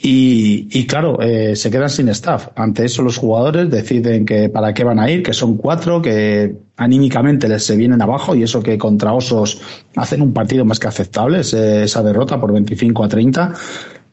y, 0.02 0.68
y 0.70 0.86
claro, 0.86 1.20
eh, 1.20 1.54
se 1.54 1.70
quedan 1.70 1.90
sin 1.90 2.08
staff. 2.08 2.48
Ante 2.56 2.86
eso 2.86 3.02
los 3.02 3.18
jugadores 3.18 3.70
deciden 3.70 4.24
que 4.24 4.48
para 4.48 4.72
qué 4.72 4.82
van 4.82 4.98
a 4.98 5.10
ir, 5.10 5.22
que 5.22 5.34
son 5.34 5.58
cuatro, 5.58 6.00
que 6.00 6.56
anímicamente 6.78 7.48
les 7.48 7.64
se 7.64 7.76
vienen 7.76 8.00
abajo 8.00 8.34
y 8.34 8.42
eso 8.42 8.62
que 8.62 8.78
contra 8.78 9.12
Osos 9.12 9.60
hacen 9.96 10.22
un 10.22 10.32
partido 10.32 10.64
más 10.64 10.78
que 10.78 10.88
aceptable, 10.88 11.40
esa 11.40 12.02
derrota 12.02 12.40
por 12.40 12.50
25 12.50 13.04
a 13.04 13.08
30 13.08 13.54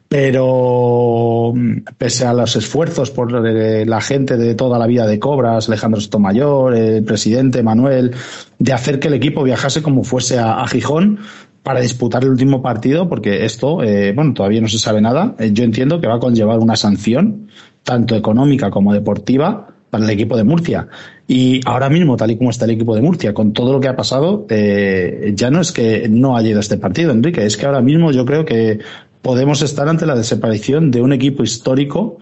pero 0.10 1.54
pese 1.98 2.26
a 2.26 2.34
los 2.34 2.56
esfuerzos 2.56 3.12
por 3.12 3.46
eh, 3.46 3.86
la 3.86 4.00
gente 4.00 4.38
de 4.38 4.56
toda 4.56 4.80
la 4.80 4.88
vida 4.88 5.06
de 5.06 5.20
Cobras, 5.20 5.68
Alejandro 5.68 6.00
Sotomayor, 6.00 6.76
el 6.76 7.04
presidente 7.04 7.62
Manuel, 7.62 8.16
de 8.58 8.74
hacer 8.74 9.00
que 9.00 9.10
el 9.10 9.16
equipo 9.16 9.44
viajase 9.44 9.82
como 9.82 10.04
fuese 10.04 10.40
a, 10.40 10.66
Gijón 10.68 11.20
para 11.62 11.82
disputar 11.82 12.24
el 12.24 12.30
último 12.30 12.62
partido, 12.62 13.10
porque 13.10 13.44
esto, 13.44 13.84
eh, 13.84 14.14
bueno, 14.14 14.34
todavía 14.34 14.62
no 14.62 14.70
se 14.70 14.80
sabe 14.80 15.02
nada. 15.02 15.36
Eh, 15.40 15.52
yo 15.52 15.66
entiendo 15.66 16.00
que 16.00 16.08
va 16.08 16.16
a 16.16 16.20
conllevar 16.20 16.60
una 16.60 16.78
sanción, 16.78 17.50
tanto 17.84 18.16
económica 18.16 18.70
como 18.70 18.94
deportiva, 18.94 19.68
para 19.90 20.04
el 20.04 20.10
equipo 20.10 20.38
de 20.38 20.44
Murcia. 20.44 20.88
Y 21.28 21.62
ahora 21.66 21.90
mismo, 21.90 22.16
tal 22.16 22.32
y 22.32 22.38
como 22.38 22.50
está 22.50 22.66
el 22.66 22.72
equipo 22.72 22.96
de 22.96 23.02
Murcia, 23.02 23.34
con 23.34 23.52
todo 23.52 23.74
lo 23.74 23.80
que 23.80 23.88
ha 23.88 23.96
pasado, 23.96 24.46
ya 24.50 25.50
no 25.50 25.62
es 25.62 25.72
que 25.72 26.08
no 26.10 26.36
haya 26.36 26.50
ido 26.50 26.60
a 26.60 26.62
este 26.62 26.78
partido, 26.78 27.12
Enrique, 27.12 27.46
es 27.46 27.56
que 27.56 27.66
ahora 27.66 27.82
mismo 27.82 28.12
yo 28.12 28.26
creo 28.26 28.44
que 28.44 28.80
podemos 29.28 29.62
estar 29.62 29.90
ante 29.90 30.06
la 30.06 30.16
desaparición 30.16 30.90
de 30.90 31.02
un 31.02 31.12
equipo 31.12 31.44
histórico 31.44 32.18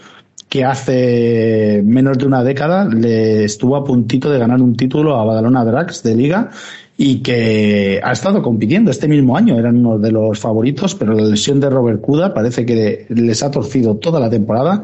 que 0.50 0.66
hace 0.66 1.84
menos 1.86 2.18
de 2.18 2.26
una 2.26 2.44
década 2.44 2.86
le 2.86 3.44
estuvo 3.44 3.76
a 3.76 3.84
puntito 3.84 4.32
de 4.32 4.40
ganar 4.40 4.60
un 4.60 4.76
título 4.76 5.16
a 5.16 5.24
Badalona 5.24 5.64
Drax 5.64 6.02
de 6.02 6.16
liga 6.16 6.50
y 6.98 7.22
que 7.22 8.02
ha 8.04 8.12
estado 8.12 8.42
compitiendo 8.42 8.90
este 8.90 9.08
mismo 9.08 9.38
año, 9.38 9.60
eran 9.60 9.86
uno 9.86 10.00
de 10.00 10.12
los 10.12 10.40
favoritos, 10.40 10.96
pero 10.96 11.14
la 11.14 11.26
lesión 11.26 11.60
de 11.60 11.70
Robert 11.70 12.02
Cuda 12.02 12.34
parece 12.34 12.66
que 12.66 13.06
les 13.10 13.44
ha 13.44 13.52
torcido 13.52 13.98
toda 13.98 14.20
la 14.20 14.32
temporada. 14.32 14.82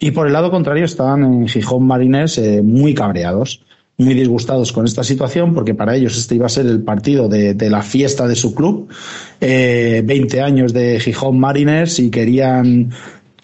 Y 0.00 0.12
por 0.12 0.26
el 0.26 0.32
lado 0.32 0.50
contrario 0.50 0.86
están 0.86 1.22
en 1.22 1.48
Gijón 1.48 1.86
Marines 1.86 2.38
eh, 2.38 2.62
muy 2.62 2.94
cabreados 2.94 3.60
muy 3.98 4.14
disgustados 4.14 4.72
con 4.72 4.84
esta 4.84 5.02
situación 5.02 5.52
porque 5.52 5.74
para 5.74 5.96
ellos 5.96 6.16
este 6.16 6.36
iba 6.36 6.46
a 6.46 6.48
ser 6.48 6.66
el 6.66 6.82
partido 6.82 7.28
de, 7.28 7.54
la 7.68 7.82
fiesta 7.82 8.28
de 8.28 8.36
su 8.36 8.54
club, 8.54 8.88
eh, 9.40 10.02
20 10.04 10.40
años 10.40 10.72
de 10.72 11.00
Gijón 11.00 11.38
Mariners 11.40 11.98
y 11.98 12.08
querían 12.08 12.92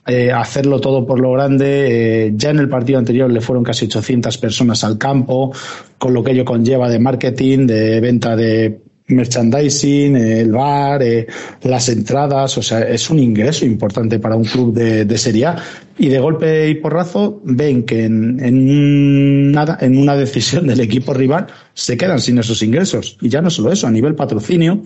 eh, 0.06 0.30
hacerlo 0.30 0.80
todo 0.80 1.04
por 1.06 1.18
lo 1.18 1.32
grande. 1.32 2.26
Eh, 2.26 2.32
ya 2.36 2.50
en 2.50 2.60
el 2.60 2.68
partido 2.68 3.00
anterior 3.00 3.30
le 3.32 3.40
fueron 3.40 3.64
casi 3.64 3.86
800 3.86 4.38
personas 4.38 4.84
al 4.84 4.96
campo, 4.96 5.52
con 5.98 6.14
lo 6.14 6.22
que 6.22 6.30
ello 6.30 6.44
conlleva 6.44 6.88
de 6.88 7.00
marketing, 7.00 7.66
de 7.66 8.00
venta 8.00 8.36
de 8.36 8.83
merchandising, 9.06 10.16
el 10.16 10.52
bar, 10.52 11.02
eh, 11.02 11.26
las 11.62 11.88
entradas, 11.88 12.56
o 12.56 12.62
sea, 12.62 12.80
es 12.80 13.10
un 13.10 13.18
ingreso 13.18 13.66
importante 13.66 14.18
para 14.18 14.36
un 14.36 14.44
club 14.44 14.72
de, 14.72 15.04
de 15.04 15.18
Serie 15.18 15.46
A. 15.46 15.56
Y 15.98 16.08
de 16.08 16.18
golpe 16.18 16.68
y 16.68 16.74
porrazo 16.76 17.40
ven 17.44 17.84
que 17.84 18.04
en, 18.04 18.42
en, 18.42 19.52
nada, 19.52 19.78
en 19.80 19.98
una 19.98 20.16
decisión 20.16 20.66
del 20.66 20.80
equipo 20.80 21.12
rival 21.12 21.46
se 21.74 21.96
quedan 21.96 22.20
sin 22.20 22.38
esos 22.38 22.62
ingresos. 22.62 23.18
Y 23.20 23.28
ya 23.28 23.42
no 23.42 23.50
solo 23.50 23.70
eso, 23.70 23.86
a 23.86 23.90
nivel 23.90 24.14
patrocinio, 24.14 24.82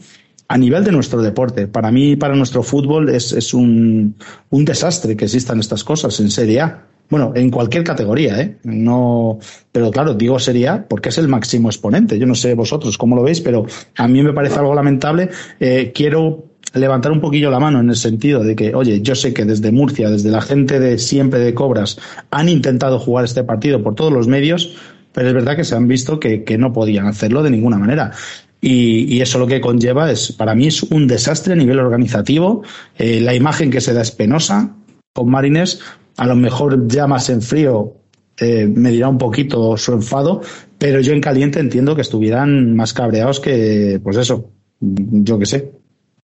a 0.49 0.59
nivel 0.59 0.83
de 0.83 0.93
nuestro 0.93 1.23
deporte. 1.23 1.69
Para 1.69 1.91
mí, 1.91 2.17
para 2.17 2.35
nuestro 2.35 2.63
fútbol, 2.63 3.11
es, 3.11 3.33
es 3.33 3.55
un, 3.55 4.17
un 4.51 4.65
desastre 4.65 5.17
que 5.17 5.27
existan 5.27 5.61
estas 5.61 5.85
cosas 5.85 6.19
en 6.21 6.31
Serie 6.31 6.61
A. 6.61 6.87
Bueno, 7.11 7.33
en 7.35 7.51
cualquier 7.51 7.85
categoría, 7.85 8.41
¿eh? 8.41 8.59
No, 8.65 9.39
pero 9.73 9.91
claro, 9.91 10.15
digo 10.15 10.39
sería 10.39 10.87
porque 10.87 11.09
es 11.09 11.19
el 11.19 11.29
máximo 11.29 11.69
exponente. 11.69 12.19
Yo 12.19 12.27
no 12.27 12.35
sé 12.35 12.55
vosotros 12.55 12.99
cómo 12.99 13.17
lo 13.17 13.23
veis, 13.23 13.41
pero 13.41 13.67
a 13.97 14.09
mí 14.09 14.23
me 14.23 14.33
parece 14.33 14.59
algo 14.59 14.75
lamentable. 14.75 15.31
Eh, 15.59 15.93
quiero 15.95 16.45
levantar 16.75 17.13
un 17.13 17.21
poquillo 17.21 17.51
la 17.51 17.61
mano 17.61 17.81
en 17.81 17.89
el 17.89 17.97
sentido 17.97 18.43
de 18.43 18.55
que, 18.55 18.75
oye, 18.75 19.01
yo 19.01 19.15
sé 19.15 19.33
que 19.33 19.45
desde 19.45 19.73
Murcia, 19.73 20.11
desde 20.11 20.31
la 20.31 20.43
gente 20.43 20.79
de 20.81 20.99
siempre 20.99 21.41
de 21.41 21.55
Cobras, 21.55 21.99
han 22.31 22.49
intentado 22.49 22.99
jugar 22.99 23.25
este 23.25 23.43
partido 23.43 23.83
por 23.83 23.95
todos 23.95 24.13
los 24.13 24.29
medios, 24.29 24.77
pero 25.13 25.29
es 25.29 25.35
verdad 25.35 25.57
que 25.57 25.65
se 25.65 25.75
han 25.75 25.89
visto 25.89 26.21
que, 26.21 26.45
que 26.45 26.59
no 26.59 26.73
podían 26.73 27.07
hacerlo 27.07 27.43
de 27.43 27.51
ninguna 27.51 27.79
manera. 27.79 28.13
Y, 28.61 29.15
y, 29.15 29.21
eso 29.21 29.39
lo 29.39 29.47
que 29.47 29.61
conlleva 29.61 30.11
es, 30.11 30.33
para 30.33 30.55
mí 30.55 30.67
es 30.67 30.83
un 30.83 31.07
desastre 31.07 31.53
a 31.53 31.57
nivel 31.57 31.79
organizativo. 31.79 32.65
Eh, 32.99 33.21
la 33.21 33.35
imagen 33.35 33.71
que 33.71 33.81
se 33.81 33.95
da 33.95 34.03
es 34.03 34.11
penosa 34.11 34.75
con 35.15 35.31
Marines, 35.31 35.81
a 36.19 36.27
lo 36.27 36.37
mejor 36.37 36.87
ya 36.89 37.07
más 37.07 37.31
en 37.31 37.41
frío 37.41 37.95
eh, 38.41 38.67
me 38.67 38.91
dirá 38.91 39.09
un 39.09 39.19
poquito 39.19 39.77
su 39.77 39.93
enfado, 39.93 40.43
pero 40.77 41.01
yo 41.01 41.13
en 41.13 41.21
caliente 41.21 41.61
entiendo 41.61 41.95
que 41.95 42.03
estuvieran 42.03 42.77
más 42.77 42.93
cabreados 42.93 43.41
que, 43.41 44.01
pues 44.03 44.17
eso, 44.17 44.51
yo 44.81 45.39
qué 45.39 45.47
sé. 45.47 45.73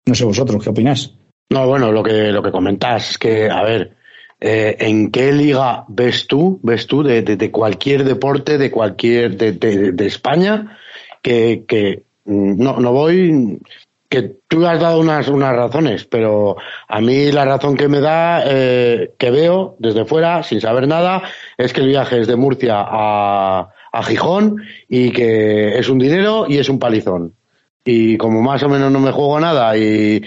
No 0.06 0.16
sé 0.16 0.26
vosotros, 0.26 0.64
¿qué 0.64 0.70
opináis? 0.70 1.14
No, 1.50 1.68
bueno, 1.68 1.92
lo 1.92 2.04
que, 2.04 2.32
lo 2.32 2.44
que 2.44 2.52
comentas 2.52 3.12
es 3.12 3.18
que, 3.18 3.50
a 3.50 3.64
ver, 3.64 3.96
eh, 4.40 4.76
¿en 4.80 5.12
qué 5.12 5.32
liga 5.34 5.86
ves 5.88 6.28
tú, 6.28 6.60
ves 6.64 6.86
tú 6.86 7.04
de, 7.04 7.22
de, 7.22 7.52
cualquier 7.52 8.04
deporte, 8.04 8.58
de 8.58 8.72
cualquier, 8.72 9.36
de, 9.36 9.54
de 9.92 10.06
España, 10.06 10.78
que, 11.22 11.66
que 11.68 12.04
mm, 12.26 12.62
no, 12.62 12.80
no 12.80 12.92
voy 12.94 13.60
que 14.10 14.24
tú 14.48 14.66
has 14.66 14.80
dado 14.80 15.00
unas, 15.00 15.28
unas 15.28 15.56
razones, 15.56 16.04
pero 16.06 16.58
a 16.88 17.00
mí 17.00 17.32
la 17.32 17.46
razón 17.46 17.78
que 17.78 17.88
me 17.88 18.02
da, 18.02 18.44
eh, 18.46 19.12
que 19.20 19.30
veo 19.30 19.76
desde 19.78 20.06
fuera, 20.06 20.42
sin 20.42 20.60
saber 20.60 20.88
nada, 20.88 21.22
es 21.58 21.72
que 21.74 21.82
el 21.82 21.88
viaje 21.88 22.20
es 22.20 22.28
de 22.28 22.36
Murcia 22.36 22.78
a, 22.80 23.70
a 23.92 24.04
Gijón 24.04 24.64
y 24.88 25.12
que 25.12 25.78
es 25.78 25.90
un 25.90 26.00
dinero 26.00 26.46
y 26.50 26.58
es 26.58 26.70
un 26.70 26.80
palizón. 26.80 27.36
Y 27.86 28.18
como 28.18 28.42
más 28.42 28.64
o 28.64 28.70
menos 28.70 28.92
no 28.92 29.00
me 29.00 29.12
juego 29.12 29.40
nada 29.40 29.78
y 29.78 30.22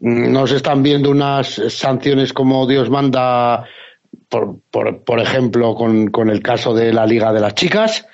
no 0.00 0.46
se 0.46 0.56
están 0.56 0.82
viendo 0.82 1.10
unas 1.10 1.60
sanciones 1.68 2.32
como 2.32 2.66
Dios 2.66 2.88
manda 2.88 3.64
por, 4.30 4.60
por, 4.70 5.04
por 5.04 5.20
ejemplo, 5.20 5.74
con, 5.74 6.08
con 6.08 6.30
el 6.30 6.42
caso 6.42 6.74
de 6.74 6.92
la 6.92 7.06
Liga 7.06 7.32
de 7.32 7.40
las 7.40 7.54
Chicas, 7.54 8.06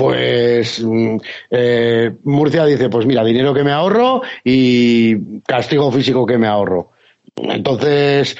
pues 0.00 0.82
mm, 0.82 1.16
eh, 1.50 2.10
Murcia 2.24 2.64
dice, 2.64 2.88
pues 2.88 3.04
mira, 3.04 3.22
dinero 3.22 3.52
que 3.52 3.62
me 3.62 3.70
ahorro 3.70 4.22
y 4.42 5.40
castigo 5.42 5.92
físico 5.92 6.24
que 6.24 6.38
me 6.38 6.46
ahorro. 6.46 6.92
Entonces, 7.36 8.34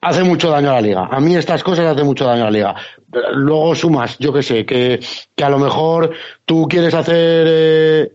hace 0.00 0.24
mucho 0.24 0.50
daño 0.50 0.70
a 0.70 0.74
la 0.74 0.80
liga. 0.80 1.08
A 1.08 1.20
mí 1.20 1.36
estas 1.36 1.62
cosas 1.62 1.86
hacen 1.86 2.04
mucho 2.04 2.24
daño 2.24 2.42
a 2.42 2.46
la 2.46 2.50
liga. 2.50 2.74
Luego 3.32 3.76
sumas, 3.76 4.18
yo 4.18 4.32
qué 4.32 4.42
sé, 4.42 4.66
que, 4.66 4.98
que 5.36 5.44
a 5.44 5.48
lo 5.48 5.60
mejor 5.60 6.10
tú 6.44 6.66
quieres 6.68 6.94
hacer 6.94 7.46
eh, 7.48 8.12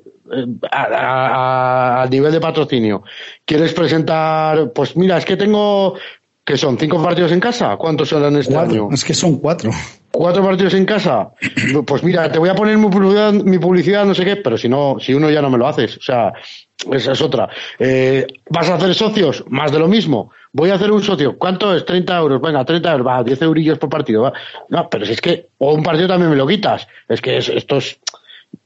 a, 0.70 2.06
nivel 2.12 2.34
de 2.34 2.42
patrocinio, 2.42 3.04
quieres 3.46 3.72
presentar, 3.72 4.74
pues 4.74 4.98
mira, 4.98 5.18
es 5.18 5.24
que 5.24 5.38
tengo, 5.38 5.96
que 6.44 6.58
son 6.58 6.78
cinco 6.78 7.02
partidos 7.02 7.32
en 7.32 7.40
casa, 7.40 7.78
¿cuántos 7.78 8.10
son 8.10 8.36
este 8.36 8.58
año? 8.58 8.90
Es 8.92 9.06
que 9.06 9.14
son 9.14 9.38
cuatro. 9.38 9.72
¿Cuatro 10.14 10.44
partidos 10.44 10.76
en 10.76 10.86
casa? 10.86 11.32
Pues 11.88 12.04
mira, 12.04 12.32
te 12.32 12.38
voy 12.38 12.50
a 12.50 12.56
poner 12.56 12.78
mi 12.78 12.88
publicidad, 12.88 13.34
mi 13.34 13.58
publicidad, 13.58 14.06
no 14.06 14.14
sé 14.14 14.24
qué, 14.24 14.36
pero 14.36 14.58
si 14.60 14.70
no, 14.70 14.98
si 15.00 15.12
uno 15.12 15.30
ya 15.32 15.42
no 15.42 15.50
me 15.50 15.58
lo 15.58 15.68
haces, 15.68 15.98
o 15.98 16.02
sea, 16.02 16.34
esa 16.92 17.14
es 17.14 17.22
otra. 17.22 17.50
Eh, 17.80 18.28
¿Vas 18.50 18.70
a 18.70 18.76
hacer 18.76 18.94
socios? 18.94 19.44
Más 19.48 19.72
de 19.72 19.80
lo 19.80 19.88
mismo. 19.88 20.32
Voy 20.52 20.70
a 20.70 20.76
hacer 20.76 20.92
un 20.92 21.02
socio. 21.02 21.36
¿Cuánto 21.38 21.76
es? 21.76 21.84
30 21.84 22.16
euros. 22.16 22.42
Venga, 22.42 22.64
30 22.64 22.92
euros. 22.92 23.08
Va, 23.08 23.24
10 23.24 23.42
eurillos 23.42 23.80
por 23.80 23.90
partido. 23.90 24.22
Va. 24.22 24.34
No, 24.70 24.88
pero 24.88 25.04
si 25.04 25.14
es 25.14 25.22
que, 25.22 25.48
o 25.58 25.74
un 25.74 25.82
partido 25.82 26.08
también 26.08 26.30
me 26.30 26.36
lo 26.36 26.46
quitas. 26.46 26.88
Es 27.08 27.20
que 27.20 27.38
esto 27.38 27.78
es, 27.78 27.98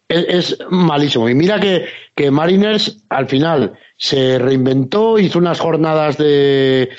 es, 0.09 0.57
malísimo. 0.69 1.29
Y 1.29 1.35
mira 1.35 1.61
que, 1.61 1.85
que 2.13 2.29
Mariners 2.29 2.97
al 3.07 3.27
final 3.27 3.73
se 3.97 4.37
reinventó, 4.37 5.17
hizo 5.17 5.39
unas 5.39 5.59
jornadas 5.61 6.17
de 6.17 6.89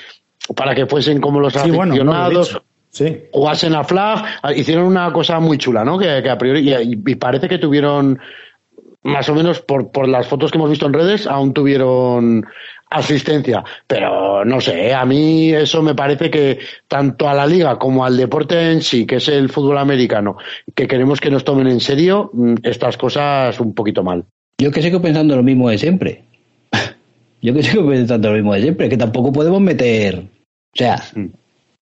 para 0.57 0.75
que 0.75 0.87
fuesen 0.87 1.21
como 1.21 1.41
los 1.41 1.55
aficionados. 1.55 2.63
Sí. 2.91 3.25
Jugasen 3.33 3.75
a 3.75 3.85
flag, 3.85 4.25
hicieron 4.57 4.87
una 4.87 5.13
cosa 5.13 5.41
muy 5.41 5.59
chula, 5.59 5.85
¿no? 5.85 5.99
Que, 5.99 6.29
a 6.29 6.39
priori, 6.39 6.75
y, 6.75 7.15
parece 7.15 7.49
que 7.49 7.59
tuvieron, 7.59 8.19
más 9.03 9.29
o 9.29 9.35
menos 9.35 9.61
por, 9.61 9.91
por 9.91 10.09
las 10.09 10.27
fotos 10.27 10.51
que 10.51 10.59
hemos 10.59 10.71
visto 10.71 10.87
en 10.87 10.95
redes, 10.95 11.27
aún 11.27 11.53
tuvieron 11.53 12.47
asistencia. 12.91 13.65
Pero 13.87 14.45
no 14.45 14.61
sé, 14.61 14.95
a 14.95 15.05
mí 15.05 15.53
eso 15.53 15.83
me 15.83 15.95
parece 15.95 16.31
que 16.31 16.59
tanto 16.87 17.29
a 17.29 17.35
la 17.35 17.47
liga 17.47 17.79
como 17.79 18.05
al 18.05 18.17
deporte 18.17 18.73
en 18.73 18.83
sí, 18.83 19.07
que 19.07 19.17
es 19.17 19.29
el 19.29 19.49
fútbol 19.49 19.79
americano, 19.79 20.37
que 20.75 20.87
queremos 20.87 21.21
que 21.21 21.31
nos 21.31 21.45
tomen 21.45 21.69
en 21.69 21.81
serio, 21.81 22.31
mm, 22.33 22.55
estas 22.63 22.97
cosas 22.97 23.59
un 23.61 23.75
poquito 23.75 24.03
mal. 24.03 24.25
Yo 24.61 24.71
que 24.71 24.83
sigo 24.83 25.01
pensando 25.01 25.37
lo 25.37 25.43
mismo 25.43 25.69
de 25.69 25.79
siempre. 25.79 26.25
Yo 27.43 27.55
que 27.55 27.63
sigo 27.63 27.89
pensando 27.89 28.31
lo 28.31 28.35
mismo 28.35 28.55
de 28.55 28.63
siempre, 28.63 28.89
que 28.89 28.97
tampoco 28.97 29.33
podemos 29.33 29.61
meter. 29.61 30.19
O 30.19 30.77
sea, 30.77 31.03
mm. 31.15 31.27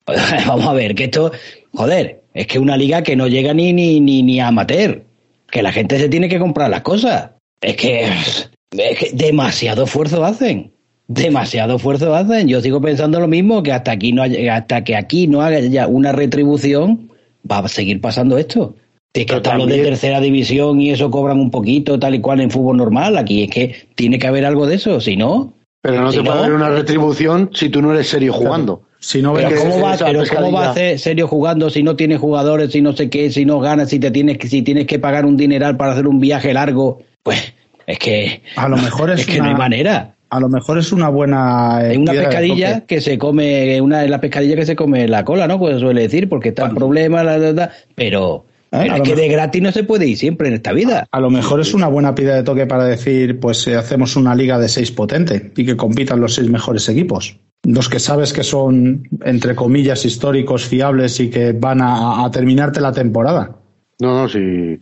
vamos 0.47 0.67
a 0.67 0.73
ver, 0.73 0.95
que 0.95 1.05
esto, 1.05 1.33
joder, 1.73 2.23
es 2.35 2.47
que 2.47 2.59
una 2.59 2.77
liga 2.77 3.03
que 3.03 3.17
no 3.17 3.29
llega 3.29 3.55
ni, 3.55 3.73
ni, 3.73 4.01
ni, 4.01 4.23
ni 4.23 4.41
a 4.41 4.49
amateur, 4.49 5.05
que 5.51 5.63
la 5.63 5.73
gente 5.73 5.99
se 5.99 6.09
tiene 6.09 6.29
que 6.29 6.39
comprar 6.39 6.71
las 6.71 6.83
cosas. 6.83 7.31
Es 7.61 7.77
que, 7.77 8.05
es 8.05 8.99
que 8.99 9.11
demasiado 9.13 9.85
esfuerzo 9.85 10.25
hacen 10.25 10.73
demasiado 11.13 11.77
esfuerzo 11.77 12.15
hacen. 12.15 12.49
Yo 12.49 12.61
sigo 12.61 12.81
pensando 12.81 13.21
lo 13.21 13.29
mismo, 13.29 13.63
que 13.63 13.73
hasta 13.73 13.93
aquí 13.93 14.13
no 14.13 14.23
haya, 14.23 14.57
hasta 14.57 14.85
que 14.85 14.97
aquí 14.97 15.27
no 15.27 15.43
haya 15.43 15.87
una 15.87 16.13
retribución, 16.13 17.11
va 17.51 17.59
a 17.59 17.69
seguir 17.69 18.01
pasando 18.01 18.39
esto. 18.39 18.75
Es 19.13 19.27
que 19.27 19.35
hasta 19.35 19.59
los 19.59 19.69
de 19.69 19.83
tercera 19.83 20.21
división 20.21 20.81
y 20.81 20.91
eso 20.91 21.11
cobran 21.11 21.39
un 21.39 21.51
poquito, 21.51 21.99
tal 21.99 22.15
y 22.15 22.21
cual 22.21 22.41
en 22.41 22.51
fútbol 22.51 22.79
normal. 22.79 23.19
Aquí 23.19 23.43
es 23.43 23.51
que 23.51 23.89
tiene 23.95 24.19
que 24.19 24.27
haber 24.27 24.47
algo 24.47 24.67
de 24.67 24.77
eso, 24.77 25.01
si 25.01 25.17
no. 25.17 25.53
Pero 25.83 26.01
no 26.01 26.13
se 26.13 26.23
puede 26.23 26.39
haber 26.39 26.53
una 26.53 26.71
retribución 26.71 27.51
si 27.53 27.69
tú 27.69 27.83
no 27.83 27.93
eres 27.93 28.09
serio 28.09 28.33
jugando. 28.33 28.83
Si 29.03 29.21
no 29.21 29.35
pero 29.35 29.51
¿cómo, 29.57 29.81
va, 29.81 29.97
pero 29.99 30.23
¿cómo 30.33 30.53
va 30.53 30.71
a 30.71 30.75
ser 30.75 30.99
serio 30.99 31.27
jugando 31.27 31.69
si 31.71 31.83
no 31.83 31.97
tienes 31.97 32.21
jugadores, 32.21 32.71
si 32.71 32.81
no 32.81 32.93
sé 32.93 33.11
qué, 33.11 33.33
si 33.33 33.45
no 33.45 33.59
ganas, 33.59 33.91
si 33.91 33.99
te 33.99 34.13
tienes, 34.13 34.39
si 34.49 34.63
tienes 34.63 34.87
que 34.87 35.01
pagar 35.01 35.27
un 35.27 35.37
dineral 35.37 35.77
para 35.77 35.93
hacer 35.93 36.07
un 36.07 36.21
viaje 36.21 36.55
largo? 36.55 37.01
Pues 37.25 37.53
es 37.87 37.99
que. 37.99 38.43
A 38.55 38.69
lo 38.69 38.77
mejor 38.77 39.11
es, 39.15 39.21
es 39.21 39.27
que 39.27 39.39
no 39.39 39.47
hay 39.47 39.55
manera 39.55 40.15
a 40.33 40.41
lo 40.41 40.49
mejor 40.49 40.79
es 40.79 40.93
una 40.93 41.11
buena. 41.11 41.87
Es 41.87 41.99
una 41.99 42.13
pescadilla 42.13 42.87
que 42.87 43.03
se 43.03 43.19
come, 43.19 43.79
una 43.83 44.01
de 44.01 44.09
las 44.09 44.19
pescadillas 44.19 44.57
que 44.57 44.65
se 44.65 44.75
come 44.75 45.07
la 45.07 45.27
cola, 45.27 45.47
¿no? 45.47 45.59
Pues 45.59 45.79
suele 45.79 46.01
decir, 46.01 46.27
porque 46.27 46.49
está 46.49 46.67
el 46.67 46.75
problema, 46.75 47.23
la, 47.23 47.37
la, 47.37 47.71
pero. 47.95 48.47
¿Eh? 48.73 48.89
es 48.97 49.03
que 49.03 49.15
de 49.15 49.29
gratis 49.29 49.61
no 49.61 49.71
se 49.73 49.85
puede 49.85 50.07
ir 50.07 50.17
siempre 50.17 50.49
en 50.49 50.55
esta 50.55 50.73
vida. 50.73 51.07
A, 51.11 51.21
lo 51.21 51.29
mejor 51.29 51.61
es 51.61 51.75
una 51.75 51.89
buena 51.89 52.15
pida 52.15 52.35
de 52.35 52.45
toque 52.45 52.65
para 52.65 52.87
decir, 52.87 53.39
pues 53.41 53.67
eh, 53.67 53.77
hacemos 53.77 54.17
una 54.17 54.35
liga 54.35 54.59
de 54.59 54.71
seis 54.71 54.91
potente 54.91 55.53
y 55.55 55.67
que 55.67 55.77
compitan 55.77 56.19
los 56.19 56.37
seis 56.37 56.49
mejores 56.49 56.89
equipos. 56.89 57.37
Los 57.65 57.89
que 57.89 58.01
sabes 58.01 58.33
que 58.33 58.43
son, 58.43 59.09
entre 59.25 59.55
comillas, 59.55 60.05
históricos, 60.05 60.67
fiables 60.67 61.21
y 61.21 61.31
que 61.31 61.53
van 61.53 61.81
a, 61.81 62.29
terminarte 62.33 62.81
la 62.81 62.93
temporada. 62.93 63.57
No, 64.01 64.23
no, 64.23 64.29
si, 64.29 64.81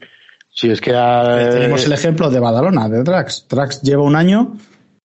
si 0.49 0.71
es 0.71 0.81
que. 0.81 0.93
Tenemos 0.93 1.85
el 1.85 1.93
ejemplo 1.93 2.31
de 2.31 2.41
Badalona, 2.41 2.89
de 2.89 3.03
Drax. 3.03 3.47
Drax 3.49 3.83
lleva 3.83 4.03
un 4.03 4.17
año 4.17 4.55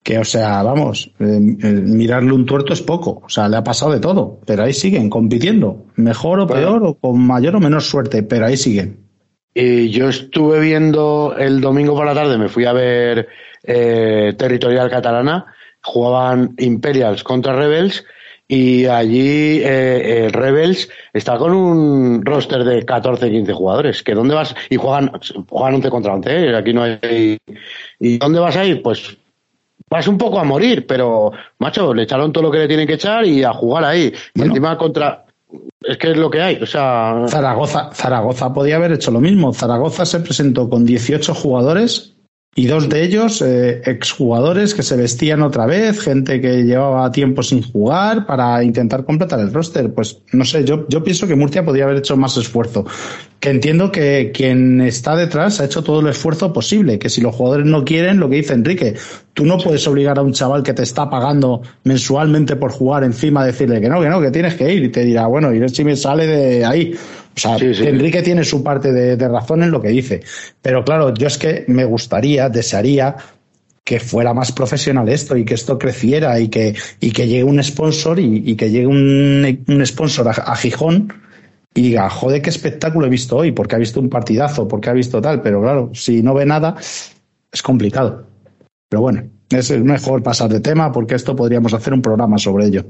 que, 0.05 0.19
o 0.19 0.23
sea, 0.23 0.61
vamos, 0.61 1.11
eh, 1.19 1.39
eh, 1.63 1.67
mirarle 1.67 2.31
un 2.31 2.45
tuerto 2.45 2.73
es 2.73 2.81
poco, 2.83 3.23
o 3.25 3.27
sea, 3.27 3.49
le 3.49 3.57
ha 3.57 3.63
pasado 3.63 3.91
de 3.91 3.99
todo, 3.99 4.39
pero 4.45 4.61
ahí 4.61 4.71
siguen 4.71 5.09
compitiendo, 5.09 5.87
mejor 5.95 6.39
o 6.41 6.45
peor, 6.45 6.83
o 6.83 6.93
con 6.93 7.19
mayor 7.25 7.55
o 7.55 7.59
menor 7.59 7.81
suerte, 7.81 8.21
pero 8.21 8.45
ahí 8.45 8.55
siguen. 8.55 8.99
Y 9.51 9.89
yo 9.89 10.09
estuve 10.09 10.59
viendo 10.59 11.35
el 11.35 11.59
domingo 11.59 11.95
por 11.95 12.05
la 12.05 12.13
tarde, 12.13 12.37
me 12.37 12.49
fui 12.49 12.65
a 12.65 12.73
ver 12.73 13.27
eh, 13.63 14.35
Territorial 14.37 14.91
Catalana, 14.91 15.47
jugaban 15.85 16.55
Imperials 16.57 17.23
contra 17.23 17.55
Rebels, 17.55 18.03
y 18.47 18.85
allí 18.85 19.61
eh, 19.63 20.29
Rebels 20.31 20.87
está 21.13 21.37
con 21.37 21.51
un 21.51 22.23
roster 22.23 22.63
de 22.63 22.85
14, 22.85 23.31
15 23.31 23.53
jugadores. 23.53 24.03
¿Que 24.03 24.13
dónde 24.13 24.35
vas? 24.35 24.55
Y 24.69 24.75
juegan, 24.75 25.11
juegan 25.49 25.75
11 25.75 25.89
contra 25.89 26.13
11, 26.13 26.55
aquí 26.55 26.73
no 26.73 26.83
hay. 26.83 27.37
¿Y 27.99 28.17
dónde 28.19 28.39
vas 28.39 28.55
a 28.55 28.65
ir? 28.65 28.83
Pues 28.83 29.17
vas 29.89 30.07
un 30.07 30.17
poco 30.17 30.39
a 30.39 30.43
morir, 30.43 30.85
pero, 30.85 31.31
macho, 31.57 31.93
le 31.93 32.03
echaron 32.03 32.31
todo 32.31 32.43
lo 32.43 32.51
que 32.51 32.59
le 32.59 32.67
tienen 32.67 32.87
que 32.87 32.93
echar 32.93 33.25
y 33.25 33.43
a 33.43 33.51
jugar 33.51 33.83
ahí. 33.83 34.13
Y 34.35 34.41
encima 34.41 34.77
contra. 34.77 35.25
Es 35.81 35.97
que 35.97 36.11
es 36.11 36.17
lo 36.17 36.29
que 36.29 36.41
hay, 36.41 36.61
o 36.61 36.65
sea. 36.67 37.25
Zaragoza, 37.27 37.91
Zaragoza 37.93 38.53
podía 38.53 38.75
haber 38.75 38.91
hecho 38.91 39.09
lo 39.09 39.21
mismo. 39.21 39.53
Zaragoza 39.53 40.05
se 40.05 40.19
presentó 40.19 40.69
con 40.69 40.85
18 40.85 41.33
jugadores 41.33 42.14
y 42.57 42.67
dos 42.67 42.87
de 42.87 43.03
ellos 43.03 43.41
eh, 43.41 43.81
exjugadores 43.83 44.73
que 44.73 44.81
se 44.81 44.95
vestían 44.95 45.41
otra 45.41 45.65
vez, 45.65 45.99
gente 45.99 46.39
que 46.39 46.63
llevaba 46.63 47.11
tiempo 47.11 47.43
sin 47.43 47.61
jugar 47.61 48.25
para 48.25 48.63
intentar 48.63 49.03
completar 49.03 49.41
el 49.41 49.53
roster. 49.53 49.93
Pues 49.93 50.21
no 50.31 50.45
sé, 50.45 50.63
yo, 50.63 50.87
yo 50.87 51.03
pienso 51.03 51.27
que 51.27 51.35
Murcia 51.35 51.65
podría 51.65 51.83
haber 51.83 51.97
hecho 51.97 52.15
más 52.15 52.37
esfuerzo. 52.37 52.85
Que 53.41 53.49
entiendo 53.49 53.91
que 53.91 54.31
quien 54.33 54.79
está 54.79 55.17
detrás 55.17 55.59
ha 55.59 55.65
hecho 55.65 55.83
todo 55.83 55.99
el 55.99 56.07
esfuerzo 56.07 56.53
posible, 56.53 56.97
que 56.97 57.09
si 57.09 57.19
los 57.19 57.35
jugadores 57.35 57.65
no 57.65 57.83
quieren, 57.83 58.21
lo 58.21 58.29
que 58.29 58.37
dice 58.37 58.53
Enrique, 58.53 58.95
tú 59.33 59.45
no 59.45 59.57
puedes 59.57 59.85
obligar 59.85 60.17
a 60.17 60.21
un 60.21 60.31
chaval 60.31 60.63
que 60.63 60.73
te 60.73 60.83
está 60.83 61.09
pagando 61.09 61.61
mensualmente 61.83 62.55
por 62.55 62.71
jugar 62.71 63.03
encima 63.03 63.41
a 63.41 63.45
decirle 63.47 63.81
que 63.81 63.89
no, 63.89 63.99
que 63.99 64.07
no, 64.07 64.21
que 64.21 64.31
tienes 64.31 64.55
que 64.55 64.73
ir 64.73 64.81
y 64.81 64.89
te 64.89 65.03
dirá, 65.03 65.27
bueno, 65.27 65.53
y 65.53 65.67
si 65.67 65.83
me 65.83 65.97
sale 65.97 66.25
de 66.25 66.63
ahí. 66.63 66.95
O 67.35 67.39
sea, 67.39 67.57
Enrique 67.57 68.21
tiene 68.21 68.43
su 68.45 68.63
parte 68.63 68.93
de, 68.93 69.27
razón 69.27 69.63
en 69.63 69.71
lo 69.71 69.81
que 69.81 69.89
dice. 69.89 70.21
Pero 70.61 70.85
claro, 70.85 71.13
yo 71.13 71.27
es 71.27 71.37
que 71.37 71.65
me 71.67 71.83
gustaría, 71.83 72.49
desearía 72.49 73.17
que 73.83 73.99
fuera 73.99 74.33
más 74.33 74.51
profesional 74.51 75.09
esto 75.09 75.35
y 75.37 75.45
que 75.45 75.53
esto 75.53 75.77
creciera 75.77 76.39
y 76.39 76.47
que, 76.47 76.75
y 76.99 77.11
que 77.11 77.27
llegue 77.27 77.43
un 77.43 77.61
sponsor 77.63 78.19
y, 78.19 78.55
que 78.55 78.71
llegue 78.71 78.87
un, 78.87 79.63
un 79.67 79.85
sponsor 79.85 80.29
a, 80.29 80.55
Gijón 80.55 81.13
y 81.73 81.81
diga, 81.81 82.09
joder, 82.09 82.41
qué 82.41 82.49
espectáculo 82.49 83.05
he 83.05 83.09
visto 83.09 83.37
hoy, 83.37 83.51
porque 83.51 83.75
ha 83.75 83.79
visto 83.79 83.99
un 83.99 84.09
partidazo, 84.09 84.67
porque 84.67 84.89
ha 84.89 84.93
visto 84.93 85.21
tal, 85.21 85.41
pero 85.41 85.61
claro, 85.61 85.91
si 85.93 86.23
no 86.23 86.33
ve 86.33 86.45
nada, 86.45 86.75
es 87.51 87.61
complicado. 87.61 88.25
Pero 88.89 89.01
bueno, 89.01 89.23
es 89.49 89.71
mejor 89.71 90.23
pasar 90.23 90.49
de 90.49 90.61
tema 90.61 90.91
porque 90.91 91.15
esto 91.15 91.35
podríamos 91.35 91.73
hacer 91.73 91.93
un 91.93 92.01
programa 92.01 92.37
sobre 92.37 92.67
ello. 92.67 92.85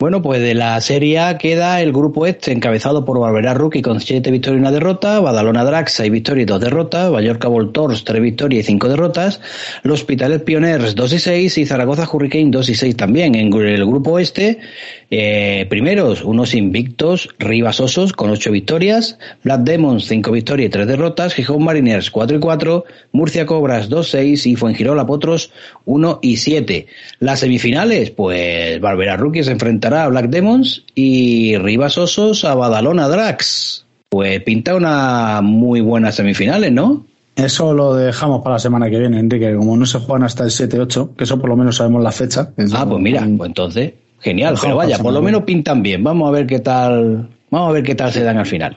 Bueno, 0.00 0.22
pues 0.22 0.40
de 0.40 0.54
la 0.54 0.80
serie 0.80 1.18
A 1.18 1.38
queda 1.38 1.82
el 1.82 1.92
grupo 1.92 2.24
este 2.24 2.52
encabezado 2.52 3.04
por 3.04 3.18
Barbera 3.18 3.52
Rookie 3.52 3.82
con 3.82 4.00
siete 4.00 4.30
victorias 4.30 4.58
y 4.58 4.60
una 4.60 4.70
derrota, 4.70 5.18
Badalona 5.18 5.64
Drax 5.64 5.90
seis 5.90 6.12
victorias 6.12 6.44
y 6.44 6.46
dos 6.46 6.60
derrotas, 6.60 7.10
Mallorca 7.10 7.48
Voltors 7.48 8.04
tres 8.04 8.22
victorias 8.22 8.62
y 8.62 8.66
cinco 8.68 8.88
derrotas, 8.88 9.40
Los 9.82 10.02
Hospitales 10.02 10.42
Pioners 10.42 10.94
dos 10.94 11.12
y 11.12 11.18
seis 11.18 11.58
y 11.58 11.66
Zaragoza 11.66 12.08
Hurricane 12.08 12.52
dos 12.52 12.68
y 12.68 12.76
seis 12.76 12.96
también. 12.96 13.34
En 13.34 13.52
el 13.52 13.84
grupo 13.84 14.20
este, 14.20 14.60
eh, 15.10 15.66
primeros, 15.68 16.22
unos 16.22 16.54
invictos, 16.54 17.30
Rivas 17.40 17.80
Osos 17.80 18.12
con 18.12 18.30
ocho 18.30 18.52
victorias, 18.52 19.18
Black 19.42 19.62
Demons 19.62 20.06
cinco 20.06 20.30
victorias 20.30 20.68
y 20.68 20.70
tres 20.70 20.86
derrotas, 20.86 21.34
Gijón 21.34 21.64
Mariners 21.64 22.12
cuatro 22.12 22.36
y 22.36 22.40
cuatro, 22.40 22.84
Murcia 23.10 23.46
Cobras 23.46 23.88
dos 23.88 24.10
seis 24.10 24.46
y 24.46 24.54
Fuengirola 24.54 25.08
Potros 25.08 25.50
uno 25.86 26.20
y 26.22 26.36
siete. 26.36 26.86
Las 27.18 27.40
semifinales, 27.40 28.12
pues 28.12 28.80
Barbera 28.80 29.16
Rookie 29.16 29.42
se 29.42 29.50
enfrenta 29.50 29.87
a 29.94 30.08
Black 30.08 30.30
Demons 30.30 30.84
y 30.94 31.56
Rivas 31.58 31.98
Osos 31.98 32.44
a 32.44 32.54
Badalona 32.54 33.08
Drax. 33.08 33.84
Pues 34.08 34.42
pinta 34.42 34.74
una 34.74 35.40
muy 35.42 35.80
buena 35.80 36.12
semifinales, 36.12 36.72
¿no? 36.72 37.06
Eso 37.36 37.72
lo 37.72 37.94
dejamos 37.94 38.42
para 38.42 38.54
la 38.54 38.60
semana 38.60 38.90
que 38.90 38.98
viene, 38.98 39.20
Enrique, 39.20 39.54
como 39.54 39.76
no 39.76 39.86
se 39.86 39.98
juegan 39.98 40.24
hasta 40.24 40.44
el 40.44 40.50
7-8, 40.50 41.14
que 41.14 41.24
eso 41.24 41.38
por 41.38 41.50
lo 41.50 41.56
menos 41.56 41.76
sabemos 41.76 42.02
la 42.02 42.10
fecha. 42.10 42.50
Ah, 42.72 42.86
pues 42.88 43.00
mira, 43.00 43.26
pues 43.36 43.48
entonces, 43.48 43.92
genial, 44.20 44.56
pero 44.60 44.76
vaya, 44.76 44.98
por 44.98 45.12
lo 45.12 45.22
menos 45.22 45.44
pintan 45.44 45.82
bien. 45.82 46.02
Vamos 46.02 46.28
a 46.28 46.32
ver 46.32 46.46
qué 46.46 46.58
tal 46.58 47.28
Vamos 47.50 47.70
a 47.70 47.72
ver 47.72 47.82
qué 47.82 47.94
tal 47.94 48.12
se 48.12 48.22
dan 48.22 48.36
al 48.36 48.46
final. 48.46 48.76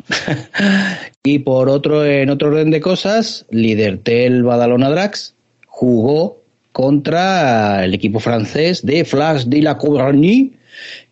y 1.23 1.39
por 1.39 1.69
otro, 1.69 2.05
en 2.05 2.29
otro 2.29 2.49
orden 2.49 2.71
de 2.71 2.79
cosas, 2.79 3.45
Lidertel 3.49 4.43
Badalona 4.43 4.89
Drax 4.89 5.35
jugó 5.65 6.41
contra 6.71 7.83
el 7.83 7.93
equipo 7.93 8.19
francés 8.19 8.85
de 8.85 9.03
Flash 9.03 9.43
de 9.45 9.61
la 9.61 9.77
Couragny, 9.77 10.53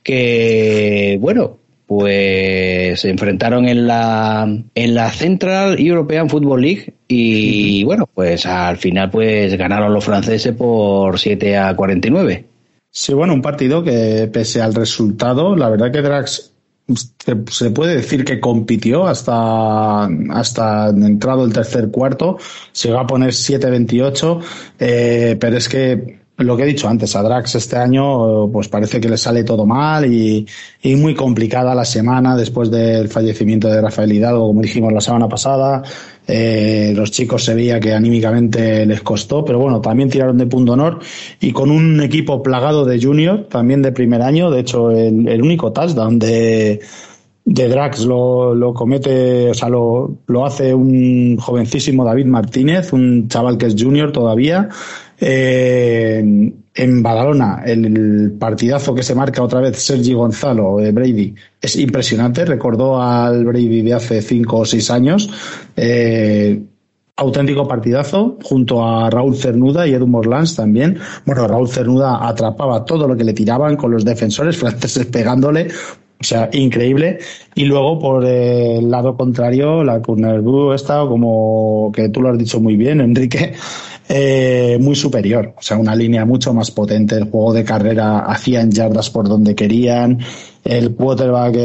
que, 0.03 1.17
bueno, 1.19 1.59
pues 1.85 2.99
se 2.99 3.09
enfrentaron 3.09 3.67
en 3.67 3.87
la, 3.87 4.47
en 4.75 4.95
la 4.95 5.11
Central 5.11 5.79
European 5.79 6.29
Football 6.29 6.61
League 6.61 6.93
y, 7.07 7.83
bueno, 7.83 8.07
pues 8.13 8.45
al 8.45 8.77
final 8.77 9.09
pues 9.09 9.57
ganaron 9.57 9.91
los 9.91 10.05
franceses 10.05 10.53
por 10.55 11.17
7 11.17 11.57
a 11.57 11.75
49. 11.75 12.45
Sí, 12.91 13.13
bueno, 13.13 13.33
un 13.33 13.41
partido 13.41 13.83
que 13.83 14.29
pese 14.31 14.61
al 14.61 14.75
resultado, 14.75 15.55
la 15.55 15.69
verdad 15.69 15.91
que 15.91 16.01
Drax 16.01 16.53
se 17.49 17.71
puede 17.71 17.95
decir 17.95 18.25
que 18.25 18.39
compitió 18.39 19.07
hasta, 19.07 20.05
hasta 20.05 20.89
entrado 20.89 21.43
el 21.43 21.53
tercer 21.53 21.89
cuarto, 21.89 22.37
se 22.71 22.91
va 22.91 23.01
a 23.01 23.07
poner 23.07 23.31
7-28, 23.31 24.43
eh, 24.79 25.37
pero 25.39 25.57
es 25.57 25.69
que 25.69 26.18
lo 26.39 26.55
que 26.55 26.63
he 26.63 26.65
dicho 26.65 26.87
antes, 26.87 27.15
a 27.15 27.21
Drax 27.21 27.55
este 27.55 27.75
año 27.75 28.49
pues 28.51 28.67
parece 28.69 28.99
que 28.99 29.09
le 29.09 29.17
sale 29.17 29.43
todo 29.43 29.65
mal 29.65 30.05
y, 30.05 30.45
muy 30.95 31.13
complicada 31.13 31.75
la 31.75 31.85
semana 31.85 32.35
después 32.35 32.71
del 32.71 33.09
fallecimiento 33.09 33.67
de 33.67 33.81
Rafael 33.81 34.11
Hidalgo, 34.11 34.47
como 34.47 34.61
dijimos 34.61 34.93
la 34.93 35.01
semana 35.01 35.27
pasada. 35.27 35.83
Eh, 36.27 36.93
los 36.95 37.11
chicos 37.11 37.43
se 37.43 37.55
veía 37.55 37.79
que 37.79 37.93
anímicamente 37.93 38.85
les 38.85 39.01
costó, 39.01 39.43
pero 39.43 39.59
bueno, 39.59 39.81
también 39.81 40.09
tiraron 40.09 40.37
de 40.37 40.45
punto 40.45 40.73
honor 40.73 40.99
y 41.39 41.51
con 41.51 41.71
un 41.71 42.01
equipo 42.01 42.41
plagado 42.43 42.85
de 42.85 43.01
junior, 43.01 43.47
también 43.49 43.81
de 43.81 43.91
primer 43.91 44.21
año, 44.21 44.51
de 44.51 44.59
hecho 44.59 44.91
el, 44.91 45.27
el 45.27 45.41
único 45.41 45.71
touchdown 45.71 46.19
de, 46.19 46.79
de 47.49 47.67
Drax 47.67 48.05
lo, 48.05 48.53
lo, 48.53 48.73
comete, 48.75 49.49
o 49.49 49.53
sea, 49.55 49.69
lo, 49.69 50.19
lo 50.27 50.45
hace 50.45 50.71
un 50.73 51.35
jovencísimo 51.37 52.05
David 52.05 52.27
Martínez, 52.27 52.93
un 52.93 53.27
chaval 53.27 53.57
que 53.57 53.65
es 53.65 53.75
junior 53.77 54.11
todavía. 54.11 54.69
Eh, 55.21 56.53
en 56.75 57.03
Badalona, 57.03 57.63
el, 57.65 58.35
partidazo 58.39 58.95
que 58.95 59.03
se 59.03 59.15
marca 59.15 59.43
otra 59.43 59.59
vez 59.59 59.77
Sergi 59.77 60.13
Gonzalo, 60.13 60.77
de 60.77 60.91
Brady, 60.91 61.35
es 61.61 61.75
impresionante. 61.75 62.45
Recordó 62.45 63.01
al 63.01 63.43
Brady 63.45 63.81
de 63.81 63.93
hace 63.93 64.21
cinco 64.21 64.59
o 64.59 64.65
seis 64.65 64.89
años. 64.89 65.29
Eh, 65.75 66.61
auténtico 67.17 67.67
partidazo 67.67 68.37
junto 68.43 68.85
a 68.85 69.09
Raúl 69.09 69.35
Cernuda 69.35 69.85
y 69.85 69.93
Edu 69.93 70.07
Morlans 70.07 70.55
también. 70.55 70.97
Bueno, 71.25 71.47
Raúl 71.47 71.67
Cernuda 71.67 72.25
atrapaba 72.25 72.85
todo 72.85 73.07
lo 73.07 73.17
que 73.17 73.25
le 73.25 73.33
tiraban 73.33 73.75
con 73.75 73.91
los 73.91 74.05
defensores 74.05 74.57
franceses 74.57 75.05
pegándole. 75.07 75.67
O 76.21 76.23
sea, 76.23 76.49
increíble. 76.51 77.19
Y 77.55 77.65
luego, 77.65 77.97
por 77.97 78.25
el 78.25 78.91
lado 78.91 79.15
contrario, 79.15 79.83
la 79.83 80.01
Kurnerbu 80.01 80.73
está 80.73 80.99
como 81.07 81.91
que 81.93 82.09
tú 82.09 82.21
lo 82.21 82.29
has 82.29 82.37
dicho 82.37 82.59
muy 82.59 82.75
bien, 82.75 82.99
Enrique, 82.99 83.53
eh, 84.11 84.79
muy 84.81 84.95
superior. 84.95 85.53
O 85.55 85.61
sea, 85.61 85.77
una 85.77 85.95
línea 85.95 86.25
mucho 86.25 86.51
más 86.51 86.71
potente. 86.71 87.15
El 87.15 87.29
juego 87.29 87.53
de 87.53 87.63
carrera 87.63 88.21
hacían 88.21 88.71
yardas 88.71 89.11
por 89.11 89.29
donde 89.29 89.53
querían. 89.53 90.17
El 90.65 90.95
quarterback 90.95 91.55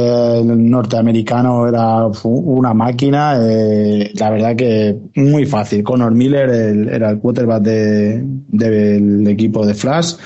norteamericano 0.44 1.66
era 1.66 2.06
una 2.24 2.74
máquina. 2.74 3.38
Eh, 3.40 4.12
la 4.14 4.28
verdad 4.28 4.54
que 4.56 4.94
muy 5.14 5.46
fácil. 5.46 5.82
Conor 5.82 6.12
Miller 6.12 6.50
era 6.50 7.10
el 7.10 7.18
quarterback 7.18 7.62
del 7.62 8.38
de, 8.48 9.32
equipo 9.32 9.64
de 9.64 9.72
Flash. 9.72 10.16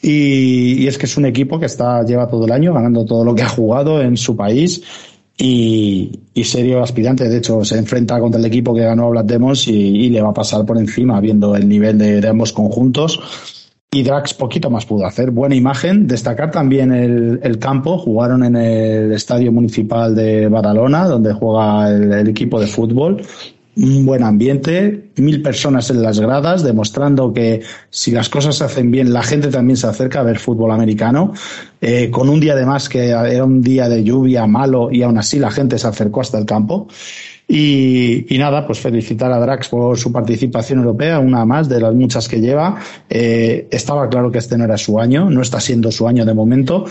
Y, 0.00 0.86
es 0.86 0.96
que 0.96 1.04
es 1.04 1.18
un 1.18 1.26
equipo 1.26 1.60
que 1.60 1.66
está 1.66 2.02
lleva 2.04 2.26
todo 2.26 2.46
el 2.46 2.52
año 2.52 2.72
ganando 2.72 3.04
todo 3.04 3.22
lo 3.22 3.34
que 3.34 3.42
ha 3.42 3.48
jugado 3.50 4.00
en 4.00 4.16
su 4.16 4.34
país 4.34 4.82
y, 5.40 6.20
y, 6.34 6.44
serio 6.44 6.82
aspirante. 6.82 7.28
De 7.28 7.38
hecho, 7.38 7.64
se 7.64 7.78
enfrenta 7.78 8.20
contra 8.20 8.38
el 8.38 8.44
equipo 8.44 8.74
que 8.74 8.82
ganó 8.82 9.06
a 9.06 9.10
Black 9.10 9.26
Demons 9.26 9.66
y, 9.68 10.10
le 10.10 10.20
va 10.20 10.30
a 10.30 10.34
pasar 10.34 10.66
por 10.66 10.76
encima, 10.76 11.18
viendo 11.20 11.56
el 11.56 11.66
nivel 11.66 11.96
de, 11.96 12.20
de, 12.20 12.28
ambos 12.28 12.52
conjuntos. 12.52 13.18
Y 13.90 14.02
Drax 14.02 14.34
poquito 14.34 14.70
más 14.70 14.84
pudo 14.84 15.06
hacer. 15.06 15.30
Buena 15.30 15.54
imagen. 15.54 16.06
Destacar 16.06 16.50
también 16.50 16.92
el, 16.92 17.40
el 17.42 17.58
campo. 17.58 17.98
Jugaron 17.98 18.44
en 18.44 18.54
el 18.54 19.12
Estadio 19.12 19.50
Municipal 19.50 20.14
de 20.14 20.46
Badalona, 20.48 21.06
donde 21.06 21.32
juega 21.32 21.88
el, 21.88 22.12
el 22.12 22.28
equipo 22.28 22.60
de 22.60 22.66
fútbol 22.66 23.22
un 23.76 24.04
buen 24.04 24.22
ambiente, 24.22 25.10
mil 25.16 25.42
personas 25.42 25.90
en 25.90 26.02
las 26.02 26.18
gradas, 26.18 26.62
demostrando 26.62 27.32
que 27.32 27.62
si 27.88 28.10
las 28.10 28.28
cosas 28.28 28.56
se 28.56 28.64
hacen 28.64 28.90
bien, 28.90 29.12
la 29.12 29.22
gente 29.22 29.48
también 29.48 29.76
se 29.76 29.86
acerca 29.86 30.20
a 30.20 30.24
ver 30.24 30.38
fútbol 30.38 30.72
americano. 30.72 31.32
Eh, 31.80 32.10
con 32.10 32.28
un 32.28 32.40
día 32.40 32.54
de 32.54 32.66
más 32.66 32.88
que 32.88 33.08
era 33.08 33.44
un 33.44 33.62
día 33.62 33.88
de 33.88 34.04
lluvia 34.04 34.46
malo 34.46 34.90
y 34.90 35.02
aún 35.02 35.16
así 35.18 35.38
la 35.38 35.50
gente 35.50 35.78
se 35.78 35.86
acercó 35.86 36.20
hasta 36.20 36.38
el 36.38 36.46
campo. 36.46 36.88
Y, 37.52 38.26
nada, 38.38 38.64
pues 38.64 38.78
felicitar 38.78 39.32
a 39.32 39.40
Drax 39.40 39.70
por 39.70 39.98
su 39.98 40.12
participación 40.12 40.78
europea, 40.78 41.18
una 41.18 41.44
más 41.44 41.68
de 41.68 41.80
las 41.80 41.92
muchas 41.92 42.28
que 42.28 42.40
lleva. 42.40 42.78
Eh, 43.08 43.66
estaba 43.72 44.08
claro 44.08 44.30
que 44.30 44.38
este 44.38 44.56
no 44.56 44.64
era 44.64 44.78
su 44.78 45.00
año, 45.00 45.28
no 45.28 45.42
está 45.42 45.58
siendo 45.58 45.90
su 45.90 46.06
año 46.06 46.24
de 46.24 46.32
momento. 46.32 46.84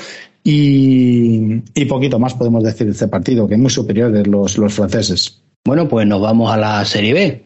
Y, 0.44 1.62
y 1.74 1.86
poquito 1.86 2.20
más 2.20 2.34
podemos 2.34 2.62
decir 2.62 2.88
de 2.88 2.92
este 2.92 3.08
partido, 3.08 3.48
que 3.48 3.54
es 3.54 3.60
muy 3.60 3.70
superior 3.70 4.12
de 4.12 4.26
los, 4.26 4.58
los 4.58 4.74
franceses. 4.74 5.42
Bueno, 5.66 5.88
pues 5.88 6.08
nos 6.08 6.22
vamos 6.22 6.52
a 6.52 6.58
la 6.58 6.84
Serie 6.86 7.14
B. 7.14 7.46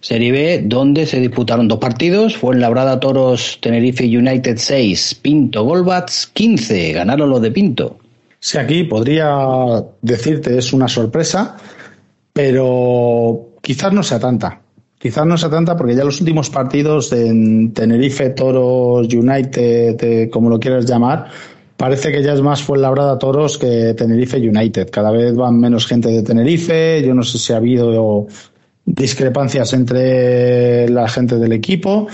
Serie 0.00 0.32
B, 0.32 0.62
donde 0.66 1.06
se 1.06 1.18
disputaron 1.18 1.66
dos 1.66 1.78
partidos. 1.78 2.36
Fue 2.36 2.54
en 2.54 2.60
Labrada 2.60 3.00
Toros 3.00 3.58
Tenerife 3.62 4.04
United 4.04 4.58
6, 4.58 5.20
Pinto 5.22 5.64
Golbats 5.64 6.26
15. 6.26 6.92
Ganaron 6.92 7.30
los 7.30 7.40
de 7.40 7.50
Pinto. 7.50 7.98
Sí, 8.38 8.58
aquí 8.58 8.84
podría 8.84 9.34
decirte 10.02 10.58
es 10.58 10.74
una 10.74 10.88
sorpresa, 10.88 11.56
pero 12.34 13.48
quizás 13.62 13.94
no 13.94 14.02
sea 14.02 14.20
tanta. 14.20 14.60
Quizás 14.98 15.24
no 15.24 15.38
sea 15.38 15.48
tanta 15.48 15.74
porque 15.74 15.94
ya 15.94 16.04
los 16.04 16.20
últimos 16.20 16.50
partidos 16.50 17.10
en 17.12 17.72
Tenerife 17.72 18.28
Toros 18.30 19.08
United, 19.12 20.02
eh, 20.02 20.30
como 20.30 20.50
lo 20.50 20.60
quieras 20.60 20.84
llamar, 20.84 21.28
parece 21.76 22.12
que 22.12 22.22
ya 22.22 22.32
es 22.32 22.40
más 22.40 22.62
Fuenlabrada 22.62 23.18
Toros 23.18 23.58
que 23.58 23.94
Tenerife 23.94 24.36
United. 24.36 24.90
Cada 24.90 25.10
vez 25.10 25.34
van 25.34 25.58
menos 25.58 25.86
gente 25.86 26.08
de 26.08 26.22
Tenerife. 26.22 27.02
Yo 27.02 27.14
no 27.14 27.22
sé 27.22 27.38
si 27.38 27.52
ha 27.52 27.56
habido 27.56 28.26
discrepancias 28.84 29.72
entre 29.72 30.88
la 30.88 31.08
gente 31.08 31.38
del 31.38 31.52
equipo, 31.52 32.06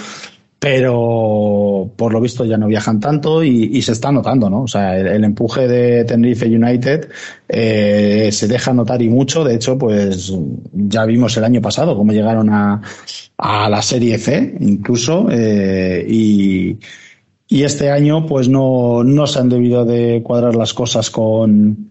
pero 0.59 1.91
por 1.97 2.13
lo 2.13 2.21
visto 2.21 2.45
ya 2.45 2.59
no 2.59 2.67
viajan 2.67 3.01
tanto 3.01 3.43
y, 3.43 3.81
se 3.83 3.93
está 3.93 4.13
notando, 4.13 4.51
¿no? 4.51 4.63
O 4.65 4.69
sea, 4.69 4.97
el, 4.99 5.07
el 5.07 5.25
empuje 5.25 5.67
de 5.67 6.05
Tenerife 6.05 6.47
United 6.47 7.09
eh, 7.49 8.29
se 8.31 8.47
deja 8.47 8.73
notar 8.73 9.01
y 9.01 9.09
mucho. 9.09 9.43
De 9.43 9.55
hecho, 9.55 9.79
pues 9.79 10.33
ya 10.73 11.05
vimos 11.07 11.37
el 11.37 11.45
año 11.45 11.63
pasado 11.63 11.97
cómo 11.97 12.13
llegaron 12.13 12.51
a, 12.51 12.83
a 13.39 13.69
la 13.71 13.83
Serie 13.83 14.19
C, 14.19 14.55
incluso, 14.61 15.29
eh, 15.31 16.05
y 16.07 16.77
y 17.51 17.65
este 17.65 17.91
año 17.91 18.27
pues 18.27 18.49
no, 18.49 19.03
no 19.03 19.27
se 19.27 19.41
han 19.41 19.49
debido 19.49 19.85
de 19.85 20.23
cuadrar 20.23 20.55
las 20.55 20.73
cosas 20.73 21.11
con, 21.11 21.91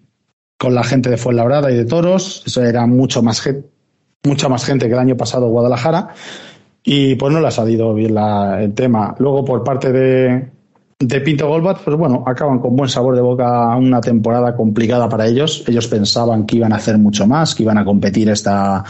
con 0.57 0.73
la 0.73 0.85
gente 0.85 1.09
de 1.09 1.17
Fuenlabrada 1.17 1.69
y 1.69 1.75
de 1.75 1.83
Toros. 1.83 2.43
Eso 2.45 2.63
era 2.63 2.87
mucho 2.87 3.21
más, 3.21 3.43
mucha 4.23 4.47
más 4.47 4.63
gente 4.63 4.87
que 4.87 4.93
el 4.93 4.99
año 4.99 5.17
pasado 5.17 5.49
Guadalajara. 5.49 6.15
Y 6.81 7.15
pues 7.15 7.33
no 7.33 7.41
le 7.41 7.47
ha 7.47 7.51
salido 7.51 7.93
bien 7.93 8.15
la, 8.15 8.63
el 8.63 8.73
tema. 8.73 9.13
Luego 9.19 9.43
por 9.43 9.61
parte 9.65 9.91
de, 9.91 10.49
de 10.97 11.21
Pinto 11.21 11.49
Golbat, 11.49 11.83
pues 11.83 11.97
bueno, 11.97 12.23
acaban 12.25 12.59
con 12.59 12.77
buen 12.77 12.89
sabor 12.89 13.17
de 13.17 13.21
boca 13.21 13.75
una 13.75 13.99
temporada 13.99 14.55
complicada 14.55 15.09
para 15.09 15.27
ellos. 15.27 15.65
Ellos 15.67 15.87
pensaban 15.87 16.45
que 16.45 16.55
iban 16.55 16.71
a 16.71 16.77
hacer 16.77 16.97
mucho 16.97 17.27
más, 17.27 17.53
que 17.53 17.63
iban 17.63 17.77
a 17.77 17.83
competir 17.83 18.29
esta, 18.29 18.85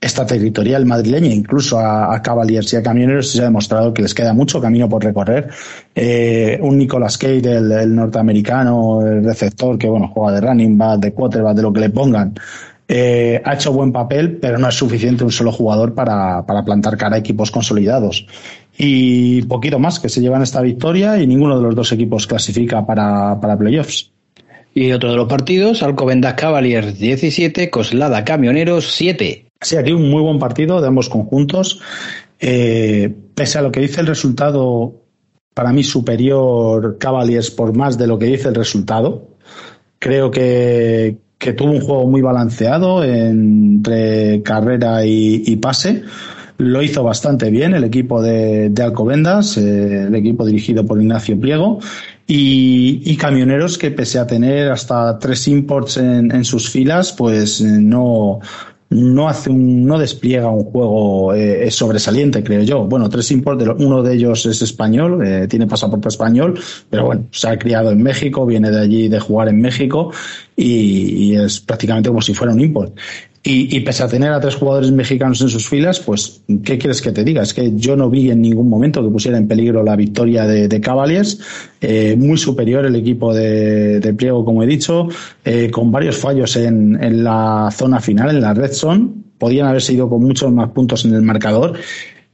esta 0.00 0.24
territorial 0.24 0.86
madrileña, 0.86 1.28
incluso 1.28 1.78
a, 1.78 2.20
Cavaliers 2.22 2.72
y 2.72 2.76
a 2.76 2.82
Camioneros, 2.82 3.32
se 3.32 3.40
ha 3.40 3.44
demostrado 3.44 3.92
que 3.92 4.02
les 4.02 4.14
queda 4.14 4.32
mucho 4.32 4.60
camino 4.60 4.88
por 4.88 5.02
recorrer. 5.02 5.48
Eh, 5.94 6.58
un 6.62 6.78
Nicolas 6.78 7.18
Cage, 7.18 7.56
el, 7.56 7.72
el, 7.72 7.94
norteamericano, 7.94 9.04
el 9.04 9.24
receptor, 9.24 9.76
que 9.76 9.88
bueno, 9.88 10.08
juega 10.08 10.40
de 10.40 10.46
running 10.46 10.78
back, 10.78 11.00
de 11.00 11.12
quarterback, 11.12 11.56
de 11.56 11.62
lo 11.62 11.72
que 11.72 11.80
le 11.80 11.90
pongan, 11.90 12.34
eh, 12.90 13.42
ha 13.44 13.52
hecho 13.52 13.72
buen 13.72 13.92
papel, 13.92 14.38
pero 14.38 14.56
no 14.58 14.66
es 14.66 14.74
suficiente 14.74 15.22
un 15.22 15.30
solo 15.30 15.52
jugador 15.52 15.94
para, 15.94 16.46
para 16.46 16.64
plantar 16.64 16.96
cara 16.96 17.16
a 17.16 17.18
equipos 17.18 17.50
consolidados. 17.50 18.26
Y 18.78 19.42
poquito 19.42 19.78
más 19.78 20.00
que 20.00 20.08
se 20.08 20.20
llevan 20.20 20.42
esta 20.42 20.62
victoria 20.62 21.20
y 21.20 21.26
ninguno 21.26 21.58
de 21.58 21.64
los 21.64 21.74
dos 21.74 21.92
equipos 21.92 22.26
clasifica 22.26 22.86
para, 22.86 23.38
para 23.40 23.58
playoffs. 23.58 24.10
Y 24.72 24.92
otro 24.92 25.10
de 25.10 25.16
los 25.16 25.28
partidos, 25.28 25.82
Alcobendas 25.82 26.34
Cavaliers 26.34 26.98
17, 26.98 27.68
Coslada 27.68 28.24
Camioneros 28.24 28.92
7. 28.92 29.47
Sí, 29.60 29.76
aquí 29.76 29.92
un 29.92 30.08
muy 30.08 30.22
buen 30.22 30.38
partido 30.38 30.80
de 30.80 30.86
ambos 30.86 31.08
conjuntos. 31.08 31.80
Eh, 32.38 33.12
pese 33.34 33.58
a 33.58 33.62
lo 33.62 33.72
que 33.72 33.80
dice 33.80 34.00
el 34.00 34.06
resultado, 34.06 35.02
para 35.52 35.72
mí 35.72 35.82
superior 35.82 36.98
Cavaliers 36.98 37.50
por 37.50 37.76
más 37.76 37.98
de 37.98 38.06
lo 38.06 38.18
que 38.18 38.26
dice 38.26 38.48
el 38.48 38.54
resultado. 38.54 39.28
Creo 39.98 40.30
que, 40.30 41.18
tuvo 41.56 41.72
un 41.72 41.80
juego 41.80 42.06
muy 42.06 42.20
balanceado 42.20 43.02
entre 43.02 44.42
carrera 44.44 45.04
y, 45.04 45.56
pase. 45.56 46.04
Lo 46.58 46.82
hizo 46.82 47.02
bastante 47.02 47.50
bien 47.50 47.74
el 47.74 47.84
equipo 47.84 48.22
de, 48.22 48.70
de 48.70 48.82
Alcobendas, 48.82 49.56
eh, 49.56 50.04
el 50.06 50.14
equipo 50.14 50.44
dirigido 50.44 50.86
por 50.86 51.00
Ignacio 51.00 51.38
Pliego. 51.38 51.80
Y, 52.30 53.16
camioneros 53.16 53.78
que 53.78 53.90
pese 53.90 54.18
a 54.18 54.26
tener 54.26 54.70
hasta 54.70 55.18
tres 55.18 55.48
imports 55.48 55.96
en, 55.96 56.44
sus 56.44 56.68
filas, 56.68 57.12
pues 57.14 57.62
eh, 57.62 57.78
no, 57.80 58.40
no 58.90 59.28
hace 59.28 59.50
un, 59.50 59.84
no 59.84 59.98
despliega 59.98 60.48
un 60.48 60.64
juego 60.64 61.34
eh, 61.34 61.70
sobresaliente, 61.70 62.42
creo 62.42 62.62
yo. 62.62 62.84
Bueno, 62.84 63.08
tres 63.08 63.30
imports, 63.30 63.64
uno 63.78 64.02
de 64.02 64.14
ellos 64.14 64.46
es 64.46 64.62
español, 64.62 65.26
eh, 65.26 65.46
tiene 65.46 65.66
pasaporte 65.66 66.08
español, 66.08 66.58
pero 66.88 67.06
bueno, 67.06 67.26
se 67.30 67.48
ha 67.48 67.58
criado 67.58 67.90
en 67.90 68.02
México, 68.02 68.46
viene 68.46 68.70
de 68.70 68.80
allí 68.80 69.08
de 69.08 69.20
jugar 69.20 69.48
en 69.48 69.60
México 69.60 70.10
y, 70.56 71.32
y 71.32 71.36
es 71.36 71.60
prácticamente 71.60 72.08
como 72.08 72.22
si 72.22 72.32
fuera 72.32 72.52
un 72.54 72.60
import. 72.60 72.96
Y, 73.50 73.80
pese 73.80 74.02
a 74.02 74.08
tener 74.08 74.30
a 74.30 74.40
tres 74.40 74.56
jugadores 74.56 74.92
mexicanos 74.92 75.40
en 75.40 75.48
sus 75.48 75.66
filas, 75.66 76.00
pues, 76.00 76.42
¿qué 76.64 76.76
quieres 76.76 77.00
que 77.00 77.12
te 77.12 77.24
diga? 77.24 77.40
Es 77.40 77.54
que 77.54 77.72
yo 77.76 77.96
no 77.96 78.10
vi 78.10 78.30
en 78.30 78.42
ningún 78.42 78.68
momento 78.68 79.02
que 79.02 79.08
pusiera 79.08 79.38
en 79.38 79.48
peligro 79.48 79.82
la 79.82 79.96
victoria 79.96 80.46
de, 80.46 80.80
Cavaliers. 80.82 81.40
Eh, 81.80 82.14
muy 82.18 82.36
superior 82.36 82.84
el 82.84 82.94
equipo 82.94 83.32
de, 83.32 84.14
Pliego, 84.18 84.44
como 84.44 84.62
he 84.62 84.66
dicho, 84.66 85.08
eh, 85.46 85.70
con 85.70 85.90
varios 85.90 86.18
fallos 86.18 86.56
en, 86.56 87.02
en 87.02 87.24
la 87.24 87.70
zona 87.72 88.00
final, 88.00 88.28
en 88.36 88.42
la 88.42 88.52
red 88.52 88.70
zone. 88.70 89.08
Podían 89.38 89.66
haberse 89.66 89.94
ido 89.94 90.10
con 90.10 90.22
muchos 90.22 90.52
más 90.52 90.68
puntos 90.68 91.06
en 91.06 91.14
el 91.14 91.22
marcador 91.22 91.72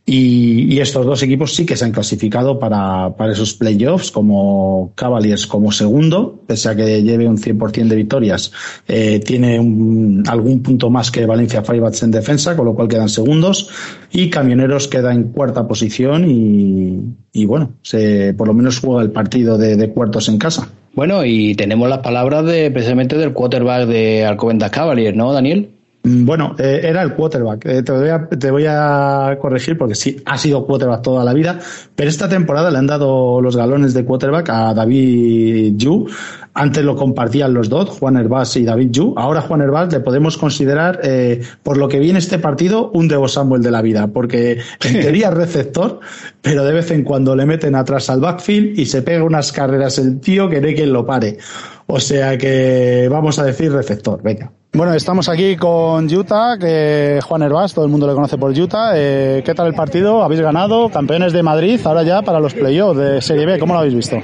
y, 0.07 0.79
estos 0.81 1.07
dos 1.07 1.23
equipos 1.23 1.55
sí 1.55 1.65
que 1.65 1.77
se 1.77 1.85
han 1.87 1.93
clasificado 1.93 2.59
para, 2.59 3.17
para 3.17 3.33
esos 3.33 3.55
playoffs, 3.55 4.11
como 4.11 4.93
Cavaliers 4.95 5.47
como 5.47 5.73
segundo, 5.73 6.43
pese 6.47 6.69
a 6.69 6.77
que 6.77 7.03
lleve 7.03 7.27
un 7.27 7.39
100% 7.39 7.89
de 7.89 7.97
victorias, 7.97 8.53
eh, 8.87 9.21
tiene 9.21 9.57
algún 9.57 10.63
punto 10.63 10.91
más 10.91 11.11
que 11.11 11.25
Valencia 11.25 11.63
Firebats 11.63 12.03
en 12.03 12.11
defensa, 12.11 12.55
con 12.55 12.67
lo 12.67 12.75
cual 12.75 12.89
quedan 12.89 13.09
segundos, 13.09 13.71
y 14.13 14.29
Camioneros 14.29 14.89
queda 14.89 15.15
en 15.15 15.33
cuarta 15.33 15.67
posición 15.67 16.31
y, 16.31 17.01
y 17.33 17.47
bueno, 17.47 17.73
se, 17.81 18.35
por 18.35 18.47
lo 18.47 18.53
menos 18.53 18.81
juega 18.81 19.03
el 19.03 19.11
partido 19.11 19.57
de, 19.57 19.77
de 19.77 19.89
cuartos 19.89 20.29
en 20.29 20.37
casa. 20.37 20.69
Bueno, 20.93 21.25
y 21.25 21.55
tenemos 21.55 21.89
las 21.89 21.99
palabras 22.01 22.45
de 22.45 22.71
precisamente 22.71 23.17
del 23.17 23.33
quarterback 23.33 23.87
de 23.89 24.25
Alcobendas 24.27 24.71
Cavaliers, 24.71 25.17
¿no, 25.17 25.33
Daniel? 25.33 25.74
Mm, 26.05 26.27
bueno, 26.27 26.55
eh, 26.59 26.83
era 26.85 27.03
el 27.03 27.15
quarterback. 27.15 27.65
Eh, 27.65 27.83
te, 27.83 27.93
voy 27.93 28.09
a, 28.11 28.29
te, 28.29 28.51
voy 28.51 28.67
a, 28.69 29.39
corregir 29.41 29.79
porque 29.79 29.95
sí, 29.95 30.23
ha 30.27 30.37
sido 30.37 30.67
quarterback 30.67 31.03
toda 31.03 31.25
la 31.25 31.33
vida, 31.33 31.59
pero 31.97 32.11
esta 32.11 32.29
temporada 32.29 32.71
le 32.71 32.77
han 32.77 32.87
dado 32.87 33.41
los 33.41 33.57
galones 33.57 33.95
de 33.95 34.05
quarterback 34.05 34.51
a 34.51 34.75
David 34.75 35.77
Yu. 35.77 36.07
Antes 36.53 36.85
lo 36.85 36.95
compartían 36.95 37.55
los 37.55 37.71
dos, 37.71 37.89
Juan 37.89 38.19
Herbás 38.19 38.55
y 38.57 38.65
David 38.65 38.91
Yu. 38.91 39.15
Ahora 39.17 39.41
Juan 39.41 39.63
Herbás 39.63 39.91
le 39.93 40.01
podemos 40.01 40.37
considerar, 40.37 41.01
eh, 41.03 41.41
por 41.63 41.79
lo 41.79 41.89
que 41.89 41.99
viene 41.99 42.19
este 42.19 42.39
partido, 42.39 42.91
un 42.93 43.09
Devo 43.09 43.27
Samuel 43.27 43.63
de 43.63 43.71
la 43.71 43.81
vida, 43.81 44.09
porque 44.09 44.59
en 44.85 44.93
teoría 45.01 45.31
es 45.31 45.35
receptor, 45.35 46.01
pero 46.43 46.65
de 46.65 46.75
vez 46.75 46.91
en 46.91 47.03
cuando 47.03 47.35
le 47.35 47.47
meten 47.47 47.75
atrás 47.75 48.11
al 48.11 48.21
backfield 48.21 48.79
y 48.79 48.85
se 48.85 49.01
pega 49.01 49.25
unas 49.25 49.53
carreras 49.53 49.99
el 49.99 50.21
tío 50.21 50.51
que 50.51 50.61
no 50.61 50.69
hay 50.69 50.75
quien 50.75 50.93
lo 50.93 51.07
pare. 51.07 51.39
O 51.87 51.99
sea 51.99 52.37
que 52.37 53.09
vamos 53.11 53.39
a 53.39 53.45
decir 53.45 53.73
receptor, 53.73 54.23
venga. 54.23 54.53
Bueno, 54.77 54.93
estamos 54.93 55.29
aquí 55.29 55.55
con 55.55 56.13
Utah, 56.13 56.59
que 56.59 57.21
Juan 57.23 57.43
Herbás, 57.43 57.73
todo 57.73 57.85
el 57.85 57.93
mundo 57.93 58.09
le 58.09 58.13
conoce 58.13 58.37
por 58.37 58.51
Utah. 58.51 58.91
Eh, 58.97 59.41
¿Qué 59.45 59.55
tal 59.55 59.69
el 59.69 59.75
partido? 59.75 60.25
¿Habéis 60.25 60.41
ganado? 60.41 60.89
Campeones 60.89 61.33
de 61.33 61.45
Madrid, 61.45 61.79
ahora 61.85 62.03
ya 62.03 62.23
para 62.23 62.41
los 62.41 62.55
playoffs 62.55 62.99
de 62.99 63.23
Serie 63.23 63.47
B. 63.47 63.61
¿Cómo 63.61 63.75
lo 63.75 63.79
habéis 63.79 63.95
visto? 63.95 64.19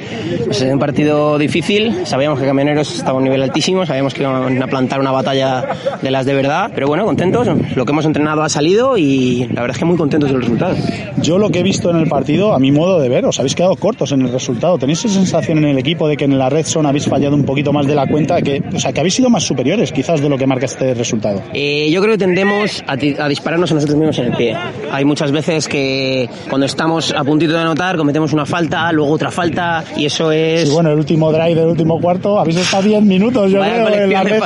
Pues 0.46 0.60
es 0.60 0.72
un 0.72 0.80
partido 0.80 1.38
difícil. 1.38 2.04
Sabíamos 2.04 2.40
que 2.40 2.46
Camioneros 2.46 2.92
estaba 2.96 3.12
a 3.12 3.18
un 3.18 3.22
nivel 3.22 3.40
altísimo, 3.44 3.86
sabíamos 3.86 4.12
que 4.12 4.22
iban 4.22 4.60
a 4.60 4.66
plantar 4.66 4.98
una 4.98 5.12
batalla 5.12 5.68
de 6.02 6.10
las 6.10 6.26
de 6.26 6.34
verdad. 6.34 6.72
Pero 6.74 6.88
bueno, 6.88 7.04
contentos. 7.04 7.46
Lo 7.76 7.84
que 7.84 7.92
hemos 7.92 8.04
entrenado 8.04 8.42
ha 8.42 8.48
salido 8.48 8.98
y 8.98 9.46
la 9.52 9.60
verdad 9.60 9.76
es 9.76 9.78
que 9.78 9.84
muy 9.84 9.96
contentos 9.96 10.32
del 10.32 10.40
resultado. 10.40 10.74
Yo 11.22 11.38
lo 11.38 11.50
que 11.50 11.60
he 11.60 11.62
visto 11.62 11.90
en 11.90 11.96
el 11.96 12.08
partido, 12.08 12.54
a 12.54 12.58
mi 12.58 12.72
modo 12.72 12.98
de 12.98 13.08
ver, 13.08 13.24
os 13.24 13.38
habéis 13.38 13.54
quedado 13.54 13.76
cortos 13.76 14.10
en 14.10 14.22
el 14.22 14.32
resultado. 14.32 14.78
¿Tenéis 14.78 15.04
esa 15.04 15.14
sensación 15.14 15.58
en 15.58 15.66
el 15.66 15.78
equipo 15.78 16.08
de 16.08 16.16
que 16.16 16.24
en 16.24 16.36
la 16.36 16.50
red 16.50 16.66
son 16.66 16.86
habéis 16.86 17.06
fallado 17.06 17.36
un 17.36 17.44
poquito 17.44 17.72
más 17.72 17.86
de 17.86 17.94
la 17.94 18.08
cuenta? 18.08 18.42
Que, 18.42 18.60
o 18.74 18.80
sea, 18.80 18.92
que 18.92 18.98
habéis 18.98 19.14
sido 19.14 19.30
más 19.30 19.44
superiores 19.44 19.92
quizás 19.92 20.20
de 20.20 20.28
lo 20.28 20.39
que 20.40 20.46
marca 20.46 20.66
este 20.66 20.94
resultado? 20.94 21.42
Eh, 21.52 21.90
yo 21.90 22.00
creo 22.00 22.14
que 22.14 22.18
tendemos 22.18 22.82
a, 22.86 22.96
dispararnos 22.96 23.70
a 23.70 23.74
nosotros 23.74 23.96
mismos 23.96 24.18
en 24.18 24.24
el 24.26 24.32
pie. 24.32 24.56
Hay 24.90 25.04
muchas 25.04 25.30
veces 25.30 25.68
que 25.68 26.28
cuando 26.48 26.66
estamos 26.66 27.12
a 27.12 27.22
puntito 27.22 27.52
de 27.52 27.60
anotar 27.60 27.96
cometemos 27.96 28.32
una 28.32 28.46
falta, 28.46 28.90
luego 28.90 29.12
otra 29.12 29.30
falta 29.30 29.84
y 29.96 30.06
eso 30.06 30.32
es... 30.32 30.68
Sí, 30.68 30.74
bueno, 30.74 30.90
el 30.90 30.98
último 30.98 31.30
drive 31.30 31.54
del 31.54 31.68
último 31.68 32.00
cuarto, 32.00 32.40
habéis 32.40 32.56
estado 32.56 32.84
10 32.84 33.02
minutos, 33.02 33.50
yo 33.50 33.60
creo, 33.60 33.88
en 33.88 34.10
la 34.10 34.22
red. 34.22 34.42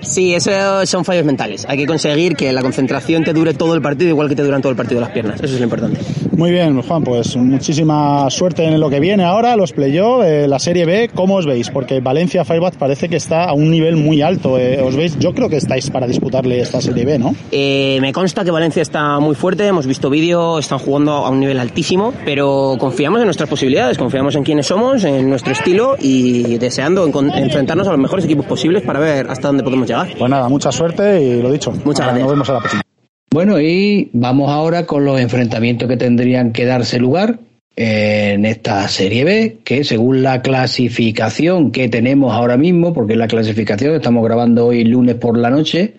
Sí, 0.00 0.34
eso 0.34 0.84
son 0.84 1.04
fallos 1.04 1.24
mentales. 1.24 1.64
Hay 1.68 1.78
que 1.78 1.86
conseguir 1.86 2.36
que 2.36 2.52
la 2.52 2.62
concentración 2.62 3.24
te 3.24 3.32
dure 3.32 3.54
todo 3.54 3.74
el 3.74 3.82
partido 3.82 4.10
igual 4.10 4.28
que 4.28 4.34
te 4.34 4.42
duran 4.42 4.60
todo 4.60 4.70
el 4.70 4.76
partido 4.76 5.00
las 5.00 5.10
piernas. 5.10 5.36
Eso 5.40 5.54
es 5.54 5.60
lo 5.60 5.64
importante. 5.64 6.00
Muy 6.36 6.50
bien, 6.50 6.82
Juan, 6.82 7.02
pues 7.02 7.34
muchísima 7.34 8.28
suerte 8.28 8.62
en 8.62 8.78
lo 8.78 8.90
que 8.90 9.00
viene 9.00 9.24
ahora, 9.24 9.56
los 9.56 9.72
playoffs, 9.72 10.26
eh, 10.26 10.46
la 10.46 10.58
Serie 10.58 10.84
B, 10.84 11.10
¿cómo 11.14 11.36
os 11.36 11.46
veis? 11.46 11.70
Porque 11.70 12.00
Valencia 12.00 12.44
Firebats 12.44 12.76
parece 12.76 13.08
que 13.08 13.16
está 13.16 13.44
a 13.44 13.54
un 13.54 13.70
nivel 13.70 13.96
muy 13.96 14.20
alto. 14.20 14.58
Eh. 14.58 14.82
¿Os 14.82 14.94
veis? 14.96 15.18
Yo 15.18 15.32
creo 15.32 15.48
que 15.48 15.56
estáis 15.56 15.88
para 15.88 16.06
disputarle 16.06 16.60
esta 16.60 16.82
Serie 16.82 17.06
B, 17.06 17.18
¿no? 17.18 17.34
Eh, 17.50 17.96
me 18.02 18.12
consta 18.12 18.44
que 18.44 18.50
Valencia 18.50 18.82
está 18.82 19.18
muy 19.18 19.34
fuerte, 19.34 19.66
hemos 19.66 19.86
visto 19.86 20.10
vídeo, 20.10 20.58
están 20.58 20.78
jugando 20.78 21.12
a 21.12 21.30
un 21.30 21.40
nivel 21.40 21.58
altísimo, 21.58 22.12
pero 22.26 22.76
confiamos 22.78 23.20
en 23.20 23.24
nuestras 23.24 23.48
posibilidades, 23.48 23.96
confiamos 23.96 24.36
en 24.36 24.44
quiénes 24.44 24.66
somos, 24.66 25.04
en 25.04 25.30
nuestro 25.30 25.54
estilo 25.54 25.96
y 25.98 26.58
deseando 26.58 27.06
enfrentarnos 27.06 27.88
a 27.88 27.92
los 27.92 28.00
mejores 28.00 28.26
equipos 28.26 28.44
posibles 28.44 28.82
para 28.82 29.00
ver 29.00 29.30
hasta 29.30 29.48
dónde 29.48 29.64
podemos 29.64 29.88
llegar. 29.88 30.08
Pues 30.18 30.30
nada, 30.30 30.50
mucha 30.50 30.70
suerte 30.70 31.18
y 31.18 31.40
lo 31.40 31.50
dicho. 31.50 31.72
Muchas 31.82 32.04
gracias. 32.04 32.24
Nos 32.24 32.30
vemos 32.30 32.50
a 32.50 32.52
la 32.52 32.58
próxima. 32.60 32.95
Bueno, 33.30 33.60
y 33.60 34.08
vamos 34.12 34.50
ahora 34.50 34.86
con 34.86 35.04
los 35.04 35.20
enfrentamientos 35.20 35.88
que 35.88 35.96
tendrían 35.96 36.52
que 36.52 36.64
darse 36.64 36.98
lugar 36.98 37.38
en 37.76 38.46
esta 38.46 38.88
Serie 38.88 39.24
B, 39.24 39.58
que 39.62 39.84
según 39.84 40.22
la 40.22 40.40
clasificación 40.40 41.70
que 41.70 41.88
tenemos 41.88 42.32
ahora 42.32 42.56
mismo, 42.56 42.94
porque 42.94 43.16
la 43.16 43.28
clasificación 43.28 43.94
estamos 43.94 44.24
grabando 44.24 44.66
hoy 44.66 44.84
lunes 44.84 45.16
por 45.16 45.36
la 45.36 45.50
noche 45.50 45.96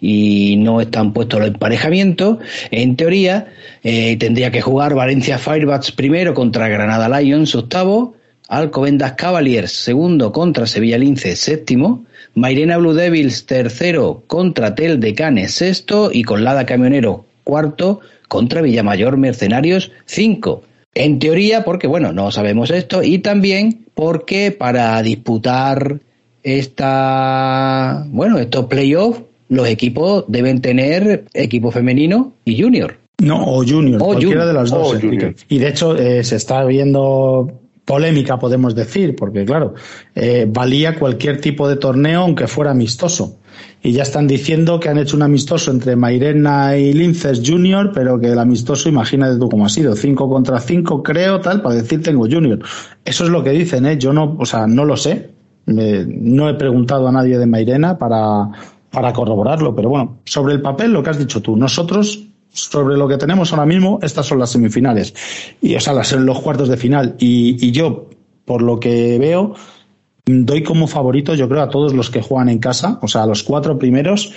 y 0.00 0.56
no 0.58 0.80
están 0.80 1.12
puestos 1.12 1.40
los 1.40 1.48
emparejamientos, 1.48 2.38
en 2.70 2.94
teoría 2.94 3.48
eh, 3.82 4.16
tendría 4.18 4.52
que 4.52 4.60
jugar 4.60 4.94
Valencia 4.94 5.38
Firebats 5.38 5.90
primero 5.90 6.32
contra 6.34 6.68
Granada 6.68 7.20
Lions 7.20 7.54
octavo, 7.56 8.14
Alcobendas 8.48 9.14
Cavaliers 9.14 9.72
segundo 9.72 10.30
contra 10.30 10.66
Sevilla 10.66 10.98
Lince 10.98 11.34
séptimo, 11.34 12.04
Mairena 12.36 12.76
Blue 12.76 12.92
Devils 12.92 13.46
tercero 13.46 14.22
contra 14.26 14.74
Tel 14.74 15.00
de 15.00 15.14
Canes 15.14 15.52
sexto 15.54 16.10
y 16.12 16.22
Colada 16.22 16.66
Camionero 16.66 17.24
cuarto 17.44 18.00
contra 18.28 18.60
Villamayor 18.60 19.16
Mercenarios 19.16 19.90
cinco. 20.04 20.62
En 20.94 21.18
teoría, 21.18 21.64
porque 21.64 21.86
bueno, 21.86 22.12
no 22.12 22.30
sabemos 22.30 22.70
esto, 22.70 23.02
y 23.02 23.18
también 23.20 23.86
porque 23.94 24.50
para 24.50 25.00
disputar 25.02 26.00
esta, 26.42 28.04
bueno, 28.08 28.38
estos 28.38 28.66
playoffs, 28.66 29.22
los 29.48 29.66
equipos 29.66 30.24
deben 30.28 30.60
tener 30.60 31.24
equipo 31.32 31.70
femenino 31.70 32.34
y 32.44 32.60
junior. 32.60 32.98
No, 33.18 33.42
o 33.44 33.64
junior, 33.64 33.98
cualquiera 33.98 34.44
de 34.44 34.52
las 34.52 34.70
dos. 34.70 34.98
Y 35.48 35.58
de 35.58 35.68
hecho, 35.68 35.96
eh, 35.96 36.22
se 36.22 36.36
está 36.36 36.64
viendo 36.64 37.50
polémica, 37.86 38.38
podemos 38.38 38.74
decir, 38.74 39.16
porque 39.16 39.46
claro, 39.46 39.74
eh, 40.14 40.46
valía 40.46 40.98
cualquier 40.98 41.40
tipo 41.40 41.68
de 41.68 41.76
torneo 41.76 42.20
aunque 42.20 42.46
fuera 42.46 42.72
amistoso. 42.72 43.38
Y 43.82 43.92
ya 43.92 44.02
están 44.02 44.26
diciendo 44.26 44.80
que 44.80 44.88
han 44.88 44.98
hecho 44.98 45.16
un 45.16 45.22
amistoso 45.22 45.70
entre 45.70 45.94
Mairena 45.94 46.76
y 46.76 46.92
Linces 46.92 47.40
Junior, 47.46 47.92
pero 47.94 48.18
que 48.18 48.26
el 48.26 48.38
amistoso, 48.38 48.88
imagínate 48.88 49.38
tú 49.38 49.48
cómo 49.48 49.64
ha 49.64 49.68
sido, 49.68 49.94
5 49.94 50.28
contra 50.28 50.60
5 50.60 51.02
creo, 51.02 51.40
tal, 51.40 51.62
para 51.62 51.76
decir 51.76 52.02
tengo 52.02 52.26
Junior. 52.28 52.58
Eso 53.04 53.24
es 53.24 53.30
lo 53.30 53.42
que 53.44 53.50
dicen, 53.50 53.86
¿eh? 53.86 53.96
Yo 53.96 54.12
no, 54.12 54.36
o 54.38 54.44
sea, 54.44 54.66
no 54.66 54.84
lo 54.84 54.96
sé. 54.96 55.30
no 55.66 56.48
he 56.48 56.54
preguntado 56.54 57.06
a 57.06 57.12
nadie 57.12 57.38
de 57.38 57.46
Mairena 57.46 57.96
para, 57.96 58.50
para 58.90 59.12
corroborarlo, 59.12 59.74
pero 59.76 59.90
bueno, 59.90 60.18
sobre 60.24 60.54
el 60.54 60.60
papel, 60.60 60.92
lo 60.92 61.02
que 61.02 61.10
has 61.10 61.18
dicho 61.18 61.40
tú, 61.40 61.56
nosotros 61.56 62.25
sobre 62.56 62.96
lo 62.96 63.06
que 63.06 63.18
tenemos 63.18 63.52
ahora 63.52 63.66
mismo, 63.66 63.98
estas 64.02 64.26
son 64.26 64.38
las 64.38 64.50
semifinales. 64.50 65.14
Y, 65.60 65.74
o 65.74 65.80
sea, 65.80 65.92
las, 65.92 66.12
los 66.12 66.40
cuartos 66.40 66.68
de 66.68 66.76
final. 66.76 67.14
Y, 67.18 67.64
y 67.64 67.70
yo, 67.70 68.08
por 68.44 68.62
lo 68.62 68.80
que 68.80 69.18
veo, 69.18 69.54
doy 70.24 70.62
como 70.62 70.86
favorito, 70.86 71.34
yo 71.34 71.48
creo, 71.48 71.62
a 71.62 71.70
todos 71.70 71.92
los 71.92 72.10
que 72.10 72.22
juegan 72.22 72.48
en 72.48 72.58
casa, 72.58 72.98
o 73.02 73.08
sea, 73.08 73.24
a 73.24 73.26
los 73.26 73.42
cuatro 73.42 73.78
primeros. 73.78 74.32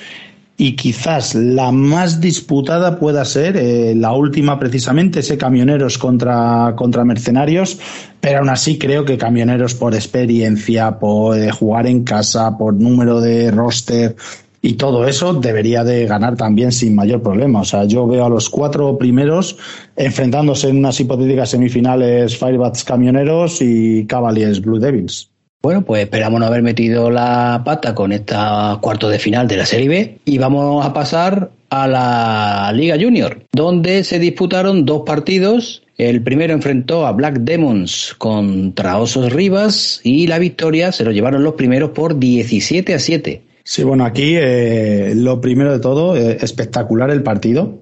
Y 0.58 0.76
quizás 0.76 1.36
la 1.36 1.72
más 1.72 2.20
disputada 2.20 3.00
pueda 3.00 3.24
ser 3.24 3.56
eh, 3.56 3.96
la 3.96 4.12
última, 4.12 4.60
precisamente, 4.60 5.22
ese 5.22 5.38
Camioneros 5.38 5.98
contra, 5.98 6.74
contra 6.76 7.06
Mercenarios. 7.06 7.80
Pero 8.20 8.40
aún 8.40 8.50
así 8.50 8.78
creo 8.78 9.06
que 9.06 9.18
Camioneros, 9.18 9.74
por 9.74 9.96
experiencia, 9.96 11.00
por 11.00 11.40
eh, 11.40 11.50
jugar 11.50 11.88
en 11.88 12.04
casa, 12.04 12.58
por 12.58 12.74
número 12.74 13.22
de 13.22 13.52
roster, 13.52 14.18
y 14.62 14.74
todo 14.74 15.08
eso 15.08 15.34
debería 15.34 15.84
de 15.84 16.06
ganar 16.06 16.36
también 16.36 16.72
sin 16.72 16.96
mayor 16.96 17.22
problema. 17.22 17.62
O 17.62 17.66
sea, 17.66 17.86
yo 17.86 18.08
veo 18.08 18.26
a 18.26 18.30
los 18.30 18.50
cuatro 18.50 18.98
primeros 18.98 19.58
enfrentándose 19.96 20.70
en 20.70 20.78
unas 20.78 21.00
hipotéticas 21.00 21.50
semifinales 21.50 22.38
Firebats 22.38 22.84
Camioneros 22.84 23.62
y 23.62 24.06
Cavaliers 24.06 24.62
Blue 24.62 24.80
Devils. 24.80 25.30
Bueno, 25.62 25.82
pues 25.82 26.04
esperamos 26.04 26.40
no 26.40 26.46
haber 26.46 26.62
metido 26.62 27.12
la 27.12 27.62
pata 27.66 27.94
con 27.94 28.14
esta 28.14 28.78
cuarto 28.82 29.10
de 29.10 29.20
final 29.20 29.48
de 29.48 29.58
la 29.58 29.66
Serie 29.66 29.90
B 29.90 30.20
y 30.24 30.38
vamos 30.38 30.86
a 30.86 30.94
pasar 30.94 31.52
a 31.70 31.88
la 31.88 32.72
Liga 32.74 32.96
Junior, 33.00 33.44
donde 33.52 34.04
se 34.06 34.20
disputaron 34.20 34.86
dos 34.86 35.04
partidos 35.06 35.84
El 35.98 36.24
primero 36.24 36.54
enfrentó 36.54 37.06
a 37.06 37.12
Black 37.12 37.40
Demons 37.42 38.16
contra 38.18 39.00
Osos 39.00 39.34
Rivas 39.34 40.00
y 40.02 40.28
la 40.28 40.40
victoria 40.40 40.94
se 40.94 41.04
lo 41.04 41.12
llevaron 41.12 41.44
los 41.44 41.56
primeros 41.56 41.90
por 41.90 42.18
17 42.18 42.94
a 42.94 43.00
7. 43.00 43.42
Sí, 43.64 43.84
bueno, 43.84 44.06
aquí 44.06 44.34
eh, 44.36 45.14
lo 45.16 45.40
primero 45.42 45.72
de 45.72 45.80
todo, 45.80 46.16
eh, 46.16 46.38
espectacular 46.42 47.12
el 47.12 47.24
partido. 47.24 47.80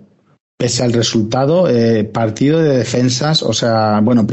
Pese 0.58 0.84
al 0.84 0.92
resultado, 0.92 1.70
eh, 1.70 2.04
partido 2.04 2.60
de 2.60 2.80
defensas, 2.80 3.44
o 3.44 3.54
sea, 3.54 4.00
bueno, 4.02 4.26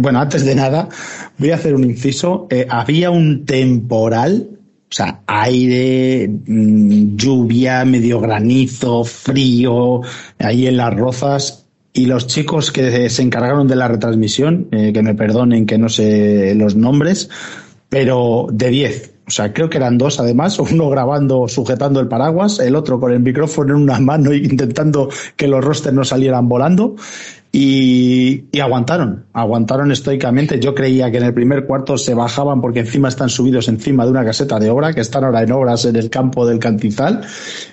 bueno, 0.00 0.18
antes 0.18 0.46
de 0.46 0.54
nada, 0.54 0.88
voy 1.36 1.50
a 1.50 1.56
hacer 1.56 1.74
un 1.74 1.84
inciso. 1.84 2.48
había 2.70 3.10
un 3.10 3.44
temporal 3.44 4.48
o 4.90 4.94
sea, 4.94 5.22
aire, 5.26 6.28
mm, 6.28 7.16
lluvia, 7.16 7.84
medio 7.84 8.20
granizo, 8.20 9.04
frío, 9.04 10.00
ahí 10.38 10.66
en 10.66 10.76
las 10.76 10.94
rozas 10.94 11.66
y 11.94 12.04
los 12.06 12.26
chicos 12.26 12.70
que 12.72 13.08
se 13.08 13.22
encargaron 13.22 13.68
de 13.68 13.76
la 13.76 13.88
retransmisión, 13.88 14.68
que 14.70 15.02
me 15.02 15.14
perdonen 15.14 15.64
que 15.64 15.78
no 15.78 15.88
sé 15.88 16.54
los 16.54 16.76
nombres, 16.76 17.30
pero 17.88 18.48
de 18.52 18.68
10. 18.68 19.11
O 19.32 19.34
sea, 19.34 19.50
creo 19.50 19.70
que 19.70 19.78
eran 19.78 19.96
dos 19.96 20.20
además, 20.20 20.58
uno 20.58 20.90
grabando, 20.90 21.48
sujetando 21.48 22.00
el 22.00 22.06
paraguas, 22.06 22.58
el 22.58 22.76
otro 22.76 23.00
con 23.00 23.12
el 23.12 23.20
micrófono 23.20 23.74
en 23.74 23.82
una 23.82 23.98
mano 23.98 24.34
intentando 24.34 25.08
que 25.36 25.48
los 25.48 25.64
rosters 25.64 25.94
no 25.94 26.04
salieran 26.04 26.50
volando. 26.50 26.96
Y, 27.50 28.44
aguantaron, 28.60 29.24
aguantaron 29.32 29.90
estoicamente. 29.90 30.60
Yo 30.60 30.74
creía 30.74 31.10
que 31.10 31.16
en 31.16 31.24
el 31.24 31.32
primer 31.32 31.64
cuarto 31.64 31.96
se 31.96 32.12
bajaban 32.12 32.60
porque 32.60 32.80
encima 32.80 33.08
están 33.08 33.30
subidos 33.30 33.68
encima 33.68 34.04
de 34.04 34.10
una 34.10 34.22
caseta 34.22 34.58
de 34.58 34.68
obra, 34.68 34.92
que 34.92 35.00
están 35.00 35.24
ahora 35.24 35.42
en 35.42 35.52
obras 35.52 35.86
en 35.86 35.96
el 35.96 36.10
campo 36.10 36.46
del 36.46 36.58
Cantizal. 36.58 37.22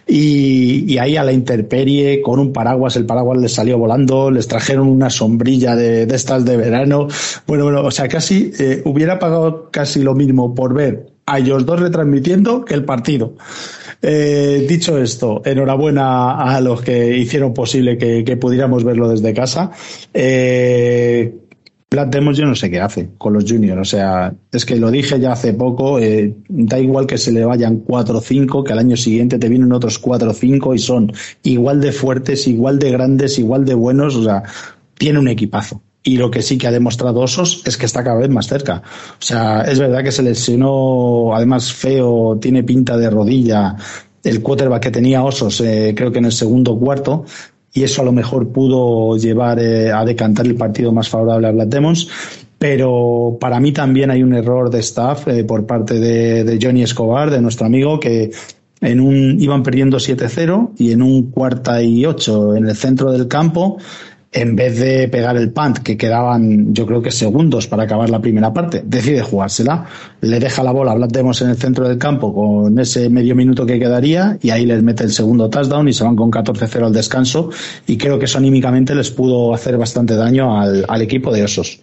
Y, 0.08 0.98
ahí 0.98 1.18
a 1.18 1.26
la 1.26 1.34
interperie, 1.34 2.22
con 2.22 2.40
un 2.40 2.54
paraguas, 2.54 2.96
el 2.96 3.06
paraguas 3.06 3.38
les 3.38 3.54
salió 3.54 3.78
volando, 3.78 4.32
les 4.32 4.48
trajeron 4.48 4.88
una 4.88 5.10
sombrilla 5.10 5.76
de, 5.76 6.04
estas 6.04 6.46
de 6.46 6.56
verano. 6.56 7.08
Bueno, 7.46 7.66
bueno, 7.66 7.84
o 7.84 7.92
sea, 7.92 8.08
casi 8.08 8.54
eh, 8.60 8.82
hubiera 8.86 9.20
pagado 9.20 9.70
casi 9.72 10.02
lo 10.02 10.14
mismo 10.14 10.56
por 10.56 10.74
ver 10.74 11.19
a 11.32 11.40
ellos 11.40 11.66
dos 11.66 11.80
retransmitiendo 11.80 12.66
que 12.66 12.74
el 12.74 12.86
partido. 12.86 13.36
Eh, 14.02 14.66
dicho 14.68 14.98
esto, 14.98 15.42
enhorabuena 15.44 16.42
a 16.42 16.62
los 16.62 16.82
que 16.82 17.18
hicieron 17.18 17.54
posible 17.54 17.98
que, 17.98 18.38
pudiéramos 18.38 18.84
verlo 18.84 19.10
desde 19.10 19.34
casa. 19.34 19.72
Eh, 20.14 21.36
yo 21.92 22.46
no 22.46 22.56
sé 22.56 22.70
qué 22.70 22.80
hace 22.80 23.10
con 23.18 23.34
los 23.34 23.46
juniors, 23.46 23.82
o 23.82 23.86
sea, 23.86 24.34
es 24.52 24.64
que 24.64 24.76
lo 24.76 24.92
dije 24.92 25.20
ya 25.20 25.32
hace 25.32 25.54
poco, 25.54 26.00
eh, 26.00 26.36
da 26.48 26.80
igual 26.80 27.08
que 27.08 27.18
se 27.18 27.32
le 27.32 27.44
vayan 27.44 27.78
4 27.80 28.18
o 28.18 28.22
5, 28.22 28.64
que 28.64 28.74
al 28.74 28.80
año 28.80 28.96
siguiente 28.96 29.40
te 29.40 29.50
vienen 29.50 29.72
otros 29.72 29.98
4 29.98 30.30
o 30.30 30.34
5 30.34 30.76
y 30.76 30.80
son 30.80 31.12
igual 31.44 31.82
de 31.82 31.92
fuertes, 31.92 32.48
igual 32.48 32.78
de 32.78 32.92
grandes, 32.92 33.40
igual 33.40 33.66
de 33.66 33.74
buenos, 33.74 34.16
o 34.16 34.24
sea, 34.24 34.44
tiene 34.98 35.20
un 35.20 35.28
equipazo. 35.28 35.82
Y 36.10 36.18
lo 36.18 36.32
que 36.32 36.42
sí 36.42 36.58
que 36.58 36.66
ha 36.66 36.72
demostrado 36.72 37.20
Osos 37.20 37.62
es 37.66 37.78
que 37.78 37.86
está 37.86 38.04
cada 38.04 38.18
vez 38.18 38.30
más 38.30 38.48
cerca. 38.48 38.82
O 39.20 39.22
sea, 39.22 39.62
es 39.62 39.78
verdad 39.78 40.04
que 40.04 40.12
se 40.12 40.24
lesionó, 40.24 41.36
además 41.36 41.72
feo, 41.72 42.40
tiene 42.42 42.64
pinta 42.64 42.98
de 42.98 43.12
rodilla, 43.12 43.76
el 44.24 44.42
quarterback 44.42 44.82
que 44.82 44.90
tenía 44.90 45.24
Osos, 45.24 45.62
eh, 45.62 45.94
creo 45.96 46.12
que 46.12 46.18
en 46.18 46.26
el 46.26 46.32
segundo 46.32 46.80
cuarto, 46.80 47.26
y 47.72 47.84
eso 47.84 48.02
a 48.02 48.06
lo 48.06 48.12
mejor 48.12 48.48
pudo 48.48 49.18
llevar 49.18 49.60
eh, 49.60 49.92
a 49.92 50.04
decantar 50.04 50.48
el 50.48 50.56
partido 50.56 50.92
más 50.92 51.08
favorable 51.08 51.48
a 51.48 51.52
Black 51.52 51.70
Demons. 51.70 52.08
Pero 52.58 53.38
para 53.40 53.60
mí 53.60 53.72
también 53.72 54.10
hay 54.10 54.24
un 54.24 54.34
error 54.34 54.72
de 54.72 54.80
staff 54.80 55.28
eh, 55.28 55.44
por 55.44 55.68
parte 55.68 56.00
de, 56.00 56.44
de, 56.44 56.60
Johnny 56.60 56.82
Escobar, 56.82 57.30
de 57.30 57.40
nuestro 57.40 57.68
amigo, 57.68 58.00
que 58.00 58.32
en 58.82 59.00
un 59.00 59.40
iban 59.40 59.62
perdiendo 59.62 59.98
7-0 59.98 60.72
y 60.80 60.92
en 60.92 61.04
un 61.04 61.30
cuarta 61.30 61.84
y 61.84 62.04
ocho 62.06 62.56
en 62.56 62.68
el 62.68 62.76
centro 62.76 63.12
del 63.12 63.28
campo 63.28 63.78
en 64.32 64.56
vez 64.56 64.80
de 64.80 65.08
pegar 65.08 65.38
el 65.38 65.52
punt, 65.52 65.80
que 65.80 65.98
quedaban 65.98 66.74
yo 66.74 66.86
creo 66.86 67.02
que 67.02 67.10
segundos 67.10 67.66
para 67.68 67.84
acabar 67.84 68.10
la 68.12 68.22
primera 68.22 68.54
parte, 68.54 68.84
decide 68.86 69.22
jugársela, 69.22 69.86
le 70.22 70.40
deja 70.40 70.64
la 70.64 70.72
bola 70.72 70.96
Demos 71.08 71.42
en 71.42 71.50
el 71.50 71.58
centro 71.58 71.88
del 71.88 71.98
campo 71.98 72.34
con 72.34 72.78
ese 72.78 73.10
medio 73.10 73.36
minuto 73.36 73.66
que 73.66 73.80
quedaría 73.80 74.38
y 74.42 74.52
ahí 74.52 74.66
les 74.66 74.84
mete 74.84 75.04
el 75.04 75.12
segundo 75.12 75.50
touchdown 75.50 75.88
y 75.88 75.94
se 75.94 76.04
van 76.04 76.16
con 76.16 76.30
14-0 76.30 76.86
al 76.86 76.94
descanso 76.94 77.50
y 77.88 77.98
creo 77.98 78.20
que 78.20 78.26
eso 78.26 78.38
anímicamente 78.38 78.94
les 78.94 79.10
pudo 79.10 79.54
hacer 79.54 79.78
bastante 79.78 80.16
daño 80.16 80.60
al, 80.60 81.02
equipo 81.02 81.32
de 81.34 81.44
Osos. 81.44 81.80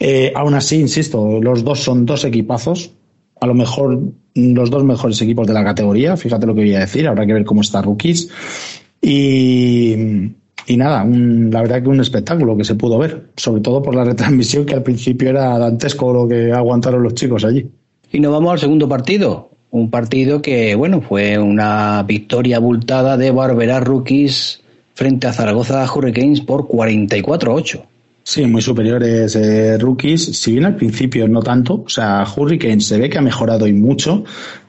Eh, 0.00 0.32
aún 0.34 0.54
así, 0.54 0.80
insisto, 0.80 1.40
los 1.40 1.62
dos 1.62 1.80
son 1.80 2.06
dos 2.06 2.24
equipazos, 2.24 2.90
a 3.40 3.46
lo 3.46 3.54
mejor 3.54 4.00
los 4.34 4.70
dos 4.70 4.82
mejores 4.84 5.20
equipos 5.22 5.46
de 5.46 5.52
la 5.52 5.62
categoría, 5.62 6.16
fíjate 6.16 6.46
lo 6.46 6.54
que 6.54 6.62
voy 6.62 6.74
a 6.74 6.80
decir, 6.80 7.06
habrá 7.06 7.24
que 7.26 7.34
ver 7.34 7.44
cómo 7.44 7.60
está 7.60 7.82
Rookies 7.82 8.30
y 9.00 9.94
y 10.66 10.76
nada, 10.76 11.04
la 11.04 11.62
verdad 11.62 11.82
que 11.82 11.88
un 11.88 12.00
espectáculo 12.00 12.56
que 12.56 12.64
se 12.64 12.74
pudo 12.74 12.98
ver, 12.98 13.28
sobre 13.36 13.60
todo 13.60 13.82
por 13.82 13.94
la 13.94 14.04
retransmisión 14.04 14.64
que 14.64 14.74
al 14.74 14.82
principio 14.82 15.30
era 15.30 15.58
dantesco 15.58 16.12
lo 16.12 16.26
que 16.26 16.52
aguantaron 16.52 17.02
los 17.02 17.14
chicos 17.14 17.44
allí. 17.44 17.68
Y 18.12 18.20
nos 18.20 18.32
vamos 18.32 18.52
al 18.52 18.58
segundo 18.58 18.88
partido, 18.88 19.50
un 19.70 19.90
partido 19.90 20.40
que, 20.40 20.74
bueno, 20.74 21.00
fue 21.00 21.38
una 21.38 22.02
victoria 22.04 22.56
abultada 22.56 23.16
de 23.16 23.30
Barbera 23.30 23.80
Rookies 23.80 24.60
frente 24.94 25.26
a 25.26 25.32
Zaragoza 25.32 25.84
Hurricanes 25.92 26.40
por 26.40 26.68
44-8. 26.68 27.82
Sí, 28.22 28.46
muy 28.46 28.62
superiores 28.62 29.36
eh, 29.36 29.76
rookies, 29.76 30.24
si 30.38 30.52
bien 30.52 30.64
al 30.64 30.76
principio 30.76 31.28
no 31.28 31.42
tanto, 31.42 31.82
o 31.84 31.88
sea, 31.90 32.24
Hurricanes 32.24 32.86
se 32.86 32.98
ve 32.98 33.10
que 33.10 33.18
ha 33.18 33.20
mejorado 33.20 33.66
y 33.66 33.74
mucho, 33.74 34.24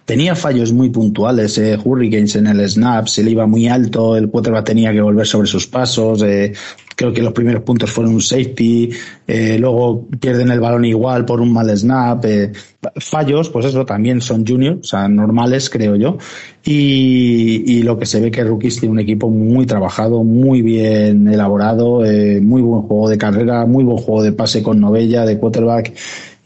Tenía 0.05 0.35
fallos 0.35 0.71
muy 0.71 0.89
puntuales, 0.89 1.57
eh, 1.57 1.77
Hurricanes 1.83 2.35
en 2.35 2.47
el 2.47 2.69
snap, 2.69 3.07
se 3.07 3.23
le 3.23 3.31
iba 3.31 3.47
muy 3.47 3.67
alto, 3.67 4.15
el 4.15 4.29
quarterback 4.29 4.65
tenía 4.65 4.93
que 4.93 5.01
volver 5.01 5.25
sobre 5.25 5.47
sus 5.47 5.65
pasos, 5.65 6.21
eh, 6.21 6.53
creo 6.95 7.13
que 7.13 7.21
los 7.21 7.33
primeros 7.33 7.63
puntos 7.63 7.91
fueron 7.91 8.13
un 8.13 8.21
safety, 8.21 8.89
eh, 9.27 9.57
luego 9.59 10.07
pierden 10.19 10.49
el 10.51 10.59
balón 10.59 10.85
igual 10.85 11.25
por 11.25 11.41
un 11.41 11.51
mal 11.51 11.75
snap, 11.75 12.23
eh, 12.25 12.51
fallos, 12.97 13.49
pues 13.49 13.65
eso 13.65 13.85
también 13.85 14.21
son 14.21 14.45
juniors, 14.45 14.79
o 14.79 14.83
sea, 14.83 15.07
normales 15.07 15.69
creo 15.69 15.95
yo, 15.95 16.17
y, 16.63 17.63
y, 17.65 17.83
lo 17.83 17.97
que 17.99 18.05
se 18.05 18.19
ve 18.19 18.31
que 18.31 18.43
Rookies 18.43 18.79
tiene 18.79 18.93
un 18.93 18.99
equipo 18.99 19.29
muy 19.29 19.65
trabajado, 19.65 20.23
muy 20.23 20.61
bien 20.61 21.27
elaborado, 21.27 22.03
eh, 22.05 22.39
muy 22.41 22.61
buen 22.61 22.83
juego 22.83 23.09
de 23.09 23.17
carrera, 23.17 23.65
muy 23.65 23.83
buen 23.83 23.97
juego 23.97 24.23
de 24.23 24.31
pase 24.31 24.63
con 24.63 24.79
novella, 24.79 25.25
de 25.25 25.37
quarterback, 25.37 25.93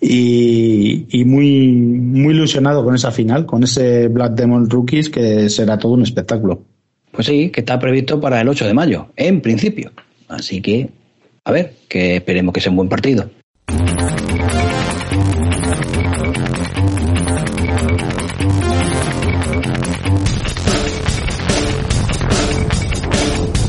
y, 0.01 1.23
muy, 1.25 1.67
muy 1.71 2.33
ilusionado 2.33 2.83
con 2.83 2.95
esa 2.95 3.11
final, 3.11 3.45
con 3.45 3.63
ese 3.63 4.07
Black 4.07 4.33
Demon 4.33 4.69
Rookies 4.69 5.09
que 5.09 5.49
será 5.49 5.77
todo 5.77 5.93
un 5.93 6.03
espectáculo. 6.03 6.63
Pues 7.11 7.27
sí, 7.27 7.49
que 7.49 7.61
está 7.61 7.79
previsto 7.79 8.19
para 8.19 8.39
el 8.39 8.47
8 8.47 8.65
de 8.67 8.73
mayo, 8.73 9.07
en 9.15 9.41
principio. 9.41 9.91
Así 10.27 10.61
que, 10.61 10.89
a 11.43 11.51
ver, 11.51 11.73
que 11.87 12.17
esperemos 12.17 12.53
que 12.53 12.61
sea 12.61 12.71
un 12.71 12.77
buen 12.77 12.89
partido. 12.89 13.29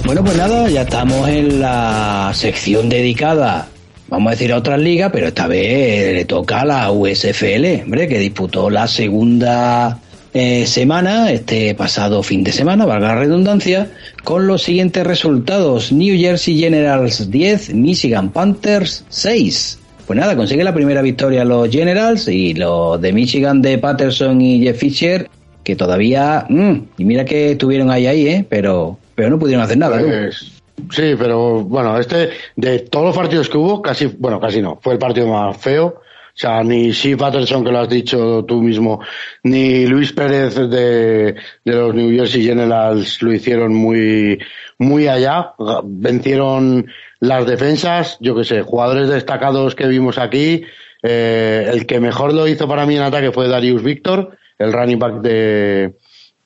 Bueno, 0.04 0.24
pues 0.24 0.36
nada, 0.36 0.68
ya 0.68 0.82
estamos 0.82 1.28
en 1.28 1.60
la 1.60 2.32
sección 2.34 2.88
dedicada 2.88 3.68
vamos 4.10 4.28
a 4.28 4.30
decir 4.32 4.52
a 4.52 4.56
otras 4.56 4.80
ligas, 4.80 5.10
pero 5.12 5.28
esta 5.28 5.46
vez 5.46 6.14
le 6.14 6.24
toca 6.24 6.62
a 6.62 6.64
la 6.64 6.90
USFL, 6.90 7.84
hombre, 7.84 8.08
que 8.08 8.18
disputó 8.18 8.68
la 8.68 8.86
segunda 8.88 10.00
eh, 10.34 10.66
semana, 10.66 11.30
este 11.32 11.74
pasado 11.74 12.22
fin 12.22 12.44
de 12.44 12.52
semana, 12.52 12.84
valga 12.84 13.08
la 13.08 13.20
redundancia, 13.20 13.90
con 14.24 14.46
los 14.46 14.62
siguientes 14.62 15.06
resultados. 15.06 15.92
New 15.92 16.18
Jersey 16.18 16.58
Generals 16.58 17.30
10, 17.30 17.74
Michigan 17.74 18.30
Panthers 18.30 19.04
6. 19.08 19.78
Pues 20.06 20.18
nada, 20.18 20.36
consigue 20.36 20.64
la 20.64 20.74
primera 20.74 21.02
victoria 21.02 21.44
los 21.44 21.70
Generals 21.70 22.26
y 22.26 22.54
los 22.54 23.00
de 23.00 23.12
Michigan 23.12 23.62
de 23.62 23.78
Patterson 23.78 24.40
y 24.40 24.60
Jeff 24.60 24.76
Fisher, 24.76 25.28
que 25.62 25.76
todavía, 25.76 26.46
mm, 26.48 26.72
y 26.98 27.04
mira 27.04 27.24
que 27.24 27.52
estuvieron 27.52 27.90
ahí 27.90 28.06
ahí, 28.08 28.26
¿eh? 28.26 28.44
pero, 28.48 28.98
pero 29.14 29.30
no 29.30 29.38
pudieron 29.38 29.64
hacer 29.64 29.78
nada. 29.78 30.00
Pues, 30.00 30.49
Sí, 30.90 31.14
pero 31.18 31.62
bueno, 31.62 31.98
este, 31.98 32.30
de 32.56 32.80
todos 32.80 33.06
los 33.06 33.16
partidos 33.16 33.48
que 33.48 33.58
hubo, 33.58 33.82
casi, 33.82 34.06
bueno, 34.06 34.40
casi 34.40 34.60
no, 34.60 34.78
fue 34.82 34.94
el 34.94 34.98
partido 34.98 35.26
más 35.28 35.56
feo. 35.56 36.02
O 36.32 36.38
sea, 36.40 36.62
ni 36.62 36.92
Steve 36.94 37.16
Patterson, 37.16 37.64
que 37.64 37.72
lo 37.72 37.80
has 37.80 37.88
dicho 37.88 38.44
tú 38.46 38.62
mismo, 38.62 39.00
ni 39.42 39.86
Luis 39.86 40.12
Pérez 40.12 40.54
de, 40.54 41.34
de 41.64 41.72
los 41.72 41.94
New 41.94 42.16
Jersey 42.16 42.44
Generals 42.44 43.20
lo 43.20 43.32
hicieron 43.32 43.74
muy, 43.74 44.38
muy 44.78 45.08
allá. 45.08 45.52
Vencieron 45.84 46.86
las 47.18 47.46
defensas, 47.46 48.16
yo 48.20 48.34
que 48.36 48.44
sé, 48.44 48.62
jugadores 48.62 49.08
destacados 49.08 49.74
que 49.74 49.86
vimos 49.86 50.18
aquí. 50.18 50.62
Eh, 51.02 51.68
el 51.72 51.84
que 51.84 52.00
mejor 52.00 52.32
lo 52.32 52.46
hizo 52.46 52.68
para 52.68 52.86
mí 52.86 52.96
en 52.96 53.02
ataque 53.02 53.32
fue 53.32 53.48
Darius 53.48 53.82
Victor, 53.82 54.36
el 54.58 54.72
running 54.72 54.98
back 54.98 55.20
de, 55.20 55.94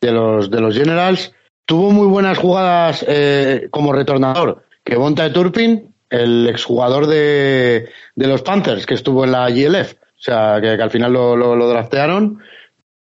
de 0.01 0.13
los, 0.13 0.51
de 0.51 0.61
los 0.61 0.77
Generals 0.77 1.33
tuvo 1.65 1.91
muy 1.91 2.07
buenas 2.07 2.39
jugadas 2.39 3.05
eh, 3.07 3.69
como 3.71 3.93
retornador. 3.93 4.65
Que 4.85 4.97
Bonta 4.97 5.25
de 5.25 5.31
Turpin, 5.31 5.95
el 6.11 6.47
exjugador 6.49 7.07
de, 7.07 7.89
de 8.15 8.27
los 8.27 8.43
Panthers, 8.43 8.87
que 8.87 8.95
estuvo 8.95 9.25
en 9.25 9.33
la 9.33 9.49
GLF, 9.49 9.95
o 9.95 10.21
sea, 10.25 10.59
que, 10.61 10.71
al 10.71 10.91
final 10.91 11.13
lo, 11.13 11.37
lo, 11.37 11.69
draftearon. 11.69 12.41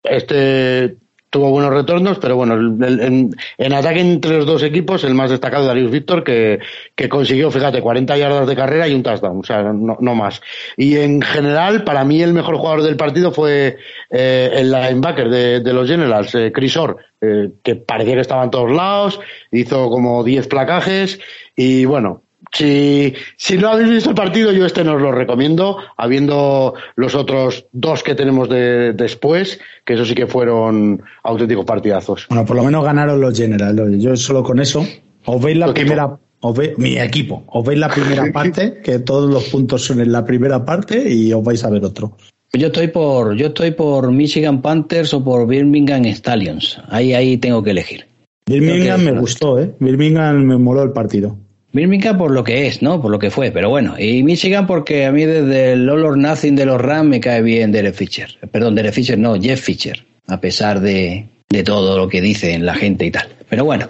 Este 0.03 0.97
tuvo 1.33 1.49
buenos 1.49 1.73
retornos, 1.73 2.19
pero 2.19 2.35
bueno, 2.35 2.53
en, 2.53 3.73
ataque 3.73 4.01
entre 4.01 4.37
los 4.37 4.45
dos 4.45 4.61
equipos, 4.61 5.03
el 5.03 5.15
más 5.15 5.31
destacado 5.31 5.65
Darius 5.65 5.89
Víctor, 5.89 6.23
que, 6.23 6.59
que 6.93 7.09
consiguió, 7.09 7.49
fíjate, 7.49 7.81
40 7.81 8.15
yardas 8.15 8.47
de 8.47 8.55
carrera 8.55 8.87
y 8.87 8.93
un 8.93 9.01
touchdown, 9.01 9.39
o 9.39 9.43
sea, 9.43 9.63
no, 9.63 9.97
no 9.99 10.13
más. 10.13 10.43
Y 10.77 10.97
en 10.97 11.23
general, 11.23 11.83
para 11.83 12.03
mí 12.03 12.21
el 12.21 12.33
mejor 12.33 12.57
jugador 12.57 12.83
del 12.83 12.97
partido 12.97 13.31
fue 13.31 13.77
eh, 14.11 14.51
el 14.53 14.71
linebacker 14.71 15.27
de, 15.27 15.59
de 15.61 15.73
los 15.73 15.89
Generals, 15.89 16.35
eh, 16.35 16.51
Chris 16.53 16.77
Orr, 16.77 16.97
eh, 17.19 17.49
que 17.63 17.77
parecía 17.77 18.13
que 18.13 18.21
estaba 18.21 18.43
en 18.43 18.51
todos 18.51 18.71
lados, 18.71 19.19
hizo 19.51 19.89
como 19.89 20.23
10 20.23 20.47
placajes 20.47 21.19
y 21.55 21.85
bueno, 21.85 22.21
si, 22.53 23.13
si 23.35 23.57
no 23.57 23.69
habéis 23.69 23.89
visto 23.89 24.09
el 24.09 24.15
partido, 24.15 24.51
yo 24.51 24.65
este 24.65 24.83
no 24.83 24.95
os 24.95 25.01
lo 25.01 25.11
recomiendo, 25.11 25.77
habiendo 25.97 26.75
los 26.95 27.15
otros 27.15 27.65
dos 27.71 28.03
que 28.03 28.13
tenemos 28.13 28.47
de, 28.47 28.93
después, 28.93 29.59
que 29.83 29.95
eso 29.95 30.05
sí 30.05 30.13
que 30.13 30.27
fueron 30.27 31.01
auténticos 31.23 31.65
partidazos. 31.65 32.27
Bueno, 32.29 32.45
por 32.45 32.55
lo 32.55 32.63
menos 32.63 32.83
ganaron 32.83 33.19
los 33.19 33.35
Generals. 33.35 34.01
Yo 34.01 34.15
solo 34.15 34.43
con 34.43 34.59
eso, 34.59 34.85
os 35.25 35.41
veis 35.41 35.57
la 35.57 35.73
primera, 35.73 36.17
os 36.41 36.57
mi 36.77 36.99
equipo, 36.99 37.43
os 37.47 37.65
veis 37.65 37.79
la 37.79 37.89
primera 37.89 38.31
parte, 38.33 38.81
que 38.83 38.99
todos 38.99 39.31
los 39.31 39.45
puntos 39.45 39.83
son 39.85 40.01
en 40.01 40.11
la 40.11 40.23
primera 40.23 40.63
parte 40.63 41.11
y 41.11 41.33
os 41.33 41.43
vais 41.43 41.63
a 41.63 41.71
ver 41.71 41.83
otro. 41.83 42.17
Yo 42.55 42.67
estoy 42.67 42.89
por, 42.89 43.35
yo 43.35 43.47
estoy 43.47 43.71
por 43.71 44.11
Michigan 44.11 44.61
Panthers 44.61 45.11
o 45.15 45.23
por 45.23 45.47
Birmingham 45.47 46.05
Stallions. 46.05 46.79
Ahí, 46.89 47.15
ahí 47.15 47.37
tengo 47.37 47.63
que 47.63 47.71
elegir. 47.71 48.05
Birmingham 48.45 49.01
me 49.01 49.19
gustó, 49.19 49.59
¿eh? 49.59 49.73
Birmingham 49.79 50.43
me 50.43 50.57
moló 50.57 50.83
el 50.83 50.91
partido. 50.91 51.35
Birmingham 51.73 52.17
por 52.19 52.29
lo 52.29 52.43
que 52.43 52.67
es, 52.67 52.83
¿no? 52.83 53.01
Por 53.01 53.11
lo 53.11 53.17
que 53.17 53.31
fue, 53.31 53.51
pero 53.51 53.69
bueno. 53.69 53.95
Y 53.99 54.21
Michigan 54.21 54.67
porque 54.67 55.05
a 55.05 55.11
mí 55.11 55.25
desde 55.25 55.73
el 55.73 55.89
All 55.89 56.05
or 56.05 56.17
Nothing 56.17 56.55
de 56.55 56.65
los 56.65 56.79
Rams 56.79 57.09
me 57.09 57.19
cae 57.19 57.41
bien 57.41 57.71
Derek 57.71 57.95
Fisher. 57.95 58.29
Perdón, 58.51 58.75
Derek 58.75 58.93
Fisher 58.93 59.17
no, 59.17 59.35
Jeff 59.41 59.59
Fisher. 59.59 60.05
A 60.27 60.39
pesar 60.39 60.79
de, 60.79 61.25
de 61.49 61.63
todo 61.63 61.97
lo 61.97 62.07
que 62.07 62.21
dicen 62.21 62.65
la 62.65 62.75
gente 62.75 63.05
y 63.07 63.11
tal. 63.11 63.27
Pero 63.49 63.65
bueno, 63.65 63.89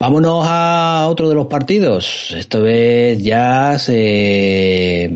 vámonos 0.00 0.44
a 0.48 1.06
otro 1.08 1.28
de 1.28 1.34
los 1.34 1.46
partidos. 1.46 2.34
Esta 2.36 2.58
vez 2.60 3.22
ya 3.22 3.78
se 3.78 5.10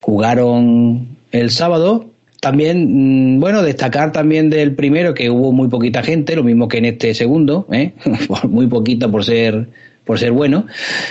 jugaron 0.00 1.16
el 1.32 1.50
sábado. 1.50 2.06
También, 2.40 3.36
mm, 3.36 3.40
bueno, 3.40 3.62
destacar 3.62 4.12
también 4.12 4.50
del 4.50 4.76
primero 4.76 5.14
que 5.14 5.30
hubo 5.30 5.50
muy 5.52 5.66
poquita 5.66 6.04
gente, 6.04 6.36
lo 6.36 6.44
mismo 6.44 6.68
que 6.68 6.78
en 6.78 6.84
este 6.84 7.12
segundo, 7.12 7.66
¿eh? 7.72 7.92
muy 8.48 8.68
poquita 8.68 9.08
por 9.08 9.24
ser 9.24 9.68
por 10.06 10.18
ser 10.18 10.32
bueno. 10.32 10.66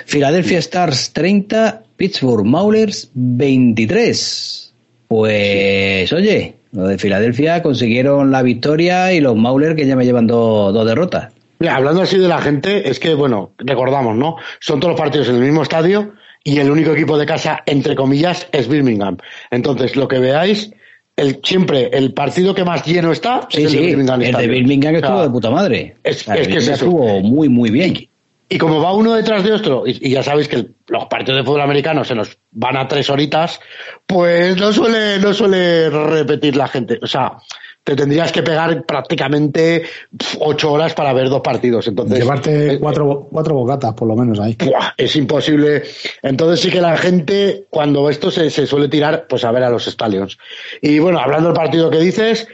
Philadelphia 0.08 0.58
Stars 0.58 1.12
30, 1.14 1.84
Pittsburgh 1.98 2.46
Maulers 2.46 3.12
23. 3.14 4.74
Pues, 5.08 6.12
oye, 6.14 6.56
los 6.72 6.90
de 6.90 6.98
Filadelfia 6.98 7.62
consiguieron 7.62 8.32
la 8.32 8.42
victoria 8.42 9.14
y 9.14 9.20
los 9.20 9.36
Maulers 9.36 9.76
que 9.76 9.86
ya 9.86 9.96
me 9.96 10.06
llevan 10.06 10.26
dos 10.26 10.88
derrotas. 10.88 11.32
Mira, 11.60 11.76
hablando 11.76 12.02
así 12.02 12.18
de 12.18 12.28
la 12.28 12.42
gente, 12.42 12.90
es 12.90 13.00
que, 13.00 13.14
bueno, 13.14 13.52
recordamos, 13.58 14.16
¿no? 14.16 14.38
Son 14.60 14.80
todos 14.80 14.94
los 14.94 15.00
partidos 15.00 15.30
en 15.30 15.36
el 15.36 15.42
mismo 15.42 15.62
estadio 15.62 16.14
y 16.44 16.60
el 16.60 16.72
único 16.72 16.92
equipo 16.92 17.18
de 17.18 17.26
casa, 17.26 17.64
entre 17.66 17.96
comillas, 17.96 18.48
es 18.52 18.68
Birmingham. 18.68 19.18
Entonces, 19.52 19.96
lo 19.96 20.08
que 20.08 20.20
veáis, 20.20 20.72
el, 21.16 21.40
siempre 21.44 21.90
el 21.94 22.14
partido 22.14 22.54
que 22.54 22.66
más 22.66 22.86
lleno 22.86 23.12
está 23.12 23.48
es 23.52 23.66
el 23.66 23.72
de 23.72 23.82
Birmingham. 23.82 24.22
El 24.22 24.36
de 24.36 24.48
Birmingham 24.48 24.96
estuvo 24.96 25.22
de 25.22 25.30
puta 25.30 25.50
madre. 25.50 25.96
Es, 26.04 26.24
que 26.24 26.62
se 26.62 26.74
estuvo 26.74 27.22
muy, 27.22 27.48
muy 27.48 27.70
bien. 27.70 28.08
Y 28.48 28.58
como 28.60 28.80
va 28.80 28.94
uno 28.94 29.14
detrás 29.14 29.44
de 29.44 29.52
otro, 29.52 29.84
y, 29.88 30.10
ya 30.10 30.22
sabéis 30.22 30.48
que 30.48 30.68
los 30.88 31.06
partidos 31.06 31.40
de 31.40 31.44
fútbol 31.44 31.62
americano 31.62 32.04
se 32.04 32.14
nos 32.14 32.38
van 32.52 32.78
a 32.78 32.88
tres 32.88 33.10
horitas, 33.10 33.60
pues 34.06 34.56
no 34.58 34.72
suele, 34.72 35.18
no 35.20 35.34
suele 35.34 35.90
repetir 35.90 36.56
la 36.56 36.68
gente. 36.68 37.00
O 37.02 37.08
sea, 37.08 37.38
te 37.84 37.96
tendrías 37.96 38.32
que 38.32 38.44
pegar 38.44 38.84
prácticamente 38.86 39.84
ocho 40.40 40.72
horas 40.74 40.94
para 40.94 41.12
ver 41.14 41.30
dos 41.30 41.42
partidos. 41.42 41.88
Entonces, 41.88 42.20
Llevarte 42.20 42.74
eh, 42.74 42.80
cuatro, 42.80 43.28
cuatro 43.32 43.56
bocatas, 43.56 43.96
por 43.96 44.08
lo 44.08 44.16
menos 44.16 44.40
ahí. 44.40 44.56
es 44.98 45.16
imposible. 45.16 45.84
Entonces 46.22 46.60
sí 46.60 46.70
que 46.70 46.82
la 46.82 46.98
gente, 46.98 47.66
cuando 47.72 48.12
esto 48.12 48.30
se, 48.30 48.52
se 48.52 48.68
suele 48.68 48.90
tirar, 48.90 49.26
pues 49.28 49.44
a 49.44 49.52
ver 49.52 49.64
a 49.64 49.72
los 49.72 49.86
Stallions. 49.86 50.38
Y 50.82 51.00
bueno, 51.00 51.20
hablando 51.20 51.50
del 51.50 51.58
partido 51.58 51.90
que 51.90 52.00
dices, 52.00 52.48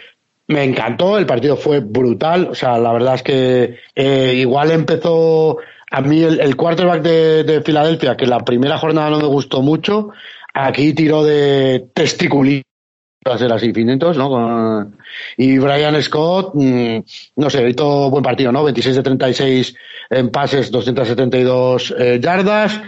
me 0.47 0.63
encantó, 0.63 1.17
el 1.17 1.25
partido 1.25 1.55
fue 1.55 1.79
brutal, 1.79 2.49
o 2.51 2.55
sea, 2.55 2.77
la 2.77 2.91
verdad 2.91 3.15
es 3.15 3.23
que 3.23 3.77
eh, 3.95 4.33
igual 4.35 4.71
empezó 4.71 5.57
a 5.91 6.01
mí 6.01 6.23
el, 6.23 6.55
quarterback 6.55 7.01
de, 7.01 7.61
Filadelfia, 7.63 8.15
que 8.15 8.25
la 8.25 8.39
primera 8.39 8.77
jornada 8.77 9.09
no 9.09 9.19
me 9.19 9.27
gustó 9.27 9.61
mucho, 9.61 10.11
aquí 10.53 10.93
tiró 10.93 11.23
de 11.23 11.87
testiculito 11.93 12.65
ser 13.37 13.51
así 13.51 13.71
¿no? 13.73 14.91
y 15.37 15.57
Brian 15.59 16.01
Scott, 16.01 16.53
mm, 16.55 16.99
no 17.35 17.49
sé, 17.49 17.69
hizo 17.69 18.09
buen 18.09 18.23
partido, 18.23 18.51
¿no? 18.51 18.63
26 18.63 18.95
de 18.95 19.03
36 19.03 19.75
en 20.09 20.29
pases, 20.29 20.71
272 20.71 21.93
eh, 21.97 22.19
yardas, 22.21 22.81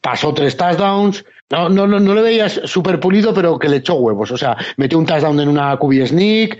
pasó 0.00 0.32
tres 0.32 0.56
touchdowns. 0.56 1.24
No, 1.48 1.68
no, 1.68 1.86
no, 1.86 2.00
no 2.00 2.14
le 2.14 2.22
veías 2.22 2.60
súper 2.64 2.98
pulido, 2.98 3.32
pero 3.32 3.58
que 3.58 3.68
le 3.68 3.76
echó 3.76 3.94
huevos. 3.94 4.30
O 4.32 4.36
sea, 4.36 4.56
metió 4.76 4.98
un 4.98 5.06
touchdown 5.06 5.38
en 5.40 5.48
una 5.48 5.76
QB 5.76 6.06
sneak, 6.06 6.58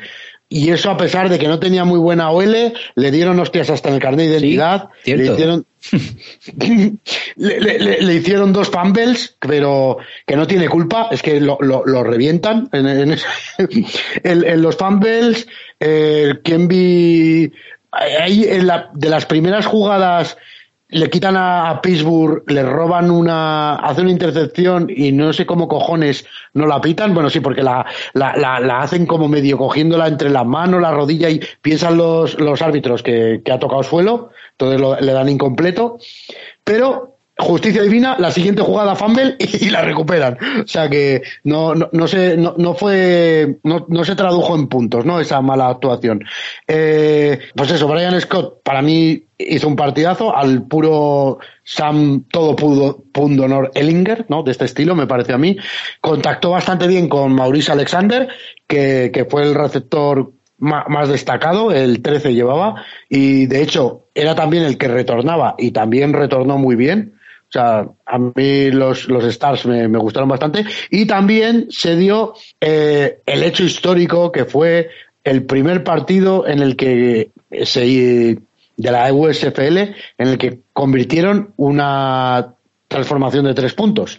y 0.49 0.71
eso 0.71 0.91
a 0.91 0.97
pesar 0.97 1.29
de 1.29 1.39
que 1.39 1.49
no 1.49 1.59
tenía 1.59 1.85
muy 1.85 1.99
buena 1.99 2.31
OL, 2.31 2.73
le 2.95 3.11
dieron 3.11 3.41
hostias 3.41 3.69
hasta 3.69 3.89
en 3.89 3.97
el 3.97 4.01
carnet 4.01 4.29
de 4.29 4.33
identidad. 4.33 4.89
le, 5.05 5.33
hicieron, 5.33 5.67
le, 7.37 8.15
hicieron 8.15 8.53
dos 8.53 8.69
fumbles, 8.69 9.37
pero 9.41 9.99
que 10.25 10.37
no 10.37 10.47
tiene 10.47 10.69
culpa, 10.69 11.09
es 11.11 11.21
que 11.21 11.41
lo, 11.41 11.59
lo, 11.61 12.05
revientan. 12.05 12.69
En, 12.73 12.87
en, 12.87 13.19
en, 14.23 14.63
los 14.63 14.77
fumbles, 14.77 15.49
eh, 15.81 16.35
vi 16.45 17.53
ahí 17.91 18.45
en 18.45 18.69
la, 18.69 18.91
de 18.95 19.09
las 19.09 19.27
primeras 19.27 19.67
jugadas 19.67 20.37
le 20.89 21.11
quitan 21.11 21.37
a, 21.37 21.81
Pittsburgh, 21.83 22.45
le 22.47 22.63
roban 22.63 23.11
una, 23.11 23.75
hacen 23.77 24.05
una 24.05 24.13
intercepción 24.13 24.87
y 24.89 25.11
no 25.11 25.33
sé 25.33 25.45
cómo 25.45 25.67
cojones 25.67 26.25
no 26.55 26.67
la 26.67 26.81
pitan. 26.81 27.13
Bueno, 27.13 27.29
sí, 27.29 27.41
porque 27.41 27.63
la, 27.63 27.85
la, 28.15 28.37
la, 28.37 28.81
hacen 28.81 29.07
como 29.07 29.29
medio 29.29 29.59
cogiéndola 29.59 30.07
entre 30.07 30.31
la 30.31 30.45
mano, 30.45 30.79
la 30.79 30.93
rodilla 30.93 31.29
y 31.29 31.41
piensan 31.61 31.97
los, 31.97 32.39
los 32.39 32.63
árbitros 32.63 33.03
que, 33.03 33.43
que 33.45 33.53
ha 33.53 33.59
tocado 33.59 33.83
suelo, 33.83 34.31
entonces 34.53 35.03
le 35.03 35.13
dan 35.13 35.29
incompleto. 35.29 35.99
Pero 36.63 37.16
justicia 37.39 37.83
divina, 37.83 38.17
la 38.19 38.31
siguiente 38.31 38.63
jugada 38.63 38.95
fumble 38.95 39.37
y, 39.39 39.69
la 39.71 39.83
recuperan. 39.83 40.39
O 40.63 40.67
sea 40.67 40.89
que 40.89 41.23
no, 41.45 41.75
no, 41.75 41.89
no 41.93 42.09
se, 42.09 42.37
no, 42.37 42.55
no 42.57 42.75
fue, 42.75 43.59
no, 43.63 43.87
no, 43.89 44.05
se 44.05 44.15
tradujo 44.15 44.55
en 44.55 44.69
puntos, 44.69 45.05
¿no? 45.05 45.21
Esa 45.21 45.41
mala 45.41 45.69
actuación. 45.69 46.25
Eh, 46.67 47.39
pues 47.55 47.71
eso, 47.71 47.89
Brian 47.89 48.19
Scott 48.21 48.63
para 48.63 48.81
mí 48.83 49.23
hizo 49.39 49.69
un 49.69 49.77
partidazo 49.77 50.35
al 50.35 50.63
puro 50.63 51.39
Sam 51.63 52.25
todo 52.31 52.57
pudo, 52.57 53.05
Pundonor 53.13 53.71
Ellinger, 53.75 54.25
¿no? 54.29 54.43
De 54.43 54.53
este 54.53 54.65
estilo, 54.65 54.95
me 54.95 55.07
parece 55.07 55.35
a 55.35 55.39
mí. 55.39 55.57
Contactó 56.01 56.51
bastante 56.51 56.87
bien 56.87 57.09
con 57.09 57.35
Maurice 57.35 57.73
Alexander, 57.73 58.29
que, 58.67 59.11
que 59.13 59.25
fue 59.27 59.43
el 59.43 59.55
receptor 59.55 60.33
más 60.59 61.09
destacado, 61.09 61.71
el 61.71 62.01
13 62.01 62.33
llevaba, 62.33 62.83
y 63.09 63.47
de 63.47 63.63
hecho 63.63 64.07
era 64.15 64.35
también 64.35 64.63
el 64.63 64.79
que 64.79 64.89
retornaba 64.89 65.55
y 65.59 65.73
también 65.73 66.15
retornó 66.15 66.57
muy 66.57 66.77
bien. 66.77 67.16
Sea, 67.57 67.89
a 68.05 68.19
mí 68.19 68.71
los, 68.71 69.09
los 69.09 69.25
Stars 69.25 69.65
me, 69.65 69.87
gustaron 69.87 70.29
bastante. 70.29 70.63
Y 70.91 71.07
también 71.07 71.69
se 71.71 71.97
dio 71.97 72.35
eh, 72.61 73.21
el 73.25 73.43
hecho 73.43 73.65
histórico 73.65 74.31
que 74.31 74.45
fue 74.45 74.91
el 75.25 75.45
primer 75.45 75.83
partido 75.83 76.47
en 76.47 76.61
el 76.61 76.77
que 76.77 77.31
se 77.65 77.81
de 77.81 78.91
la 78.91 79.11
USFL 79.11 79.79
en 79.79 80.29
el 80.29 80.37
que 80.37 80.59
convirtieron 80.75 81.55
una 81.57 82.55
transformación 82.89 83.47
de 83.47 83.55
tres 83.55 83.73
puntos 83.73 84.19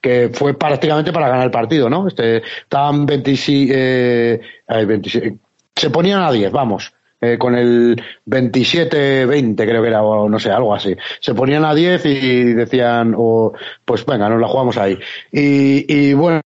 que 0.00 0.30
fue 0.32 0.56
prácticamente 0.56 1.12
para 1.12 1.28
ganar 1.28 1.46
el 1.46 1.50
partido, 1.50 1.90
¿no? 1.90 2.06
Este, 2.06 2.36
estaban 2.36 3.04
26, 3.04 3.70
eh, 3.74 4.40
27, 4.68 5.36
se 5.74 5.90
ponían 5.90 6.22
a 6.22 6.30
10, 6.30 6.52
vamos. 6.52 6.92
Eh, 7.18 7.38
con 7.38 7.54
el 7.54 8.00
27-20 8.26 9.56
creo 9.56 9.80
que 9.80 9.88
era, 9.88 10.02
o 10.02 10.28
no 10.28 10.38
sé, 10.38 10.50
algo 10.50 10.74
así. 10.74 10.94
Se 11.20 11.34
ponían 11.34 11.64
a 11.64 11.74
10 11.74 12.04
y 12.06 12.52
decían, 12.52 13.14
o, 13.16 13.52
pues 13.84 14.04
venga, 14.04 14.28
nos 14.28 14.40
la 14.40 14.48
jugamos 14.48 14.76
ahí. 14.76 14.98
Y, 15.32 16.12
bueno, 16.12 16.42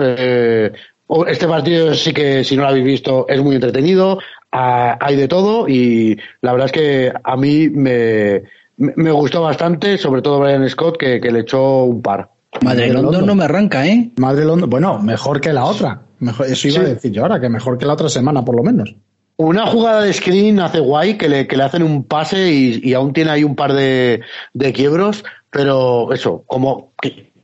eh, 0.00 0.72
este 1.26 1.46
partido 1.46 1.94
sí 1.94 2.12
que, 2.12 2.42
si 2.42 2.56
no 2.56 2.62
lo 2.62 2.68
habéis 2.68 2.86
visto, 2.86 3.26
es 3.28 3.42
muy 3.42 3.56
entretenido, 3.56 4.18
hay 4.50 5.16
de 5.16 5.28
todo 5.28 5.68
y 5.68 6.18
la 6.40 6.52
verdad 6.52 6.66
es 6.66 6.72
que 6.72 7.12
a 7.22 7.36
mí 7.36 7.68
me, 7.68 8.44
me 8.78 9.10
gustó 9.10 9.42
bastante, 9.42 9.98
sobre 9.98 10.22
todo 10.22 10.40
Brian 10.40 10.68
Scott, 10.70 10.96
que, 10.96 11.18
le 11.18 11.40
echó 11.40 11.84
un 11.84 12.00
par. 12.00 12.30
Madre 12.62 12.92
London 12.92 13.26
no 13.26 13.34
me 13.34 13.44
arranca, 13.44 13.86
¿eh? 13.86 14.10
Madre 14.16 14.46
London, 14.46 14.70
bueno, 14.70 14.98
mejor 15.00 15.40
que 15.40 15.52
la 15.52 15.66
otra. 15.66 16.00
Mejor, 16.20 16.46
eso 16.46 16.68
iba 16.68 16.80
a 16.80 16.88
decir 16.88 17.12
yo 17.12 17.22
ahora, 17.22 17.40
que 17.40 17.48
mejor 17.48 17.76
que 17.76 17.84
la 17.84 17.92
otra 17.92 18.08
semana, 18.08 18.44
por 18.44 18.56
lo 18.56 18.62
menos. 18.62 18.94
Una 19.38 19.66
jugada 19.66 20.02
de 20.02 20.12
screen 20.12 20.58
hace 20.58 20.80
guay 20.80 21.16
que 21.16 21.28
le, 21.28 21.46
que 21.46 21.56
le 21.56 21.62
hacen 21.62 21.84
un 21.84 22.04
pase 22.04 22.50
y, 22.50 22.92
aún 22.92 23.12
tiene 23.12 23.30
ahí 23.30 23.44
un 23.44 23.54
par 23.54 23.72
de, 23.72 24.20
de 24.52 24.72
quiebros, 24.72 25.24
pero 25.50 26.12
eso, 26.12 26.42
como 26.46 26.92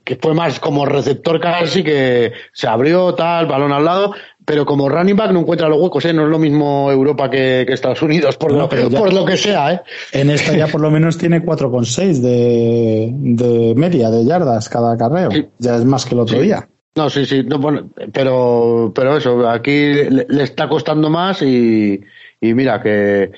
que 0.05 0.16
fue 0.21 0.35
más 0.35 0.61
como 0.61 0.85
receptor 0.85 1.41
casi, 1.41 1.83
que 1.83 2.33
se 2.53 2.66
abrió 2.66 3.15
tal, 3.15 3.47
balón 3.47 3.73
al 3.73 3.85
lado, 3.85 4.12
pero 4.45 4.66
como 4.66 4.89
running 4.89 5.16
back 5.16 5.33
no 5.33 5.41
encuentra 5.41 5.69
los 5.69 5.81
huecos, 5.81 6.05
¿eh? 6.05 6.12
no 6.12 6.25
es 6.25 6.29
lo 6.29 6.39
mismo 6.39 6.91
Europa 6.91 7.31
que, 7.31 7.62
Estados 7.62 8.03
Unidos, 8.03 8.37
por, 8.37 8.53
lo, 8.53 8.69
por 8.69 9.12
lo 9.12 9.25
que 9.25 9.37
sea. 9.37 9.73
¿eh? 9.73 9.81
En 10.12 10.31
esta 10.31 10.55
ya 10.55 10.66
por 10.66 10.81
lo 10.81 10.91
menos 10.91 11.16
tiene 11.16 11.43
4,6 11.43 12.21
de, 12.21 13.11
de 13.12 13.75
media, 13.75 14.11
de 14.11 14.25
yardas 14.25 14.69
cada 14.69 14.97
carreo. 14.99 15.31
Ya 15.59 15.77
es 15.77 15.85
más 15.85 16.05
que 16.05 16.15
el 16.15 16.21
otro 16.21 16.41
día. 16.41 16.69
No, 16.97 17.11
sí, 17.11 17.27
sí, 17.27 17.43
no, 17.43 17.59
bueno, 17.59 17.91
pero, 18.12 18.93
pero 18.95 19.16
eso, 19.16 19.49
aquí 19.49 19.93
le, 19.95 20.43
está 20.43 20.69
costando 20.69 21.11
más 21.11 21.43
y, 21.43 22.01
y 22.41 22.55
mira 22.55 22.81
que 22.81 23.33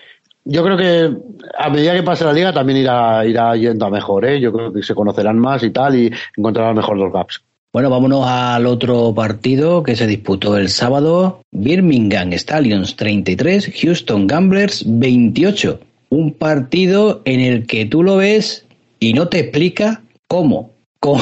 yo 0.44 0.62
creo 0.62 0.76
que 0.76 1.16
a 1.58 1.70
medida 1.70 1.94
que 1.94 2.02
pase 2.02 2.24
la 2.24 2.32
liga 2.32 2.52
también 2.52 2.78
irá, 2.78 3.26
irá 3.26 3.56
yendo 3.56 3.86
a 3.86 3.90
mejor, 3.90 4.24
¿eh? 4.26 4.40
Yo 4.40 4.52
creo 4.52 4.72
que 4.72 4.82
se 4.82 4.94
conocerán 4.94 5.38
más 5.38 5.62
y 5.62 5.70
tal 5.70 5.96
y 5.96 6.12
encontrarán 6.36 6.76
mejor 6.76 6.96
los 6.96 7.12
gaps. 7.12 7.42
Bueno, 7.72 7.90
vámonos 7.90 8.24
al 8.26 8.64
otro 8.66 9.12
partido 9.14 9.82
que 9.82 9.96
se 9.96 10.06
disputó 10.06 10.56
el 10.56 10.68
sábado. 10.68 11.42
Birmingham 11.50 12.32
Stallions 12.32 12.94
33, 12.96 13.72
Houston 13.82 14.26
Gamblers 14.26 14.84
28. 14.86 15.80
Un 16.10 16.32
partido 16.32 17.22
en 17.24 17.40
el 17.40 17.66
que 17.66 17.84
tú 17.84 18.02
lo 18.02 18.16
ves 18.16 18.66
y 19.00 19.14
no 19.14 19.28
te 19.28 19.40
explica 19.40 20.02
cómo. 20.28 20.70
Con, 21.00 21.20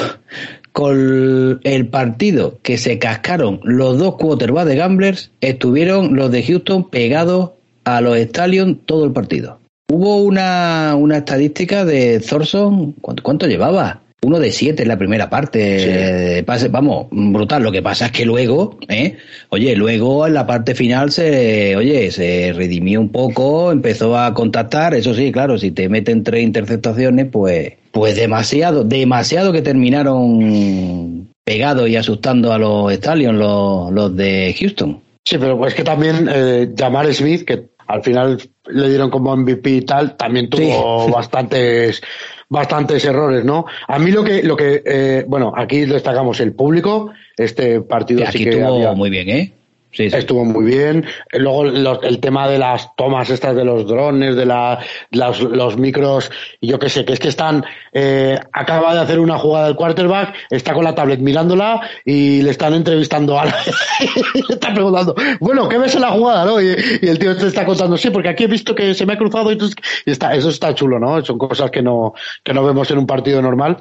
con 0.75 1.61
el 1.63 1.87
partido 1.87 2.59
que 2.63 2.79
se 2.79 2.99
cascaron 2.99 3.61
los 3.63 3.97
dos 3.97 4.17
quarterbacks 4.17 4.69
de 4.69 4.75
Gamblers, 4.75 5.31
estuvieron 5.41 6.17
los 6.17 6.33
de 6.33 6.43
Houston 6.43 6.91
pegados 6.91 7.53
a 7.85 8.01
los 8.01 8.19
Stallions 8.19 8.79
todo 8.85 9.05
el 9.05 9.13
partido. 9.13 9.61
Hubo 9.89 10.17
una, 10.17 10.97
una 10.97 11.19
estadística 11.19 11.85
de 11.85 12.19
Thorson, 12.19 12.91
¿cuánto, 13.01 13.23
cuánto 13.23 13.47
llevaba? 13.47 14.01
Uno 14.23 14.41
de 14.41 14.51
siete 14.51 14.83
en 14.83 14.89
la 14.89 14.99
primera 14.99 15.31
parte. 15.31 16.43
Pase, 16.45 16.67
vamos, 16.67 17.07
brutal. 17.13 17.63
Lo 17.63 17.71
que 17.71 17.81
pasa 17.83 18.07
es 18.07 18.13
que 18.13 18.25
luego, 18.25 18.77
¿eh? 18.89 19.17
oye, 19.51 19.77
luego 19.77 20.27
en 20.27 20.35
la 20.35 20.45
parte 20.45 20.75
final 20.75 21.13
se, 21.13 21.77
oye, 21.77 22.11
se 22.11 22.53
redimió 22.53 23.01
un 23.01 23.11
poco, 23.11 23.71
empezó 23.71 24.19
a 24.19 24.35
contactar. 24.35 24.95
Eso 24.95 25.15
sí, 25.15 25.31
claro, 25.31 25.57
si 25.57 25.71
te 25.71 25.89
meten 25.89 26.25
tres 26.25 26.43
interceptaciones, 26.43 27.27
pues 27.31 27.75
pues 27.95 28.17
demasiado, 28.17 28.83
demasiado 28.83 29.53
que 29.53 29.63
terminaron 29.63 31.29
pegados 31.45 31.89
y 31.89 31.95
asustando 31.95 32.53
a 32.53 32.59
los 32.59 32.93
Stallions, 32.93 33.39
los, 33.39 33.93
los 33.93 34.17
de 34.17 34.55
Houston. 34.59 35.01
Sí, 35.25 35.39
pero 35.39 35.57
pues 35.57 35.75
que 35.75 35.85
también 35.85 36.29
eh, 36.31 36.71
Jamar 36.77 37.15
Smith, 37.15 37.45
que 37.45 37.69
al 37.87 38.03
final 38.03 38.43
le 38.67 38.89
dieron 38.89 39.11
como 39.11 39.37
MVP 39.37 39.71
y 39.71 39.81
tal, 39.83 40.17
también 40.17 40.51
tuvo 40.51 41.09
bastantes 41.13 42.03
bastantes 42.49 43.05
errores, 43.05 43.45
¿no? 43.45 43.65
A 43.87 43.99
mí 44.01 44.11
lo 44.11 44.25
que 44.25 44.43
lo 44.43 44.57
que 44.57 44.83
eh, 44.85 45.25
bueno, 45.29 45.53
aquí 45.57 45.87
destacamos 45.87 46.41
el 46.41 46.53
público, 46.53 47.13
este 47.37 47.81
partido 47.81 48.27
sí 48.33 48.43
que 48.43 48.51
estuvo 48.51 48.97
muy 48.97 49.09
bien, 49.09 49.31
¿eh? 49.31 49.53
Estuvo 49.97 50.45
muy 50.45 50.65
bien. 50.65 51.05
Luego 51.33 51.65
el 51.65 52.21
tema 52.21 52.49
de 52.49 52.59
las 52.59 52.95
tomas 52.97 53.31
estas 53.31 53.55
de 53.55 53.65
los 53.65 53.87
drones, 53.87 54.37
de 54.37 54.47
la, 54.47 54.81
los, 55.11 55.41
los, 55.41 55.77
micros, 55.77 56.31
yo 56.61 56.79
qué 56.79 56.89
sé, 56.89 57.05
que 57.05 57.13
es 57.13 57.21
que 57.21 57.29
están, 57.29 57.65
eh, 57.93 58.39
acaba 58.53 58.95
de 58.95 59.01
hacer 59.01 59.21
una 59.21 59.39
jugada 59.39 59.67
del 59.67 59.77
quarterback, 59.77 60.35
está 60.51 60.75
con 60.75 60.85
la 60.85 60.95
tablet 60.95 61.21
mirándola 61.21 61.81
y 62.05 62.43
le 62.43 62.51
están 62.51 62.75
entrevistando 62.75 63.39
a 63.39 63.47
la, 63.47 63.57
le 64.35 64.55
está 64.55 64.75
preguntando, 64.75 65.15
bueno, 65.41 65.69
¿qué 65.69 65.79
ves 65.79 65.95
en 65.95 66.03
la 66.03 66.11
jugada? 66.11 66.45
¿no? 66.45 66.61
Y, 66.61 66.75
el 67.03 67.19
tío 67.19 67.37
te 67.37 67.47
está 67.47 67.65
contando, 67.65 67.97
sí, 67.97 68.11
porque 68.11 68.29
aquí 68.29 68.45
he 68.45 68.49
visto 68.49 68.75
que 68.75 68.95
se 68.95 69.07
me 69.07 69.13
ha 69.13 69.19
cruzado 69.19 69.53
y, 69.53 69.59
y 70.07 70.11
está, 70.11 70.35
eso 70.35 70.49
está 70.49 70.75
chulo, 70.75 70.99
¿no? 70.99 71.25
Son 71.25 71.39
cosas 71.39 71.71
que 71.71 71.83
no, 71.83 72.15
que 72.43 72.53
no 72.53 72.65
vemos 72.65 72.91
en 72.91 72.99
un 72.99 73.07
partido 73.07 73.41
normal. 73.41 73.77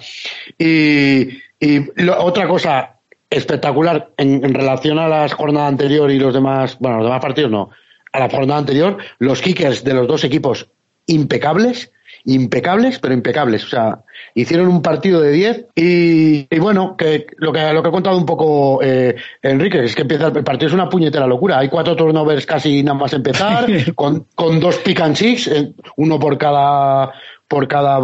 Y, 0.57 1.30
y 1.60 1.88
otra 2.18 2.48
cosa, 2.48 2.98
espectacular 3.34 4.12
en, 4.18 4.54
relación 4.54 5.00
a 5.00 5.08
la 5.08 5.28
jornada 5.30 5.68
anterior 5.68 6.10
y 6.12 6.20
los 6.20 6.34
demás, 6.34 6.78
bueno, 6.80 6.98
los 6.98 7.06
demás 7.06 7.22
partidos 7.22 7.52
no, 7.52 7.70
a 8.12 8.20
la 8.20 8.30
jornada 8.30 8.60
anterior, 8.60 8.98
los 9.20 9.42
kickers 9.42 9.84
de 9.84 9.94
los 9.94 10.08
dos 10.08 10.24
equipos 10.24 10.70
impecables, 11.06 11.92
impecables, 12.26 13.00
pero 13.00 13.14
impecables. 13.14 13.66
O 13.66 13.70
sea, 13.70 14.00
hicieron 14.34 14.68
un 14.68 14.82
partido 14.82 15.20
de 15.20 15.32
10 15.32 15.66
y, 15.76 16.60
bueno, 16.60 16.96
que 16.98 17.26
lo 17.38 17.52
que 17.52 17.74
lo 17.74 17.82
que 17.82 17.90
ha 17.90 17.92
contado 17.92 18.18
un 18.18 18.26
poco 18.26 18.82
eh, 18.82 19.16
Enrique 19.42 19.84
es 19.84 19.96
que 19.96 20.04
empieza 20.04 20.28
el 20.28 20.44
partido 20.44 20.68
es 20.68 20.74
una 20.74 20.90
puñetera 20.90 21.28
locura. 21.28 21.60
Hay 21.60 21.70
cuatro 21.70 21.96
turnovers 21.96 22.46
casi 22.46 22.84
nada 22.84 22.98
más 22.98 23.14
empezar, 23.14 23.66
con, 23.96 24.28
con 24.36 24.60
dos 24.60 24.78
pick 24.78 25.02
and 25.02 25.16
six, 25.16 25.48
eh, 25.48 25.74
uno 25.98 26.20
por 26.20 26.38
cada 26.38 27.12
por 27.48 27.68
cada 27.68 28.00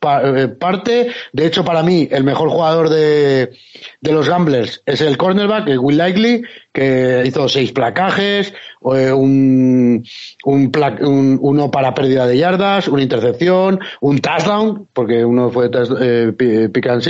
parte. 0.00 1.12
De 1.32 1.46
hecho, 1.46 1.64
para 1.64 1.82
mí, 1.82 2.08
el 2.10 2.24
mejor 2.24 2.48
jugador 2.48 2.88
de, 2.88 3.52
de 4.00 4.12
los 4.12 4.28
Gamblers 4.28 4.82
es 4.86 5.00
el 5.02 5.16
cornerback, 5.16 5.68
el 5.68 5.78
Will 5.78 5.98
Likely, 5.98 6.42
que 6.72 7.22
hizo 7.26 7.48
seis 7.48 7.72
placajes, 7.72 8.52
eh, 8.94 9.12
un, 9.12 10.04
un, 10.44 11.38
uno 11.40 11.70
para 11.70 11.94
pérdida 11.94 12.26
de 12.26 12.38
yardas, 12.38 12.88
una 12.88 13.02
intercepción, 13.02 13.80
un 14.00 14.18
touchdown, 14.20 14.88
porque 14.92 15.24
uno 15.24 15.50
fue 15.50 15.70
eh, 16.00 16.68
pick 16.72 16.86
and 16.86 17.02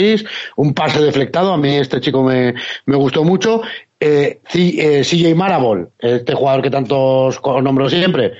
un 0.57 0.75
pase 0.75 1.01
deflectado. 1.01 1.53
A 1.53 1.59
mí 1.59 1.77
este 1.77 2.01
chico 2.01 2.23
me, 2.23 2.55
me 2.87 2.97
gustó 2.97 3.25
mucho. 3.25 3.63
Eh, 4.03 4.41
CJ 4.51 5.35
Marable, 5.35 5.89
este 5.99 6.35
jugador 6.35 6.63
que 6.63 6.71
tantos 6.71 7.39
nombro 7.63 7.89
siempre, 7.91 8.33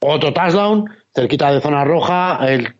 otro 0.00 0.32
touchdown, 0.32 0.90
cerquita 1.14 1.52
de 1.52 1.60
zona 1.60 1.84
roja, 1.84 2.40
el 2.48 2.74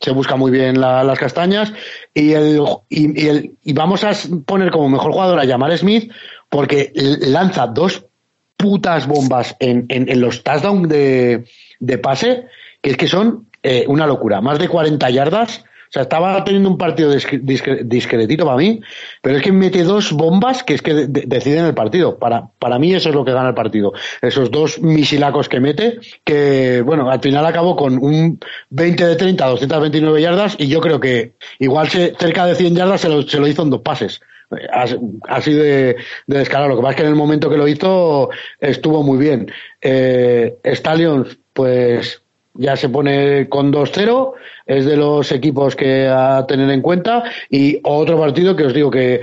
se 0.00 0.10
busca 0.12 0.36
muy 0.36 0.50
bien 0.50 0.80
las 0.80 1.18
castañas 1.18 1.72
y 2.14 2.32
el, 2.32 2.60
y, 2.88 3.26
el 3.26 3.56
y 3.62 3.72
vamos 3.72 4.04
a 4.04 4.12
poner 4.46 4.70
como 4.70 4.88
mejor 4.88 5.12
jugador 5.12 5.40
a 5.40 5.44
llamar 5.44 5.76
Smith 5.76 6.12
porque 6.48 6.92
lanza 6.94 7.66
dos 7.66 8.04
putas 8.56 9.06
bombas 9.06 9.56
en, 9.60 9.86
en, 9.88 10.20
los 10.20 10.42
touchdowns 10.42 10.88
de, 10.88 11.44
de 11.80 11.98
pase 11.98 12.46
que 12.80 12.90
es 12.90 12.96
que 12.96 13.08
son 13.08 13.48
eh, 13.62 13.84
una 13.88 14.06
locura. 14.06 14.40
Más 14.40 14.58
de 14.58 14.68
40 14.68 15.10
yardas 15.10 15.64
o 15.88 15.90
sea, 15.90 16.02
estaba 16.02 16.44
teniendo 16.44 16.68
un 16.68 16.76
partido 16.76 17.10
discretito 17.12 18.44
para 18.44 18.58
mí, 18.58 18.80
pero 19.22 19.36
es 19.36 19.42
que 19.42 19.52
mete 19.52 19.84
dos 19.84 20.12
bombas 20.12 20.62
que 20.62 20.74
es 20.74 20.82
que 20.82 21.06
deciden 21.08 21.64
el 21.64 21.74
partido. 21.74 22.18
Para, 22.18 22.48
para 22.58 22.78
mí 22.78 22.94
eso 22.94 23.08
es 23.08 23.14
lo 23.14 23.24
que 23.24 23.32
gana 23.32 23.48
el 23.48 23.54
partido. 23.54 23.94
Esos 24.20 24.50
dos 24.50 24.80
misilacos 24.80 25.48
que 25.48 25.60
mete, 25.60 25.98
que 26.24 26.82
bueno, 26.82 27.10
al 27.10 27.20
final 27.20 27.46
acabó 27.46 27.74
con 27.74 27.98
un 27.98 28.38
20 28.70 29.06
de 29.06 29.16
30, 29.16 29.46
229 29.46 30.20
yardas 30.20 30.56
y 30.58 30.68
yo 30.68 30.80
creo 30.80 31.00
que 31.00 31.32
igual 31.58 31.88
cerca 31.88 32.44
de 32.44 32.54
100 32.54 32.76
yardas 32.76 33.00
se 33.00 33.08
lo, 33.08 33.22
se 33.22 33.38
lo 33.38 33.46
hizo 33.46 33.62
en 33.62 33.70
dos 33.70 33.80
pases 33.80 34.20
así 35.28 35.52
de, 35.52 35.96
de 36.26 36.38
descarado. 36.38 36.68
Lo 36.68 36.76
que 36.76 36.82
pasa 36.82 36.90
es 36.92 36.96
que 36.96 37.02
en 37.02 37.08
el 37.08 37.16
momento 37.16 37.50
que 37.50 37.58
lo 37.58 37.68
hizo 37.68 38.30
estuvo 38.60 39.02
muy 39.02 39.18
bien. 39.18 39.50
Eh, 39.80 40.56
Stallions, 40.64 41.38
pues 41.52 42.22
ya 42.58 42.76
se 42.76 42.88
pone 42.88 43.48
con 43.48 43.72
2-0, 43.72 44.32
es 44.66 44.84
de 44.84 44.96
los 44.96 45.32
equipos 45.32 45.74
que 45.74 46.06
a 46.08 46.44
tener 46.46 46.68
en 46.70 46.82
cuenta 46.82 47.24
y 47.48 47.78
otro 47.84 48.18
partido 48.18 48.54
que 48.54 48.64
os 48.64 48.74
digo 48.74 48.90
que 48.90 49.20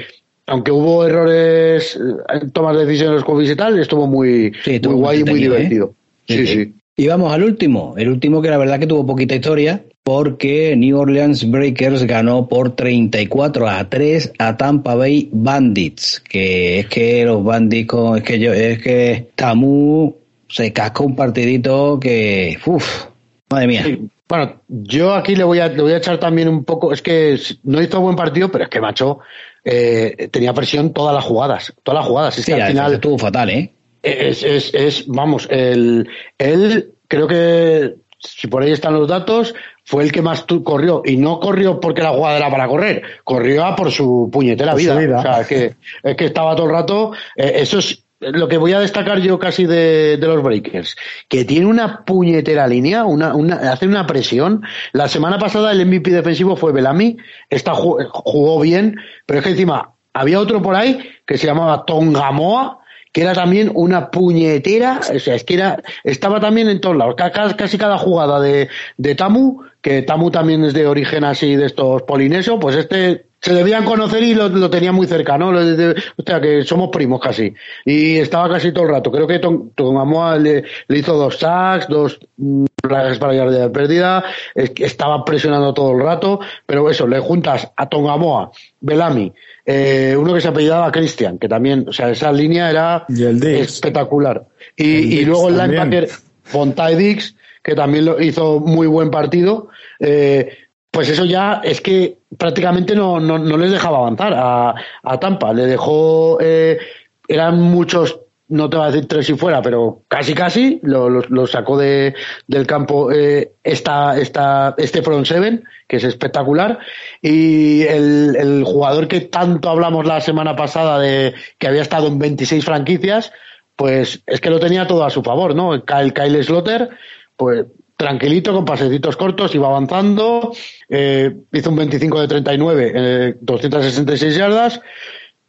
aunque 0.48 0.72
hubo 0.72 1.06
errores 1.06 2.00
en 2.30 2.52
tomas 2.52 2.78
de 2.78 2.86
decisiones 2.86 3.24
con 3.24 3.44
y 3.44 3.56
tal, 3.56 3.80
estuvo 3.80 4.08
muy, 4.08 4.54
muy 4.66 4.94
guay 4.94 5.20
y 5.20 5.24
muy 5.24 5.40
¿eh? 5.40 5.44
divertido. 5.44 5.94
Sí, 6.28 6.48
sí, 6.48 6.74
Y 6.96 7.08
vamos 7.08 7.34
al 7.34 7.44
último, 7.44 7.96
el 7.98 8.10
último 8.10 8.42
que 8.42 8.50
la 8.50 8.58
verdad 8.58 8.80
que 8.80 8.88
tuvo 8.88 9.06
poquita 9.06 9.36
historia, 9.36 9.84
porque 10.04 10.76
New 10.76 11.00
Orleans 11.00 11.50
Breakers 11.50 12.04
ganó 12.04 12.48
por 12.48 12.76
34 12.76 13.68
a 13.68 13.90
3 13.90 14.34
a 14.38 14.56
Tampa 14.56 14.94
Bay 14.94 15.30
Bandits, 15.32 16.22
que 16.30 16.80
es 16.80 16.88
que 16.88 17.26
los 17.26 17.44
Bandits 17.44 17.94
es 18.18 18.24
que 18.24 18.40
yo 18.40 18.54
es 18.54 18.82
que 18.82 19.30
Tamu 19.36 20.14
se 20.48 20.72
cascó 20.72 21.06
un 21.06 21.16
partidito 21.16 22.00
que 22.00 22.58
uff, 22.66 23.06
Madre 23.50 23.68
mía. 23.68 23.86
Bueno, 24.28 24.62
yo 24.68 25.14
aquí 25.14 25.36
le 25.36 25.44
voy, 25.44 25.60
a, 25.60 25.68
le 25.68 25.82
voy 25.82 25.92
a 25.92 25.98
echar 25.98 26.20
también 26.20 26.48
un 26.48 26.64
poco. 26.64 26.92
Es 26.92 27.02
que 27.02 27.40
no 27.64 27.82
hizo 27.82 28.02
buen 28.02 28.16
partido, 28.16 28.50
pero 28.52 28.64
es 28.64 28.70
que 28.70 28.82
macho 28.82 29.20
eh, 29.64 30.30
tenía 30.32 30.54
presión 30.54 30.94
todas 30.94 31.14
las 31.14 31.24
jugadas. 31.24 31.74
Todas 31.84 32.00
las 32.00 32.08
jugadas. 32.08 32.38
Es 32.40 32.46
que 32.46 32.54
al 32.54 32.70
final. 32.70 32.94
Estuvo 32.94 33.18
fatal, 33.18 33.50
¿eh? 33.52 33.72
Es, 34.02 34.44
es, 34.44 34.74
es 34.74 35.08
vamos, 35.08 35.48
el, 35.50 36.08
él 36.38 36.94
creo 37.08 37.28
que 37.28 37.96
si 38.20 38.48
por 38.48 38.64
ahí 38.64 38.72
están 38.72 38.94
los 38.94 39.08
datos, 39.08 39.54
fue 39.84 40.04
el 40.04 40.12
que 40.12 40.22
más 40.22 40.46
corrió. 40.64 41.02
Y 41.06 41.18
no 41.18 41.40
corrió 41.40 41.80
porque 41.80 42.02
la 42.02 42.10
jugada 42.10 42.38
era 42.38 42.50
para 42.50 42.68
correr, 42.68 43.04
corrió 43.24 43.64
por 43.76 43.92
su 43.92 44.30
puñetera 44.32 44.74
vida. 44.74 44.98
vida. 44.98 45.20
O 45.20 45.22
sea, 45.22 45.42
es 45.42 45.48
que, 45.48 45.76
es 46.04 46.16
que 46.16 46.26
estaba 46.26 46.56
todo 46.56 46.66
el 46.66 46.72
rato. 46.72 47.12
Eh, 47.36 47.54
eso 47.58 47.80
es 47.80 48.05
lo 48.20 48.48
que 48.48 48.58
voy 48.58 48.74
a 48.74 48.80
destacar 48.80 49.20
yo 49.20 49.38
casi 49.40 49.66
de, 49.66 50.18
los 50.20 50.42
Breakers, 50.42 50.96
que 51.28 51.46
tiene 51.46 51.66
una 51.66 52.04
puñetera 52.06 52.68
línea, 52.68 53.04
una, 53.04 53.36
una, 53.36 53.72
hace 53.72 53.88
una 53.88 54.08
presión. 54.08 54.64
La 54.94 55.08
semana 55.08 55.38
pasada 55.38 55.72
el 55.72 55.86
MVP 55.86 56.12
defensivo 56.12 56.56
fue 56.56 56.72
Belami, 56.72 57.18
esta 57.50 57.74
jugó, 57.74 58.60
bien, 58.62 58.98
pero 59.26 59.40
es 59.40 59.44
que 59.46 59.52
encima 59.52 59.92
había 60.14 60.40
otro 60.40 60.62
por 60.62 60.76
ahí 60.76 61.00
que 61.26 61.38
se 61.38 61.48
llamaba 61.48 61.86
Tongamoa, 61.86 62.80
que 63.12 63.22
era 63.22 63.34
también 63.34 63.72
una 63.74 64.12
puñetera, 64.12 65.00
o 65.14 65.20
sea, 65.20 65.36
es 65.36 65.44
que 65.44 65.54
era, 65.56 65.82
estaba 66.04 66.40
también 66.40 66.70
en 66.70 66.82
todos 66.82 66.98
lados, 66.98 67.16
casi 67.16 67.78
cada 67.78 67.98
jugada 67.98 68.40
de, 68.42 68.70
de 68.98 69.16
Tamu, 69.16 69.62
que 69.82 70.02
Tamu 70.02 70.32
también 70.32 70.64
es 70.66 70.74
de 70.74 70.88
origen 70.88 71.24
así 71.24 71.56
de 71.56 71.66
estos 71.66 72.02
polinesios, 72.04 72.58
pues 72.60 72.76
este 72.76 73.28
se 73.46 73.54
debían 73.54 73.86
conocer 73.86 74.24
y 74.24 74.34
lo, 74.34 74.50
lo 74.50 74.72
tenían 74.72 74.96
muy 74.96 75.06
cerca, 75.06 75.38
¿no? 75.38 75.50
O 75.50 76.24
sea, 76.26 76.42
que 76.42 76.64
somos 76.64 76.90
primos 76.90 77.22
casi. 77.22 77.54
Y 77.86 78.18
estaba 78.18 78.50
casi 78.50 78.72
todo 78.72 78.86
el 78.86 78.90
rato. 78.90 79.12
Creo 79.12 79.28
que 79.28 79.38
Tom- 79.38 79.70
Tomamoa 79.76 80.38
le, 80.40 80.64
le 80.88 80.98
hizo 80.98 81.16
dos 81.16 81.38
sacks, 81.38 81.88
dos 81.88 82.18
mm, 82.38 82.66
plagas 82.82 83.20
para 83.20 83.36
yarda 83.36 83.60
de 83.60 83.70
pérdida, 83.70 84.24
es 84.56 84.72
estaba 84.80 85.24
presionando 85.24 85.76
todo 85.76 85.92
el 85.92 86.02
rato, 86.02 86.40
pero 86.66 86.90
eso, 86.90 87.06
le 87.08 87.20
juntas 87.20 87.72
a 87.78 87.88
Tongamoa, 87.88 88.50
Belami, 88.82 89.32
eh, 89.64 90.16
uno 90.18 90.34
que 90.34 90.42
se 90.42 90.48
apellidaba 90.48 90.92
Christian, 90.92 91.38
que 91.38 91.48
también, 91.48 91.86
o 91.88 91.94
sea, 91.94 92.10
esa 92.10 92.32
línea 92.32 92.72
era 92.72 93.06
Y 93.10 93.26
el 93.26 93.40
Dix. 93.40 93.74
espectacular. 93.76 94.44
El 94.76 94.86
Y, 94.88 95.20
y 95.20 95.26
luego 95.26 95.50
el 95.50 95.58
linebacker 95.58 96.08
Fontaine 96.42 96.98
Dix, 97.00 97.36
que 97.64 97.76
también 97.76 98.06
lo 98.06 98.20
hizo 98.20 98.60
muy 98.60 98.88
buen 98.88 99.12
partido, 99.12 99.70
eh, 100.00 100.50
pues 100.96 101.10
eso 101.10 101.26
ya 101.26 101.60
es 101.62 101.82
que 101.82 102.20
prácticamente 102.38 102.96
no, 102.96 103.20
no, 103.20 103.38
no 103.38 103.58
les 103.58 103.70
dejaba 103.70 103.98
avanzar 103.98 104.34
a, 104.34 104.74
a 105.04 105.20
Tampa. 105.20 105.52
Le 105.52 105.66
dejó, 105.66 106.38
eh, 106.40 106.80
eran 107.28 107.60
muchos, 107.60 108.22
no 108.48 108.70
te 108.70 108.78
voy 108.78 108.86
a 108.86 108.92
decir 108.92 109.06
tres 109.06 109.30
y 109.30 109.34
fuera, 109.34 109.62
pero 109.62 110.04
casi 110.08 110.34
casi, 110.34 110.80
lo, 110.84 111.48
sacó 111.48 111.78
de, 111.78 112.16
del 112.48 112.66
campo 112.66 113.12
eh, 113.12 113.56
esta, 113.62 114.18
esta, 114.18 114.74
este 114.78 115.02
front 115.02 115.26
seven, 115.26 115.66
que 115.86 115.98
es 115.98 116.06
espectacular. 116.06 116.80
Y 117.22 117.82
el, 117.82 118.38
el 118.38 118.64
jugador 118.64 119.10
que 119.10 119.20
tanto 119.20 119.70
hablamos 119.70 120.06
la 120.06 120.22
semana 120.22 120.56
pasada 120.56 120.98
de 120.98 121.34
que 121.60 121.68
había 121.68 121.82
estado 121.82 122.08
en 122.08 122.20
26 122.20 122.64
franquicias, 122.64 123.34
pues 123.76 124.24
es 124.26 124.40
que 124.40 124.50
lo 124.50 124.62
tenía 124.62 124.88
todo 124.88 125.04
a 125.04 125.10
su 125.10 125.22
favor, 125.24 125.56
¿no? 125.56 125.84
Kyle, 125.84 126.14
Kyle 126.14 126.42
Slotter, 126.42 126.88
pues 127.36 127.66
tranquilito, 127.98 128.54
con 128.54 128.66
pasecitos 128.66 129.16
cortos, 129.18 129.54
iba 129.56 129.68
avanzando, 129.68 130.52
eh, 130.90 131.36
hizo 131.54 131.70
un 131.70 131.76
25 131.78 132.22
de 132.22 132.28
39, 132.28 132.92
eh, 132.96 133.36
266 133.42 134.36
yardas, 134.36 134.82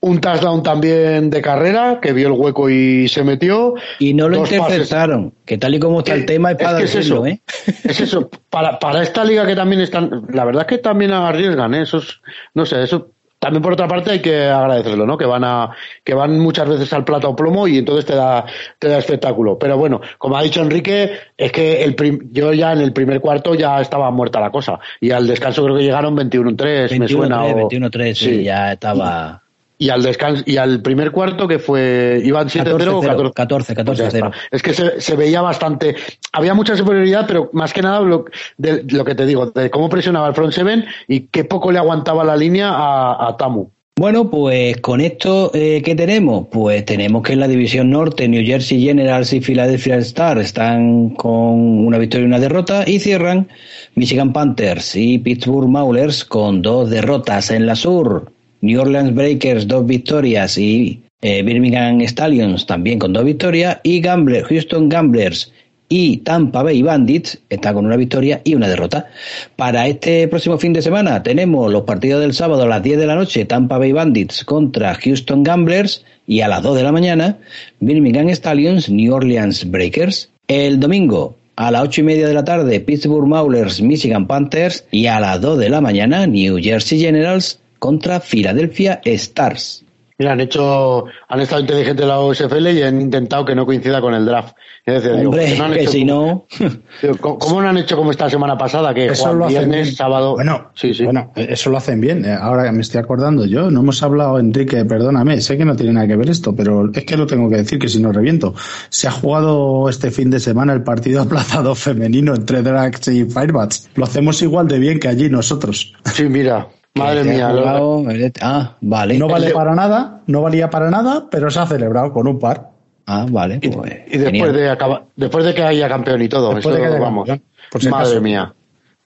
un 0.01 0.21
touchdown 0.21 0.63
también 0.63 1.31
de 1.31 1.43
carrera, 1.43 1.99
que 2.01 2.13
vio 2.13 2.29
el 2.29 2.35
hueco 2.35 2.69
y 2.71 3.09
se 3.09 3.25
metió. 3.25 3.75
Y 3.99 4.15
no 4.15 4.29
lo 4.29 4.37
Dos 4.39 4.51
pases. 4.51 4.63
interceptaron, 4.63 5.35
que 5.45 5.59
tal 5.59 5.75
y 5.75 5.81
como 5.81 6.01
está 6.01 6.15
el 6.15 6.27
tema 6.27 6.53
es 6.53 6.59
para 6.59 6.79
que 6.79 6.85
es 6.85 6.95
eso, 6.95 7.27
¿eh? 7.27 7.41
es 7.85 8.01
eso. 8.01 8.31
Para, 8.51 8.79
para 8.79 9.03
esta 9.03 9.25
liga 9.25 9.45
que 9.47 9.57
también 9.57 9.81
están, 9.81 10.27
la 10.33 10.45
verdad 10.45 10.63
es 10.63 10.69
que 10.69 10.79
también 10.79 11.13
arriesgan, 11.13 11.75
¿eh? 11.75 11.83
Eso 11.83 11.99
es- 11.99 12.21
no 12.55 12.65
sé, 12.67 12.83
eso 12.83 13.11
también 13.39 13.63
por 13.63 13.73
otra 13.75 13.87
parte 13.87 14.11
hay 14.13 14.21
que 14.21 14.47
agradecerlo, 14.47 15.07
¿no? 15.07 15.17
Que 15.17 15.27
van 15.27 15.45
a, 15.45 15.71
que 16.03 16.15
van 16.15 16.39
muchas 16.41 16.69
veces 16.69 16.93
al 16.93 17.05
plato 17.05 17.31
o 17.31 17.37
plomo 17.37 17.69
y 17.69 17.79
entonces 17.79 18.05
te 18.07 18.15
da, 18.15 18.45
te 18.79 18.89
da 18.89 18.99
espectáculo. 18.99 19.59
Pero 19.59 19.77
bueno, 19.79 20.01
como 20.19 20.37
ha 20.37 20.43
dicho 20.43 20.61
Enrique, 20.63 21.11
es 21.37 21.53
que 21.53 21.85
el 21.85 21.95
prim- 21.95 22.29
yo 22.33 22.53
ya 22.53 22.73
en 22.73 22.81
el 22.81 22.93
primer 22.93 23.21
cuarto 23.21 23.55
ya 23.55 23.81
estaba 23.81 24.11
muerta 24.11 24.41
la 24.41 24.51
cosa. 24.51 24.79
Y 25.01 25.11
al 25.11 25.27
descanso 25.27 25.63
creo 25.65 25.77
que 25.77 25.83
llegaron 25.85 26.17
21-3, 26.17 26.99
me 26.99 27.09
suena. 27.09 27.45
21-3, 27.45 27.55
o- 27.65 27.69
21-3, 27.69 28.15
sí, 28.15 28.25
sí. 28.39 28.43
ya 28.45 28.73
estaba... 28.73 29.43
Y 29.79 29.91
al 29.91 30.03
descanso, 30.03 30.43
y 30.47 30.57
al 30.57 30.81
primer 30.81 31.11
cuarto 31.11 31.47
que 31.47 31.59
fue, 31.59 32.23
iban 32.25 32.49
7-0 32.49 32.89
o 32.89 33.03
14-0, 33.03 33.33
14. 33.35 33.75
14, 33.75 33.75
Pues 33.85 33.99
ya 33.99 34.05
14-0. 34.09 34.15
está. 34.15 34.33
Es 34.51 34.63
que 34.63 34.73
se, 34.73 35.01
se 35.01 35.17
veía 35.17 35.43
bastante. 35.43 35.97
Había 36.33 36.55
mucha 36.55 36.77
superioridad, 36.77 37.27
pero 37.27 37.51
más 37.53 37.73
que 37.75 37.83
nada 37.83 38.01
lo, 38.01 38.25
de, 38.57 38.85
lo 38.89 39.05
que 39.05 39.15
te 39.15 39.27
digo, 39.27 39.51
de 39.51 39.69
cómo 39.69 39.89
presionaba 39.91 40.29
el 40.29 40.35
front 40.35 40.53
seven 40.55 40.85
y 41.09 41.29
qué 41.29 41.45
poco 41.45 41.71
le 41.71 41.79
aguantaba 41.79 42.25
la 42.25 42.37
línea 42.37 42.71
a, 42.71 43.29
a 43.29 43.37
Tamu. 43.37 43.69
Bueno, 43.99 44.31
pues 44.31 44.77
con 44.83 45.01
esto, 45.01 45.51
eh, 45.55 45.81
¿qué 45.83 45.95
tenemos? 45.95 46.49
Pues 46.51 46.85
tenemos 46.85 47.23
que 47.23 47.33
en 47.33 47.41
la 47.41 47.49
división 47.49 47.89
norte, 47.89 48.29
New 48.29 48.45
Jersey 48.45 48.83
Generals 48.83 49.33
y 49.33 49.41
Philadelphia 49.41 49.97
Stars 49.97 50.43
están 50.43 51.11
con 51.11 51.87
una 51.87 51.97
victoria 51.97 52.25
y 52.25 52.29
una 52.29 52.39
derrota 52.39 52.85
y 52.87 52.99
cierran 52.99 53.49
Michigan 53.95 54.35
Panthers 54.35 54.95
y 54.97 55.19
Pittsburgh 55.19 55.69
Maulers 55.69 56.27
con 56.27 56.61
dos 56.61 56.91
derrotas 56.91 57.51
en 57.51 57.65
la 57.65 57.75
sur. 57.75 58.31
New 58.67 58.81
Orleans 58.81 59.15
Breakers 59.15 59.69
dos 59.69 59.87
victorias 59.87 60.59
y 60.59 61.01
eh, 61.23 61.43
Birmingham 61.45 62.01
Stallions 62.01 62.67
también 62.67 62.99
con 62.99 63.13
dos 63.13 63.25
victorias 63.25 63.79
y 63.85 64.03
Houston 64.03 64.89
Gamblers 64.89 65.53
y 65.89 66.17
Tampa 66.19 66.65
Bay 66.65 66.83
Bandits 66.83 67.39
está 67.49 67.73
con 67.73 67.87
una 67.87 67.97
victoria 67.97 68.41
y 68.43 68.57
una 68.57 68.69
derrota. 68.69 69.07
Para 69.55 69.87
este 69.87 70.27
próximo 70.27 70.59
fin 70.59 70.73
de 70.73 70.83
semana 70.83 71.23
tenemos 71.23 71.73
los 71.73 71.83
partidos 71.83 72.21
del 72.23 72.35
sábado 72.35 72.65
a 72.65 72.67
las 72.67 72.83
10 72.83 72.99
de 72.99 73.07
la 73.07 73.15
noche, 73.15 73.45
Tampa 73.45 73.79
Bay 73.79 73.93
Bandits 73.93 74.45
contra 74.45 74.97
Houston 74.97 75.45
Gamblers 75.45 76.05
y 76.27 76.41
a 76.41 76.49
las 76.49 76.61
2 76.63 76.77
de 76.77 76.83
la 76.83 76.91
mañana, 76.91 77.39
Birmingham 77.79 78.29
Stallions, 78.31 78.91
New 78.91 79.15
Orleans 79.15 79.71
Breakers. 79.71 80.29
El 80.49 80.81
domingo 80.81 81.37
a 81.55 81.71
las 81.71 81.83
8 81.83 82.01
y 82.01 82.05
media 82.05 82.27
de 82.27 82.35
la 82.35 82.45
tarde, 82.45 82.81
Pittsburgh 82.81 83.29
Maulers, 83.29 83.81
Michigan 83.81 84.27
Panthers 84.27 84.85
y 84.91 85.07
a 85.07 85.21
las 85.21 85.41
2 85.41 85.59
de 85.59 85.69
la 85.69 85.81
mañana, 85.81 86.27
New 86.27 86.59
Jersey 86.61 86.99
Generals 86.99 87.61
contra 87.79 88.21
Philadelphia 88.21 89.01
Stars. 89.05 89.83
Mira, 90.19 90.33
han 90.33 90.41
hecho, 90.41 91.05
han 91.29 91.41
estado 91.41 91.61
inteligentes 91.61 92.07
la 92.07 92.19
USFL 92.19 92.69
y 92.69 92.81
han 92.83 93.03
intentado 93.03 93.45
que 93.45 93.55
no 93.55 93.67
coincida 93.67 94.01
con 94.01 94.15
el 94.15 94.25
draft. 94.25 94.57
Es 94.87 95.03
decir, 95.03 95.19
digo, 95.19 95.31
Hombre, 95.31 95.59
no 95.59 95.65
han 95.67 95.73
que 95.75 95.81
hecho 95.83 95.91
si 95.93 96.07
como- 96.07 96.47
no... 96.59 96.71
digo, 97.03 97.17
¿cómo, 97.21 97.39
cómo 97.39 97.61
no 97.61 97.69
han 97.69 97.77
hecho 97.77 97.99
como 97.99 98.13
esta 98.13 98.31
semana 98.31 98.57
pasada? 98.57 98.95
Que 98.95 99.09
Eso 99.09 99.35
lo 99.35 99.45
hacen 99.45 99.59
viernes, 99.59 99.83
bien. 99.89 99.95
sábado. 99.97 100.33
Bueno, 100.33 100.71
sí, 100.75 100.95
sí. 100.95 101.05
bueno, 101.05 101.33
eso 101.37 101.69
lo 101.69 101.77
hacen 101.77 102.01
bien. 102.01 102.25
Eh, 102.25 102.33
Ahora 102.33 102.73
me 102.73 102.81
estoy 102.81 102.99
acordando 103.03 103.45
yo, 103.45 103.71
no 103.71 103.81
hemos 103.81 104.03
hablado, 104.03 104.39
Enrique, 104.39 104.87
perdóname, 104.87 105.39
sé 105.43 105.59
que 105.59 105.67
no 105.67 105.77
tiene 105.77 105.93
nada 105.93 106.07
que 106.07 106.17
ver 106.17 106.31
esto, 106.31 106.57
pero 106.57 106.91
es 106.91 107.05
que 107.05 107.15
lo 107.19 107.27
tengo 107.27 107.51
que 107.51 107.57
decir 107.57 107.79
que 107.79 107.91
si 107.91 108.01
no 108.01 108.11
reviento. 108.11 108.55
Se 108.89 109.09
ha 109.09 109.11
jugado 109.11 109.91
este 109.91 110.11
fin 110.11 110.31
de 110.31 110.41
semana 110.41 110.73
el 110.73 110.83
partido 110.83 111.21
aplazado 111.25 111.75
femenino 111.75 112.35
entre 112.35 112.63
Drax 112.63 113.09
y 113.09 113.27
Firebats. 113.27 113.91
Lo 113.97 114.05
hacemos 114.07 114.41
igual 114.41 114.67
de 114.67 114.79
bien 114.79 114.99
que 114.99 115.09
allí 115.09 115.29
nosotros. 115.29 115.93
Sí, 116.15 116.25
mira. 116.25 116.69
Madre 116.97 117.25
mía. 117.25 117.49
lo- 117.51 117.61
jugado- 117.61 118.05
Ah, 118.43 118.73
vale. 118.81 119.19
No 119.19 119.29
vale 119.29 119.51
para 119.51 119.75
nada, 119.75 120.21
no 120.27 120.43
valía 120.43 120.71
para 120.71 120.91
nada, 120.91 121.27
pero 121.31 121.51
se 121.51 121.59
ha 121.61 121.67
celebrado 121.67 122.13
con 122.13 122.27
un 122.27 122.39
par. 122.39 122.71
Ah, 123.07 123.27
vale. 123.31 123.59
Y, 123.63 123.69
pues, 123.69 123.93
y 124.09 124.19
después 124.19 124.53
de 124.53 124.69
acaba- 124.71 125.05
después 125.15 125.45
de 125.45 125.55
que 125.55 125.63
haya 125.63 125.89
campeón 125.89 126.23
y 126.23 126.29
todo, 126.29 126.55
Después 126.55 126.75
eso, 126.77 126.85
de 126.85 126.91
que 126.93 126.99
vamos. 127.01 127.27
campeón, 127.27 127.47
por 127.71 127.81
si 127.83 127.89
madre 127.89 128.21
mía. 128.21 128.53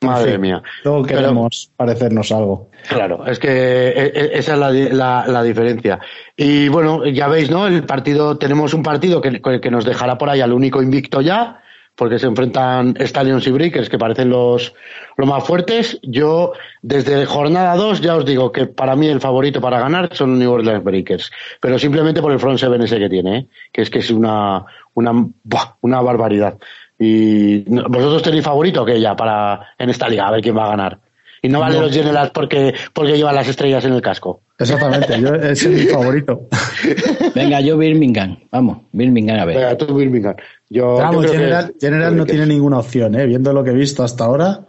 En 0.03 0.09
Madre 0.09 0.33
fin, 0.33 0.41
mía. 0.41 0.63
Luego 0.83 1.03
Pero- 1.03 1.19
queremos 1.21 1.71
parecernos 1.77 2.33
algo. 2.33 2.71
Claro, 2.89 3.27
es 3.27 3.39
que 3.39 3.51
e- 3.91 4.07
e- 4.07 4.31
esa 4.39 4.55
es 4.55 4.59
la, 4.59 4.71
di- 4.73 4.89
la, 4.89 5.27
la 5.29 5.43
diferencia. 5.43 5.99
Y 6.35 6.69
bueno, 6.69 7.05
ya 7.05 7.29
veis, 7.29 7.51
¿no? 7.51 7.67
El 7.67 7.85
partido, 7.85 8.39
tenemos 8.39 8.73
un 8.73 8.83
partido 8.83 9.21
que, 9.21 9.43
que 9.61 9.71
nos 9.71 9.85
dejará 9.85 10.17
por 10.17 10.31
ahí 10.31 10.41
al 10.41 10.55
único 10.55 10.81
invicto 10.83 11.21
ya, 11.21 11.60
porque 12.01 12.19
se 12.19 12.27
enfrentan 12.27 12.95
Stallions 12.99 13.47
y 13.47 13.51
Breakers, 13.51 13.91
que 13.91 13.99
parecen 13.99 14.31
los, 14.31 14.75
los 15.19 15.29
más 15.29 15.45
fuertes. 15.45 16.01
Yo, 16.03 16.55
desde 16.81 17.27
jornada 17.27 17.77
2, 17.77 18.01
ya 18.01 18.17
os 18.17 18.25
digo 18.25 18.51
que 18.51 18.65
para 18.65 18.97
mí 18.97 19.07
el 19.07 19.21
favorito 19.21 19.61
para 19.61 19.79
ganar 19.81 20.09
son 20.17 20.39
New 20.39 20.51
Orleans 20.51 20.83
Breakers, 20.83 21.31
pero 21.61 21.79
simplemente 21.79 22.23
por 22.23 22.33
el 22.33 22.39
front 22.39 22.59
seven 22.59 22.81
ese 22.81 22.99
que 22.99 23.11
tiene, 23.11 23.37
¿eh? 23.37 23.47
que 23.71 23.83
es 23.83 23.91
que 23.91 23.99
es 23.99 24.11
una, 24.11 24.65
una, 24.95 25.13
buah, 25.45 25.75
una 25.83 26.01
barbaridad. 26.01 26.57
Y 26.99 27.65
no- 27.69 27.85
vosotros 27.89 28.23
tenéis 28.23 28.45
favorito 28.45 28.83
que 28.83 28.99
ya 28.99 29.15
para 29.15 29.75
en 29.79 29.91
esta 29.91 30.09
liga, 30.09 30.27
a 30.27 30.31
ver 30.31 30.41
quién 30.41 30.57
va 30.57 30.65
a 30.65 30.71
ganar. 30.71 30.99
Y 31.43 31.49
no 31.49 31.61
vale 31.61 31.77
No. 31.77 31.83
los 31.83 31.95
Generals 31.95 32.31
porque, 32.33 32.75
porque 32.95 33.17
llevan 33.17 33.35
las 33.35 33.49
estrellas 33.49 33.85
en 33.85 33.93
el 33.93 34.01
casco. 34.03 34.41
Exactamente, 34.59 35.21
yo, 35.21 35.35
ese 35.35 35.73
es 35.75 35.85
mi 35.87 35.87
favorito. 35.91 36.49
Venga, 37.35 37.61
yo 37.61 37.79
Birmingham. 37.79 38.39
Vamos, 38.51 38.79
Birmingham 38.93 39.39
a 39.41 39.45
ver. 39.47 39.57
Venga, 39.57 39.77
tú 39.79 39.95
Birmingham. 39.95 40.35
Yo, 40.71 40.97
que- 41.21 41.29
General, 41.29 41.75
General 41.81 42.17
no 42.17 42.25
tiene 42.25 42.47
ninguna 42.47 42.79
opción, 42.79 43.15
¿eh? 43.17 43.27
viendo 43.27 43.53
lo 43.53 43.65
que 43.65 43.71
he 43.71 43.75
visto 43.75 44.03
hasta 44.05 44.25
ahora. 44.25 44.61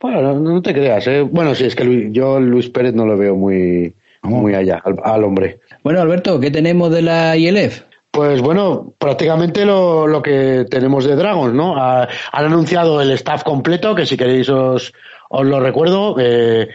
Bueno, 0.00 0.20
no, 0.20 0.34
no 0.34 0.60
te 0.62 0.74
creas, 0.74 1.06
¿eh? 1.06 1.22
Bueno, 1.22 1.54
sí, 1.54 1.64
es 1.64 1.74
que 1.76 1.84
Luis- 1.84 2.08
yo 2.12 2.38
Luis 2.40 2.68
Pérez 2.68 2.94
no 2.94 3.06
lo 3.06 3.16
veo 3.16 3.34
muy, 3.36 3.94
Vamos. 4.22 4.40
muy 4.42 4.54
allá, 4.54 4.82
al, 4.84 4.96
al 5.04 5.24
hombre. 5.24 5.60
Bueno, 5.84 6.00
Alberto, 6.02 6.38
¿qué 6.40 6.50
tenemos 6.50 6.90
de 6.92 7.02
la 7.02 7.36
ILF? 7.36 7.82
Pues 8.10 8.40
bueno, 8.40 8.92
prácticamente 8.98 9.64
lo, 9.64 10.06
lo 10.06 10.20
que 10.22 10.66
tenemos 10.70 11.04
de 11.04 11.16
Dragons, 11.16 11.54
¿no? 11.54 11.76
Ha- 11.76 12.08
han 12.32 12.44
anunciado 12.44 13.00
el 13.00 13.10
staff 13.12 13.42
completo, 13.44 13.94
que 13.94 14.04
si 14.06 14.16
queréis 14.16 14.48
os, 14.48 14.92
os 15.28 15.46
lo 15.46 15.60
recuerdo. 15.60 16.16
eh, 16.18 16.68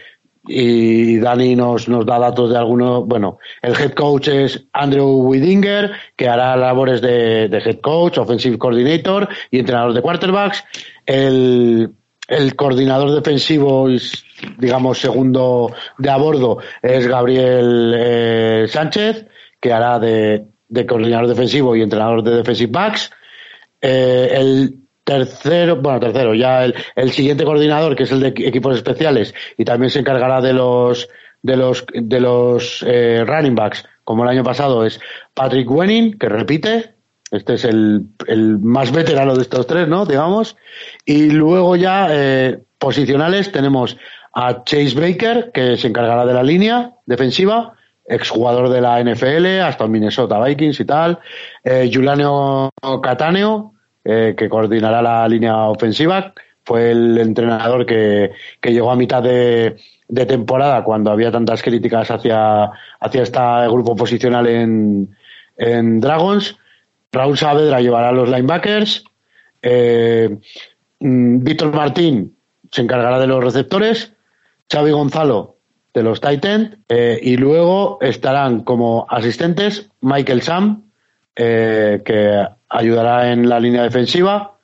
y 0.44 1.18
Dani 1.18 1.54
nos, 1.54 1.88
nos 1.88 2.04
da 2.04 2.18
datos 2.18 2.50
de 2.50 2.58
algunos. 2.58 3.06
Bueno, 3.06 3.38
el 3.60 3.74
head 3.74 3.92
coach 3.92 4.28
es 4.28 4.64
Andrew 4.72 5.28
Widinger, 5.28 5.92
que 6.16 6.28
hará 6.28 6.56
labores 6.56 7.00
de, 7.00 7.48
de 7.48 7.58
head 7.58 7.80
coach, 7.80 8.18
offensive 8.18 8.58
coordinator 8.58 9.28
y 9.50 9.58
entrenador 9.58 9.94
de 9.94 10.02
quarterbacks. 10.02 10.64
El, 11.06 11.92
el 12.28 12.56
coordinador 12.56 13.12
defensivo, 13.12 13.88
digamos, 14.58 14.98
segundo 14.98 15.72
de 15.98 16.10
a 16.10 16.16
bordo, 16.16 16.58
es 16.82 17.06
Gabriel 17.06 17.94
eh, 17.96 18.66
Sánchez, 18.68 19.26
que 19.60 19.72
hará 19.72 19.98
de, 19.98 20.44
de 20.68 20.86
coordinador 20.86 21.28
defensivo 21.28 21.76
y 21.76 21.82
entrenador 21.82 22.22
de 22.22 22.36
defensive 22.36 22.72
backs. 22.72 23.10
Eh, 23.80 24.30
el 24.32 24.81
tercero, 25.04 25.76
bueno, 25.76 26.00
tercero, 26.00 26.34
ya 26.34 26.64
el, 26.64 26.74
el 26.96 27.10
siguiente 27.12 27.44
coordinador, 27.44 27.96
que 27.96 28.04
es 28.04 28.12
el 28.12 28.20
de 28.20 28.34
equi- 28.34 28.46
equipos 28.46 28.76
especiales, 28.76 29.34
y 29.58 29.64
también 29.64 29.90
se 29.90 30.00
encargará 30.00 30.40
de 30.40 30.52
los 30.52 31.08
de 31.42 31.56
los 31.56 31.84
de 31.92 32.20
los 32.20 32.84
eh, 32.86 33.24
running 33.26 33.54
backs, 33.56 33.84
como 34.04 34.22
el 34.24 34.30
año 34.30 34.44
pasado, 34.44 34.84
es 34.86 35.00
Patrick 35.34 35.70
Wenning, 35.70 36.18
que 36.18 36.28
repite. 36.28 36.94
Este 37.30 37.54
es 37.54 37.64
el, 37.64 38.02
el 38.26 38.58
más 38.58 38.92
veterano 38.92 39.34
de 39.34 39.40
estos 39.42 39.66
tres, 39.66 39.88
¿no? 39.88 40.04
Digamos. 40.04 40.54
Y 41.06 41.30
luego 41.30 41.76
ya, 41.76 42.08
eh, 42.10 42.58
posicionales, 42.78 43.50
tenemos 43.50 43.96
a 44.34 44.64
Chase 44.64 44.94
Baker, 45.00 45.50
que 45.52 45.76
se 45.78 45.88
encargará 45.88 46.26
de 46.26 46.34
la 46.34 46.42
línea 46.42 46.92
defensiva, 47.06 47.72
exjugador 48.04 48.68
de 48.68 48.82
la 48.82 49.00
NFL, 49.02 49.60
hasta 49.62 49.86
Minnesota 49.86 50.38
Vikings 50.44 50.78
y 50.80 50.84
tal. 50.84 51.18
Eh, 51.64 51.90
Juliano 51.92 52.68
Cataneo, 53.02 53.71
eh, 54.04 54.34
que 54.36 54.48
coordinará 54.48 55.00
la 55.00 55.28
línea 55.28 55.68
ofensiva, 55.68 56.34
fue 56.64 56.90
el 56.90 57.18
entrenador 57.18 57.86
que, 57.86 58.32
que 58.60 58.72
llegó 58.72 58.90
a 58.90 58.96
mitad 58.96 59.22
de, 59.22 59.76
temporada 60.08 60.82
cuando 60.82 61.10
había 61.10 61.30
tantas 61.30 61.62
críticas 61.62 62.10
hacia, 62.10 62.70
hacia 63.00 63.22
este 63.22 63.38
grupo 63.68 63.94
posicional 63.94 64.46
en, 64.48 65.16
en 65.56 66.00
Dragons. 66.00 66.56
Raúl 67.12 67.38
Saavedra 67.38 67.80
llevará 67.80 68.08
a 68.08 68.12
los 68.12 68.28
linebackers. 68.28 69.04
Eh, 69.62 70.36
mm, 71.00 71.44
Víctor 71.44 71.72
Martín 71.72 72.36
se 72.70 72.82
encargará 72.82 73.18
de 73.20 73.26
los 73.28 73.42
receptores. 73.42 74.12
Xavi 74.70 74.90
Gonzalo 74.90 75.56
de 75.94 76.02
los 76.02 76.20
Titans. 76.20 76.76
Eh, 76.88 77.20
y 77.22 77.36
luego 77.36 77.98
estarán 78.00 78.64
como 78.64 79.06
asistentes 79.08 79.90
Michael 80.00 80.42
Sam, 80.42 80.90
que 81.34 82.46
ayudará 82.72 83.32
en 83.32 83.48
la 83.48 83.60
línea 83.60 83.82
defensiva. 83.82 84.56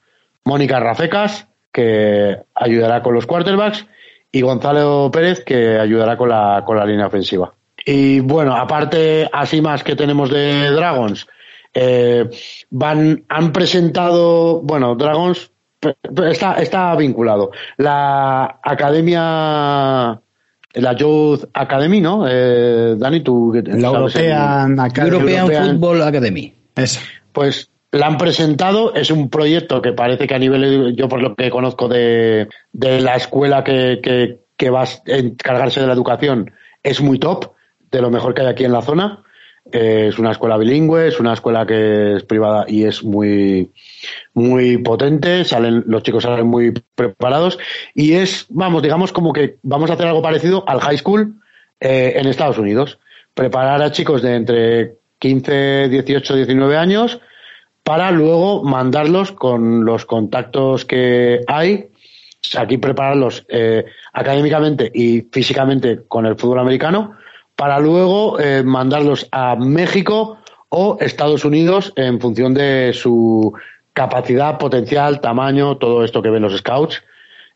Mónica 0.45 0.81
Rafecas, 0.81 1.47
que 1.73 2.39
ayudará 2.55 3.03
con 3.03 3.15
los 3.15 3.27
quarterbacks. 3.27 3.87
Y 4.33 4.43
Gonzalo 4.43 5.11
Pérez, 5.13 5.45
que 5.45 5.79
ayudará 5.79 6.17
con 6.17 6.29
la, 6.29 6.63
con 6.67 6.77
la 6.77 6.85
línea 6.85 7.07
ofensiva. 7.07 7.53
Y 7.85 8.21
bueno, 8.21 8.55
aparte, 8.55 9.29
así 9.33 9.61
más 9.63 9.83
que 9.83 9.97
tenemos 9.97 10.31
de 10.31 10.71
Dragons, 10.71 11.27
eh, 11.73 12.29
van, 12.71 13.25
han 13.29 13.53
presentado, 13.53 14.61
bueno, 14.61 14.95
Dragons 14.95 15.51
está, 16.31 16.55
está 16.55 16.95
vinculado. 16.97 17.51
La 17.77 18.59
Academia, 18.63 20.21
la 20.75 20.93
Youth 20.97 21.45
Academy, 21.55 22.01
¿no? 22.01 22.27
Eh, 22.29 22.95
Dani, 22.99 23.21
tú. 23.21 23.53
La 23.55 23.89
European, 23.89 24.79
Academy. 24.81 25.33
European, 25.33 25.71
Football 25.71 26.03
Academy. 26.03 26.55
Esa. 26.77 27.01
Pues 27.33 27.71
la 27.91 28.07
han 28.07 28.19
presentado, 28.19 28.95
es 28.95 29.11
un 29.11 29.31
proyecto 29.31 29.81
que 29.81 29.93
parece 29.93 30.27
que 30.27 30.35
a 30.35 30.39
nivel, 30.39 30.95
yo 30.95 31.09
por 31.09 31.23
lo 31.23 31.35
que 31.35 31.51
conozco 31.51 31.89
de, 31.89 32.49
de 32.73 33.01
la 33.01 33.17
escuela 33.17 33.65
que, 33.65 34.01
que, 34.03 34.41
que 34.57 34.71
va 34.71 34.83
a 34.83 34.89
encargarse 35.07 35.81
de 35.81 35.87
la 35.87 35.95
educación, 35.95 36.53
es 36.83 37.01
muy 37.01 37.19
top, 37.19 37.53
de 37.91 38.03
lo 38.03 38.11
mejor 38.11 38.35
que 38.35 38.43
hay 38.43 38.49
aquí 38.49 38.65
en 38.65 38.73
la 38.73 38.83
zona. 38.83 39.23
Eh, 39.71 40.07
es 40.09 40.19
una 40.19 40.31
escuela 40.31 40.57
bilingüe, 40.57 41.09
es 41.09 41.21
una 41.21 41.35
escuela 41.35 41.67
que 41.67 42.17
es 42.17 42.25
privada 42.25 42.65
y 42.69 42.85
es 42.85 43.05
muy, 43.05 43.71
muy 44.33 44.79
potente, 44.79 45.45
salen, 45.45 45.85
los 45.87 46.03
chicos 46.03 46.23
salen 46.23 46.47
muy 46.47 46.73
preparados 46.95 47.59
y 47.95 48.15
es, 48.15 48.47
vamos, 48.49 48.83
digamos 48.83 49.13
como 49.13 49.33
que 49.35 49.59
vamos 49.63 49.91
a 49.91 49.95
hacer 49.95 50.07
algo 50.07 50.23
parecido 50.23 50.65
al 50.67 50.81
high 50.81 50.97
school 50.97 51.35
eh, 51.81 52.15
en 52.17 52.27
Estados 52.27 52.57
Unidos. 52.57 52.99
Preparar 53.35 53.83
a 53.83 53.93
chicos 53.93 54.23
de 54.23 54.37
entre 54.37 54.95
15, 55.19 55.91
18, 55.91 56.37
19 56.37 56.77
años 56.77 57.21
para 57.89 58.11
luego 58.11 58.63
mandarlos 58.65 59.33
con 59.33 59.87
los 59.87 60.05
contactos 60.05 60.85
que 60.85 61.41
hay, 61.47 61.89
aquí 62.59 62.77
prepararlos 62.77 63.47
eh, 63.49 63.87
académicamente 64.13 64.91
y 64.93 65.23
físicamente 65.33 66.01
con 66.07 66.27
el 66.27 66.37
fútbol 66.37 66.59
americano 66.59 67.17
para 67.57 67.79
luego 67.79 68.39
eh, 68.39 68.63
mandarlos 68.63 69.27
a 69.33 69.57
México 69.57 70.37
o 70.69 70.99
Estados 71.01 71.47
Unidos 71.47 71.95
en 71.97 72.21
función 72.21 72.53
de 72.53 72.93
su 72.93 73.55
capacidad, 73.95 74.59
potencial, 74.59 75.23
tamaño, 75.23 75.79
todo 75.79 76.05
esto 76.05 76.21
que 76.21 76.29
ven 76.29 76.43
los 76.43 76.59
scouts. 76.59 77.03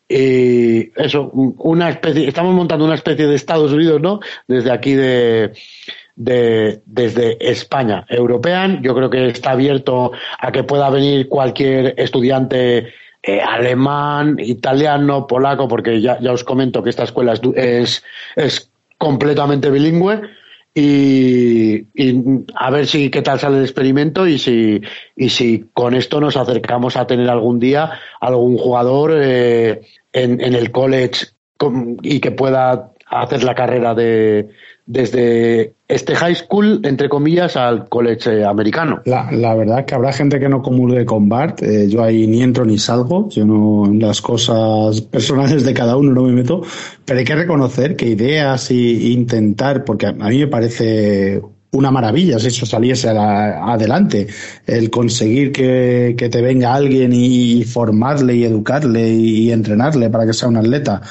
Y 0.08 0.98
eso, 0.98 1.30
una 1.30 1.90
especie, 1.90 2.26
estamos 2.26 2.54
montando 2.54 2.86
una 2.86 2.94
especie 2.94 3.26
de 3.26 3.34
Estados 3.34 3.70
Unidos, 3.72 4.00
¿no? 4.00 4.20
Desde 4.48 4.72
aquí 4.72 4.94
de, 4.94 5.52
de, 6.16 6.82
desde 6.86 7.38
España. 7.50 8.04
European, 8.08 8.82
yo 8.82 8.94
creo 8.94 9.10
que 9.10 9.28
está 9.28 9.52
abierto 9.52 10.12
a 10.38 10.52
que 10.52 10.64
pueda 10.64 10.90
venir 10.90 11.28
cualquier 11.28 11.94
estudiante 11.96 12.92
eh, 13.22 13.40
alemán, 13.40 14.36
italiano, 14.38 15.26
polaco, 15.26 15.68
porque 15.68 16.00
ya, 16.00 16.18
ya 16.20 16.32
os 16.32 16.44
comento 16.44 16.82
que 16.82 16.90
esta 16.90 17.04
escuela 17.04 17.34
es, 17.54 18.02
es 18.36 18.70
completamente 18.98 19.70
bilingüe 19.70 20.22
y, 20.74 21.86
a 22.54 22.70
ver 22.70 22.86
si 22.86 23.10
qué 23.10 23.20
tal 23.20 23.38
sale 23.38 23.58
el 23.58 23.64
experimento 23.64 24.26
y 24.26 24.38
si 24.38 24.80
y 25.14 25.28
si 25.28 25.66
con 25.74 25.94
esto 25.94 26.18
nos 26.18 26.36
acercamos 26.36 26.96
a 26.96 27.06
tener 27.06 27.28
algún 27.28 27.58
día 27.58 28.00
algún 28.20 28.56
jugador 28.56 29.12
eh, 29.14 29.82
en, 30.14 30.40
en, 30.40 30.54
el 30.54 30.70
college 30.70 31.26
y 32.02 32.20
que 32.20 32.30
pueda 32.30 32.92
hacer 33.06 33.44
la 33.44 33.54
carrera 33.54 33.94
de, 33.94 34.48
desde 34.86 35.74
este 35.86 36.14
high 36.16 36.34
school, 36.34 36.80
entre 36.84 37.08
comillas, 37.08 37.56
al 37.56 37.88
college 37.88 38.44
americano. 38.44 39.00
La, 39.04 39.30
la 39.30 39.54
verdad 39.54 39.84
que 39.84 39.94
habrá 39.94 40.12
gente 40.12 40.40
que 40.40 40.48
no 40.48 40.62
comulgue 40.62 41.04
con 41.04 41.28
Bart. 41.28 41.62
Eh, 41.62 41.88
yo 41.88 42.02
ahí 42.02 42.26
ni 42.26 42.42
entro 42.42 42.64
ni 42.64 42.78
salgo. 42.78 43.28
Yo 43.28 43.44
no 43.44 43.86
en 43.86 44.00
las 44.00 44.20
cosas 44.20 45.00
personales 45.02 45.64
de 45.64 45.74
cada 45.74 45.96
uno 45.96 46.12
no 46.12 46.22
me 46.22 46.32
meto. 46.32 46.62
Pero 47.04 47.18
hay 47.18 47.24
que 47.24 47.34
reconocer 47.34 47.96
que 47.96 48.06
ideas 48.06 48.70
y, 48.70 49.12
intentar, 49.12 49.84
porque 49.84 50.06
a, 50.06 50.12
mí 50.12 50.38
me 50.38 50.48
parece 50.48 51.40
una 51.72 51.90
maravilla 51.90 52.38
si 52.38 52.48
eso 52.48 52.66
saliese 52.66 53.08
adelante. 53.10 54.26
El 54.66 54.90
conseguir 54.90 55.52
que, 55.52 56.14
que, 56.18 56.28
te 56.28 56.42
venga 56.42 56.74
alguien 56.74 57.12
y, 57.12 57.62
formarle 57.64 58.36
y 58.36 58.44
educarle 58.44 59.08
y, 59.08 59.48
y 59.48 59.52
entrenarle 59.52 60.10
para 60.10 60.26
que 60.26 60.32
sea 60.32 60.48
un 60.48 60.56
atleta. 60.56 61.02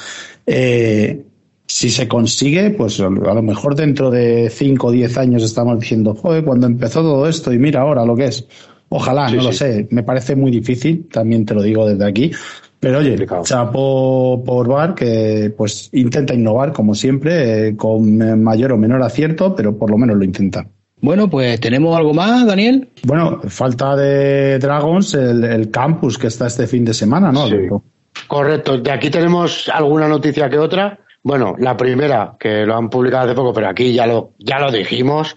Eh, 0.46 1.24
si 1.72 1.88
se 1.88 2.06
consigue, 2.06 2.68
pues 2.70 3.00
a 3.00 3.08
lo 3.08 3.42
mejor 3.42 3.74
dentro 3.74 4.10
de 4.10 4.50
5 4.50 4.86
o 4.86 4.90
10 4.90 5.16
años 5.16 5.42
estamos 5.42 5.80
diciendo, 5.80 6.14
joder, 6.14 6.44
cuando 6.44 6.66
empezó 6.66 7.00
todo 7.00 7.26
esto 7.26 7.50
y 7.50 7.58
mira 7.58 7.80
ahora 7.80 8.04
lo 8.04 8.14
que 8.14 8.26
es. 8.26 8.46
Ojalá, 8.90 9.30
no 9.30 9.42
lo 9.42 9.52
sé. 9.52 9.88
Me 9.90 10.02
parece 10.02 10.36
muy 10.36 10.50
difícil, 10.50 11.08
también 11.10 11.46
te 11.46 11.54
lo 11.54 11.62
digo 11.62 11.88
desde 11.88 12.04
aquí. 12.04 12.30
Pero 12.78 12.98
oye, 12.98 13.26
chapo 13.44 14.42
por 14.44 14.68
Bar, 14.68 14.94
que 14.94 15.54
pues 15.56 15.88
intenta 15.94 16.34
innovar 16.34 16.74
como 16.74 16.94
siempre, 16.94 17.68
eh, 17.68 17.76
con 17.76 18.42
mayor 18.42 18.72
o 18.72 18.76
menor 18.76 19.02
acierto, 19.02 19.56
pero 19.56 19.74
por 19.74 19.90
lo 19.90 19.96
menos 19.96 20.18
lo 20.18 20.24
intenta. 20.24 20.66
Bueno, 21.00 21.30
pues 21.30 21.58
tenemos 21.58 21.96
algo 21.96 22.12
más, 22.12 22.46
Daniel. 22.46 22.90
Bueno, 23.04 23.40
falta 23.48 23.96
de 23.96 24.58
Dragons 24.58 25.14
el, 25.14 25.42
el 25.42 25.70
campus 25.70 26.18
que 26.18 26.26
está 26.26 26.48
este 26.48 26.66
fin 26.66 26.84
de 26.84 26.92
semana, 26.92 27.32
¿no? 27.32 27.46
Correcto. 28.26 28.76
De 28.76 28.90
aquí 28.90 29.08
tenemos 29.08 29.70
alguna 29.72 30.06
noticia 30.06 30.50
que 30.50 30.58
otra. 30.58 30.98
Bueno, 31.22 31.54
la 31.58 31.76
primera, 31.76 32.36
que 32.38 32.66
lo 32.66 32.76
han 32.76 32.90
publicado 32.90 33.26
hace 33.26 33.34
poco, 33.34 33.52
pero 33.52 33.68
aquí 33.68 33.92
ya 33.92 34.06
lo, 34.06 34.32
ya 34.38 34.58
lo 34.58 34.70
dijimos. 34.72 35.36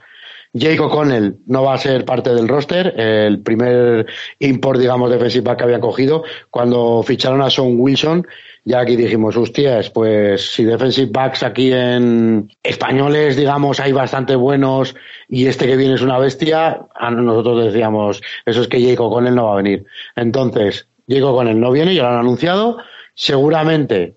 Jake 0.52 0.80
O'Connell 0.80 1.36
no 1.48 1.64
va 1.64 1.74
a 1.74 1.78
ser 1.78 2.06
parte 2.06 2.34
del 2.34 2.48
roster, 2.48 2.94
el 2.98 3.42
primer 3.42 4.06
import, 4.40 4.80
digamos, 4.80 5.12
defensiva 5.12 5.58
que 5.58 5.66
había 5.66 5.82
cogido. 5.82 6.24
Cuando 6.50 7.04
ficharon 7.04 7.42
a 7.42 7.50
Sean 7.50 7.76
Wilson, 7.78 8.26
ya 8.64 8.80
aquí 8.80 8.96
dijimos, 8.96 9.36
hostias, 9.36 9.90
pues 9.90 10.54
si 10.54 10.64
defensive 10.64 11.12
backs 11.12 11.44
aquí 11.44 11.74
en 11.74 12.50
españoles, 12.64 13.36
digamos, 13.36 13.82
hay 13.82 13.92
bastante 13.92 14.38
buenos 14.38 14.96
y 15.28 15.46
este 15.48 15.68
que 15.68 15.76
viene 15.76 15.96
es 15.96 16.02
una 16.02 16.18
bestia, 16.20 16.88
a 16.96 17.12
nosotros 17.12 17.66
decíamos, 17.66 18.22
eso 18.46 18.62
es 18.62 18.68
que 18.70 18.82
Jake 18.82 19.02
O'Connell 19.02 19.36
no 19.36 19.48
va 19.48 19.54
a 19.54 19.58
venir. 19.58 19.86
Entonces, 20.16 20.88
Jake 21.06 21.22
O'Connell 21.22 21.60
no 21.60 21.70
viene, 21.72 21.94
ya 21.94 22.04
lo 22.04 22.10
han 22.10 22.20
anunciado. 22.20 22.78
Seguramente 23.14 24.16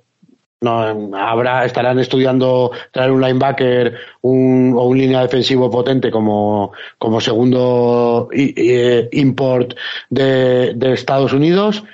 no, 0.61 1.17
habrá, 1.17 1.65
estarán 1.65 1.99
estudiando 1.99 2.73
traer 2.91 3.13
un 3.13 3.21
linebacker 3.21 3.97
un, 4.23 4.75
o 4.77 4.85
un 4.87 4.99
línea 4.99 5.23
defensivo 5.23 5.71
potente 5.71 6.11
como, 6.11 6.73
como 6.99 7.21
segundo 7.21 8.29
import 8.33 9.75
de, 10.11 10.75
de, 10.75 10.93
Estados 10.93 11.33
Unidos. 11.33 11.85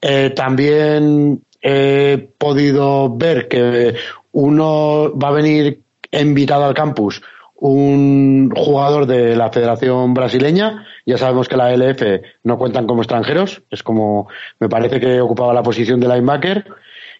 Eh, 0.00 0.30
también 0.30 1.42
he 1.60 2.28
podido 2.38 3.16
ver 3.16 3.48
que 3.48 3.94
uno 4.32 5.12
va 5.18 5.28
a 5.28 5.32
venir 5.32 5.80
invitado 6.12 6.64
al 6.64 6.74
campus 6.74 7.22
un 7.56 8.50
jugador 8.56 9.06
de 9.06 9.36
la 9.36 9.50
Federación 9.50 10.14
Brasileña. 10.14 10.84
Ya 11.06 11.16
sabemos 11.16 11.48
que 11.48 11.56
la 11.56 11.72
LF 11.72 12.02
no 12.42 12.58
cuentan 12.58 12.88
como 12.88 13.02
extranjeros. 13.02 13.62
Es 13.70 13.84
como, 13.84 14.28
me 14.58 14.68
parece 14.68 14.98
que 14.98 15.20
ocupaba 15.20 15.54
la 15.54 15.62
posición 15.62 16.00
de 16.00 16.08
linebacker. 16.08 16.66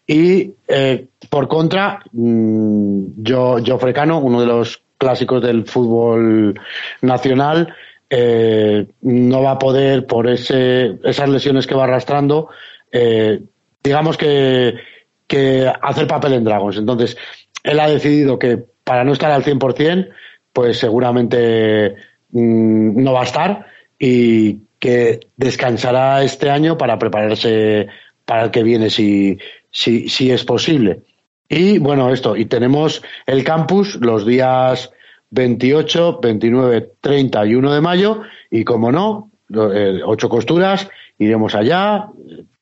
Y 0.06 0.54
eh, 0.68 1.06
por 1.30 1.48
contra, 1.48 2.00
mmm, 2.12 3.04
yo, 3.16 3.78
Frecano, 3.78 4.18
uno 4.18 4.40
de 4.40 4.46
los 4.46 4.82
clásicos 4.98 5.42
del 5.42 5.66
fútbol 5.66 6.58
nacional, 7.00 7.74
eh, 8.10 8.86
no 9.00 9.42
va 9.42 9.52
a 9.52 9.58
poder, 9.58 10.06
por 10.06 10.28
ese, 10.28 10.98
esas 11.02 11.28
lesiones 11.28 11.66
que 11.66 11.74
va 11.74 11.84
arrastrando, 11.84 12.48
eh, 12.90 13.40
digamos 13.82 14.16
que, 14.16 14.74
que 15.26 15.72
hacer 15.80 16.06
papel 16.06 16.34
en 16.34 16.44
Dragons. 16.44 16.76
Entonces, 16.76 17.16
él 17.62 17.80
ha 17.80 17.88
decidido 17.88 18.38
que 18.38 18.62
para 18.84 19.04
no 19.04 19.12
estar 19.12 19.30
al 19.30 19.44
100%, 19.44 20.10
pues 20.52 20.78
seguramente 20.78 21.94
mmm, 22.30 23.02
no 23.02 23.12
va 23.12 23.20
a 23.20 23.24
estar 23.24 23.66
y 23.98 24.60
que 24.78 25.20
descansará 25.36 26.22
este 26.22 26.50
año 26.50 26.76
para 26.76 26.98
prepararse 26.98 27.86
para 28.24 28.44
el 28.44 28.50
que 28.50 28.62
viene 28.62 28.90
si, 28.90 29.38
si, 29.72 30.08
si 30.08 30.30
es 30.30 30.44
posible. 30.44 31.02
Y 31.48 31.78
bueno, 31.78 32.12
esto, 32.12 32.36
y 32.36 32.44
tenemos 32.44 33.02
el 33.26 33.42
campus 33.42 33.96
los 34.00 34.24
días 34.24 34.90
28, 35.30 36.20
29, 36.22 36.92
30 37.00 37.46
y 37.46 37.54
1 37.56 37.72
de 37.74 37.80
mayo, 37.80 38.22
y 38.50 38.64
como 38.64 38.92
no, 38.92 39.30
eh, 39.52 40.00
ocho 40.04 40.28
costuras, 40.28 40.88
iremos 41.18 41.54
allá, 41.54 42.08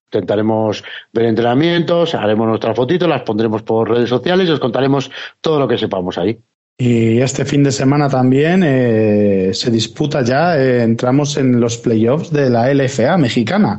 intentaremos 0.07 0.83
ver 1.13 1.27
entrenamientos, 1.27 2.15
haremos 2.15 2.49
nuestras 2.49 2.77
fotitos, 2.77 3.09
las 3.09 3.23
pondremos 3.23 3.63
por 3.63 3.91
redes 3.91 4.09
sociales 4.09 4.49
y 4.49 4.53
os 4.53 4.61
contaremos 4.61 5.11
todo 5.41 5.61
lo 5.61 5.69
que 5.69 5.79
sepamos 5.79 6.19
ahí. 6.19 6.39
Y 6.77 7.21
este 7.21 7.45
fin 7.45 7.63
de 7.63 7.73
semana 7.73 8.09
también 8.09 8.63
eh, 8.65 9.51
se 9.53 9.71
disputa 9.71 10.25
ya, 10.25 10.59
eh, 10.59 10.83
entramos 10.83 11.37
en 11.37 11.61
los 11.61 11.77
playoffs 11.77 12.33
de 12.33 12.49
la 12.49 12.73
LFA 12.73 13.19
mexicana, 13.19 13.79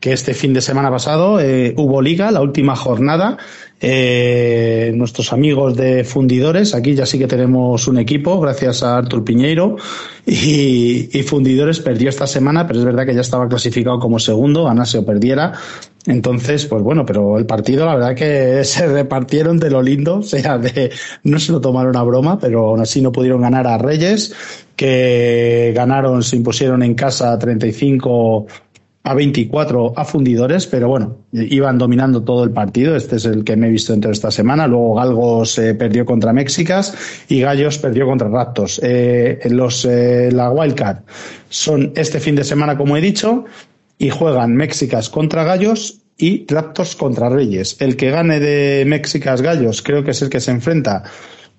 que 0.00 0.12
este 0.14 0.32
fin 0.32 0.54
de 0.54 0.62
semana 0.62 0.90
pasado 0.90 1.40
eh, 1.40 1.74
hubo 1.76 2.00
liga, 2.00 2.30
la 2.30 2.40
última 2.40 2.74
jornada. 2.74 3.36
Eh, 3.82 4.92
nuestros 4.94 5.32
amigos 5.32 5.76
de 5.76 6.04
Fundidores, 6.04 6.74
aquí 6.74 6.94
ya 6.94 7.06
sí 7.06 7.18
que 7.18 7.26
tenemos 7.26 7.86
un 7.86 7.98
equipo, 7.98 8.40
gracias 8.40 8.82
a 8.82 8.96
Artur 8.96 9.24
Piñeiro. 9.24 9.76
Y, 10.26 11.22
Fundidores 11.22 11.80
perdió 11.80 12.08
esta 12.08 12.26
semana, 12.26 12.66
pero 12.66 12.78
es 12.78 12.84
verdad 12.84 13.04
que 13.06 13.14
ya 13.14 13.20
estaba 13.20 13.48
clasificado 13.48 13.98
como 13.98 14.18
segundo, 14.18 14.64
ganase 14.64 14.98
o 14.98 15.04
perdiera. 15.04 15.52
Entonces, 16.06 16.64
pues 16.64 16.82
bueno, 16.82 17.04
pero 17.04 17.38
el 17.38 17.44
partido, 17.44 17.84
la 17.84 17.94
verdad 17.94 18.14
que 18.14 18.64
se 18.64 18.86
repartieron 18.86 19.58
de 19.58 19.70
lo 19.70 19.82
lindo, 19.82 20.18
o 20.18 20.22
sea, 20.22 20.56
de, 20.56 20.90
no 21.24 21.38
se 21.38 21.52
lo 21.52 21.60
tomaron 21.60 21.96
a 21.96 22.02
broma, 22.02 22.38
pero 22.38 22.68
aún 22.68 22.80
así 22.80 23.02
no 23.02 23.12
pudieron 23.12 23.42
ganar 23.42 23.66
a 23.66 23.76
Reyes, 23.76 24.32
que 24.76 25.72
ganaron, 25.74 26.22
se 26.22 26.36
impusieron 26.36 26.82
en 26.82 26.94
casa 26.94 27.38
35 27.38 28.46
a 29.02 29.14
24 29.14 29.94
a 29.96 30.04
fundidores, 30.04 30.66
pero 30.66 30.88
bueno, 30.88 31.18
iban 31.32 31.78
dominando 31.78 32.22
todo 32.22 32.44
el 32.44 32.50
partido. 32.50 32.96
Este 32.96 33.16
es 33.16 33.24
el 33.24 33.44
que 33.44 33.56
me 33.56 33.68
he 33.68 33.70
visto 33.70 33.92
dentro 33.92 34.10
de 34.10 34.14
esta 34.14 34.30
semana. 34.30 34.66
Luego 34.66 34.94
Galgos 34.94 35.58
eh, 35.58 35.74
perdió 35.74 36.04
contra 36.04 36.32
Méxicas 36.32 36.94
y 37.28 37.40
Gallos 37.40 37.78
perdió 37.78 38.06
contra 38.06 38.28
Raptors. 38.28 38.80
Eh, 38.82 39.40
los, 39.50 39.84
eh, 39.86 40.30
la 40.32 40.50
Wildcard 40.50 40.98
son 41.48 41.92
este 41.96 42.20
fin 42.20 42.36
de 42.36 42.44
semana, 42.44 42.76
como 42.76 42.96
he 42.96 43.00
dicho, 43.00 43.46
y 43.98 44.10
juegan 44.10 44.54
Méxicas 44.54 45.08
contra 45.08 45.44
Gallos 45.44 46.02
y 46.18 46.44
Raptors 46.46 46.94
contra 46.94 47.30
Reyes. 47.30 47.76
El 47.80 47.96
que 47.96 48.10
gane 48.10 48.38
de 48.38 48.84
Méxicas 48.86 49.40
Gallos 49.40 49.80
creo 49.80 50.04
que 50.04 50.10
es 50.10 50.20
el 50.20 50.28
que 50.28 50.40
se 50.40 50.50
enfrenta 50.50 51.04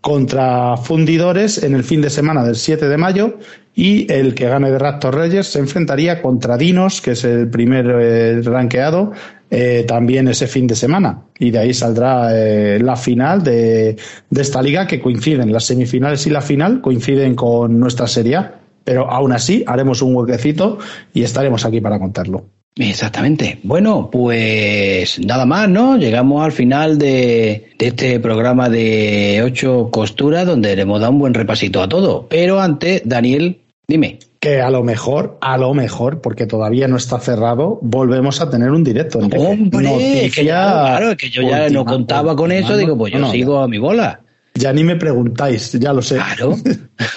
contra 0.02 0.76
Fundidores 0.78 1.64
en 1.64 1.76
el 1.76 1.84
fin 1.84 2.02
de 2.02 2.10
semana 2.10 2.44
del 2.44 2.56
7 2.56 2.90
de 2.90 2.98
mayo 2.98 3.38
y 3.74 4.12
el 4.12 4.34
que 4.34 4.50
gane 4.50 4.72
de 4.72 4.78
Raptor 4.78 5.16
Reyes 5.16 5.48
se 5.48 5.60
enfrentaría 5.60 6.22
contra 6.22 6.58
Dinos, 6.58 7.02
que 7.02 7.12
es 7.12 7.24
el 7.24 7.50
primer 7.50 7.86
eh, 7.88 8.42
ranqueado, 8.42 9.12
eh, 9.50 9.86
también 9.88 10.28
ese 10.28 10.48
fin 10.48 10.68
de 10.68 10.76
semana. 10.76 11.22
Y 11.40 11.52
de 11.52 11.60
ahí 11.60 11.74
saldrá 11.74 12.30
eh, 12.34 12.80
la 12.82 12.96
final 12.96 13.44
de, 13.44 13.96
de, 14.30 14.42
esta 14.42 14.62
liga 14.62 14.88
que 14.88 15.00
coinciden, 15.00 15.54
las 15.54 15.66
semifinales 15.66 16.26
y 16.28 16.32
la 16.32 16.42
final 16.42 16.82
coinciden 16.82 17.36
con 17.36 17.80
nuestra 17.80 18.08
serie. 18.08 18.40
Pero 18.84 19.10
aún 19.10 19.32
así 19.32 19.64
haremos 19.68 20.02
un 20.02 20.16
huequecito 20.16 20.80
y 21.14 21.24
estaremos 21.24 21.64
aquí 21.66 21.80
para 21.80 22.00
contarlo. 22.00 22.46
Exactamente. 22.78 23.60
Bueno, 23.64 24.10
pues 24.12 25.20
nada 25.20 25.46
más, 25.46 25.68
¿no? 25.68 25.98
Llegamos 25.98 26.44
al 26.44 26.52
final 26.52 26.98
de, 26.98 27.72
de, 27.78 27.88
este 27.88 28.20
programa 28.20 28.70
de 28.70 29.42
ocho 29.44 29.90
costuras 29.92 30.46
donde 30.46 30.76
le 30.76 30.84
hemos 30.84 31.02
dado 31.02 31.12
un 31.12 31.20
buen 31.20 31.34
repasito 31.34 31.82
a 31.82 31.90
todo. 31.90 32.28
Pero 32.30 32.62
antes, 32.62 33.02
Daniel, 33.06 33.60
dime. 33.88 34.20
Que 34.40 34.60
a 34.60 34.72
lo 34.72 34.82
mejor, 34.84 35.38
a 35.40 35.56
lo 35.58 35.72
mejor, 35.76 36.20
porque 36.20 36.48
todavía 36.48 36.88
no 36.88 36.98
está 36.98 37.20
cerrado, 37.20 37.78
volvemos 37.84 38.42
a 38.42 38.50
tener 38.50 38.72
un 38.72 38.84
directo. 38.84 39.20
Hombre, 39.20 40.26
es 40.26 40.34
que 40.34 40.46
ya, 40.46 40.64
claro, 40.64 41.12
es 41.12 41.18
que 41.18 41.30
yo 41.30 41.44
ya 41.44 41.70
no 41.70 41.86
contaba 41.86 42.36
con 42.36 42.52
eso, 42.52 42.76
digo, 42.76 42.98
pues 42.98 43.14
yo 43.14 43.20
no, 43.20 43.30
sigo 43.30 43.60
a 43.60 43.68
mi 43.68 43.78
bola. 43.78 44.22
Ya 44.56 44.74
ni 44.74 44.84
me 44.84 44.96
preguntáis, 44.96 45.74
ya 45.74 45.94
lo 45.94 46.02
sé. 46.02 46.16
Claro. 46.16 46.58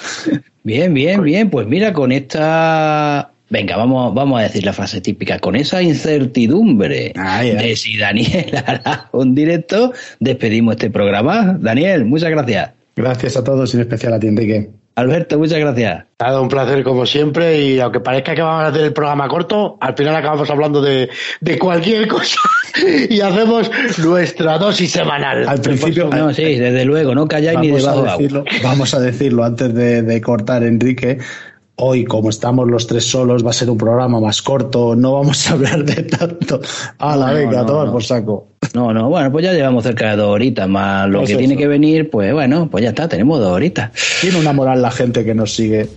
bien, 0.65 0.93
bien, 0.93 1.23
bien. 1.23 1.49
Pues 1.49 1.67
mira, 1.67 1.95
con 1.95 2.13
esta 2.13 3.34
Venga, 3.55 3.77
vamos, 3.77 4.13
vamos 4.13 4.41
a 4.41 4.43
decir 4.43 4.65
la 4.65 4.73
frase 4.73 5.01
típica. 5.01 5.39
Con 5.39 5.55
esa 5.55 5.81
incertidumbre 5.81 7.13
ay, 7.15 7.51
ay. 7.51 7.69
de 7.69 7.77
si 7.77 7.97
Daniel 7.97 8.51
hará 8.67 9.09
un 9.13 9.33
directo, 9.33 9.93
despedimos 10.19 10.73
este 10.73 10.91
programa. 10.91 11.57
Daniel, 11.61 12.05
muchas 12.05 12.31
gracias. 12.31 12.73
Gracias 12.97 13.37
a 13.37 13.45
todos, 13.45 13.73
en 13.77 13.83
especial 13.83 14.13
a 14.15 14.19
ti, 14.19 14.27
Enrique. 14.27 14.71
Alberto, 14.97 15.39
muchas 15.39 15.61
gracias. 15.61 16.05
Ha 16.19 16.25
dado 16.25 16.43
un 16.43 16.49
placer 16.49 16.83
como 16.83 17.07
siempre 17.07 17.61
y 17.61 17.79
aunque 17.79 18.01
parezca 18.01 18.35
que 18.35 18.43
vamos 18.43 18.65
a 18.65 18.67
hacer 18.69 18.87
el 18.87 18.93
programa 18.93 19.29
corto, 19.29 19.79
al 19.81 19.95
final 19.95 20.17
acabamos 20.17 20.51
hablando 20.51 20.83
de, 20.83 21.09
de 21.41 21.59
cualquier 21.59 22.09
cosa 22.09 22.41
y 23.09 23.21
hacemos 23.21 23.71
nuestra 23.99 24.59
dosis 24.59 24.91
semanal. 24.91 25.49
Al 25.49 25.61
principio, 25.61 26.11
no, 26.11 26.35
sí, 26.35 26.57
desde 26.57 26.85
luego, 26.85 27.15
no 27.15 27.29
calláis 27.29 27.61
ni 27.61 27.71
debajo 27.71 28.05
a 28.05 28.17
decirlo, 28.17 28.43
de 28.43 28.51
agua. 28.51 28.71
Vamos 28.71 28.95
a 28.95 28.99
decirlo 28.99 29.45
antes 29.45 29.73
de, 29.73 30.03
de 30.03 30.21
cortar, 30.21 30.65
Enrique. 30.65 31.19
Hoy, 31.77 32.05
como 32.05 32.31
estamos 32.31 32.69
los 32.71 32.87
tres 32.87 33.05
solos, 33.05 33.45
va 33.45 33.51
a 33.51 33.53
ser 33.53 33.69
un 33.69 33.77
programa 33.77 34.21
más 34.21 34.41
corto, 34.43 34.95
no 34.95 35.15
vamos 35.15 35.51
a 35.51 35.55
hablar 35.55 35.85
de 35.85 36.05
tanto. 36.05 36.61
A 36.99 37.17
la 37.17 37.29
No, 37.29 37.35
venga, 37.35 37.59
no, 37.63 37.67
tomar 37.67 37.87
no. 37.87 37.93
por 37.93 38.05
saco. 38.05 38.47
No, 38.75 38.93
no, 38.95 39.09
bueno, 39.09 39.33
pues 39.33 39.45
ya 39.45 39.53
llevamos 39.53 39.83
cerca 39.83 40.11
de 40.11 40.17
dos 40.17 40.29
horitas, 40.29 40.69
más 40.69 41.09
lo 41.09 41.19
Pues 41.19 41.29
que 41.29 41.33
eso. 41.33 41.39
tiene 41.41 41.57
que 41.57 41.67
venir, 41.67 42.11
pues 42.11 42.33
bueno, 42.33 42.69
pues 42.71 42.83
ya 42.85 42.91
está, 42.91 43.09
tenemos 43.09 43.41
dos 43.41 43.51
horitas. 43.53 43.91
Tiene 44.21 44.39
una 44.39 44.53
moral 44.53 44.83
la 44.83 44.91
gente 44.93 45.25
que 45.25 45.35
nos 45.35 45.53
sigue. 45.53 45.89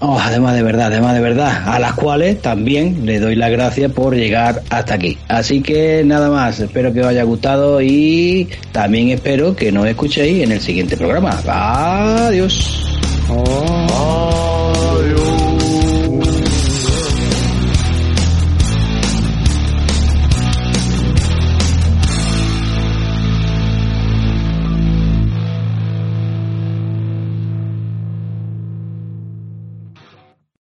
Oh, 0.00 0.18
además 0.20 0.56
de 0.56 0.64
verdad, 0.64 0.86
además 0.86 1.14
de 1.14 1.20
verdad, 1.20 1.62
a 1.68 1.78
las 1.78 1.92
cuales 1.92 2.42
también 2.42 3.06
le 3.06 3.20
doy 3.20 3.36
las 3.36 3.52
gracias 3.52 3.92
por 3.92 4.16
llegar 4.16 4.60
hasta 4.70 4.94
aquí. 4.94 5.16
Así 5.28 5.62
que 5.62 6.02
nada 6.04 6.28
más, 6.30 6.58
espero 6.58 6.92
que 6.92 7.00
os 7.02 7.06
haya 7.06 7.22
gustado 7.22 7.80
y 7.80 8.48
también 8.72 9.10
espero 9.10 9.54
que 9.54 9.70
nos 9.70 9.86
escuchéis 9.86 10.42
en 10.42 10.50
el 10.50 10.60
siguiente 10.60 10.96
programa. 10.96 11.38
Adiós. 11.46 12.84
Oh. 13.30 14.51